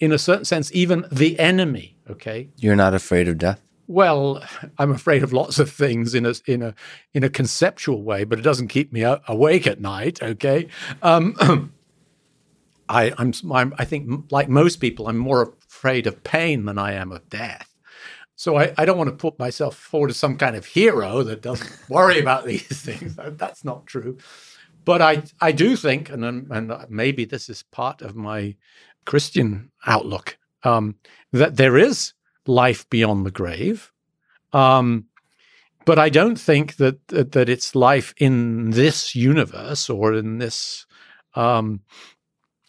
in 0.00 0.12
a 0.12 0.18
certain 0.18 0.44
sense, 0.44 0.70
even 0.72 1.04
the 1.12 1.38
enemy. 1.38 1.97
Okay, 2.10 2.48
You're 2.56 2.76
not 2.76 2.94
afraid 2.94 3.28
of 3.28 3.38
death. 3.38 3.60
well, 3.86 4.42
I'm 4.78 4.90
afraid 4.90 5.22
of 5.22 5.32
lots 5.32 5.58
of 5.58 5.70
things 5.70 6.14
in 6.14 6.26
a 6.26 6.34
in 6.46 6.62
a 6.62 6.74
in 7.14 7.24
a 7.24 7.30
conceptual 7.30 8.02
way, 8.02 8.24
but 8.24 8.38
it 8.38 8.42
doesn't 8.42 8.68
keep 8.68 8.92
me 8.92 9.02
a- 9.02 9.20
awake 9.28 9.66
at 9.66 9.80
night. 9.80 10.22
Okay, 10.22 10.68
um, 11.02 11.34
I 12.88 13.12
I'm 13.18 13.32
I 13.78 13.84
think 13.84 14.30
like 14.30 14.48
most 14.48 14.76
people, 14.76 15.08
I'm 15.08 15.18
more 15.18 15.54
afraid 15.68 16.06
of 16.06 16.22
pain 16.24 16.64
than 16.64 16.78
I 16.78 16.92
am 16.92 17.12
of 17.12 17.28
death. 17.28 17.74
So 18.36 18.56
I, 18.56 18.72
I 18.78 18.84
don't 18.84 18.96
want 18.96 19.10
to 19.10 19.16
put 19.16 19.36
myself 19.38 19.76
forward 19.76 20.10
as 20.10 20.16
some 20.16 20.36
kind 20.38 20.54
of 20.54 20.64
hero 20.64 21.24
that 21.24 21.42
doesn't 21.42 21.70
worry 21.88 22.20
about 22.20 22.46
these 22.46 22.62
things. 22.82 23.16
That's 23.16 23.64
not 23.64 23.86
true. 23.86 24.16
But 24.84 25.02
I 25.02 25.24
I 25.40 25.52
do 25.52 25.76
think, 25.76 26.08
and 26.08 26.24
and 26.24 26.72
maybe 26.88 27.24
this 27.26 27.48
is 27.50 27.62
part 27.64 28.00
of 28.00 28.16
my 28.16 28.54
Christian 29.04 29.70
outlook, 29.86 30.37
um, 30.64 30.96
that 31.32 31.56
there 31.56 31.76
is 31.76 32.12
life 32.46 32.88
beyond 32.90 33.26
the 33.26 33.30
grave. 33.30 33.92
Um, 34.52 35.06
but 35.84 35.98
I 35.98 36.10
don't 36.10 36.38
think 36.38 36.76
that, 36.76 37.08
that 37.08 37.32
that 37.32 37.48
it's 37.48 37.74
life 37.74 38.12
in 38.18 38.70
this 38.72 39.14
universe 39.14 39.88
or 39.88 40.12
in 40.12 40.36
this, 40.36 40.86
um, 41.34 41.80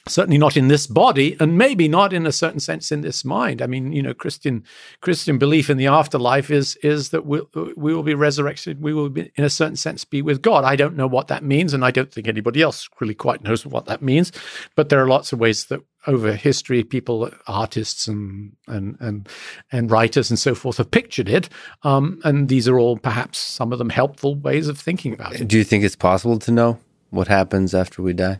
certainly 0.07 0.37
not 0.37 0.55
in 0.55 0.69
this 0.69 0.87
body, 0.87 1.35
and 1.37 1.57
maybe 1.57 1.89
not 1.89 2.13
in 2.13 2.25
a 2.25 2.31
certain 2.31 2.61
sense 2.61 2.93
in 2.93 3.01
this 3.01 3.25
mind. 3.25 3.61
I 3.61 3.67
mean, 3.67 3.91
you 3.91 4.01
know, 4.01 4.13
Christian 4.13 4.63
Christian 5.01 5.37
belief 5.37 5.69
in 5.69 5.75
the 5.75 5.87
afterlife 5.87 6.49
is 6.49 6.77
is 6.77 7.09
that 7.09 7.25
we 7.25 7.41
we 7.75 7.93
will 7.93 8.03
be 8.03 8.13
resurrected. 8.13 8.81
We 8.81 8.93
will, 8.93 9.09
be, 9.09 9.31
in 9.35 9.43
a 9.43 9.49
certain 9.49 9.75
sense, 9.75 10.05
be 10.05 10.21
with 10.21 10.41
God. 10.41 10.63
I 10.63 10.77
don't 10.77 10.95
know 10.95 11.07
what 11.07 11.27
that 11.27 11.43
means, 11.43 11.73
and 11.73 11.83
I 11.83 11.91
don't 11.91 12.13
think 12.13 12.27
anybody 12.27 12.61
else 12.61 12.87
really 13.01 13.15
quite 13.15 13.43
knows 13.43 13.65
what 13.65 13.85
that 13.87 14.01
means. 14.01 14.31
But 14.77 14.87
there 14.87 15.03
are 15.03 15.09
lots 15.09 15.33
of 15.33 15.39
ways 15.39 15.65
that 15.65 15.81
over 16.07 16.33
history, 16.33 16.83
people, 16.83 17.29
artists 17.47 18.07
and 18.07 18.55
and 18.67 18.97
and 18.99 19.27
and 19.71 19.91
writers 19.91 20.29
and 20.29 20.39
so 20.39 20.55
forth 20.55 20.77
have 20.77 20.91
pictured 20.91 21.29
it, 21.29 21.49
um, 21.83 22.19
and 22.23 22.47
these 22.49 22.67
are 22.67 22.79
all 22.79 22.97
perhaps 22.97 23.37
some 23.37 23.71
of 23.73 23.79
them 23.79 23.89
helpful 23.89 24.35
ways 24.35 24.67
of 24.67 24.79
thinking 24.79 25.13
about 25.13 25.35
it. 25.35 25.47
Do 25.47 25.57
you 25.57 25.63
think 25.63 25.83
it's 25.83 25.95
possible 25.95 26.39
to 26.39 26.51
know 26.51 26.79
what 27.09 27.27
happens 27.27 27.73
after 27.73 28.01
we 28.01 28.13
die? 28.13 28.39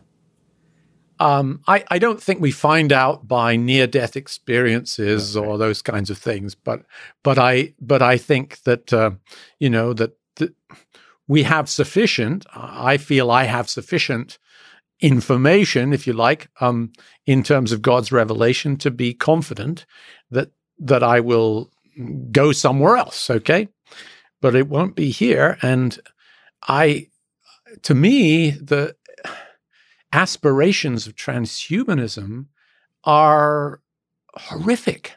Um, 1.18 1.60
I, 1.68 1.84
I 1.90 1.98
don't 1.98 2.22
think 2.22 2.40
we 2.40 2.50
find 2.50 2.92
out 2.92 3.28
by 3.28 3.54
near 3.54 3.86
death 3.86 4.16
experiences 4.16 5.36
Okay. 5.36 5.46
or 5.46 5.58
those 5.58 5.82
kinds 5.82 6.08
of 6.08 6.16
things, 6.16 6.54
but 6.54 6.82
but 7.22 7.38
I 7.38 7.74
but 7.78 8.00
I 8.00 8.16
think 8.16 8.62
that 8.62 8.90
uh, 8.92 9.10
you 9.58 9.68
know 9.68 9.92
that, 9.92 10.16
that 10.36 10.54
we 11.28 11.42
have 11.42 11.68
sufficient. 11.68 12.46
I 12.54 12.96
feel 12.96 13.30
I 13.30 13.44
have 13.44 13.68
sufficient 13.68 14.38
information, 15.00 15.92
if 15.92 16.06
you 16.06 16.12
like, 16.12 16.48
um, 16.60 16.92
in 17.26 17.42
terms 17.42 17.72
of 17.72 17.82
God's 17.82 18.12
revelation, 18.12 18.76
to 18.78 18.90
be 18.90 19.14
confident 19.14 19.86
that 20.30 20.50
that 20.78 21.02
I 21.02 21.20
will 21.20 21.70
go 22.30 22.52
somewhere 22.52 22.96
else. 22.96 23.30
Okay, 23.30 23.68
but 24.40 24.54
it 24.54 24.68
won't 24.68 24.96
be 24.96 25.10
here, 25.10 25.58
and 25.62 25.98
I, 26.62 27.08
to 27.82 27.94
me, 27.94 28.50
the 28.50 28.96
aspirations 30.12 31.06
of 31.06 31.14
transhumanism 31.14 32.46
are 33.04 33.80
horrific. 34.34 35.16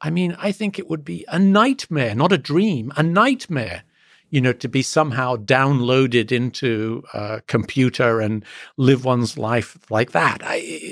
I 0.00 0.10
mean, 0.10 0.36
I 0.38 0.52
think 0.52 0.78
it 0.78 0.88
would 0.88 1.04
be 1.04 1.24
a 1.28 1.38
nightmare, 1.38 2.14
not 2.14 2.32
a 2.32 2.38
dream, 2.38 2.92
a 2.96 3.02
nightmare, 3.02 3.84
you 4.32 4.40
know, 4.40 4.52
to 4.54 4.68
be 4.68 4.82
somehow 4.82 5.36
downloaded 5.36 6.32
into 6.32 7.04
a 7.14 7.40
computer 7.46 8.20
and 8.20 8.44
live 8.76 9.04
one's 9.04 9.38
life 9.38 9.78
like 9.90 10.10
that. 10.10 10.40
I, 10.44 10.84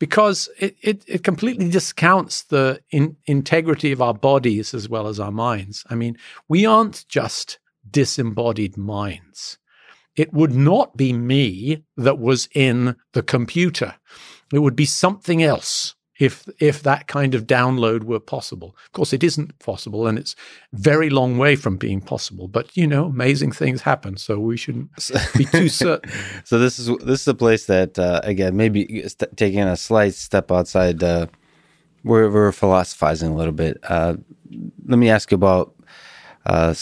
because 0.00 0.48
it, 0.58 0.76
it, 0.82 1.04
it 1.06 1.22
completely 1.22 1.68
discounts 1.68 2.42
the 2.42 2.80
in, 2.90 3.16
integrity 3.26 3.92
of 3.92 4.02
our 4.02 4.14
bodies 4.14 4.74
as 4.74 4.88
well 4.88 5.06
as 5.06 5.20
our 5.20 5.30
minds. 5.30 5.84
I 5.88 5.94
mean, 5.94 6.16
we 6.48 6.66
aren't 6.66 7.06
just 7.08 7.60
disembodied 7.88 8.76
minds 8.76 9.58
it 10.16 10.32
would 10.32 10.54
not 10.54 10.96
be 10.96 11.12
me 11.12 11.84
that 11.96 12.18
was 12.18 12.48
in 12.54 12.96
the 13.12 13.22
computer. 13.22 13.94
It 14.52 14.58
would 14.58 14.76
be 14.76 14.84
something 14.84 15.42
else 15.42 15.94
if 16.22 16.48
if 16.60 16.82
that 16.82 17.08
kind 17.08 17.34
of 17.34 17.46
download 17.46 18.04
were 18.04 18.20
possible. 18.20 18.76
Of 18.86 18.92
course, 18.92 19.12
it 19.12 19.24
isn't 19.24 19.58
possible, 19.58 20.06
and 20.06 20.18
it's 20.18 20.36
very 20.72 21.10
long 21.10 21.36
way 21.36 21.56
from 21.56 21.76
being 21.76 22.00
possible. 22.00 22.46
But 22.46 22.76
you 22.76 22.86
know, 22.86 23.06
amazing 23.06 23.52
things 23.52 23.82
happen, 23.82 24.16
so 24.16 24.38
we 24.38 24.56
shouldn't 24.56 24.90
be 25.36 25.44
too 25.44 25.68
certain. 25.68 26.10
so 26.44 26.60
this 26.60 26.78
is 26.78 26.86
this 26.98 27.22
is 27.22 27.28
a 27.28 27.34
place 27.34 27.66
that 27.66 27.98
uh, 27.98 28.20
again 28.22 28.56
maybe 28.56 29.02
st- 29.08 29.36
taking 29.36 29.62
a 29.62 29.76
slight 29.76 30.14
step 30.14 30.52
outside. 30.52 31.02
Uh, 31.02 31.26
we're 32.04 32.30
we're 32.30 32.52
philosophizing 32.52 33.32
a 33.32 33.36
little 33.36 33.52
bit. 33.52 33.78
Uh, 33.82 34.14
let 34.86 34.98
me 34.98 35.10
ask 35.10 35.32
you 35.32 35.34
about 35.34 35.74
uh, 36.46 36.72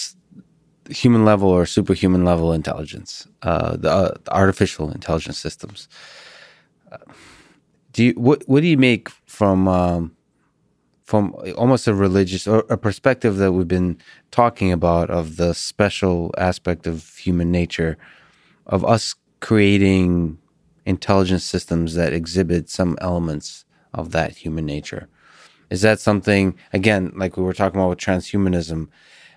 human 0.91 1.25
level 1.25 1.49
or 1.49 1.65
superhuman 1.65 2.25
level 2.27 2.53
intelligence, 2.53 3.27
uh, 3.43 3.77
the, 3.77 3.91
uh, 3.91 4.15
the, 4.25 4.33
artificial 4.33 4.91
intelligence 4.91 5.39
systems. 5.39 5.89
Uh, 6.93 6.99
do 7.93 8.05
you 8.05 8.13
what 8.13 8.43
what 8.47 8.61
do 8.61 8.69
you 8.69 8.79
make 8.79 9.09
from 9.41 9.67
um, 9.69 10.15
from 11.03 11.35
almost 11.57 11.89
a 11.89 11.95
religious 11.95 12.47
or 12.47 12.59
a 12.69 12.77
perspective 12.77 13.39
that 13.39 13.53
we've 13.53 13.67
been 13.67 13.97
talking 14.31 14.71
about 14.71 15.09
of 15.09 15.39
the 15.39 15.55
special 15.55 16.31
aspect 16.37 16.87
of 16.87 17.17
human 17.17 17.51
nature, 17.51 17.97
of 18.67 18.85
us 18.85 19.15
creating 19.41 20.37
intelligence 20.85 21.43
systems 21.43 21.95
that 21.95 22.13
exhibit 22.13 22.69
some 22.69 22.99
elements 23.01 23.65
of 23.95 24.13
that 24.13 24.37
human 24.37 24.67
nature? 24.67 25.09
Is 25.71 25.81
that 25.81 26.01
something 26.01 26.55
again, 26.75 27.11
like 27.17 27.39
we 27.39 27.43
were 27.43 27.55
talking 27.55 27.81
about 27.81 27.89
with 27.89 27.99
transhumanism? 27.99 28.89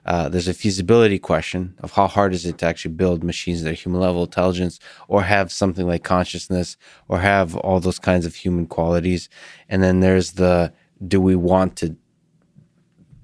Uh, 0.05 0.27
there's 0.30 0.47
a 0.47 0.53
feasibility 0.53 1.17
question 1.17 1.75
of 1.80 1.91
how 1.93 2.07
hard 2.07 2.34
is 2.34 2.45
it 2.45 2.57
to 2.57 2.65
actually 2.65 2.93
build 2.93 3.23
machines 3.23 3.63
that 3.63 3.71
are 3.71 3.73
human 3.73 4.01
level 4.01 4.23
intelligence 4.23 4.80
or 5.07 5.23
have 5.23 5.51
something 5.51 5.88
like 5.88 6.03
consciousness 6.03 6.77
or 7.07 7.19
have 7.19 7.55
all 7.57 7.80
those 7.80 7.99
kinds 7.99 8.25
of 8.25 8.35
human 8.35 8.65
qualities. 8.65 9.30
And 9.69 9.81
then 9.81 10.01
there's 10.01 10.34
the 10.34 10.73
do 11.07 11.21
we 11.21 11.35
want 11.35 11.75
to 11.77 11.95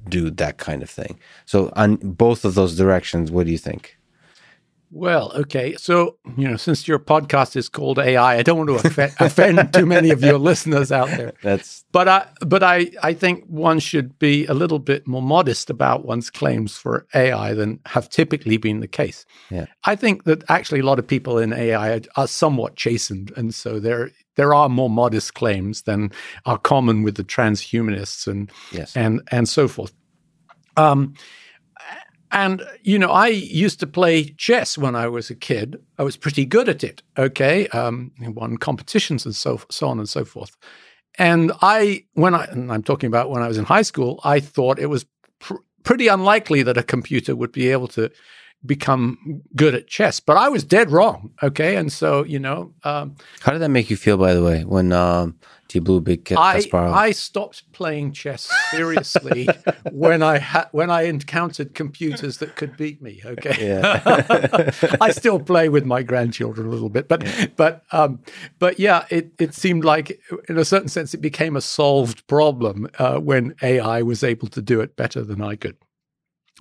do 0.08 0.30
that 0.32 0.58
kind 0.58 0.82
of 0.82 0.90
thing? 0.90 1.20
So, 1.46 1.72
on 1.76 1.98
both 1.98 2.46
of 2.46 2.56
those 2.56 2.76
directions, 2.76 3.32
what 3.32 3.46
do 3.46 3.52
you 3.52 3.58
think? 3.58 3.99
Well, 4.92 5.32
okay. 5.36 5.76
So, 5.76 6.18
you 6.36 6.48
know, 6.48 6.58
since 6.58 6.88
your 6.88 6.98
podcast 6.98 7.56
is 7.56 7.70
called 7.70 8.00
AI, 8.00 8.38
I 8.38 8.42
don't 8.42 8.58
want 8.58 8.70
to 8.70 8.88
offend, 8.88 9.14
offend 9.20 9.74
too 9.74 9.86
many 9.86 10.10
of 10.10 10.24
your 10.24 10.40
listeners 10.40 10.92
out 10.92 11.10
there. 11.10 11.34
That's 11.44 11.86
but 11.92 12.08
I 12.08 12.28
but 12.46 12.64
I 12.64 12.90
I 13.04 13.14
think 13.14 13.46
one 13.46 13.80
should 13.80 14.18
be 14.18 14.48
a 14.48 14.54
little 14.56 14.80
bit 14.80 15.08
more 15.08 15.22
modest 15.22 15.70
about 15.70 16.06
one's 16.06 16.32
claims 16.32 16.76
for 16.76 17.06
AI 17.14 17.54
than 17.54 17.80
have 17.86 18.10
typically 18.10 18.58
been 18.58 18.80
the 18.80 18.88
case. 18.88 19.26
Yeah. 19.52 19.68
I 19.84 19.96
think 19.96 20.24
that 20.24 20.44
actually 20.50 20.80
a 20.80 20.86
lot 20.86 20.98
of 20.98 21.06
people 21.06 21.38
in 21.38 21.54
AI 21.54 21.98
are, 21.98 22.02
are 22.16 22.28
somewhat 22.28 22.76
chastened 22.76 23.32
and 23.38 23.54
so 23.54 23.80
there 23.80 24.12
there 24.38 24.56
are 24.56 24.70
more 24.70 24.90
modest 24.90 25.36
claims 25.36 25.84
than 25.84 26.12
are 26.46 26.58
common 26.58 27.04
with 27.04 27.16
the 27.16 27.24
transhumanists 27.24 28.26
and 28.26 28.52
yes. 28.72 28.98
and 28.98 29.22
and 29.30 29.48
so 29.48 29.68
forth. 29.68 29.94
Um 30.78 31.14
and, 32.32 32.64
you 32.84 33.00
know, 33.00 33.10
I 33.10 33.28
used 33.28 33.80
to 33.80 33.88
play 33.88 34.26
chess 34.38 34.78
when 34.78 34.96
I 34.96 35.08
was 35.08 35.30
a 35.30 35.36
kid. 35.36 35.82
I 35.98 36.04
was 36.04 36.18
pretty 36.18 36.46
good 36.46 36.70
at 36.70 36.84
it. 36.84 37.02
Okay. 37.18 37.68
Um, 37.70 38.12
won 38.20 38.58
competitions 38.58 39.26
and 39.26 39.36
so, 39.36 39.62
so 39.70 39.88
on 39.88 40.00
and 40.00 40.08
so 40.08 40.26
forth. 40.26 40.56
And 41.18 41.52
I, 41.62 42.06
when 42.14 42.36
I, 42.36 42.46
and 42.46 42.72
I'm 42.72 42.84
talking 42.84 43.08
about 43.08 43.30
when 43.30 43.42
I 43.42 43.48
was 43.48 43.58
in 43.58 43.66
high 43.66 43.82
school, 43.82 44.20
I 44.24 44.40
thought 44.40 44.80
it 44.80 44.88
was 44.88 45.06
pr- 45.40 45.56
pretty 45.84 46.08
unlikely 46.08 46.64
that 46.64 46.78
a 46.78 46.84
computer 46.84 47.36
would 47.36 47.52
be 47.52 47.70
able 47.70 47.88
to 47.90 48.12
become 48.66 49.42
good 49.56 49.74
at 49.74 49.88
chess, 49.88 50.20
but 50.20 50.38
I 50.38 50.50
was 50.50 50.64
dead 50.64 50.92
wrong. 50.92 51.32
Okay. 51.42 51.78
And 51.78 51.92
so, 51.92 52.24
you 52.24 52.40
know, 52.40 52.74
um, 52.84 53.16
how 53.40 53.54
did 53.54 53.62
that 53.62 53.70
make 53.70 53.90
you 53.90 53.98
feel, 53.98 54.18
by 54.18 54.34
the 54.34 54.44
way, 54.44 54.64
when 54.66 54.92
um, 54.92 55.40
Blue 55.78 56.02
Big 56.02 56.34
I, 56.36 56.64
I 56.74 57.12
stopped 57.12 57.72
playing 57.74 58.14
chess 58.14 58.50
seriously 58.72 59.48
when 59.92 60.24
I 60.24 60.40
had 60.40 60.68
when 60.72 60.90
I 60.90 61.04
encountered 61.04 61.76
computers 61.76 62.38
that 62.40 62.56
could 62.56 62.76
beat 62.76 63.04
me. 63.04 63.22
Okay, 63.24 63.68
yeah. 63.68 64.72
I 65.02 65.12
still 65.12 65.40
play 65.40 65.70
with 65.70 65.86
my 65.86 66.02
grandchildren 66.02 66.66
a 66.66 66.72
little 66.72 66.90
bit, 66.90 67.08
but 67.08 67.24
yeah. 67.24 67.46
but 67.56 67.84
um, 67.92 68.20
but 68.58 68.80
yeah, 68.80 69.06
it 69.12 69.34
it 69.38 69.54
seemed 69.54 69.86
like 69.86 70.20
in 70.50 70.58
a 70.58 70.66
certain 70.66 70.90
sense 70.90 71.14
it 71.14 71.22
became 71.22 71.56
a 71.56 71.62
solved 71.62 72.26
problem 72.26 72.88
uh, 72.98 73.20
when 73.20 73.54
AI 73.62 74.02
was 74.02 74.24
able 74.24 74.48
to 74.48 74.64
do 74.64 74.82
it 74.82 74.96
better 74.96 75.24
than 75.24 75.40
I 75.40 75.56
could. 75.56 75.78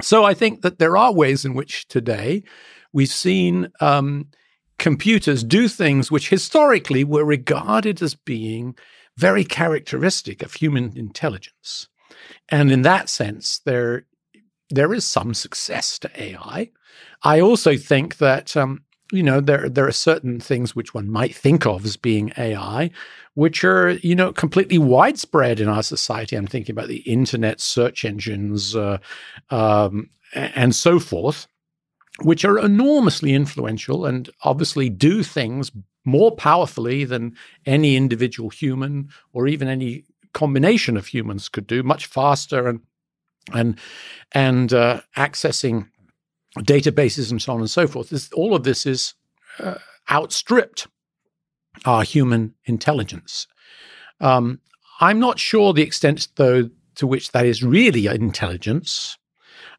So 0.03 0.25
I 0.25 0.35
think 0.35 0.61
that 0.61 0.79
there 0.79 0.99
are 0.99 1.13
ways 1.15 1.47
in 1.47 1.55
which 1.55 1.89
today 1.89 2.45
we've 2.93 3.09
seen. 3.09 3.69
Um, 3.81 4.29
computers 4.79 5.43
do 5.43 5.67
things 5.67 6.09
which 6.09 6.29
historically 6.29 7.03
were 7.03 7.25
regarded 7.25 8.01
as 8.01 8.15
being 8.15 8.77
very 9.19 9.45
characteristic 9.45 10.43
of 10.43 10.55
human 10.55 10.97
intelligence. 10.97 11.89
And 12.49 12.71
in 12.71 12.83
that 12.83 13.09
sense, 13.09 13.61
there, 13.65 14.07
there 14.71 14.95
is 14.95 15.05
some 15.05 15.35
success 15.35 15.99
to 15.99 16.23
AI. 16.23 16.71
I 17.25 17.41
also 17.41 17.77
think 17.77 18.19
that, 18.19 18.57
um, 18.57 18.85
you 19.11 19.25
know, 19.25 19.41
there, 19.41 19.69
there 19.69 19.89
are 19.89 19.93
certain 19.93 20.39
things 20.39 20.77
which 20.77 20.95
one 20.95 21.11
might 21.11 21.35
think 21.35 21.67
of 21.67 21.85
as 21.85 21.97
being 21.97 22.33
AI, 22.39 22.91
which 23.35 23.65
are, 23.65 23.91
you 23.91 24.15
know, 24.15 24.33
completely 24.33 24.79
widespread 24.79 25.59
in 25.59 25.69
our 25.69 25.83
society. 25.83 26.37
I'm 26.37 26.47
thinking 26.47 26.73
about 26.73 26.89
the 26.89 26.99
internet, 26.99 27.61
search 27.61 28.05
engines, 28.05 28.77
uh, 28.77 28.99
um, 29.51 30.11
and 30.33 30.77
so 30.77 31.01
forth, 31.01 31.49
which 32.23 32.45
are 32.45 32.59
enormously 32.59 33.33
influential 33.33 34.07
and 34.07 34.31
obviously 34.43 34.89
do 34.89 35.23
things 35.23 35.71
more 36.05 36.35
powerfully 36.35 37.05
than 37.05 37.37
any 37.67 37.97
individual 37.97 38.51
human 38.51 39.09
or 39.33 39.47
even 39.47 39.69
any 39.69 40.05
combination 40.33 40.97
of 40.97 41.07
humans 41.07 41.49
could 41.49 41.67
do, 41.67 41.83
much 41.83 42.07
faster 42.07 42.69
and 42.69 42.81
and 43.55 43.79
and 44.33 44.73
uh, 44.73 45.01
accessing 45.17 45.89
databases 46.59 47.31
and 47.31 47.41
so 47.41 47.53
on 47.53 47.61
and 47.61 47.71
so 47.71 47.87
forth. 47.87 48.11
This, 48.11 48.31
all 48.33 48.55
of 48.55 48.65
this 48.65 48.87
is 48.87 49.15
uh, 49.59 49.75
outstripped 50.11 50.87
our 51.85 52.03
human 52.03 52.55
intelligence. 52.65 53.47
Um, 54.21 54.61
I'm 55.01 55.21
not 55.21 55.39
sure 55.39 55.73
the 55.73 55.83
extent, 55.83 56.29
though, 56.37 56.71
to 56.97 57.07
which 57.07 57.31
that 57.33 57.47
is 57.47 57.63
really 57.63 58.07
intelligence 58.07 59.17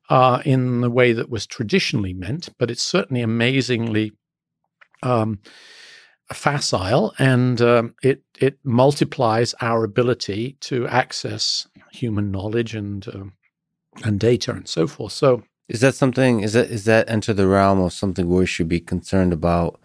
uh, 0.09 0.41
in 0.43 0.81
the 0.81 0.89
way 0.89 1.13
that 1.13 1.29
was 1.29 1.45
traditionally 1.45 2.13
meant, 2.13 2.49
but 2.57 2.71
it's 2.71 2.81
certainly 2.81 3.21
amazingly 3.21 4.11
um, 5.03 5.39
facile, 6.33 7.13
and 7.19 7.61
um, 7.61 7.95
it 8.03 8.23
it 8.39 8.57
multiplies 8.63 9.53
our 9.61 9.83
ability 9.83 10.57
to 10.61 10.87
access 10.87 11.67
human 11.91 12.31
knowledge 12.31 12.75
and 12.75 13.07
um, 13.09 13.33
and 14.03 14.19
data 14.19 14.51
and 14.51 14.67
so 14.67 14.87
forth. 14.87 15.13
So, 15.13 15.43
is 15.67 15.81
that 15.81 15.95
something? 15.95 16.41
Is 16.41 16.53
that 16.53 16.69
is 16.69 16.85
that 16.85 17.09
enter 17.09 17.33
the 17.33 17.47
realm 17.47 17.79
of 17.79 17.93
something 17.93 18.27
we 18.27 18.45
should 18.45 18.69
be 18.69 18.79
concerned 18.79 19.33
about? 19.33 19.79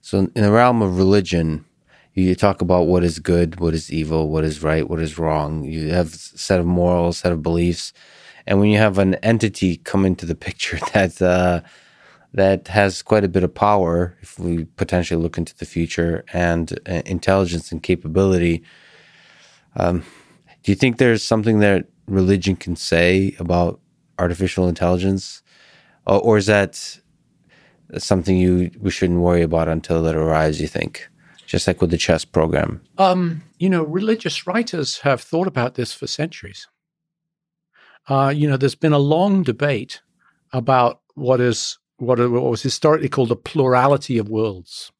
So, 0.00 0.18
in 0.18 0.42
the 0.42 0.52
realm 0.52 0.82
of 0.82 0.98
religion, 0.98 1.64
you 2.12 2.34
talk 2.34 2.60
about 2.60 2.86
what 2.86 3.04
is 3.04 3.18
good, 3.18 3.60
what 3.60 3.74
is 3.74 3.92
evil, 3.92 4.30
what 4.30 4.44
is 4.44 4.62
right, 4.62 4.88
what 4.88 5.00
is 5.00 5.18
wrong. 5.18 5.64
You 5.64 5.90
have 5.90 6.14
set 6.14 6.60
of 6.60 6.66
morals, 6.66 7.18
set 7.18 7.32
of 7.32 7.42
beliefs, 7.42 7.92
and 8.46 8.60
when 8.60 8.70
you 8.70 8.78
have 8.78 8.98
an 8.98 9.14
entity 9.16 9.78
come 9.78 10.04
into 10.04 10.26
the 10.26 10.34
picture 10.34 10.78
that's 10.92 11.20
uh, 11.20 11.60
that 12.34 12.68
has 12.68 13.02
quite 13.02 13.24
a 13.24 13.28
bit 13.28 13.42
of 13.42 13.54
power 13.54 14.16
if 14.20 14.38
we 14.38 14.64
potentially 14.76 15.20
look 15.20 15.38
into 15.38 15.56
the 15.56 15.64
future 15.64 16.22
and 16.34 16.78
uh, 16.86 17.02
intelligence 17.06 17.72
and 17.72 17.82
capability. 17.82 18.62
Um, 19.76 20.04
do 20.62 20.70
you 20.70 20.76
think 20.76 20.98
there's 20.98 21.22
something 21.22 21.60
that 21.60 21.86
religion 22.06 22.54
can 22.54 22.76
say 22.76 23.34
about 23.38 23.80
artificial 24.18 24.68
intelligence, 24.68 25.42
or, 26.06 26.20
or 26.20 26.36
is 26.36 26.46
that 26.46 27.00
something 27.96 28.36
you 28.36 28.70
we 28.80 28.90
shouldn't 28.90 29.20
worry 29.20 29.42
about 29.42 29.68
until 29.68 30.06
it 30.06 30.14
arrives? 30.14 30.60
You 30.60 30.68
think, 30.68 31.08
just 31.46 31.66
like 31.66 31.80
with 31.80 31.90
the 31.90 31.96
chess 31.96 32.24
program? 32.24 32.82
Um, 32.98 33.42
you 33.58 33.70
know, 33.70 33.82
religious 33.82 34.46
writers 34.46 34.98
have 35.00 35.22
thought 35.22 35.46
about 35.46 35.74
this 35.74 35.94
for 35.94 36.06
centuries. 36.06 36.68
Uh, 38.08 38.32
you 38.34 38.48
know, 38.48 38.56
there's 38.56 38.74
been 38.74 38.92
a 38.92 38.98
long 38.98 39.42
debate 39.42 40.00
about 40.52 41.00
what 41.14 41.40
is 41.40 41.78
what, 41.98 42.18
what 42.18 42.42
was 42.42 42.62
historically 42.62 43.08
called 43.08 43.32
a 43.32 43.36
plurality 43.36 44.18
of 44.18 44.28
worlds, 44.28 44.92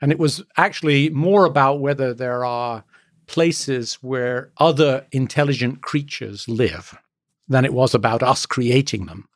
and 0.00 0.12
it 0.12 0.18
was 0.18 0.42
actually 0.56 1.10
more 1.10 1.44
about 1.44 1.80
whether 1.80 2.14
there 2.14 2.44
are 2.44 2.84
places 3.26 3.94
where 3.94 4.50
other 4.58 5.06
intelligent 5.12 5.82
creatures 5.82 6.48
live 6.48 6.96
than 7.48 7.64
it 7.64 7.72
was 7.72 7.94
about 7.94 8.22
us 8.22 8.46
creating 8.46 9.06
them. 9.06 9.28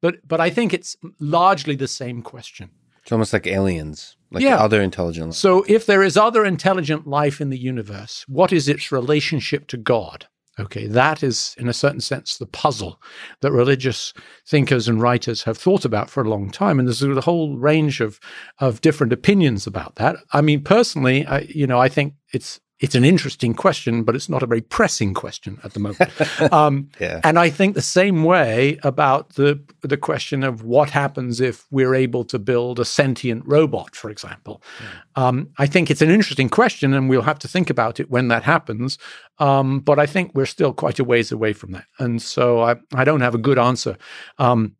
But 0.00 0.26
but 0.26 0.40
I 0.40 0.50
think 0.50 0.74
it's 0.74 0.96
largely 1.20 1.76
the 1.76 1.88
same 1.88 2.22
question. 2.22 2.70
It's 3.02 3.12
almost 3.12 3.32
like 3.32 3.46
aliens, 3.46 4.16
like 4.30 4.42
yeah. 4.42 4.56
other 4.56 4.80
intelligent 4.80 5.28
life. 5.28 5.36
So 5.36 5.64
if 5.66 5.86
there 5.86 6.02
is 6.02 6.16
other 6.16 6.44
intelligent 6.44 7.06
life 7.06 7.40
in 7.40 7.50
the 7.50 7.58
universe, 7.58 8.24
what 8.28 8.52
is 8.52 8.68
its 8.68 8.92
relationship 8.92 9.66
to 9.68 9.76
God? 9.76 10.28
Okay, 10.60 10.86
that 10.86 11.22
is, 11.22 11.54
in 11.58 11.66
a 11.66 11.72
certain 11.72 12.00
sense, 12.00 12.36
the 12.36 12.46
puzzle 12.46 13.00
that 13.40 13.52
religious 13.52 14.12
thinkers 14.46 14.86
and 14.86 15.00
writers 15.00 15.44
have 15.44 15.56
thought 15.56 15.86
about 15.86 16.10
for 16.10 16.22
a 16.22 16.28
long 16.28 16.50
time, 16.50 16.78
and 16.78 16.86
there's 16.86 17.02
a 17.02 17.20
whole 17.22 17.56
range 17.56 18.00
of 18.00 18.20
of 18.58 18.82
different 18.82 19.14
opinions 19.14 19.66
about 19.66 19.94
that. 19.96 20.16
I 20.32 20.42
mean, 20.42 20.62
personally, 20.62 21.24
I, 21.26 21.40
you 21.40 21.66
know, 21.66 21.80
I 21.80 21.88
think 21.88 22.14
it's 22.32 22.60
it's 22.82 22.96
an 22.96 23.04
interesting 23.04 23.54
question, 23.54 24.02
but 24.02 24.16
it's 24.16 24.28
not 24.28 24.42
a 24.42 24.46
very 24.46 24.60
pressing 24.60 25.14
question 25.14 25.58
at 25.64 25.72
the 25.72 25.80
moment. 25.80 26.10
Um, 26.50 26.88
yeah. 27.00 27.20
And 27.22 27.38
I 27.38 27.50
think 27.50 27.74
the 27.74 27.82
same 27.82 28.24
way 28.24 28.78
about 28.82 29.34
the 29.34 29.60
the 29.82 29.96
question 29.96 30.42
of 30.42 30.64
what 30.64 30.90
happens 30.90 31.40
if 31.40 31.66
we're 31.70 31.94
able 31.94 32.24
to 32.24 32.38
build 32.38 32.80
a 32.80 32.84
sentient 32.84 33.44
robot, 33.46 33.94
for 33.94 34.10
example. 34.10 34.60
Yeah. 34.80 35.26
Um, 35.26 35.48
I 35.58 35.66
think 35.66 35.90
it's 35.90 36.02
an 36.02 36.10
interesting 36.10 36.48
question, 36.48 36.94
and 36.94 37.08
we'll 37.08 37.22
have 37.22 37.38
to 37.40 37.48
think 37.48 37.70
about 37.70 38.00
it 38.00 38.10
when 38.10 38.28
that 38.28 38.42
happens. 38.42 38.98
Um, 39.38 39.80
but 39.80 39.98
I 39.98 40.06
think 40.06 40.32
we're 40.34 40.46
still 40.46 40.72
quite 40.72 40.98
a 40.98 41.04
ways 41.04 41.30
away 41.30 41.52
from 41.52 41.72
that, 41.72 41.86
and 41.98 42.20
so 42.20 42.60
I, 42.60 42.76
I 42.94 43.04
don't 43.04 43.20
have 43.20 43.34
a 43.34 43.38
good 43.38 43.58
answer. 43.58 43.96
Um, 44.38 44.76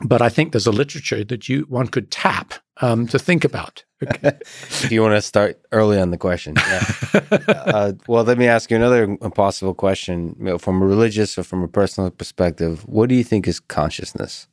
but 0.00 0.20
I 0.20 0.28
think 0.28 0.52
there's 0.52 0.66
a 0.66 0.72
literature 0.72 1.24
that 1.24 1.48
you 1.48 1.66
one 1.68 1.86
could 1.86 2.10
tap 2.10 2.54
um, 2.78 3.06
to 3.08 3.18
think 3.18 3.44
about. 3.44 3.84
Okay. 4.02 4.36
if 4.44 4.92
you 4.92 5.00
want 5.00 5.14
to 5.14 5.22
start 5.22 5.58
early 5.72 5.98
on 5.98 6.10
the 6.10 6.18
question, 6.18 6.54
yeah. 6.58 6.84
uh, 7.48 7.92
well, 8.06 8.24
let 8.24 8.36
me 8.36 8.46
ask 8.46 8.70
you 8.70 8.76
another 8.76 9.04
impossible 9.22 9.72
question 9.72 10.36
you 10.38 10.44
know, 10.44 10.58
from 10.58 10.82
a 10.82 10.86
religious 10.86 11.38
or 11.38 11.42
from 11.42 11.62
a 11.62 11.68
personal 11.68 12.10
perspective. 12.10 12.86
What 12.86 13.08
do 13.08 13.14
you 13.14 13.24
think 13.24 13.48
is 13.48 13.58
consciousness? 13.58 14.48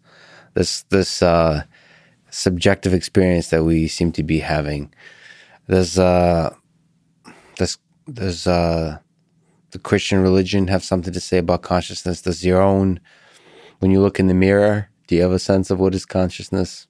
This 0.53 0.83
this 0.83 1.21
uh, 1.21 1.63
subjective 2.29 2.93
experience 2.93 3.49
that 3.49 3.65
we 3.65 3.89
seem 3.89 4.13
to 4.13 4.23
be 4.23 4.39
having. 4.39 4.93
Does 5.67 5.99
uh, 5.99 6.55
does 7.57 7.77
does 8.11 8.47
uh, 8.47 8.99
the 9.71 9.79
Christian 9.79 10.21
religion 10.21 10.67
have 10.67 10.83
something 10.83 11.13
to 11.13 11.19
say 11.19 11.39
about 11.39 11.63
consciousness? 11.63 12.21
Does 12.21 12.45
your 12.45 12.61
own, 12.61 12.99
when 13.79 13.91
you 13.91 13.99
look 13.99 14.19
in 14.19 14.27
the 14.27 14.33
mirror, 14.33 14.89
do 15.07 15.15
you 15.15 15.21
have 15.21 15.31
a 15.31 15.39
sense 15.39 15.69
of 15.69 15.79
what 15.79 15.95
is 15.95 16.05
consciousness? 16.05 16.87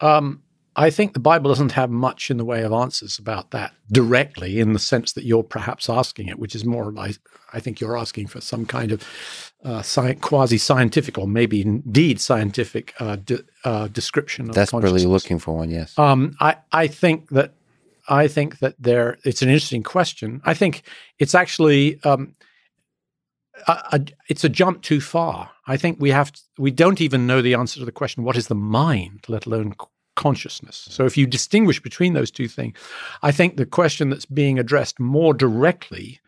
Um, 0.00 0.42
I 0.76 0.90
think 0.90 1.14
the 1.14 1.20
Bible 1.20 1.50
doesn't 1.50 1.72
have 1.72 1.90
much 1.90 2.30
in 2.30 2.36
the 2.36 2.44
way 2.44 2.62
of 2.62 2.72
answers 2.72 3.18
about 3.18 3.50
that 3.50 3.72
directly, 3.90 4.60
in 4.60 4.72
the 4.72 4.78
sense 4.78 5.12
that 5.12 5.24
you're 5.24 5.42
perhaps 5.42 5.90
asking 5.90 6.28
it, 6.28 6.38
which 6.38 6.54
is 6.54 6.64
more 6.64 6.92
like 6.92 7.16
I 7.52 7.60
think 7.60 7.80
you're 7.80 7.96
asking 7.96 8.28
for 8.28 8.40
some 8.40 8.64
kind 8.64 8.92
of 8.92 9.02
uh, 9.64 9.80
sci- 9.80 10.14
quasi 10.14 10.58
scientific 10.58 11.18
or 11.18 11.26
maybe 11.26 11.62
indeed 11.62 12.20
scientific 12.20 12.94
uh, 13.00 13.16
de- 13.16 13.44
uh, 13.64 13.88
description 13.88 14.48
of 14.48 14.54
Desperately 14.54 15.04
looking 15.06 15.38
for 15.38 15.56
one, 15.56 15.70
yes. 15.70 15.98
Um, 15.98 16.36
I, 16.40 16.56
I 16.72 16.86
think 16.86 17.30
that 17.30 17.52
I 18.08 18.28
think 18.28 18.58
that 18.58 18.74
there. 18.78 19.18
It's 19.24 19.42
an 19.42 19.48
interesting 19.48 19.82
question. 19.82 20.40
I 20.44 20.54
think 20.54 20.82
it's 21.18 21.34
actually 21.34 22.02
um, 22.04 22.34
a, 23.66 24.00
it's 24.28 24.44
a 24.44 24.48
jump 24.48 24.82
too 24.82 25.00
far. 25.00 25.50
I 25.66 25.76
think 25.76 25.98
we 26.00 26.10
have 26.10 26.32
to, 26.32 26.40
we 26.58 26.70
don't 26.70 27.00
even 27.00 27.26
know 27.26 27.42
the 27.42 27.54
answer 27.54 27.78
to 27.80 27.86
the 27.86 27.92
question 27.92 28.24
what 28.24 28.36
is 28.36 28.48
the 28.48 28.54
mind, 28.54 29.24
let 29.28 29.46
alone 29.46 29.74
consciousness. 30.16 30.88
So 30.90 31.06
if 31.06 31.16
you 31.16 31.26
distinguish 31.26 31.80
between 31.80 32.12
those 32.12 32.30
two 32.30 32.48
things, 32.48 32.76
I 33.22 33.32
think 33.32 33.56
the 33.56 33.66
question 33.66 34.10
that's 34.10 34.26
being 34.26 34.58
addressed 34.58 35.00
more 35.00 35.32
directly, 35.32 36.20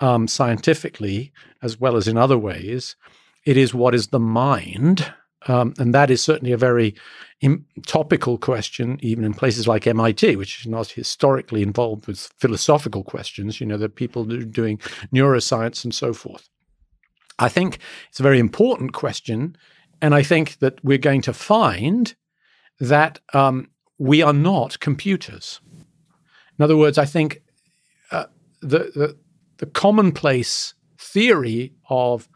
um, 0.00 0.28
scientifically, 0.28 1.32
as 1.62 1.78
well 1.78 1.96
as 1.96 2.08
in 2.08 2.16
other 2.16 2.38
ways, 2.38 2.96
it 3.44 3.56
is 3.56 3.74
what 3.74 3.94
is 3.94 4.08
the 4.08 4.20
mind. 4.20 5.12
Um, 5.48 5.74
and 5.78 5.92
that 5.94 6.10
is 6.10 6.22
certainly 6.22 6.52
a 6.52 6.56
very 6.56 6.94
Im- 7.40 7.66
topical 7.86 8.38
question, 8.38 8.98
even 9.02 9.24
in 9.24 9.34
places 9.34 9.66
like 9.66 9.86
MIT, 9.86 10.36
which 10.36 10.60
is 10.60 10.66
not 10.68 10.90
historically 10.90 11.62
involved 11.62 12.06
with 12.06 12.30
philosophical 12.38 13.02
questions. 13.02 13.60
You 13.60 13.66
know, 13.66 13.78
that 13.78 13.96
people 13.96 14.32
are 14.32 14.44
doing 14.44 14.78
neuroscience 15.12 15.82
and 15.82 15.92
so 15.92 16.12
forth. 16.12 16.48
I 17.42 17.48
think 17.48 17.78
it's 18.08 18.20
a 18.20 18.22
very 18.22 18.38
important 18.38 18.92
question. 18.92 19.56
And 20.00 20.14
I 20.14 20.22
think 20.22 20.58
that 20.58 20.82
we're 20.84 20.98
going 20.98 21.22
to 21.22 21.32
find 21.32 22.14
that 22.80 23.20
um, 23.34 23.68
we 23.98 24.22
are 24.22 24.32
not 24.32 24.80
computers. 24.80 25.60
In 26.58 26.64
other 26.64 26.76
words, 26.76 26.98
I 26.98 27.04
think 27.04 27.42
uh, 28.10 28.26
the, 28.60 28.78
the, 28.94 29.16
the 29.58 29.66
commonplace 29.66 30.74
theory 30.98 31.72
of 31.88 32.28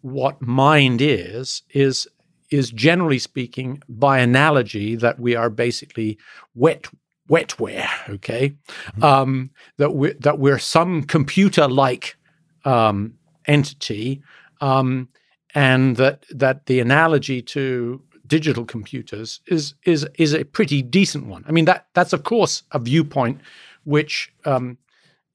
what 0.00 0.42
mind 0.42 1.00
is 1.00 1.62
is 1.70 2.08
is 2.50 2.70
generally 2.72 3.18
speaking 3.18 3.80
by 3.88 4.18
analogy 4.18 4.96
that 4.96 5.20
we 5.20 5.36
are 5.36 5.48
basically 5.48 6.18
wet 6.54 6.88
wetware 7.28 7.88
okay 8.08 8.50
mm-hmm. 8.50 9.04
um, 9.04 9.50
that 9.76 9.94
we 9.94 10.12
that 10.14 10.38
we're 10.38 10.58
some 10.58 11.04
computer 11.04 11.68
like 11.68 12.16
um, 12.64 13.14
entity, 13.46 14.22
um, 14.60 15.08
and 15.54 15.96
that 15.96 16.24
that 16.30 16.66
the 16.66 16.80
analogy 16.80 17.42
to 17.42 18.02
digital 18.26 18.64
computers 18.64 19.40
is 19.48 19.74
is 19.84 20.06
is 20.16 20.32
a 20.32 20.44
pretty 20.44 20.82
decent 20.82 21.26
one. 21.26 21.44
I 21.48 21.52
mean 21.52 21.64
that 21.66 21.86
that's 21.94 22.12
of 22.12 22.24
course 22.24 22.62
a 22.70 22.78
viewpoint 22.78 23.40
which 23.84 24.32
um, 24.44 24.78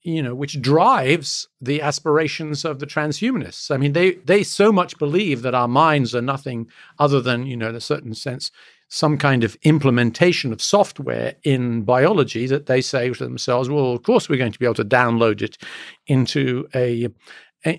you 0.02 0.22
know 0.22 0.34
which 0.34 0.60
drives 0.60 1.48
the 1.60 1.82
aspirations 1.82 2.64
of 2.64 2.78
the 2.78 2.86
transhumanists. 2.86 3.70
I 3.70 3.76
mean 3.76 3.92
they 3.92 4.12
they 4.14 4.42
so 4.42 4.72
much 4.72 4.98
believe 4.98 5.42
that 5.42 5.54
our 5.54 5.68
minds 5.68 6.14
are 6.14 6.22
nothing 6.22 6.68
other 6.98 7.20
than 7.20 7.46
you 7.46 7.56
know 7.56 7.68
in 7.68 7.76
a 7.76 7.80
certain 7.80 8.14
sense 8.14 8.50
some 8.88 9.18
kind 9.18 9.42
of 9.42 9.56
implementation 9.62 10.52
of 10.52 10.62
software 10.62 11.34
in 11.42 11.82
biology 11.82 12.46
that 12.46 12.66
they 12.66 12.80
say 12.80 13.12
to 13.12 13.24
themselves, 13.24 13.68
well, 13.68 13.92
of 13.92 14.02
course 14.04 14.28
we're 14.28 14.38
going 14.38 14.52
to 14.52 14.58
be 14.58 14.64
able 14.64 14.74
to 14.74 14.84
download 14.84 15.42
it 15.42 15.58
into 16.06 16.68
a 16.74 17.08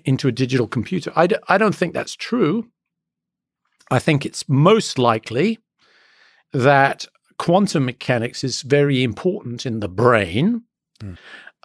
into 0.04 0.28
a 0.28 0.32
digital 0.32 0.66
computer. 0.66 1.12
I 1.16 1.26
d- 1.26 1.36
I 1.48 1.58
don't 1.58 1.74
think 1.74 1.94
that's 1.94 2.16
true. 2.16 2.70
I 3.90 3.98
think 3.98 4.26
it's 4.26 4.48
most 4.48 4.98
likely 4.98 5.58
that 6.52 7.06
quantum 7.38 7.84
mechanics 7.84 8.44
is 8.44 8.62
very 8.62 9.02
important 9.02 9.64
in 9.64 9.80
the 9.80 9.88
brain. 9.88 10.62
Mm. 11.02 11.16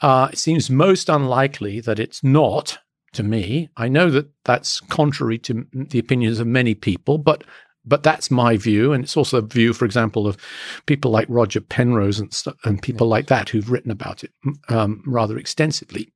Uh, 0.02 0.30
it 0.32 0.38
seems 0.38 0.70
most 0.70 1.10
unlikely 1.10 1.80
that 1.82 2.00
it's 2.00 2.24
not 2.24 2.80
to 3.14 3.24
me. 3.24 3.70
I 3.78 3.88
know 3.88 4.10
that 4.10 4.28
that's 4.44 4.80
contrary 4.82 5.38
to 5.40 5.66
the 5.74 6.00
opinions 6.00 6.40
of 6.40 6.48
many 6.48 6.76
people, 6.76 7.18
but 7.18 7.44
but 7.86 8.02
that's 8.02 8.32
my 8.32 8.56
view, 8.56 8.94
and 8.94 9.04
it's 9.04 9.18
also 9.18 9.40
a 9.40 9.42
view, 9.42 9.74
for 9.74 9.84
example, 9.84 10.26
of 10.26 10.38
people 10.86 11.12
like 11.12 11.28
Roger 11.28 11.60
Penrose 11.60 12.18
and, 12.18 12.34
and 12.64 12.82
people 12.82 13.08
like 13.08 13.28
that 13.28 13.50
who've 13.50 13.70
written 13.70 13.92
about 13.92 14.24
it 14.24 14.32
um, 14.70 15.04
rather 15.06 15.38
extensively. 15.38 16.13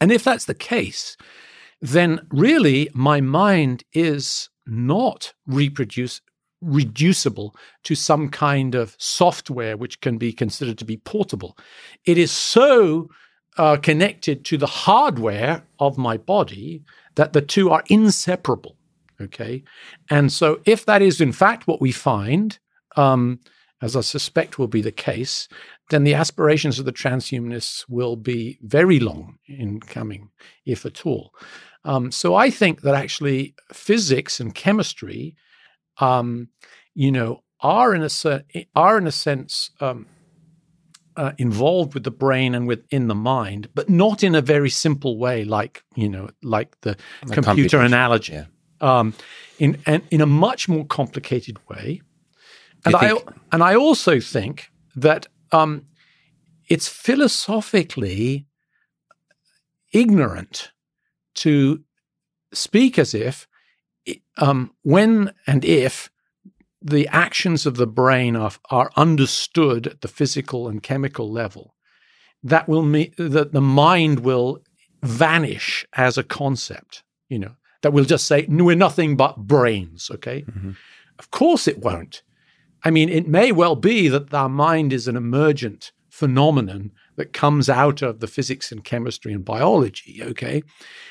And 0.00 0.12
if 0.12 0.24
that's 0.24 0.44
the 0.44 0.54
case, 0.54 1.16
then 1.80 2.26
really 2.30 2.88
my 2.94 3.20
mind 3.20 3.84
is 3.92 4.48
not 4.66 5.32
reproduce 5.46 6.20
reducible 6.60 7.54
to 7.84 7.94
some 7.94 8.28
kind 8.28 8.74
of 8.74 8.96
software 8.98 9.76
which 9.76 10.00
can 10.00 10.18
be 10.18 10.32
considered 10.32 10.76
to 10.78 10.84
be 10.84 10.96
portable. 10.96 11.56
It 12.04 12.18
is 12.18 12.32
so 12.32 13.08
uh, 13.56 13.76
connected 13.76 14.44
to 14.46 14.56
the 14.56 14.66
hardware 14.66 15.62
of 15.78 15.98
my 15.98 16.16
body 16.16 16.82
that 17.14 17.32
the 17.32 17.42
two 17.42 17.70
are 17.70 17.84
inseparable. 17.88 18.76
Okay. 19.20 19.64
And 20.10 20.32
so, 20.32 20.60
if 20.64 20.84
that 20.86 21.02
is 21.02 21.20
in 21.20 21.32
fact 21.32 21.66
what 21.66 21.80
we 21.80 21.90
find, 21.90 22.58
um, 22.96 23.40
as 23.82 23.96
I 23.96 24.00
suspect 24.00 24.58
will 24.58 24.68
be 24.68 24.82
the 24.82 24.92
case, 24.92 25.48
then 25.90 26.04
the 26.04 26.14
aspirations 26.14 26.78
of 26.78 26.84
the 26.84 26.92
transhumanists 26.92 27.84
will 27.88 28.16
be 28.16 28.58
very 28.62 29.00
long 29.00 29.38
in 29.46 29.80
coming, 29.80 30.30
if 30.64 30.84
at 30.84 31.06
all. 31.06 31.32
Um, 31.84 32.12
so 32.12 32.34
I 32.34 32.50
think 32.50 32.82
that 32.82 32.94
actually 32.94 33.54
physics 33.72 34.40
and 34.40 34.54
chemistry 34.54 35.36
um, 36.00 36.48
you 36.94 37.12
know, 37.12 37.42
are 37.60 37.94
in 37.94 38.02
a 38.02 38.42
are 38.74 38.98
in 38.98 39.06
a 39.06 39.12
sense 39.12 39.70
um, 39.80 40.06
uh, 41.16 41.32
involved 41.38 41.94
with 41.94 42.04
the 42.04 42.10
brain 42.10 42.54
and 42.54 42.66
within 42.66 43.08
the 43.08 43.14
mind, 43.14 43.68
but 43.74 43.88
not 43.88 44.22
in 44.22 44.34
a 44.34 44.40
very 44.40 44.70
simple 44.70 45.18
way, 45.18 45.44
like 45.44 45.82
you 45.94 46.08
know, 46.08 46.30
like 46.42 46.80
the 46.82 46.96
computer 47.30 47.80
analogy. 47.80 48.34
Yeah. 48.34 48.44
Um, 48.80 49.14
in 49.58 49.78
and 49.86 50.02
in 50.10 50.20
a 50.20 50.26
much 50.26 50.68
more 50.68 50.86
complicated 50.86 51.58
way, 51.68 52.00
and 52.84 52.94
I 52.94 53.16
and 53.50 53.62
I 53.62 53.74
also 53.74 54.20
think 54.20 54.70
that 54.94 55.26
um, 55.52 55.86
it's 56.68 56.88
philosophically 56.88 58.46
ignorant 59.92 60.72
to 61.34 61.82
speak 62.52 62.98
as 62.98 63.14
if 63.14 63.46
um, 64.36 64.72
when 64.82 65.32
and 65.46 65.64
if 65.64 66.10
the 66.80 67.08
actions 67.08 67.66
of 67.66 67.76
the 67.76 67.86
brain 67.86 68.36
are, 68.36 68.52
are 68.70 68.90
understood 68.96 69.86
at 69.86 70.00
the 70.00 70.08
physical 70.08 70.68
and 70.68 70.82
chemical 70.82 71.30
level, 71.30 71.74
that 72.42 72.68
will 72.68 72.82
mean 72.82 73.12
that 73.18 73.52
the 73.52 73.60
mind 73.60 74.20
will 74.20 74.60
vanish 75.02 75.84
as 75.94 76.16
a 76.16 76.22
concept, 76.22 77.02
you 77.28 77.38
know, 77.38 77.56
that 77.82 77.92
we'll 77.92 78.04
just 78.04 78.26
say, 78.26 78.46
we're 78.48 78.76
nothing 78.76 79.16
but 79.16 79.36
brains, 79.36 80.10
okay? 80.12 80.42
Mm-hmm. 80.42 80.72
Of 81.18 81.30
course 81.30 81.66
it 81.66 81.78
won't. 81.78 82.22
I 82.84 82.90
mean, 82.90 83.08
it 83.08 83.26
may 83.26 83.52
well 83.52 83.76
be 83.76 84.08
that 84.08 84.32
our 84.32 84.48
mind 84.48 84.92
is 84.92 85.08
an 85.08 85.16
emergent 85.16 85.92
phenomenon 86.10 86.92
that 87.16 87.32
comes 87.32 87.68
out 87.68 88.02
of 88.02 88.20
the 88.20 88.26
physics 88.26 88.70
and 88.70 88.84
chemistry 88.84 89.32
and 89.32 89.44
biology, 89.44 90.20
okay? 90.22 90.62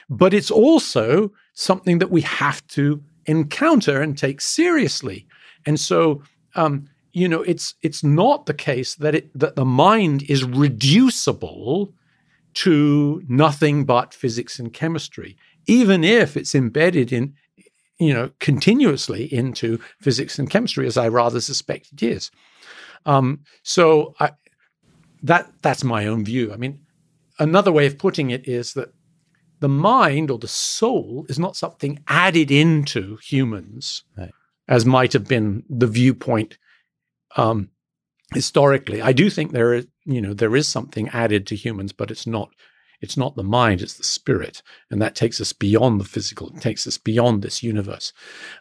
But 0.09 0.33
it's 0.33 0.51
also 0.51 1.31
something 1.53 1.99
that 1.99 2.11
we 2.11 2.21
have 2.21 2.65
to 2.69 3.03
encounter 3.25 4.01
and 4.01 4.17
take 4.17 4.39
seriously. 4.41 5.27
And 5.65 5.79
so, 5.79 6.23
um, 6.55 6.87
you 7.11 7.27
know, 7.27 7.41
it's 7.41 7.75
it's 7.81 8.03
not 8.03 8.45
the 8.45 8.53
case 8.53 8.95
that 8.95 9.15
it 9.15 9.37
that 9.37 9.55
the 9.55 9.65
mind 9.65 10.23
is 10.29 10.43
reducible 10.43 11.93
to 12.53 13.21
nothing 13.27 13.85
but 13.85 14.13
physics 14.13 14.59
and 14.59 14.73
chemistry, 14.73 15.37
even 15.67 16.03
if 16.03 16.37
it's 16.37 16.55
embedded 16.55 17.11
in, 17.11 17.33
you 17.99 18.13
know, 18.13 18.31
continuously 18.39 19.31
into 19.33 19.79
physics 20.01 20.37
and 20.37 20.49
chemistry, 20.49 20.85
as 20.87 20.97
I 20.97 21.07
rather 21.07 21.41
suspect 21.41 21.91
it 21.93 22.03
is. 22.03 22.31
Um, 23.05 23.41
so 23.63 24.13
I, 24.19 24.31
that 25.23 25.51
that's 25.61 25.83
my 25.83 26.05
own 26.05 26.23
view. 26.25 26.53
I 26.53 26.57
mean, 26.57 26.79
another 27.39 27.71
way 27.71 27.85
of 27.87 27.97
putting 27.97 28.29
it 28.29 28.47
is 28.47 28.73
that 28.73 28.93
the 29.59 29.69
mind 29.69 30.29
or 30.29 30.37
the 30.37 30.47
soul 30.47 31.25
is 31.29 31.39
not 31.39 31.55
something 31.55 32.03
added 32.07 32.51
into 32.51 33.17
humans, 33.17 34.03
right. 34.15 34.31
as 34.67 34.85
might 34.85 35.13
have 35.13 35.27
been 35.27 35.63
the 35.69 35.87
viewpoint 35.87 36.57
um, 37.35 37.69
historically. 38.33 39.01
I 39.01 39.13
do 39.13 39.29
think 39.29 39.51
there 39.51 39.73
is, 39.73 39.87
you 40.05 40.21
know, 40.21 40.33
there 40.33 40.55
is 40.55 40.67
something 40.67 41.09
added 41.09 41.47
to 41.47 41.55
humans, 41.55 41.91
but 41.91 42.11
it's 42.11 42.27
not 42.27 42.49
it's 43.01 43.17
not 43.17 43.35
the 43.35 43.43
mind, 43.43 43.81
it's 43.81 43.95
the 43.95 44.03
spirit. 44.03 44.61
And 44.89 45.01
that 45.01 45.15
takes 45.15 45.39
us 45.39 45.53
beyond 45.53 45.99
the 45.99 46.05
physical, 46.05 46.49
it 46.49 46.61
takes 46.61 46.87
us 46.87 46.97
beyond 46.97 47.41
this 47.41 47.61
universe. 47.61 48.13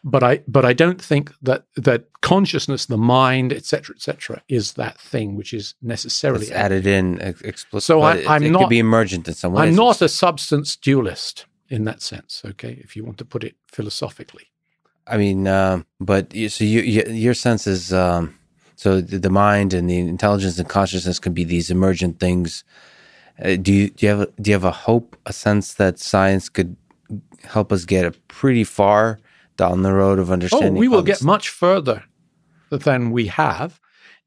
But 0.03 0.23
I 0.23 0.41
but 0.47 0.65
I 0.65 0.73
don't 0.73 1.01
think 1.01 1.33
that 1.41 1.65
that 1.75 2.05
consciousness, 2.21 2.85
the 2.85 2.97
mind, 2.97 3.53
etc., 3.53 3.95
etc., 3.95 4.41
is 4.47 4.73
that 4.73 4.99
thing 4.99 5.35
which 5.35 5.53
is 5.53 5.75
necessarily 5.81 6.47
it's 6.47 6.51
added 6.51 6.85
in 6.85 7.19
explicitly. 7.21 7.81
So 7.81 8.01
I, 8.01 8.35
am 8.35 8.51
not 8.51 8.59
could 8.59 8.69
be 8.69 8.79
emergent 8.79 9.27
in 9.27 9.33
some 9.33 9.53
way. 9.53 9.67
I'm 9.67 9.75
not 9.75 10.01
a 10.01 10.09
substance 10.09 10.75
dualist 10.75 11.45
in 11.69 11.83
that 11.85 12.01
sense, 12.01 12.41
okay, 12.45 12.79
if 12.83 12.95
you 12.95 13.03
want 13.03 13.17
to 13.17 13.25
put 13.25 13.43
it 13.43 13.55
philosophically. 13.67 14.51
I 15.05 15.17
mean, 15.17 15.47
uh, 15.47 15.83
but 15.99 16.33
so 16.33 16.63
you, 16.63 16.81
you, 16.81 17.03
your 17.07 17.33
sense 17.33 17.65
is 17.65 17.93
um, 17.93 18.37
so 18.75 19.01
the 19.01 19.29
mind 19.29 19.73
and 19.73 19.89
the 19.89 19.97
intelligence 19.97 20.59
and 20.59 20.67
consciousness 20.67 21.19
can 21.19 21.33
be 21.33 21.43
these 21.43 21.71
emergent 21.71 22.19
things 22.19 22.63
uh, 23.43 23.55
do 23.55 23.73
you 23.73 23.89
do 23.89 24.05
you 24.05 24.09
have 24.09 24.21
a, 24.21 24.25
do 24.41 24.49
you 24.49 24.55
have 24.55 24.63
a 24.63 24.71
hope, 24.71 25.15
a 25.25 25.33
sense 25.33 25.73
that 25.75 25.99
science 25.99 26.49
could 26.49 26.75
help 27.43 27.71
us 27.71 27.85
get 27.85 28.05
a 28.05 28.11
pretty 28.27 28.63
far 28.63 29.19
down 29.57 29.83
the 29.83 29.93
road 29.93 30.19
of 30.19 30.31
understanding? 30.31 30.77
Oh, 30.77 30.79
we 30.79 30.87
will 30.87 31.03
get 31.03 31.23
much 31.23 31.49
further 31.49 32.03
than 32.69 33.11
we 33.11 33.27
have, 33.27 33.79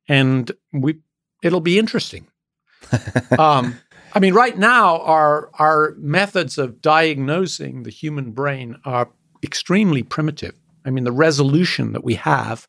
and 0.09 0.51
we 0.73 0.99
it'll 1.43 1.61
be 1.61 1.79
interesting. 1.79 2.27
um, 3.39 3.79
I 4.13 4.21
mean, 4.21 4.35
right 4.35 4.57
now 4.57 5.01
our 5.01 5.51
our 5.55 5.95
methods 5.99 6.59
of 6.59 6.81
diagnosing 6.81 7.83
the 7.83 7.91
human 7.91 8.33
brain 8.33 8.77
are 8.85 9.11
extremely 9.43 10.03
primitive. 10.03 10.55
I 10.85 10.91
mean, 10.91 11.05
the 11.05 11.13
resolution 11.13 11.93
that 11.93 12.05
we 12.05 12.15
have, 12.15 12.67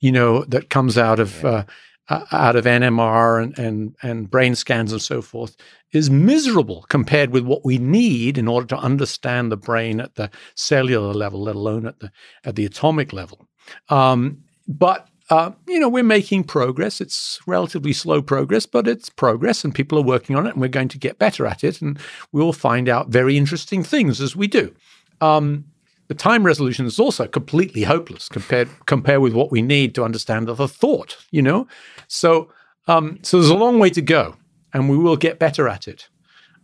you 0.00 0.10
know, 0.10 0.44
that 0.44 0.70
comes 0.70 0.98
out 0.98 1.20
of 1.20 1.42
yeah. 1.42 1.48
uh, 1.48 1.64
uh, 2.08 2.24
out 2.32 2.56
of 2.56 2.64
NMR 2.64 3.42
and, 3.42 3.58
and, 3.58 3.96
and 4.02 4.30
brain 4.30 4.54
scans 4.54 4.92
and 4.92 5.00
so 5.00 5.22
forth 5.22 5.56
is 5.92 6.10
miserable 6.10 6.84
compared 6.88 7.30
with 7.30 7.44
what 7.44 7.64
we 7.64 7.78
need 7.78 8.36
in 8.36 8.48
order 8.48 8.66
to 8.66 8.76
understand 8.76 9.50
the 9.50 9.56
brain 9.56 10.00
at 10.00 10.14
the 10.16 10.30
cellular 10.54 11.14
level, 11.14 11.42
let 11.42 11.56
alone 11.56 11.86
at 11.86 12.00
the 12.00 12.10
at 12.44 12.56
the 12.56 12.64
atomic 12.64 13.12
level. 13.12 13.46
Um, 13.88 14.42
but 14.68 15.08
uh, 15.30 15.52
you 15.66 15.80
know, 15.80 15.88
we're 15.88 16.04
making 16.04 16.44
progress. 16.44 17.00
It's 17.00 17.40
relatively 17.46 17.94
slow 17.94 18.20
progress, 18.20 18.66
but 18.66 18.86
it's 18.86 19.08
progress, 19.08 19.64
and 19.64 19.74
people 19.74 19.98
are 19.98 20.02
working 20.02 20.36
on 20.36 20.46
it, 20.46 20.52
and 20.52 20.60
we're 20.60 20.68
going 20.68 20.88
to 20.88 20.98
get 20.98 21.18
better 21.18 21.46
at 21.46 21.64
it, 21.64 21.80
and 21.80 21.98
we'll 22.32 22.52
find 22.52 22.88
out 22.88 23.08
very 23.08 23.38
interesting 23.38 23.82
things 23.82 24.20
as 24.20 24.36
we 24.36 24.46
do. 24.46 24.74
Um, 25.22 25.64
the 26.08 26.14
time 26.14 26.44
resolution 26.44 26.86
is 26.86 27.00
also 27.00 27.26
completely 27.26 27.82
hopeless 27.84 28.28
compared 28.28 28.68
compare 28.86 29.20
with 29.20 29.32
what 29.32 29.50
we 29.50 29.62
need 29.62 29.94
to 29.94 30.04
understand 30.04 30.48
the 30.48 30.68
thought. 30.68 31.16
You 31.30 31.42
know, 31.42 31.66
so 32.08 32.50
um, 32.86 33.18
so 33.22 33.38
there's 33.38 33.50
a 33.50 33.54
long 33.54 33.78
way 33.78 33.90
to 33.90 34.02
go, 34.02 34.36
and 34.72 34.88
we 34.88 34.98
will 34.98 35.16
get 35.16 35.38
better 35.38 35.68
at 35.68 35.88
it. 35.88 36.08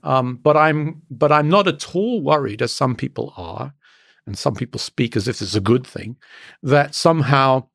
Um, 0.02 0.36
but 0.42 0.56
I'm 0.56 1.02
but 1.10 1.32
I'm 1.32 1.48
not 1.48 1.68
at 1.68 1.94
all 1.94 2.22
worried, 2.22 2.62
as 2.62 2.72
some 2.72 2.94
people 2.94 3.32
are, 3.36 3.74
and 4.26 4.36
some 4.36 4.54
people 4.54 4.78
speak 4.78 5.16
as 5.16 5.28
if 5.28 5.42
it's 5.42 5.54
a 5.54 5.60
good 5.60 5.86
thing, 5.86 6.16
that 6.62 6.94
somehow 6.94 7.66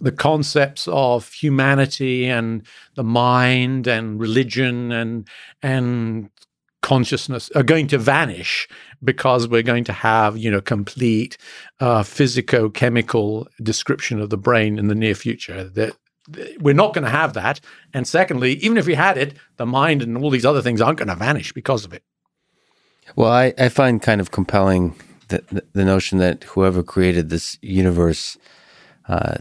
the 0.00 0.12
concepts 0.12 0.88
of 0.88 1.32
humanity 1.32 2.26
and 2.26 2.66
the 2.94 3.04
mind 3.04 3.86
and 3.86 4.20
religion 4.20 4.92
and 4.92 5.28
and 5.62 6.30
consciousness 6.84 7.50
are 7.54 7.62
going 7.62 7.86
to 7.86 7.96
vanish 7.96 8.68
because 9.02 9.48
we're 9.48 9.62
going 9.62 9.84
to 9.84 9.92
have 9.92 10.36
you 10.36 10.50
know 10.50 10.60
complete 10.60 11.38
uh, 11.80 12.02
physico-chemical 12.02 13.48
description 13.62 14.20
of 14.20 14.28
the 14.28 14.36
brain 14.36 14.78
in 14.78 14.88
the 14.88 14.94
near 14.94 15.14
future. 15.14 15.64
That 15.64 15.96
we're 16.60 16.74
not 16.74 16.92
going 16.92 17.04
to 17.04 17.10
have 17.10 17.32
that. 17.32 17.60
And 17.94 18.06
secondly 18.06 18.52
even 18.56 18.76
if 18.76 18.86
we 18.86 18.94
had 18.94 19.16
it 19.16 19.34
the 19.56 19.66
mind 19.66 20.02
and 20.02 20.18
all 20.18 20.30
these 20.30 20.44
other 20.44 20.60
things 20.60 20.80
aren't 20.82 20.98
going 20.98 21.08
to 21.08 21.16
vanish 21.16 21.52
because 21.52 21.86
of 21.86 21.94
it. 21.94 22.02
Well 23.16 23.32
i, 23.32 23.54
I 23.58 23.70
find 23.70 24.02
kind 24.02 24.20
of 24.20 24.30
compelling 24.30 24.94
the, 25.28 25.42
the, 25.50 25.64
the 25.72 25.84
notion 25.86 26.18
that 26.18 26.44
whoever 26.44 26.82
created 26.82 27.30
this 27.30 27.58
universe 27.62 28.36
uh, 29.08 29.36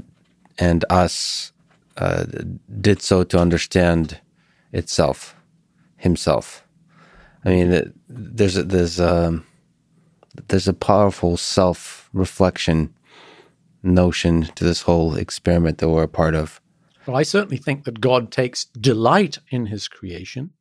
and 0.57 0.85
us 0.89 1.51
uh, 1.97 2.23
did 2.79 3.01
so 3.01 3.23
to 3.25 3.37
understand 3.37 4.21
itself 4.71 5.35
himself 5.97 6.62
I 7.45 7.49
mean, 7.49 7.93
there's 8.07 8.57
a, 8.57 8.63
there's 8.63 8.99
a, 8.99 9.41
there's 10.47 10.67
a 10.67 10.73
powerful 10.73 11.37
self 11.37 12.09
reflection 12.13 12.93
notion 13.83 14.43
to 14.55 14.63
this 14.63 14.83
whole 14.83 15.15
experiment 15.15 15.79
that 15.79 15.89
we're 15.89 16.03
a 16.03 16.07
part 16.07 16.35
of. 16.35 16.61
Well, 17.05 17.17
I 17.17 17.23
certainly 17.23 17.57
think 17.57 17.83
that 17.83 17.99
God 17.99 18.31
takes 18.31 18.65
delight 18.65 19.39
in 19.49 19.65
His 19.65 19.87
creation, 19.87 20.51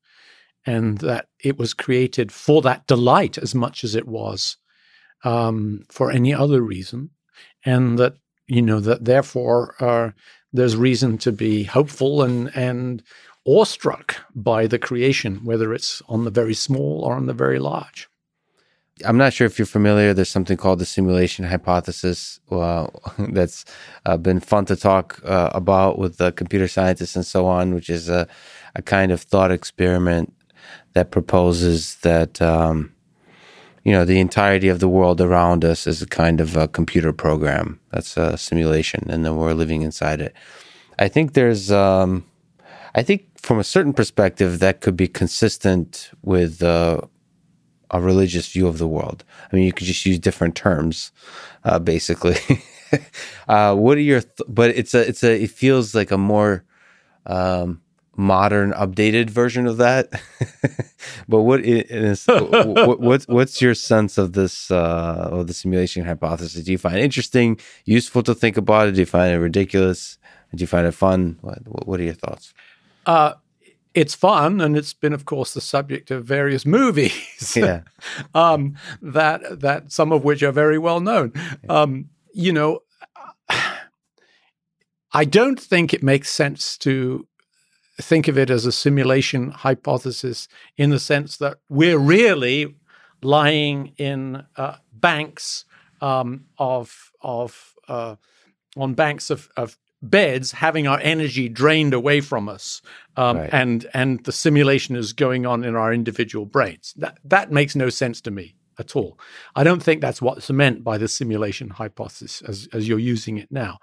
and 0.66 0.98
that 0.98 1.28
it 1.42 1.56
was 1.56 1.72
created 1.74 2.32
for 2.32 2.62
that 2.62 2.86
delight 2.86 3.38
as 3.38 3.54
much 3.54 3.84
as 3.84 3.94
it 3.94 4.08
was 4.08 4.56
um, 5.24 5.84
for 5.88 6.10
any 6.10 6.34
other 6.34 6.60
reason, 6.62 7.10
and 7.64 7.98
that 7.98 8.14
you 8.48 8.60
know 8.60 8.80
that 8.80 9.04
therefore 9.04 9.76
uh, 9.80 10.10
there's 10.52 10.76
reason 10.76 11.16
to 11.18 11.32
be 11.32 11.64
hopeful 11.64 12.22
and 12.22 12.54
and 12.56 13.02
awestruck 13.44 14.16
by 14.34 14.66
the 14.66 14.78
creation, 14.78 15.44
whether 15.44 15.74
it's 15.74 16.02
on 16.08 16.24
the 16.24 16.30
very 16.30 16.54
small 16.54 17.02
or 17.04 17.14
on 17.14 17.26
the 17.26 17.34
very 17.34 17.58
large. 17.58 18.08
I'm 19.04 19.16
not 19.16 19.32
sure 19.32 19.46
if 19.46 19.58
you're 19.58 19.66
familiar. 19.66 20.14
There's 20.14 20.28
something 20.28 20.56
called 20.56 20.78
the 20.78 20.84
simulation 20.84 21.44
hypothesis 21.44 22.40
uh, 22.50 22.86
that's 23.18 23.64
uh, 24.06 24.16
been 24.16 24.40
fun 24.40 24.66
to 24.66 24.76
talk 24.76 25.20
uh, 25.24 25.50
about 25.54 25.98
with 25.98 26.18
computer 26.36 26.68
scientists 26.68 27.16
and 27.16 27.26
so 27.26 27.46
on, 27.46 27.74
which 27.74 27.90
is 27.90 28.08
a, 28.08 28.28
a 28.74 28.82
kind 28.82 29.10
of 29.10 29.20
thought 29.20 29.50
experiment 29.50 30.32
that 30.92 31.10
proposes 31.10 31.96
that 31.96 32.40
um, 32.40 32.92
you 33.84 33.92
know 33.92 34.04
the 34.04 34.20
entirety 34.20 34.68
of 34.68 34.78
the 34.78 34.88
world 34.88 35.20
around 35.20 35.64
us 35.64 35.86
is 35.86 36.02
a 36.02 36.06
kind 36.06 36.40
of 36.40 36.56
a 36.56 36.68
computer 36.68 37.12
program. 37.12 37.80
That's 37.90 38.16
a 38.16 38.36
simulation, 38.36 39.10
and 39.10 39.24
then 39.24 39.36
we're 39.36 39.54
living 39.54 39.82
inside 39.82 40.20
it. 40.20 40.34
I 40.98 41.08
think 41.08 41.32
there's, 41.32 41.72
um, 41.72 42.24
I 42.94 43.02
think 43.02 43.31
from 43.42 43.58
a 43.58 43.64
certain 43.64 43.92
perspective, 43.92 44.58
that 44.60 44.80
could 44.80 44.96
be 44.96 45.08
consistent 45.08 46.10
with 46.22 46.62
uh, 46.62 47.00
a 47.90 48.00
religious 48.00 48.50
view 48.50 48.66
of 48.68 48.78
the 48.78 48.88
world. 48.88 49.24
I 49.52 49.56
mean, 49.56 49.64
you 49.64 49.72
could 49.72 49.86
just 49.86 50.06
use 50.06 50.18
different 50.18 50.54
terms, 50.54 51.12
uh, 51.64 51.78
basically. 51.78 52.36
uh, 53.48 53.74
what 53.74 53.98
are 53.98 54.02
your? 54.02 54.20
Th- 54.20 54.48
but 54.48 54.70
it's 54.70 54.94
a 54.94 55.06
it's 55.08 55.24
a 55.24 55.42
it 55.42 55.50
feels 55.50 55.94
like 55.94 56.10
a 56.10 56.18
more 56.18 56.64
um, 57.26 57.80
modern, 58.16 58.72
updated 58.72 59.30
version 59.30 59.66
of 59.66 59.78
that. 59.78 60.08
but 61.28 61.42
what 61.42 61.60
is 61.64 62.24
what, 62.28 63.00
what's 63.00 63.26
what's 63.26 63.60
your 63.60 63.74
sense 63.74 64.18
of 64.18 64.32
this 64.34 64.70
uh, 64.70 65.28
of 65.32 65.46
the 65.48 65.54
simulation 65.54 66.04
hypothesis? 66.04 66.62
Do 66.62 66.72
you 66.72 66.78
find 66.78 66.96
it 66.96 67.04
interesting, 67.04 67.58
useful 67.84 68.22
to 68.22 68.34
think 68.34 68.56
about 68.56 68.88
it? 68.88 68.92
Do 68.92 69.00
you 69.00 69.06
find 69.06 69.34
it 69.34 69.38
ridiculous? 69.38 70.18
Do 70.54 70.62
you 70.62 70.66
find 70.66 70.86
it 70.86 70.92
fun? 70.92 71.38
What, 71.40 71.86
what 71.86 72.00
are 72.00 72.04
your 72.04 72.14
thoughts? 72.14 72.52
Uh, 73.06 73.34
it's 73.94 74.14
fun, 74.14 74.60
and 74.60 74.76
it's 74.76 74.94
been, 74.94 75.12
of 75.12 75.24
course, 75.24 75.52
the 75.52 75.60
subject 75.60 76.10
of 76.10 76.24
various 76.24 76.64
movies. 76.64 77.12
Yeah, 77.56 77.82
um, 78.34 78.76
that 79.02 79.60
that 79.60 79.92
some 79.92 80.12
of 80.12 80.24
which 80.24 80.42
are 80.42 80.52
very 80.52 80.78
well 80.78 81.00
known. 81.00 81.32
Um, 81.68 82.08
you 82.32 82.52
know, 82.52 82.80
I 85.12 85.24
don't 85.24 85.60
think 85.60 85.92
it 85.92 86.02
makes 86.02 86.30
sense 86.30 86.78
to 86.78 87.26
think 88.00 88.28
of 88.28 88.38
it 88.38 88.48
as 88.48 88.64
a 88.64 88.72
simulation 88.72 89.50
hypothesis 89.50 90.48
in 90.76 90.90
the 90.90 90.98
sense 90.98 91.36
that 91.36 91.58
we're 91.68 91.98
really 91.98 92.74
lying 93.22 93.92
in 93.98 94.44
uh, 94.56 94.76
banks 94.92 95.64
um, 96.00 96.46
of 96.58 97.12
of 97.20 97.74
uh, 97.88 98.16
on 98.76 98.94
banks 98.94 99.30
of, 99.30 99.48
of 99.56 99.76
beds 100.02 100.52
having 100.52 100.86
our 100.86 100.98
energy 101.00 101.48
drained 101.48 101.94
away 101.94 102.20
from 102.20 102.48
us 102.48 102.82
um, 103.16 103.38
right. 103.38 103.50
and 103.52 103.86
and 103.94 104.24
the 104.24 104.32
simulation 104.32 104.96
is 104.96 105.12
going 105.12 105.46
on 105.46 105.64
in 105.64 105.76
our 105.76 105.92
individual 105.92 106.44
brains. 106.44 106.92
That 106.96 107.18
that 107.24 107.52
makes 107.52 107.76
no 107.76 107.88
sense 107.88 108.20
to 108.22 108.30
me 108.30 108.56
at 108.78 108.96
all. 108.96 109.18
I 109.54 109.64
don't 109.64 109.82
think 109.82 110.00
that's 110.00 110.20
what's 110.20 110.50
meant 110.50 110.82
by 110.82 110.98
the 110.98 111.06
simulation 111.06 111.70
hypothesis 111.70 112.42
as, 112.42 112.68
as 112.72 112.88
you're 112.88 112.98
using 112.98 113.38
it 113.38 113.50
now. 113.50 113.78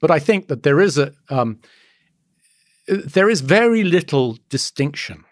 But 0.00 0.10
i 0.10 0.18
think 0.18 0.48
that 0.48 0.62
there 0.62 0.80
is 0.80 0.98
a 0.98 1.12
um, 1.28 1.60
there 2.86 3.28
is 3.28 3.40
very 3.40 3.82
little 3.82 4.38
distinction 4.48 5.24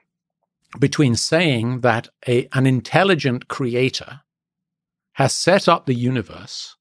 between 0.80 1.14
saying 1.14 1.80
that 1.80 2.08
a, 2.26 2.48
an 2.52 2.66
intelligent 2.66 3.46
creator 3.46 4.22
has 5.12 5.32
set 5.32 5.68
up 5.68 5.86
the 5.86 5.94
universe 5.94 6.76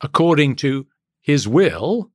according 0.00 0.54
to 0.56 0.86
his 1.20 1.48
will 1.48 2.10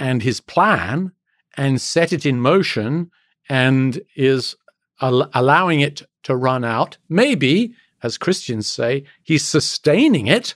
and 0.00 0.22
his 0.22 0.40
plan 0.40 1.12
and 1.56 1.80
set 1.80 2.12
it 2.12 2.26
in 2.26 2.40
motion 2.40 3.10
and 3.48 4.00
is 4.16 4.56
al- 5.00 5.30
allowing 5.34 5.80
it 5.80 6.02
to 6.24 6.34
run 6.34 6.64
out. 6.64 6.96
Maybe, 7.08 7.74
as 8.02 8.18
Christians 8.18 8.66
say, 8.66 9.04
he's 9.22 9.46
sustaining 9.46 10.26
it, 10.26 10.54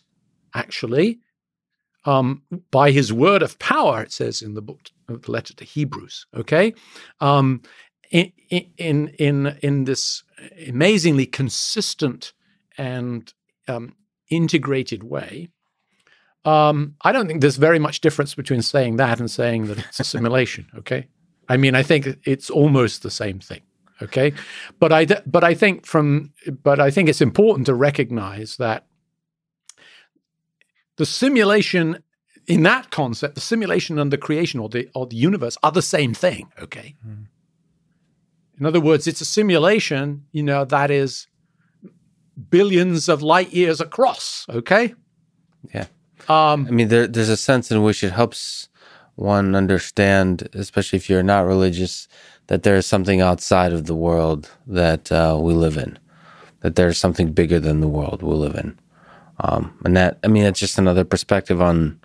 actually, 0.55 1.21
um, 2.05 2.43
by 2.71 2.91
his 2.91 3.13
word 3.13 3.43
of 3.43 3.59
power, 3.59 4.03
it 4.03 4.13
says 4.13 4.43
in 4.43 4.55
the 4.55 4.63
book 4.63 4.81
of 5.09 5.23
the 5.23 5.31
letter 5.31 5.55
to 5.55 5.65
Hebrews. 5.65 6.27
Okay, 6.35 6.75
um, 7.21 7.63
in 8.11 8.33
in 8.77 9.09
in 9.19 9.59
in 9.63 9.85
this 9.85 10.23
amazingly 10.69 11.27
consistent 11.27 12.33
and 12.77 13.33
um, 13.69 13.97
integrated 14.31 15.03
way. 15.03 15.49
Um, 16.45 16.95
I 17.03 17.13
don't 17.13 17.27
think 17.27 17.41
there's 17.41 17.57
very 17.57 17.79
much 17.79 18.01
difference 18.01 18.35
between 18.35 18.63
saying 18.63 18.97
that 18.97 19.19
and 19.19 19.31
saying 19.31 19.67
that 19.67 19.79
it's 19.79 20.01
a 20.01 20.05
simulation. 20.05 20.67
Okay, 20.79 21.09
I 21.49 21.57
mean, 21.57 21.75
I 21.75 21.83
think 21.83 22.07
it's 22.25 22.51
almost 22.51 23.03
the 23.03 23.11
same 23.11 23.39
thing. 23.41 23.63
Okay, 24.03 24.33
but 24.79 24.93
I 24.93 25.07
but 25.27 25.45
I 25.45 25.55
think 25.55 25.87
from 25.87 26.33
but 26.63 26.81
I 26.81 26.91
think 26.91 27.09
it's 27.09 27.21
important 27.21 27.67
to 27.67 27.75
recognize 27.75 28.57
that 28.57 28.87
the 30.97 31.07
simulation 31.07 32.03
in 32.47 32.63
that 32.65 32.91
concept, 32.91 33.35
the 33.35 33.41
simulation 33.41 33.99
and 33.99 34.13
the 34.13 34.19
creation 34.19 34.61
or 34.61 34.69
the 34.69 34.89
or 34.95 35.07
the 35.07 35.17
universe 35.17 35.57
are 35.63 35.73
the 35.73 35.83
same 35.83 36.15
thing. 36.15 36.51
Okay. 36.61 36.95
Mm. 37.07 37.27
In 38.59 38.67
other 38.67 38.81
words, 38.81 39.07
it's 39.07 39.21
a 39.21 39.25
simulation, 39.25 40.27
you 40.31 40.43
know, 40.43 40.65
that 40.65 40.91
is 40.91 41.27
billions 42.51 43.09
of 43.09 43.23
light 43.23 43.53
years 43.53 43.81
across. 43.81 44.47
Okay. 44.49 44.95
Yeah. 45.75 45.87
Um, 46.29 46.67
I 46.69 46.71
mean, 46.71 46.89
there, 46.89 47.07
there's 47.07 47.29
a 47.29 47.37
sense 47.37 47.71
in 47.71 47.83
which 47.83 48.05
it 48.05 48.13
helps 48.13 48.69
one 49.17 49.55
understand, 49.55 50.49
especially 50.55 50.97
if 50.99 51.09
you're 51.09 51.23
not 51.23 51.47
religious, 51.47 52.09
that 52.49 52.63
there 52.63 52.77
is 52.77 52.87
something 52.87 53.21
outside 53.21 53.73
of 53.73 53.87
the 53.87 53.95
world 53.95 54.51
that 54.67 55.11
uh, 55.13 55.39
we 55.41 55.55
live 55.55 55.77
in, 55.77 55.99
that 56.61 56.77
there's 56.77 56.99
something 56.99 57.33
bigger 57.33 57.61
than 57.61 57.81
the 57.81 57.89
world 57.89 58.23
we 58.23 58.35
live 58.35 58.55
in. 58.55 58.79
Um, 59.41 59.77
and 59.85 59.97
that, 59.97 60.19
I 60.25 60.29
mean, 60.29 60.45
it's 60.45 60.61
just 60.61 60.79
another 60.79 61.05
perspective 61.05 61.61
on 61.61 62.01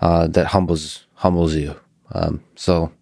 uh, 0.00 0.26
that 0.28 0.46
humbles 0.46 1.06
humbles 1.14 1.54
you. 1.54 1.74
Um, 2.12 2.42
so, 2.56 2.92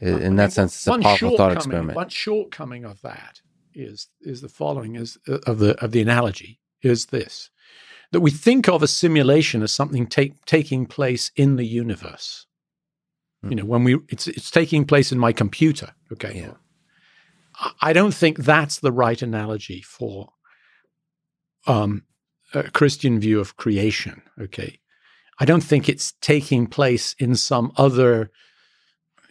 in, 0.00 0.20
in 0.20 0.36
that 0.36 0.52
sense, 0.52 0.74
it's 0.74 0.86
a 0.86 0.98
powerful 1.00 1.36
thought 1.36 1.52
experiment. 1.52 1.96
One 1.96 2.08
shortcoming 2.08 2.84
of 2.84 3.00
that 3.02 3.40
is 3.74 4.08
is 4.20 4.40
the 4.40 4.48
following: 4.48 4.96
is 4.96 5.18
uh, 5.28 5.38
of 5.46 5.58
the 5.58 5.82
of 5.82 5.92
the 5.92 6.00
analogy 6.02 6.60
is 6.82 7.06
this 7.06 7.50
that 8.12 8.20
we 8.20 8.30
think 8.30 8.68
of 8.68 8.82
a 8.82 8.88
simulation 8.88 9.62
as 9.62 9.72
something 9.72 10.06
take, 10.06 10.44
taking 10.44 10.86
place 10.86 11.32
in 11.34 11.56
the 11.56 11.64
universe. 11.64 12.46
Mm. 13.44 13.50
You 13.50 13.56
know, 13.56 13.64
when 13.64 13.84
we 13.84 13.98
it's 14.08 14.28
it's 14.28 14.50
taking 14.50 14.84
place 14.84 15.10
in 15.10 15.18
my 15.18 15.32
computer. 15.32 15.94
Okay. 16.12 16.34
Yeah. 16.36 16.52
I 17.80 17.92
don't 17.92 18.14
think 18.14 18.38
that's 18.38 18.78
the 18.78 18.92
right 18.92 19.20
analogy 19.20 19.82
for 19.82 20.32
um, 21.66 22.04
a 22.54 22.70
Christian 22.70 23.20
view 23.20 23.40
of 23.40 23.56
creation. 23.56 24.22
Okay. 24.40 24.78
I 25.38 25.44
don't 25.44 25.62
think 25.62 25.88
it's 25.88 26.12
taking 26.20 26.66
place 26.66 27.14
in 27.18 27.34
some 27.34 27.72
other 27.76 28.30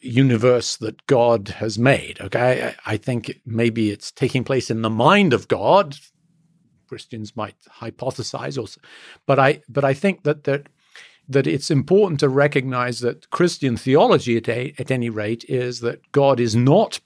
universe 0.01 0.77
that 0.77 1.05
God 1.05 1.49
has 1.59 1.77
made. 1.77 2.19
Okay. 2.21 2.73
I, 2.85 2.93
I 2.93 2.97
think 2.97 3.41
maybe 3.45 3.91
it's 3.91 4.11
taking 4.11 4.43
place 4.43 4.71
in 4.71 4.81
the 4.81 4.89
mind 4.89 5.33
of 5.33 5.47
God 5.47 5.97
Christians 6.91 7.37
might 7.37 7.55
hypothesize, 7.79 8.57
also, 8.57 8.81
but 9.25 9.39
I 9.39 9.61
but 9.69 9.85
I 9.85 9.93
think 9.93 10.23
that 10.23 10.43
that 10.43 10.67
that 11.29 11.47
it's 11.47 11.71
important 11.71 12.19
to 12.19 12.27
recognize 12.27 12.99
that 12.99 13.29
Christian 13.29 13.77
theology, 13.77 14.35
at, 14.35 14.49
a, 14.49 14.73
at 14.77 14.91
any 14.91 15.09
rate, 15.09 15.45
is 15.47 15.79
that 15.79 15.99
God 16.11 16.41
is 16.41 16.53
not 16.53 16.99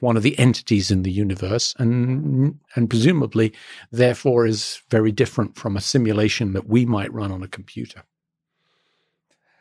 one 0.00 0.16
of 0.16 0.24
the 0.24 0.36
entities 0.40 0.90
in 0.90 1.04
the 1.04 1.12
universe, 1.12 1.72
and 1.78 2.58
and 2.74 2.90
presumably, 2.90 3.52
therefore, 3.92 4.44
is 4.44 4.82
very 4.90 5.12
different 5.12 5.54
from 5.54 5.76
a 5.76 5.80
simulation 5.80 6.52
that 6.52 6.66
we 6.66 6.84
might 6.84 7.12
run 7.12 7.30
on 7.30 7.44
a 7.44 7.54
computer. 7.58 8.02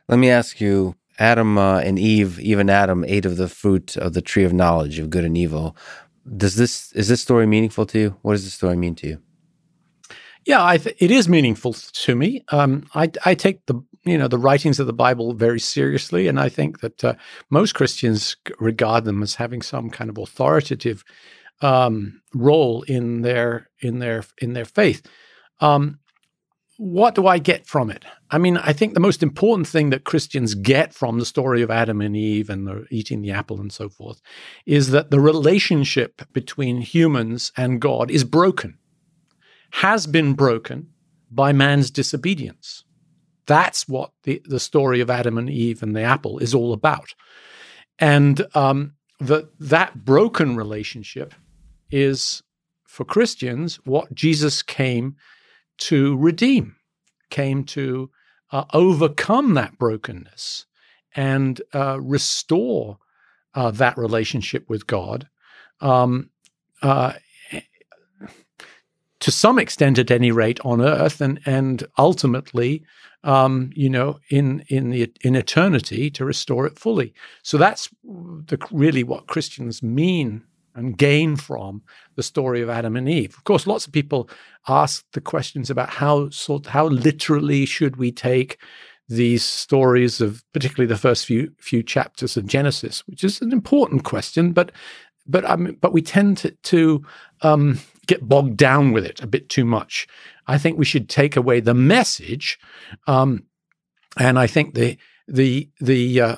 Let 0.08 0.18
me 0.18 0.32
ask 0.32 0.60
you: 0.60 0.96
Adam 1.20 1.60
uh, 1.60 1.82
and 1.82 2.00
Eve, 2.00 2.40
even 2.40 2.68
Adam, 2.68 3.06
ate 3.06 3.28
of 3.28 3.38
the 3.38 3.48
fruit 3.48 3.96
of 3.96 4.14
the 4.14 4.24
tree 4.24 4.44
of 4.44 4.54
knowledge 4.54 4.98
of 4.98 5.12
good 5.12 5.24
and 5.24 5.38
evil. 5.38 5.76
Does 6.38 6.56
this 6.56 6.92
is 6.94 7.08
this 7.08 7.22
story 7.22 7.46
meaningful 7.46 7.86
to 7.88 8.00
you? 8.00 8.10
What 8.24 8.34
does 8.34 8.44
this 8.44 8.56
story 8.56 8.78
mean 8.78 8.96
to 8.96 9.08
you? 9.08 9.18
Yeah, 10.46 10.76
th- 10.78 10.96
it 11.00 11.12
is 11.12 11.30
meaningful 11.30 11.74
to 11.74 12.16
me. 12.16 12.44
Um, 12.50 12.86
I, 12.96 13.12
I, 13.26 13.36
take 13.36 13.66
the 13.68 13.76
you 14.04 14.18
know 14.18 14.28
the 14.28 14.38
writings 14.38 14.80
of 14.80 14.88
the 14.88 14.94
Bible 14.94 15.34
very 15.34 15.60
seriously, 15.60 16.28
and 16.28 16.40
I 16.40 16.50
think 16.50 16.80
that 16.80 17.04
uh, 17.04 17.14
most 17.50 17.76
Christians 17.76 18.36
regard 18.60 19.06
them 19.06 19.22
as 19.22 19.36
having 19.36 19.62
some 19.62 19.90
kind 19.90 20.10
of 20.10 20.18
authoritative 20.18 21.04
um, 21.62 22.22
role 22.34 22.82
in 22.84 23.22
their 23.22 23.70
in 23.80 24.00
their 24.00 24.24
in 24.40 24.54
their 24.54 24.66
faith. 24.66 25.06
Um, 25.60 26.00
what 26.78 27.14
do 27.14 27.28
I 27.28 27.38
get 27.38 27.68
from 27.68 27.92
it? 27.92 28.06
I 28.32 28.40
mean, 28.40 28.58
I 28.58 28.74
think 28.74 28.96
the 28.96 29.00
most 29.00 29.22
important 29.22 29.68
thing 29.68 29.92
that 29.92 30.04
Christians 30.04 30.56
get 30.56 30.96
from 30.96 31.20
the 31.20 31.26
story 31.26 31.62
of 31.62 31.70
Adam 31.70 32.02
and 32.02 32.18
Eve 32.18 32.50
and 32.50 32.66
the 32.66 32.88
eating 32.90 33.22
the 33.22 33.30
apple 33.30 33.60
and 33.62 33.72
so 33.72 33.88
forth 33.88 34.20
is 34.66 34.90
that 34.90 35.12
the 35.12 35.20
relationship 35.20 36.24
between 36.34 36.82
humans 36.82 37.52
and 37.56 37.80
God 37.80 38.10
is 38.10 38.24
broken 38.24 38.80
has 39.72 40.08
been 40.08 40.34
broken 40.34 40.88
by 41.30 41.54
man's 41.54 41.90
disobedience. 41.92 42.84
That's 43.48 43.88
what 43.88 44.12
the, 44.24 44.42
the 44.46 44.60
story 44.60 45.02
of 45.02 45.10
Adam 45.10 45.38
and 45.38 45.50
Eve 45.50 45.82
and 45.82 45.96
the 45.96 46.02
apple 46.02 46.40
is 46.40 46.54
all 46.54 46.74
about. 46.74 47.14
And 48.00 48.46
um, 48.56 48.94
the, 49.20 49.50
that 49.60 50.06
broken 50.06 50.56
relationship 50.56 51.34
is, 51.90 52.44
for 52.86 53.06
Christians, 53.06 53.80
what 53.86 54.14
Jesus 54.14 54.62
came 54.62 55.16
to 55.80 56.18
redeem, 56.18 56.76
came 57.30 57.64
to 57.66 58.10
uh, 58.52 58.66
overcome 58.74 59.54
that 59.54 59.78
brokenness 59.78 60.66
and 61.16 61.62
uh, 61.74 62.00
restore 62.00 62.98
uh, 63.54 63.72
that 63.72 63.98
relationship 63.98 64.70
with 64.70 64.88
God 64.88 65.28
um, 65.82 66.30
uh, 66.82 67.14
to 69.22 69.32
some 69.32 69.60
extent, 69.60 69.98
at 69.98 70.12
any 70.12 70.32
rate, 70.32 70.60
on 70.66 70.82
earth, 70.82 71.22
and 71.22 71.40
and 71.46 71.84
ultimately, 71.98 72.84
um, 73.24 73.72
you 73.74 73.90
know, 73.90 74.20
in 74.30 74.64
in 74.68 74.90
the 74.90 75.12
in 75.22 75.36
eternity 75.36 76.10
to 76.12 76.26
restore 76.26 76.68
it 76.68 76.78
fully. 76.78 77.14
So 77.44 77.58
that's 77.58 77.90
the, 78.04 78.58
really 78.72 79.04
what 79.04 79.28
Christians 79.28 79.82
mean 79.82 80.44
and 80.74 80.98
gain 80.98 81.36
from 81.36 81.82
the 82.16 82.24
story 82.24 82.62
of 82.62 82.70
Adam 82.70 82.96
and 82.96 83.08
Eve. 83.08 83.36
Of 83.38 83.44
course, 83.44 83.68
lots 83.68 83.86
of 83.86 83.94
people 83.94 84.30
ask 84.68 85.06
the 85.14 85.22
questions 85.22 85.70
about 85.70 85.90
how 85.90 86.30
sort 86.30 86.66
how 86.66 86.88
literally 86.88 87.66
should 87.66 87.98
we 87.98 88.12
take 88.12 88.58
these 89.08 89.44
stories 89.44 90.22
of 90.22 90.44
particularly 90.54 90.88
the 90.88 90.98
first 90.98 91.26
few 91.26 91.52
few 91.60 91.84
chapters 91.84 92.38
of 92.38 92.48
Genesis, 92.48 93.06
which 93.08 93.24
is 93.24 93.42
an 93.42 93.52
important 93.52 94.04
question, 94.04 94.52
but 94.52 94.72
but 95.28 95.48
I 95.48 95.56
mean, 95.56 95.78
but 95.80 95.94
we 95.94 96.02
tend 96.02 96.38
to, 96.38 96.52
to 96.52 97.04
um, 97.42 97.80
get 98.08 98.28
bogged 98.28 98.58
down 98.58 98.92
with 98.92 99.06
it 99.06 99.22
a 99.22 99.28
bit 99.28 99.50
too 99.50 99.66
much. 99.66 100.08
I 100.48 100.58
think 100.58 100.78
we 100.78 100.86
should 100.86 101.10
take 101.10 101.36
away 101.36 101.60
the 101.60 101.74
message, 101.74 102.60
um, 103.08 103.46
and 104.18 104.38
I 104.38 104.48
think 104.48 104.74
the 104.74 104.98
the 105.28 105.70
the 105.80 106.22
uh, 106.22 106.36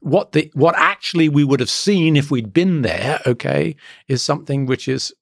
what 0.00 0.32
the 0.32 0.50
what 0.54 0.74
actually 0.76 1.28
we 1.28 1.44
would 1.44 1.60
have 1.60 1.70
seen 1.70 2.16
if 2.16 2.30
we'd 2.30 2.52
been 2.52 2.82
there, 2.82 3.20
okay, 3.26 3.76
is 4.08 4.22
something 4.22 4.66
which 4.66 4.88
is 4.88 5.12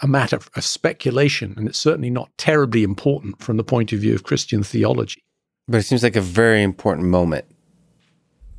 a 0.00 0.06
matter 0.06 0.36
of 0.36 0.64
speculation, 0.64 1.54
and 1.56 1.68
it's 1.68 1.78
certainly 1.78 2.10
not 2.10 2.30
terribly 2.38 2.82
important 2.82 3.42
from 3.42 3.56
the 3.56 3.64
point 3.64 3.92
of 3.92 4.00
view 4.00 4.14
of 4.14 4.24
Christian 4.24 4.62
theology. 4.62 5.22
But 5.68 5.78
it 5.78 5.84
seems 5.84 6.02
like 6.02 6.16
a 6.16 6.20
very 6.20 6.62
important 6.62 7.08
moment. 7.08 7.46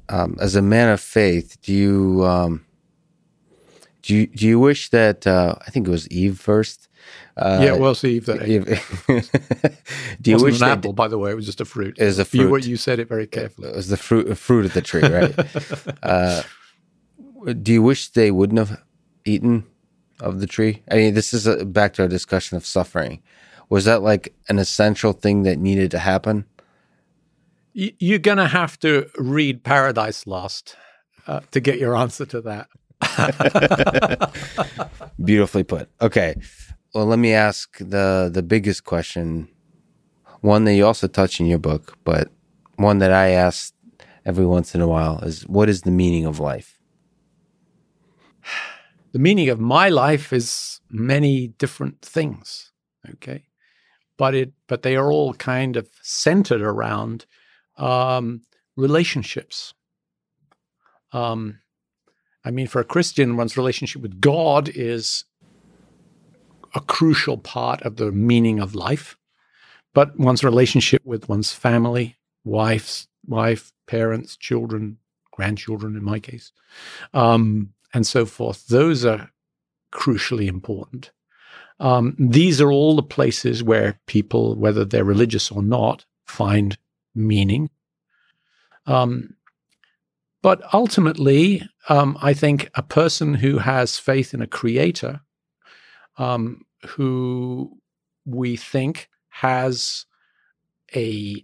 Um, 0.09 0.37
as 0.39 0.55
a 0.55 0.61
man 0.61 0.89
of 0.89 0.99
faith, 0.99 1.57
do 1.61 1.73
you 1.73 2.25
um, 2.25 2.65
do 4.03 4.13
you 4.13 4.27
do 4.27 4.45
you 4.45 4.59
wish 4.59 4.89
that 4.89 5.25
uh, 5.25 5.55
I 5.65 5.71
think 5.71 5.87
it 5.87 5.91
was 5.91 6.07
Eve 6.09 6.39
first? 6.39 6.89
Uh, 7.35 7.59
yeah, 7.61 7.73
it 7.73 7.79
was 7.79 8.03
Eve 8.03 8.25
that 8.27 8.47
Eve. 8.47 8.65
do 10.21 10.31
you 10.31 10.37
wish 10.37 10.61
an 10.61 10.67
apple? 10.67 10.93
By 10.93 11.07
the 11.07 11.17
way, 11.17 11.31
it 11.31 11.35
was 11.35 11.45
just 11.45 11.61
a 11.61 11.65
fruit. 11.65 11.97
It 11.97 12.05
was 12.05 12.19
a 12.19 12.25
fruit. 12.25 12.65
You, 12.65 12.71
you 12.71 12.77
said 12.77 12.99
it 12.99 13.07
very 13.07 13.25
carefully. 13.25 13.69
It 13.69 13.75
was 13.75 13.87
the 13.87 13.97
fruit 13.97 14.37
fruit 14.37 14.65
of 14.65 14.73
the 14.73 14.81
tree, 14.81 15.01
right? 15.01 15.33
uh, 16.03 16.43
do 17.61 17.71
you 17.71 17.81
wish 17.81 18.09
they 18.09 18.29
wouldn't 18.29 18.59
have 18.59 18.83
eaten 19.25 19.65
of 20.19 20.41
the 20.41 20.47
tree? 20.47 20.83
I 20.91 20.95
mean, 20.95 21.13
this 21.13 21.33
is 21.33 21.47
a, 21.47 21.65
back 21.65 21.93
to 21.93 22.03
our 22.03 22.07
discussion 22.09 22.57
of 22.57 22.65
suffering. 22.65 23.21
Was 23.69 23.85
that 23.85 24.01
like 24.01 24.33
an 24.49 24.59
essential 24.59 25.13
thing 25.13 25.43
that 25.43 25.57
needed 25.57 25.91
to 25.91 25.99
happen? 25.99 26.45
You're 27.73 28.19
going 28.19 28.37
to 28.37 28.47
have 28.47 28.77
to 28.81 29.09
read 29.17 29.63
Paradise 29.63 30.27
Lost 30.27 30.75
uh, 31.25 31.39
to 31.51 31.59
get 31.59 31.79
your 31.79 31.95
answer 31.95 32.25
to 32.27 32.41
that. 32.41 32.67
Beautifully 35.23 35.63
put. 35.63 35.89
Okay. 36.01 36.35
Well, 36.93 37.05
let 37.05 37.19
me 37.19 37.33
ask 37.33 37.77
the 37.79 38.29
the 38.31 38.43
biggest 38.43 38.83
question, 38.83 39.47
one 40.41 40.65
that 40.65 40.75
you 40.75 40.85
also 40.85 41.07
touch 41.07 41.39
in 41.39 41.47
your 41.47 41.59
book, 41.59 41.97
but 42.03 42.29
one 42.75 42.99
that 42.99 43.11
I 43.11 43.29
ask 43.29 43.73
every 44.25 44.45
once 44.45 44.75
in 44.75 44.81
a 44.81 44.87
while 44.87 45.19
is 45.19 45.47
what 45.47 45.69
is 45.69 45.81
the 45.81 45.91
meaning 45.91 46.25
of 46.25 46.39
life? 46.39 46.79
The 49.11 49.19
meaning 49.19 49.49
of 49.49 49.59
my 49.59 49.89
life 49.89 50.33
is 50.33 50.81
many 50.89 51.47
different 51.47 52.01
things, 52.01 52.71
okay? 53.09 53.45
But 54.17 54.35
it 54.35 54.53
but 54.67 54.81
they 54.81 54.95
are 54.95 55.11
all 55.11 55.33
kind 55.33 55.77
of 55.77 55.89
centered 56.01 56.61
around 56.61 57.25
um, 57.77 58.41
relationships. 58.75 59.73
Um, 61.11 61.59
I 62.45 62.51
mean, 62.51 62.67
for 62.67 62.79
a 62.79 62.85
Christian, 62.85 63.37
one's 63.37 63.57
relationship 63.57 64.01
with 64.01 64.19
God 64.19 64.69
is 64.69 65.25
a 66.75 66.81
crucial 66.81 67.37
part 67.37 67.81
of 67.83 67.95
the 67.95 68.11
meaning 68.11 68.59
of 68.59 68.75
life. 68.75 69.17
But 69.93 70.19
one's 70.19 70.43
relationship 70.43 71.01
with 71.05 71.29
one's 71.29 71.53
family, 71.53 72.17
wife's 72.43 73.07
wife, 73.27 73.71
parents, 73.87 74.35
children, 74.35 74.97
grandchildren, 75.31 75.95
in 75.95 76.03
my 76.03 76.19
case, 76.19 76.51
um, 77.13 77.73
and 77.93 78.05
so 78.05 78.25
forth, 78.25 78.67
those 78.67 79.05
are 79.05 79.31
crucially 79.91 80.47
important. 80.47 81.11
Um, 81.79 82.15
these 82.17 82.59
are 82.59 82.71
all 82.71 82.95
the 82.95 83.03
places 83.03 83.63
where 83.63 83.99
people, 84.07 84.55
whether 84.55 84.83
they're 84.83 85.03
religious 85.03 85.51
or 85.51 85.61
not, 85.61 86.05
find 86.25 86.77
meaning. 87.13 87.69
Um, 88.85 89.35
but 90.43 90.61
ultimately, 90.73 91.63
um, 91.87 92.17
I 92.21 92.33
think 92.33 92.69
a 92.75 92.83
person 92.83 93.33
who 93.33 93.59
has 93.59 93.97
faith 93.97 94.33
in 94.33 94.41
a 94.41 94.47
creator, 94.47 95.21
um, 96.17 96.65
who 96.85 97.79
we 98.25 98.57
think 98.57 99.09
has 99.29 100.05
a 100.93 101.43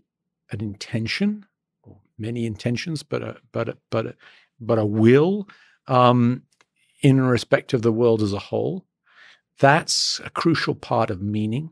an 0.51 0.61
intention, 0.61 1.45
or 1.81 1.97
many 2.17 2.45
intentions, 2.45 3.01
but 3.01 3.23
a 3.23 3.37
but 3.53 3.69
a, 3.69 3.77
but 3.89 4.05
a, 4.05 4.15
but 4.59 4.77
a 4.77 4.85
will 4.85 5.47
um, 5.87 6.43
in 7.01 7.21
respect 7.21 7.73
of 7.73 7.81
the 7.81 7.93
world 7.93 8.21
as 8.21 8.33
a 8.33 8.39
whole, 8.39 8.85
that's 9.59 10.19
a 10.25 10.29
crucial 10.29 10.75
part 10.75 11.09
of 11.09 11.21
meaning. 11.21 11.71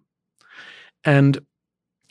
And 1.03 1.45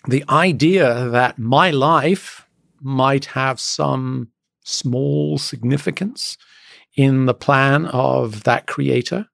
the 0.07 0.25
idea 0.29 1.09
that 1.09 1.39
my 1.39 1.71
life 1.71 2.47
might 2.81 3.25
have 3.27 3.59
some 3.59 4.31
small 4.67 5.39
significance 5.39 6.37
in 6.97 7.27
the 7.27 7.35
plan 7.35 7.87
of 7.87 8.45
that 8.45 8.67
creator 8.67 9.27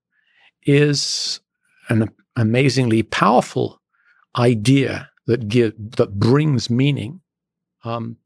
is 0.65 1.41
an 1.89 2.11
amazingly 2.37 3.03
powerful 3.03 3.81
idea 4.37 5.11
that 5.27 5.49
give, 5.49 5.75
that 5.79 6.19
brings 6.19 6.71
meaning. 6.71 7.21
Um, 7.85 8.17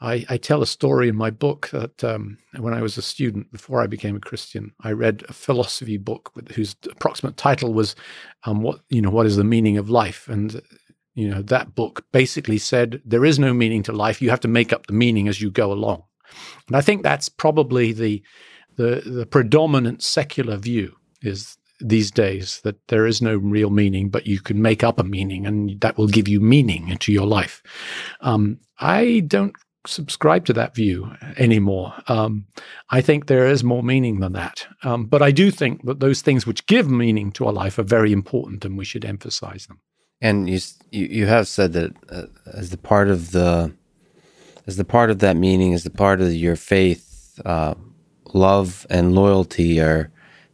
I, 0.00 0.24
I, 0.28 0.36
tell 0.36 0.62
a 0.62 0.66
story 0.66 1.08
in 1.08 1.16
my 1.16 1.30
book 1.30 1.70
that 1.72 2.04
um, 2.04 2.38
when 2.56 2.72
I 2.72 2.82
was 2.82 2.96
a 2.96 3.02
student, 3.02 3.50
before 3.50 3.82
I 3.82 3.88
became 3.88 4.14
a 4.14 4.20
Christian, 4.20 4.72
I 4.82 4.92
read 4.92 5.24
a 5.28 5.32
philosophy 5.32 5.96
book 5.96 6.30
with, 6.36 6.52
whose 6.52 6.76
approximate 6.88 7.36
title 7.36 7.74
was 7.74 7.96
um, 8.44 8.62
"What 8.62 8.80
you 8.90 9.02
know, 9.02 9.10
what 9.10 9.26
is 9.26 9.34
the 9.34 9.42
meaning 9.42 9.76
of 9.76 9.90
life?" 9.90 10.28
And 10.28 10.62
you 11.18 11.28
know, 11.28 11.42
that 11.42 11.74
book 11.74 12.06
basically 12.12 12.58
said 12.58 13.02
there 13.04 13.24
is 13.24 13.40
no 13.40 13.52
meaning 13.52 13.82
to 13.82 13.92
life. 13.92 14.22
You 14.22 14.30
have 14.30 14.38
to 14.40 14.48
make 14.48 14.72
up 14.72 14.86
the 14.86 14.92
meaning 14.92 15.26
as 15.26 15.40
you 15.40 15.50
go 15.50 15.72
along. 15.72 16.04
And 16.68 16.76
I 16.76 16.80
think 16.80 17.02
that's 17.02 17.28
probably 17.28 17.92
the 17.92 18.22
the, 18.76 19.02
the 19.04 19.26
predominant 19.26 20.04
secular 20.04 20.56
view 20.56 20.94
is 21.20 21.58
these 21.80 22.12
days 22.12 22.60
that 22.62 22.76
there 22.86 23.04
is 23.04 23.20
no 23.20 23.36
real 23.36 23.70
meaning, 23.70 24.08
but 24.08 24.28
you 24.28 24.40
can 24.40 24.62
make 24.62 24.84
up 24.84 25.00
a 25.00 25.04
meaning 25.04 25.44
and 25.44 25.80
that 25.80 25.98
will 25.98 26.06
give 26.06 26.28
you 26.28 26.40
meaning 26.40 26.88
into 26.88 27.12
your 27.12 27.26
life. 27.26 27.64
Um, 28.20 28.60
I 28.78 29.24
don't 29.26 29.56
subscribe 29.84 30.44
to 30.46 30.52
that 30.52 30.76
view 30.76 31.10
anymore. 31.36 31.94
Um, 32.06 32.46
I 32.90 33.00
think 33.00 33.26
there 33.26 33.48
is 33.48 33.64
more 33.64 33.82
meaning 33.82 34.20
than 34.20 34.34
that. 34.34 34.68
Um, 34.84 35.06
but 35.06 35.22
I 35.22 35.32
do 35.32 35.50
think 35.50 35.84
that 35.86 35.98
those 35.98 36.22
things 36.22 36.46
which 36.46 36.66
give 36.66 36.88
meaning 36.88 37.32
to 37.32 37.46
our 37.46 37.52
life 37.52 37.76
are 37.80 37.82
very 37.96 38.12
important 38.12 38.64
and 38.64 38.78
we 38.78 38.84
should 38.84 39.04
emphasize 39.04 39.66
them. 39.66 39.80
And 40.20 40.48
you 40.48 40.58
you, 40.90 41.26
have 41.26 41.46
said 41.46 41.72
that 41.74 41.92
uh, 42.10 42.22
as 42.52 42.70
the 42.70 42.76
part 42.76 43.08
of 43.08 43.30
the 43.30 43.72
as 44.66 44.76
the 44.76 44.84
part 44.84 45.10
of 45.10 45.20
that 45.20 45.36
meaning, 45.36 45.72
as 45.74 45.84
the 45.84 45.90
part 45.90 46.20
of 46.20 46.32
your 46.34 46.56
faith, 46.56 47.40
uh, 47.44 47.74
love 48.34 48.86
and 48.90 49.14
loyalty 49.14 49.80
are 49.80 50.10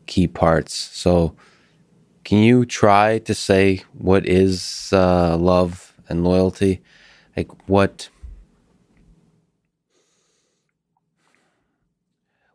key 0.07 0.29
parts. 0.29 0.75
So, 0.75 1.35
can 2.25 2.39
you 2.39 2.65
try 2.65 3.19
to 3.21 3.35
say 3.35 3.83
what 3.93 4.27
is 4.27 4.91
uh, 4.93 5.37
love 5.37 5.95
and 6.09 6.25
loyalty? 6.25 6.83
Like 7.37 7.51
what? 7.69 8.09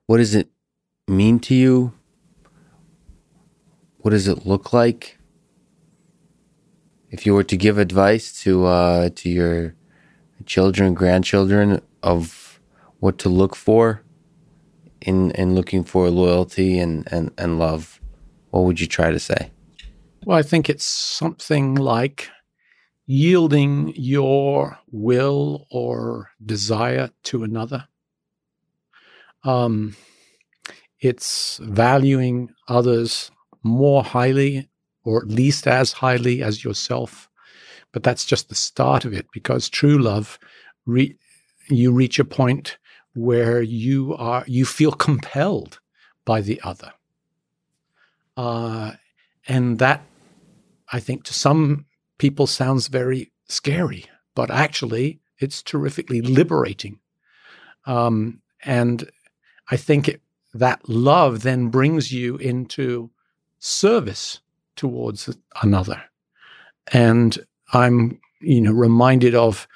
What 0.05 0.17
does 0.17 0.33
it 0.33 0.49
mean 1.07 1.39
to 1.41 1.55
you? 1.55 1.93
What 3.97 4.11
does 4.11 4.27
it 4.27 4.45
look 4.45 4.73
like? 4.73 5.18
If 7.11 7.25
you 7.25 7.33
were 7.33 7.43
to 7.43 7.57
give 7.57 7.77
advice 7.77 8.41
to 8.43 8.65
uh, 8.65 9.09
to 9.15 9.29
your 9.29 9.75
children, 10.45 10.93
grandchildren 10.93 11.81
of 12.03 12.59
what 12.99 13.17
to 13.19 13.29
look 13.29 13.55
for 13.55 14.03
in 15.01 15.31
in 15.31 15.55
looking 15.55 15.83
for 15.83 16.09
loyalty 16.09 16.79
and, 16.79 17.07
and, 17.11 17.31
and 17.37 17.59
love, 17.59 17.99
what 18.51 18.63
would 18.63 18.79
you 18.79 18.87
try 18.87 19.11
to 19.11 19.19
say? 19.19 19.51
Well, 20.25 20.37
I 20.37 20.43
think 20.43 20.69
it's 20.69 20.85
something 20.85 21.75
like 21.75 22.29
yielding 23.05 23.93
your 23.95 24.77
will 24.91 25.65
or 25.71 26.29
desire 26.45 27.09
to 27.23 27.43
another. 27.43 27.87
Um, 29.43 29.95
it's 30.99 31.57
valuing 31.63 32.49
others 32.67 33.31
more 33.63 34.03
highly 34.03 34.68
or 35.09 35.23
at 35.23 35.27
least 35.27 35.65
as 35.65 35.91
highly 35.93 36.43
as 36.43 36.63
yourself. 36.63 37.27
But 37.91 38.03
that's 38.03 38.25
just 38.25 38.47
the 38.47 38.53
start 38.53 39.05
of 39.05 39.11
it 39.11 39.25
because 39.33 39.67
true 39.67 39.97
love, 39.97 40.37
re- 40.85 41.17
you 41.67 41.91
reach 41.91 42.19
a 42.19 42.25
point 42.25 42.77
where 43.15 43.59
you 43.59 44.15
are 44.17 44.43
you 44.45 44.65
feel 44.65 44.91
compelled 44.91 45.79
by 46.25 46.41
the 46.41 46.61
other, 46.63 46.93
uh, 48.37 48.91
and 49.47 49.79
that 49.79 50.03
I 50.93 50.99
think 50.99 51.23
to 51.23 51.33
some 51.33 51.87
people 52.19 52.45
sounds 52.45 52.87
very 52.87 53.31
scary, 53.47 54.05
but 54.35 54.51
actually 54.51 55.21
it's 55.39 55.63
terrifically 55.63 56.21
liberating. 56.21 56.99
Um, 57.85 58.41
and 58.63 59.09
I 59.71 59.75
think 59.77 60.07
it, 60.07 60.21
that 60.53 60.87
love 60.87 61.41
then 61.41 61.69
brings 61.69 62.11
you 62.11 62.37
into 62.37 63.09
service 63.57 64.41
towards 64.79 65.29
another. 65.61 66.01
And 66.93 67.37
I'm, 67.73 68.19
you 68.39 68.61
know, 68.61 68.71
reminded 68.71 69.35
of 69.35 69.67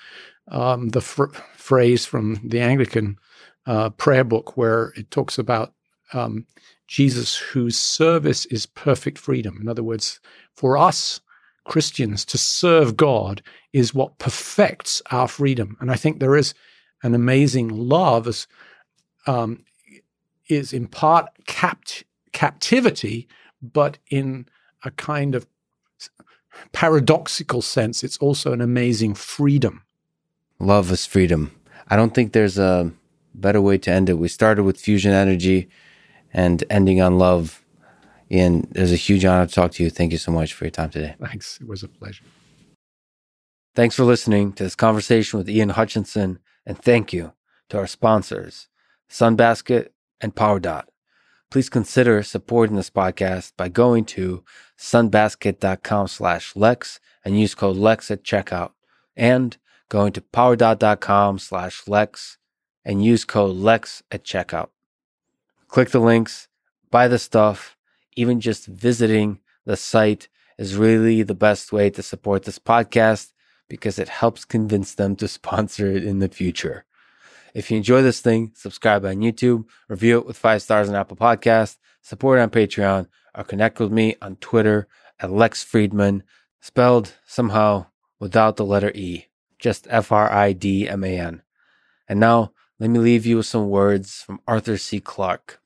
um, 0.47 0.89
the 0.89 1.01
fr- 1.01 1.35
phrase 1.55 2.05
from 2.05 2.39
the 2.41 2.61
Anglican 2.61 3.17
uh, 3.65 3.89
prayer 3.89 4.23
book 4.23 4.55
where 4.55 4.93
it 4.95 5.11
talks 5.11 5.37
about 5.37 5.73
um, 6.13 6.45
Jesus, 6.87 7.35
whose 7.35 7.77
service 7.77 8.45
is 8.45 8.65
perfect 8.65 9.17
freedom. 9.17 9.57
In 9.61 9.67
other 9.67 9.83
words, 9.83 10.21
for 10.55 10.77
us 10.77 11.19
Christians 11.65 12.23
to 12.25 12.37
serve 12.37 12.95
God 12.95 13.41
is 13.73 13.93
what 13.93 14.19
perfects 14.19 15.01
our 15.11 15.27
freedom. 15.27 15.75
And 15.81 15.91
I 15.91 15.95
think 15.95 16.19
there 16.19 16.37
is 16.37 16.53
an 17.03 17.13
amazing 17.13 17.67
love 17.67 18.25
as 18.27 18.47
um, 19.27 19.65
is 20.47 20.71
in 20.71 20.87
part 20.87 21.27
capt- 21.45 22.05
captivity, 22.31 23.27
but 23.61 23.97
in 24.09 24.45
a 24.83 24.91
kind 24.91 25.35
of 25.35 25.47
paradoxical 26.71 27.61
sense, 27.61 28.03
it's 28.03 28.17
also 28.17 28.53
an 28.53 28.61
amazing 28.61 29.15
freedom. 29.15 29.83
Love 30.59 30.91
is 30.91 31.05
freedom. 31.05 31.51
I 31.87 31.95
don't 31.95 32.13
think 32.13 32.33
there's 32.33 32.57
a 32.57 32.91
better 33.33 33.61
way 33.61 33.77
to 33.79 33.91
end 33.91 34.09
it. 34.09 34.13
We 34.13 34.27
started 34.27 34.63
with 34.63 34.79
fusion 34.79 35.11
energy 35.11 35.69
and 36.33 36.63
ending 36.69 37.01
on 37.01 37.17
love. 37.17 37.63
Ian, 38.31 38.71
it 38.73 38.81
was 38.81 38.91
a 38.91 38.97
huge 38.97 39.25
honor 39.25 39.45
to 39.45 39.53
talk 39.53 39.71
to 39.73 39.83
you. 39.83 39.89
Thank 39.89 40.11
you 40.11 40.17
so 40.17 40.31
much 40.31 40.53
for 40.53 40.65
your 40.65 40.71
time 40.71 40.89
today. 40.89 41.15
Thanks. 41.19 41.59
It 41.61 41.67
was 41.67 41.83
a 41.83 41.87
pleasure. 41.87 42.23
Thanks 43.75 43.95
for 43.95 44.03
listening 44.03 44.53
to 44.53 44.63
this 44.63 44.75
conversation 44.75 45.39
with 45.39 45.49
Ian 45.49 45.69
Hutchinson, 45.69 46.39
and 46.65 46.77
thank 46.77 47.11
you 47.11 47.33
to 47.69 47.77
our 47.79 47.87
sponsors, 47.87 48.67
Sunbasket 49.09 49.89
and 50.21 50.35
PowerDot. 50.35 50.85
Please 51.53 51.69
consider 51.69 52.23
supporting 52.23 52.77
this 52.77 52.89
podcast 52.89 53.51
by 53.55 53.69
going 53.69 54.05
to 54.05 54.43
sunbasket.com 54.75 56.07
slash 56.07 56.55
Lex 56.55 56.99
and 57.23 57.39
use 57.39 57.53
code 57.53 57.77
Lex 57.77 58.09
at 58.09 58.23
checkout, 58.23 58.71
and 59.15 59.55
going 59.87 60.13
to 60.13 60.21
powerdot.com 60.21 61.37
slash 61.37 61.87
Lex 61.87 62.39
and 62.83 63.05
use 63.05 63.23
code 63.23 63.55
Lex 63.55 64.01
at 64.09 64.23
checkout. 64.23 64.69
Click 65.67 65.91
the 65.91 65.99
links, 65.99 66.47
buy 66.89 67.07
the 67.07 67.19
stuff, 67.19 67.77
even 68.15 68.41
just 68.41 68.65
visiting 68.65 69.39
the 69.63 69.77
site 69.77 70.29
is 70.57 70.75
really 70.75 71.21
the 71.21 71.35
best 71.35 71.71
way 71.71 71.91
to 71.91 72.01
support 72.01 72.45
this 72.45 72.57
podcast 72.57 73.31
because 73.69 73.99
it 73.99 74.09
helps 74.09 74.43
convince 74.43 74.95
them 74.95 75.15
to 75.17 75.27
sponsor 75.37 75.85
it 75.91 76.03
in 76.03 76.17
the 76.17 76.29
future. 76.29 76.85
If 77.53 77.69
you 77.69 77.77
enjoy 77.77 78.01
this 78.01 78.19
thing, 78.19 78.51
subscribe 78.55 79.05
on 79.05 79.17
YouTube, 79.17 79.65
review 79.87 80.17
it 80.17 80.25
with 80.25 80.37
five 80.37 80.63
stars 80.63 80.89
on 80.89 80.95
Apple 80.95 81.17
Podcast, 81.17 81.77
support 82.01 82.39
on 82.39 82.49
Patreon, 82.49 83.07
or 83.35 83.43
connect 83.43 83.79
with 83.79 83.91
me 83.91 84.15
on 84.21 84.37
Twitter 84.37 84.87
at 85.19 85.31
Lex 85.31 85.63
Fridman, 85.63 86.23
spelled 86.61 87.13
somehow 87.25 87.85
without 88.19 88.55
the 88.55 88.65
letter 88.65 88.91
E, 88.95 89.27
just 89.59 89.87
F 89.91 90.11
R 90.11 90.31
I 90.31 90.53
D 90.53 90.89
M 90.89 91.03
A 91.03 91.19
N. 91.19 91.43
And 92.07 92.19
now, 92.19 92.53
let 92.79 92.89
me 92.89 92.97
leave 92.99 93.25
you 93.25 93.37
with 93.37 93.45
some 93.45 93.69
words 93.69 94.23
from 94.23 94.41
Arthur 94.47 94.77
C. 94.77 94.99
Clarke. 94.99 95.59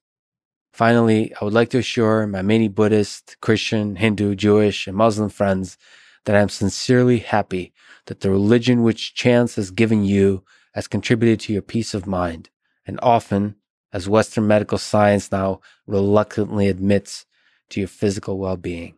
Finally, 0.74 1.34
I 1.40 1.46
would 1.46 1.54
like 1.54 1.70
to 1.70 1.80
assure 1.80 2.28
my 2.28 2.42
many 2.42 2.68
Buddhist, 2.68 3.38
Christian, 3.42 3.96
Hindu, 3.96 4.36
Jewish, 4.36 4.88
and 4.88 4.96
Muslim 4.96 5.30
friends 5.30 5.78
that 6.26 6.36
I 6.36 6.42
am 6.42 6.50
sincerely 6.50 7.20
happy 7.20 7.74
that 8.08 8.20
the 8.20 8.30
religion 8.30 8.84
which 8.84 9.16
chance 9.16 9.56
has 9.56 9.72
given 9.72 10.04
you 10.04 10.44
has 10.74 10.88
contributed 10.88 11.40
to 11.42 11.54
your 11.54 11.62
peace 11.62 11.94
of 11.94 12.08
mind, 12.08 12.50
and 12.86 13.00
often, 13.02 13.56
as 13.94 14.10
Western 14.10 14.48
medical 14.48 14.78
science 14.78 15.32
now 15.32 15.62
reluctantly 15.86 16.68
admits, 16.68 17.26
to 17.70 17.82
your 17.82 17.88
physical 17.88 18.38
well 18.38 18.58
being. 18.58 18.96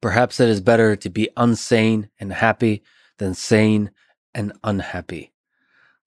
Perhaps 0.00 0.40
it 0.40 0.48
is 0.48 0.60
better 0.60 0.96
to 0.96 1.10
be 1.10 1.28
unsane 1.36 2.08
and 2.20 2.32
happy 2.32 2.82
than 3.18 3.34
sane 3.34 3.90
and 4.34 4.52
unhappy. 4.62 5.32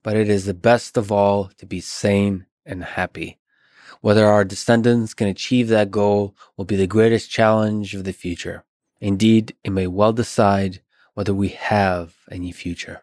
But 0.02 0.16
it 0.16 0.28
is 0.28 0.46
the 0.46 0.54
best 0.54 0.96
of 0.96 1.12
all 1.12 1.50
to 1.58 1.66
be 1.66 1.80
sane 1.80 2.46
and 2.64 2.82
happy. 2.82 3.38
Whether 4.00 4.26
our 4.26 4.44
descendants 4.44 5.14
can 5.14 5.28
achieve 5.28 5.68
that 5.68 5.90
goal 5.90 6.34
will 6.56 6.64
be 6.64 6.76
the 6.76 6.86
greatest 6.86 7.30
challenge 7.30 7.94
of 7.94 8.04
the 8.04 8.12
future. 8.12 8.64
Indeed, 9.00 9.54
it 9.62 9.70
may 9.70 9.86
well 9.86 10.12
decide 10.12 10.80
whether 11.14 11.34
we 11.34 11.48
have 11.48 12.14
any 12.30 12.50
future. 12.52 13.02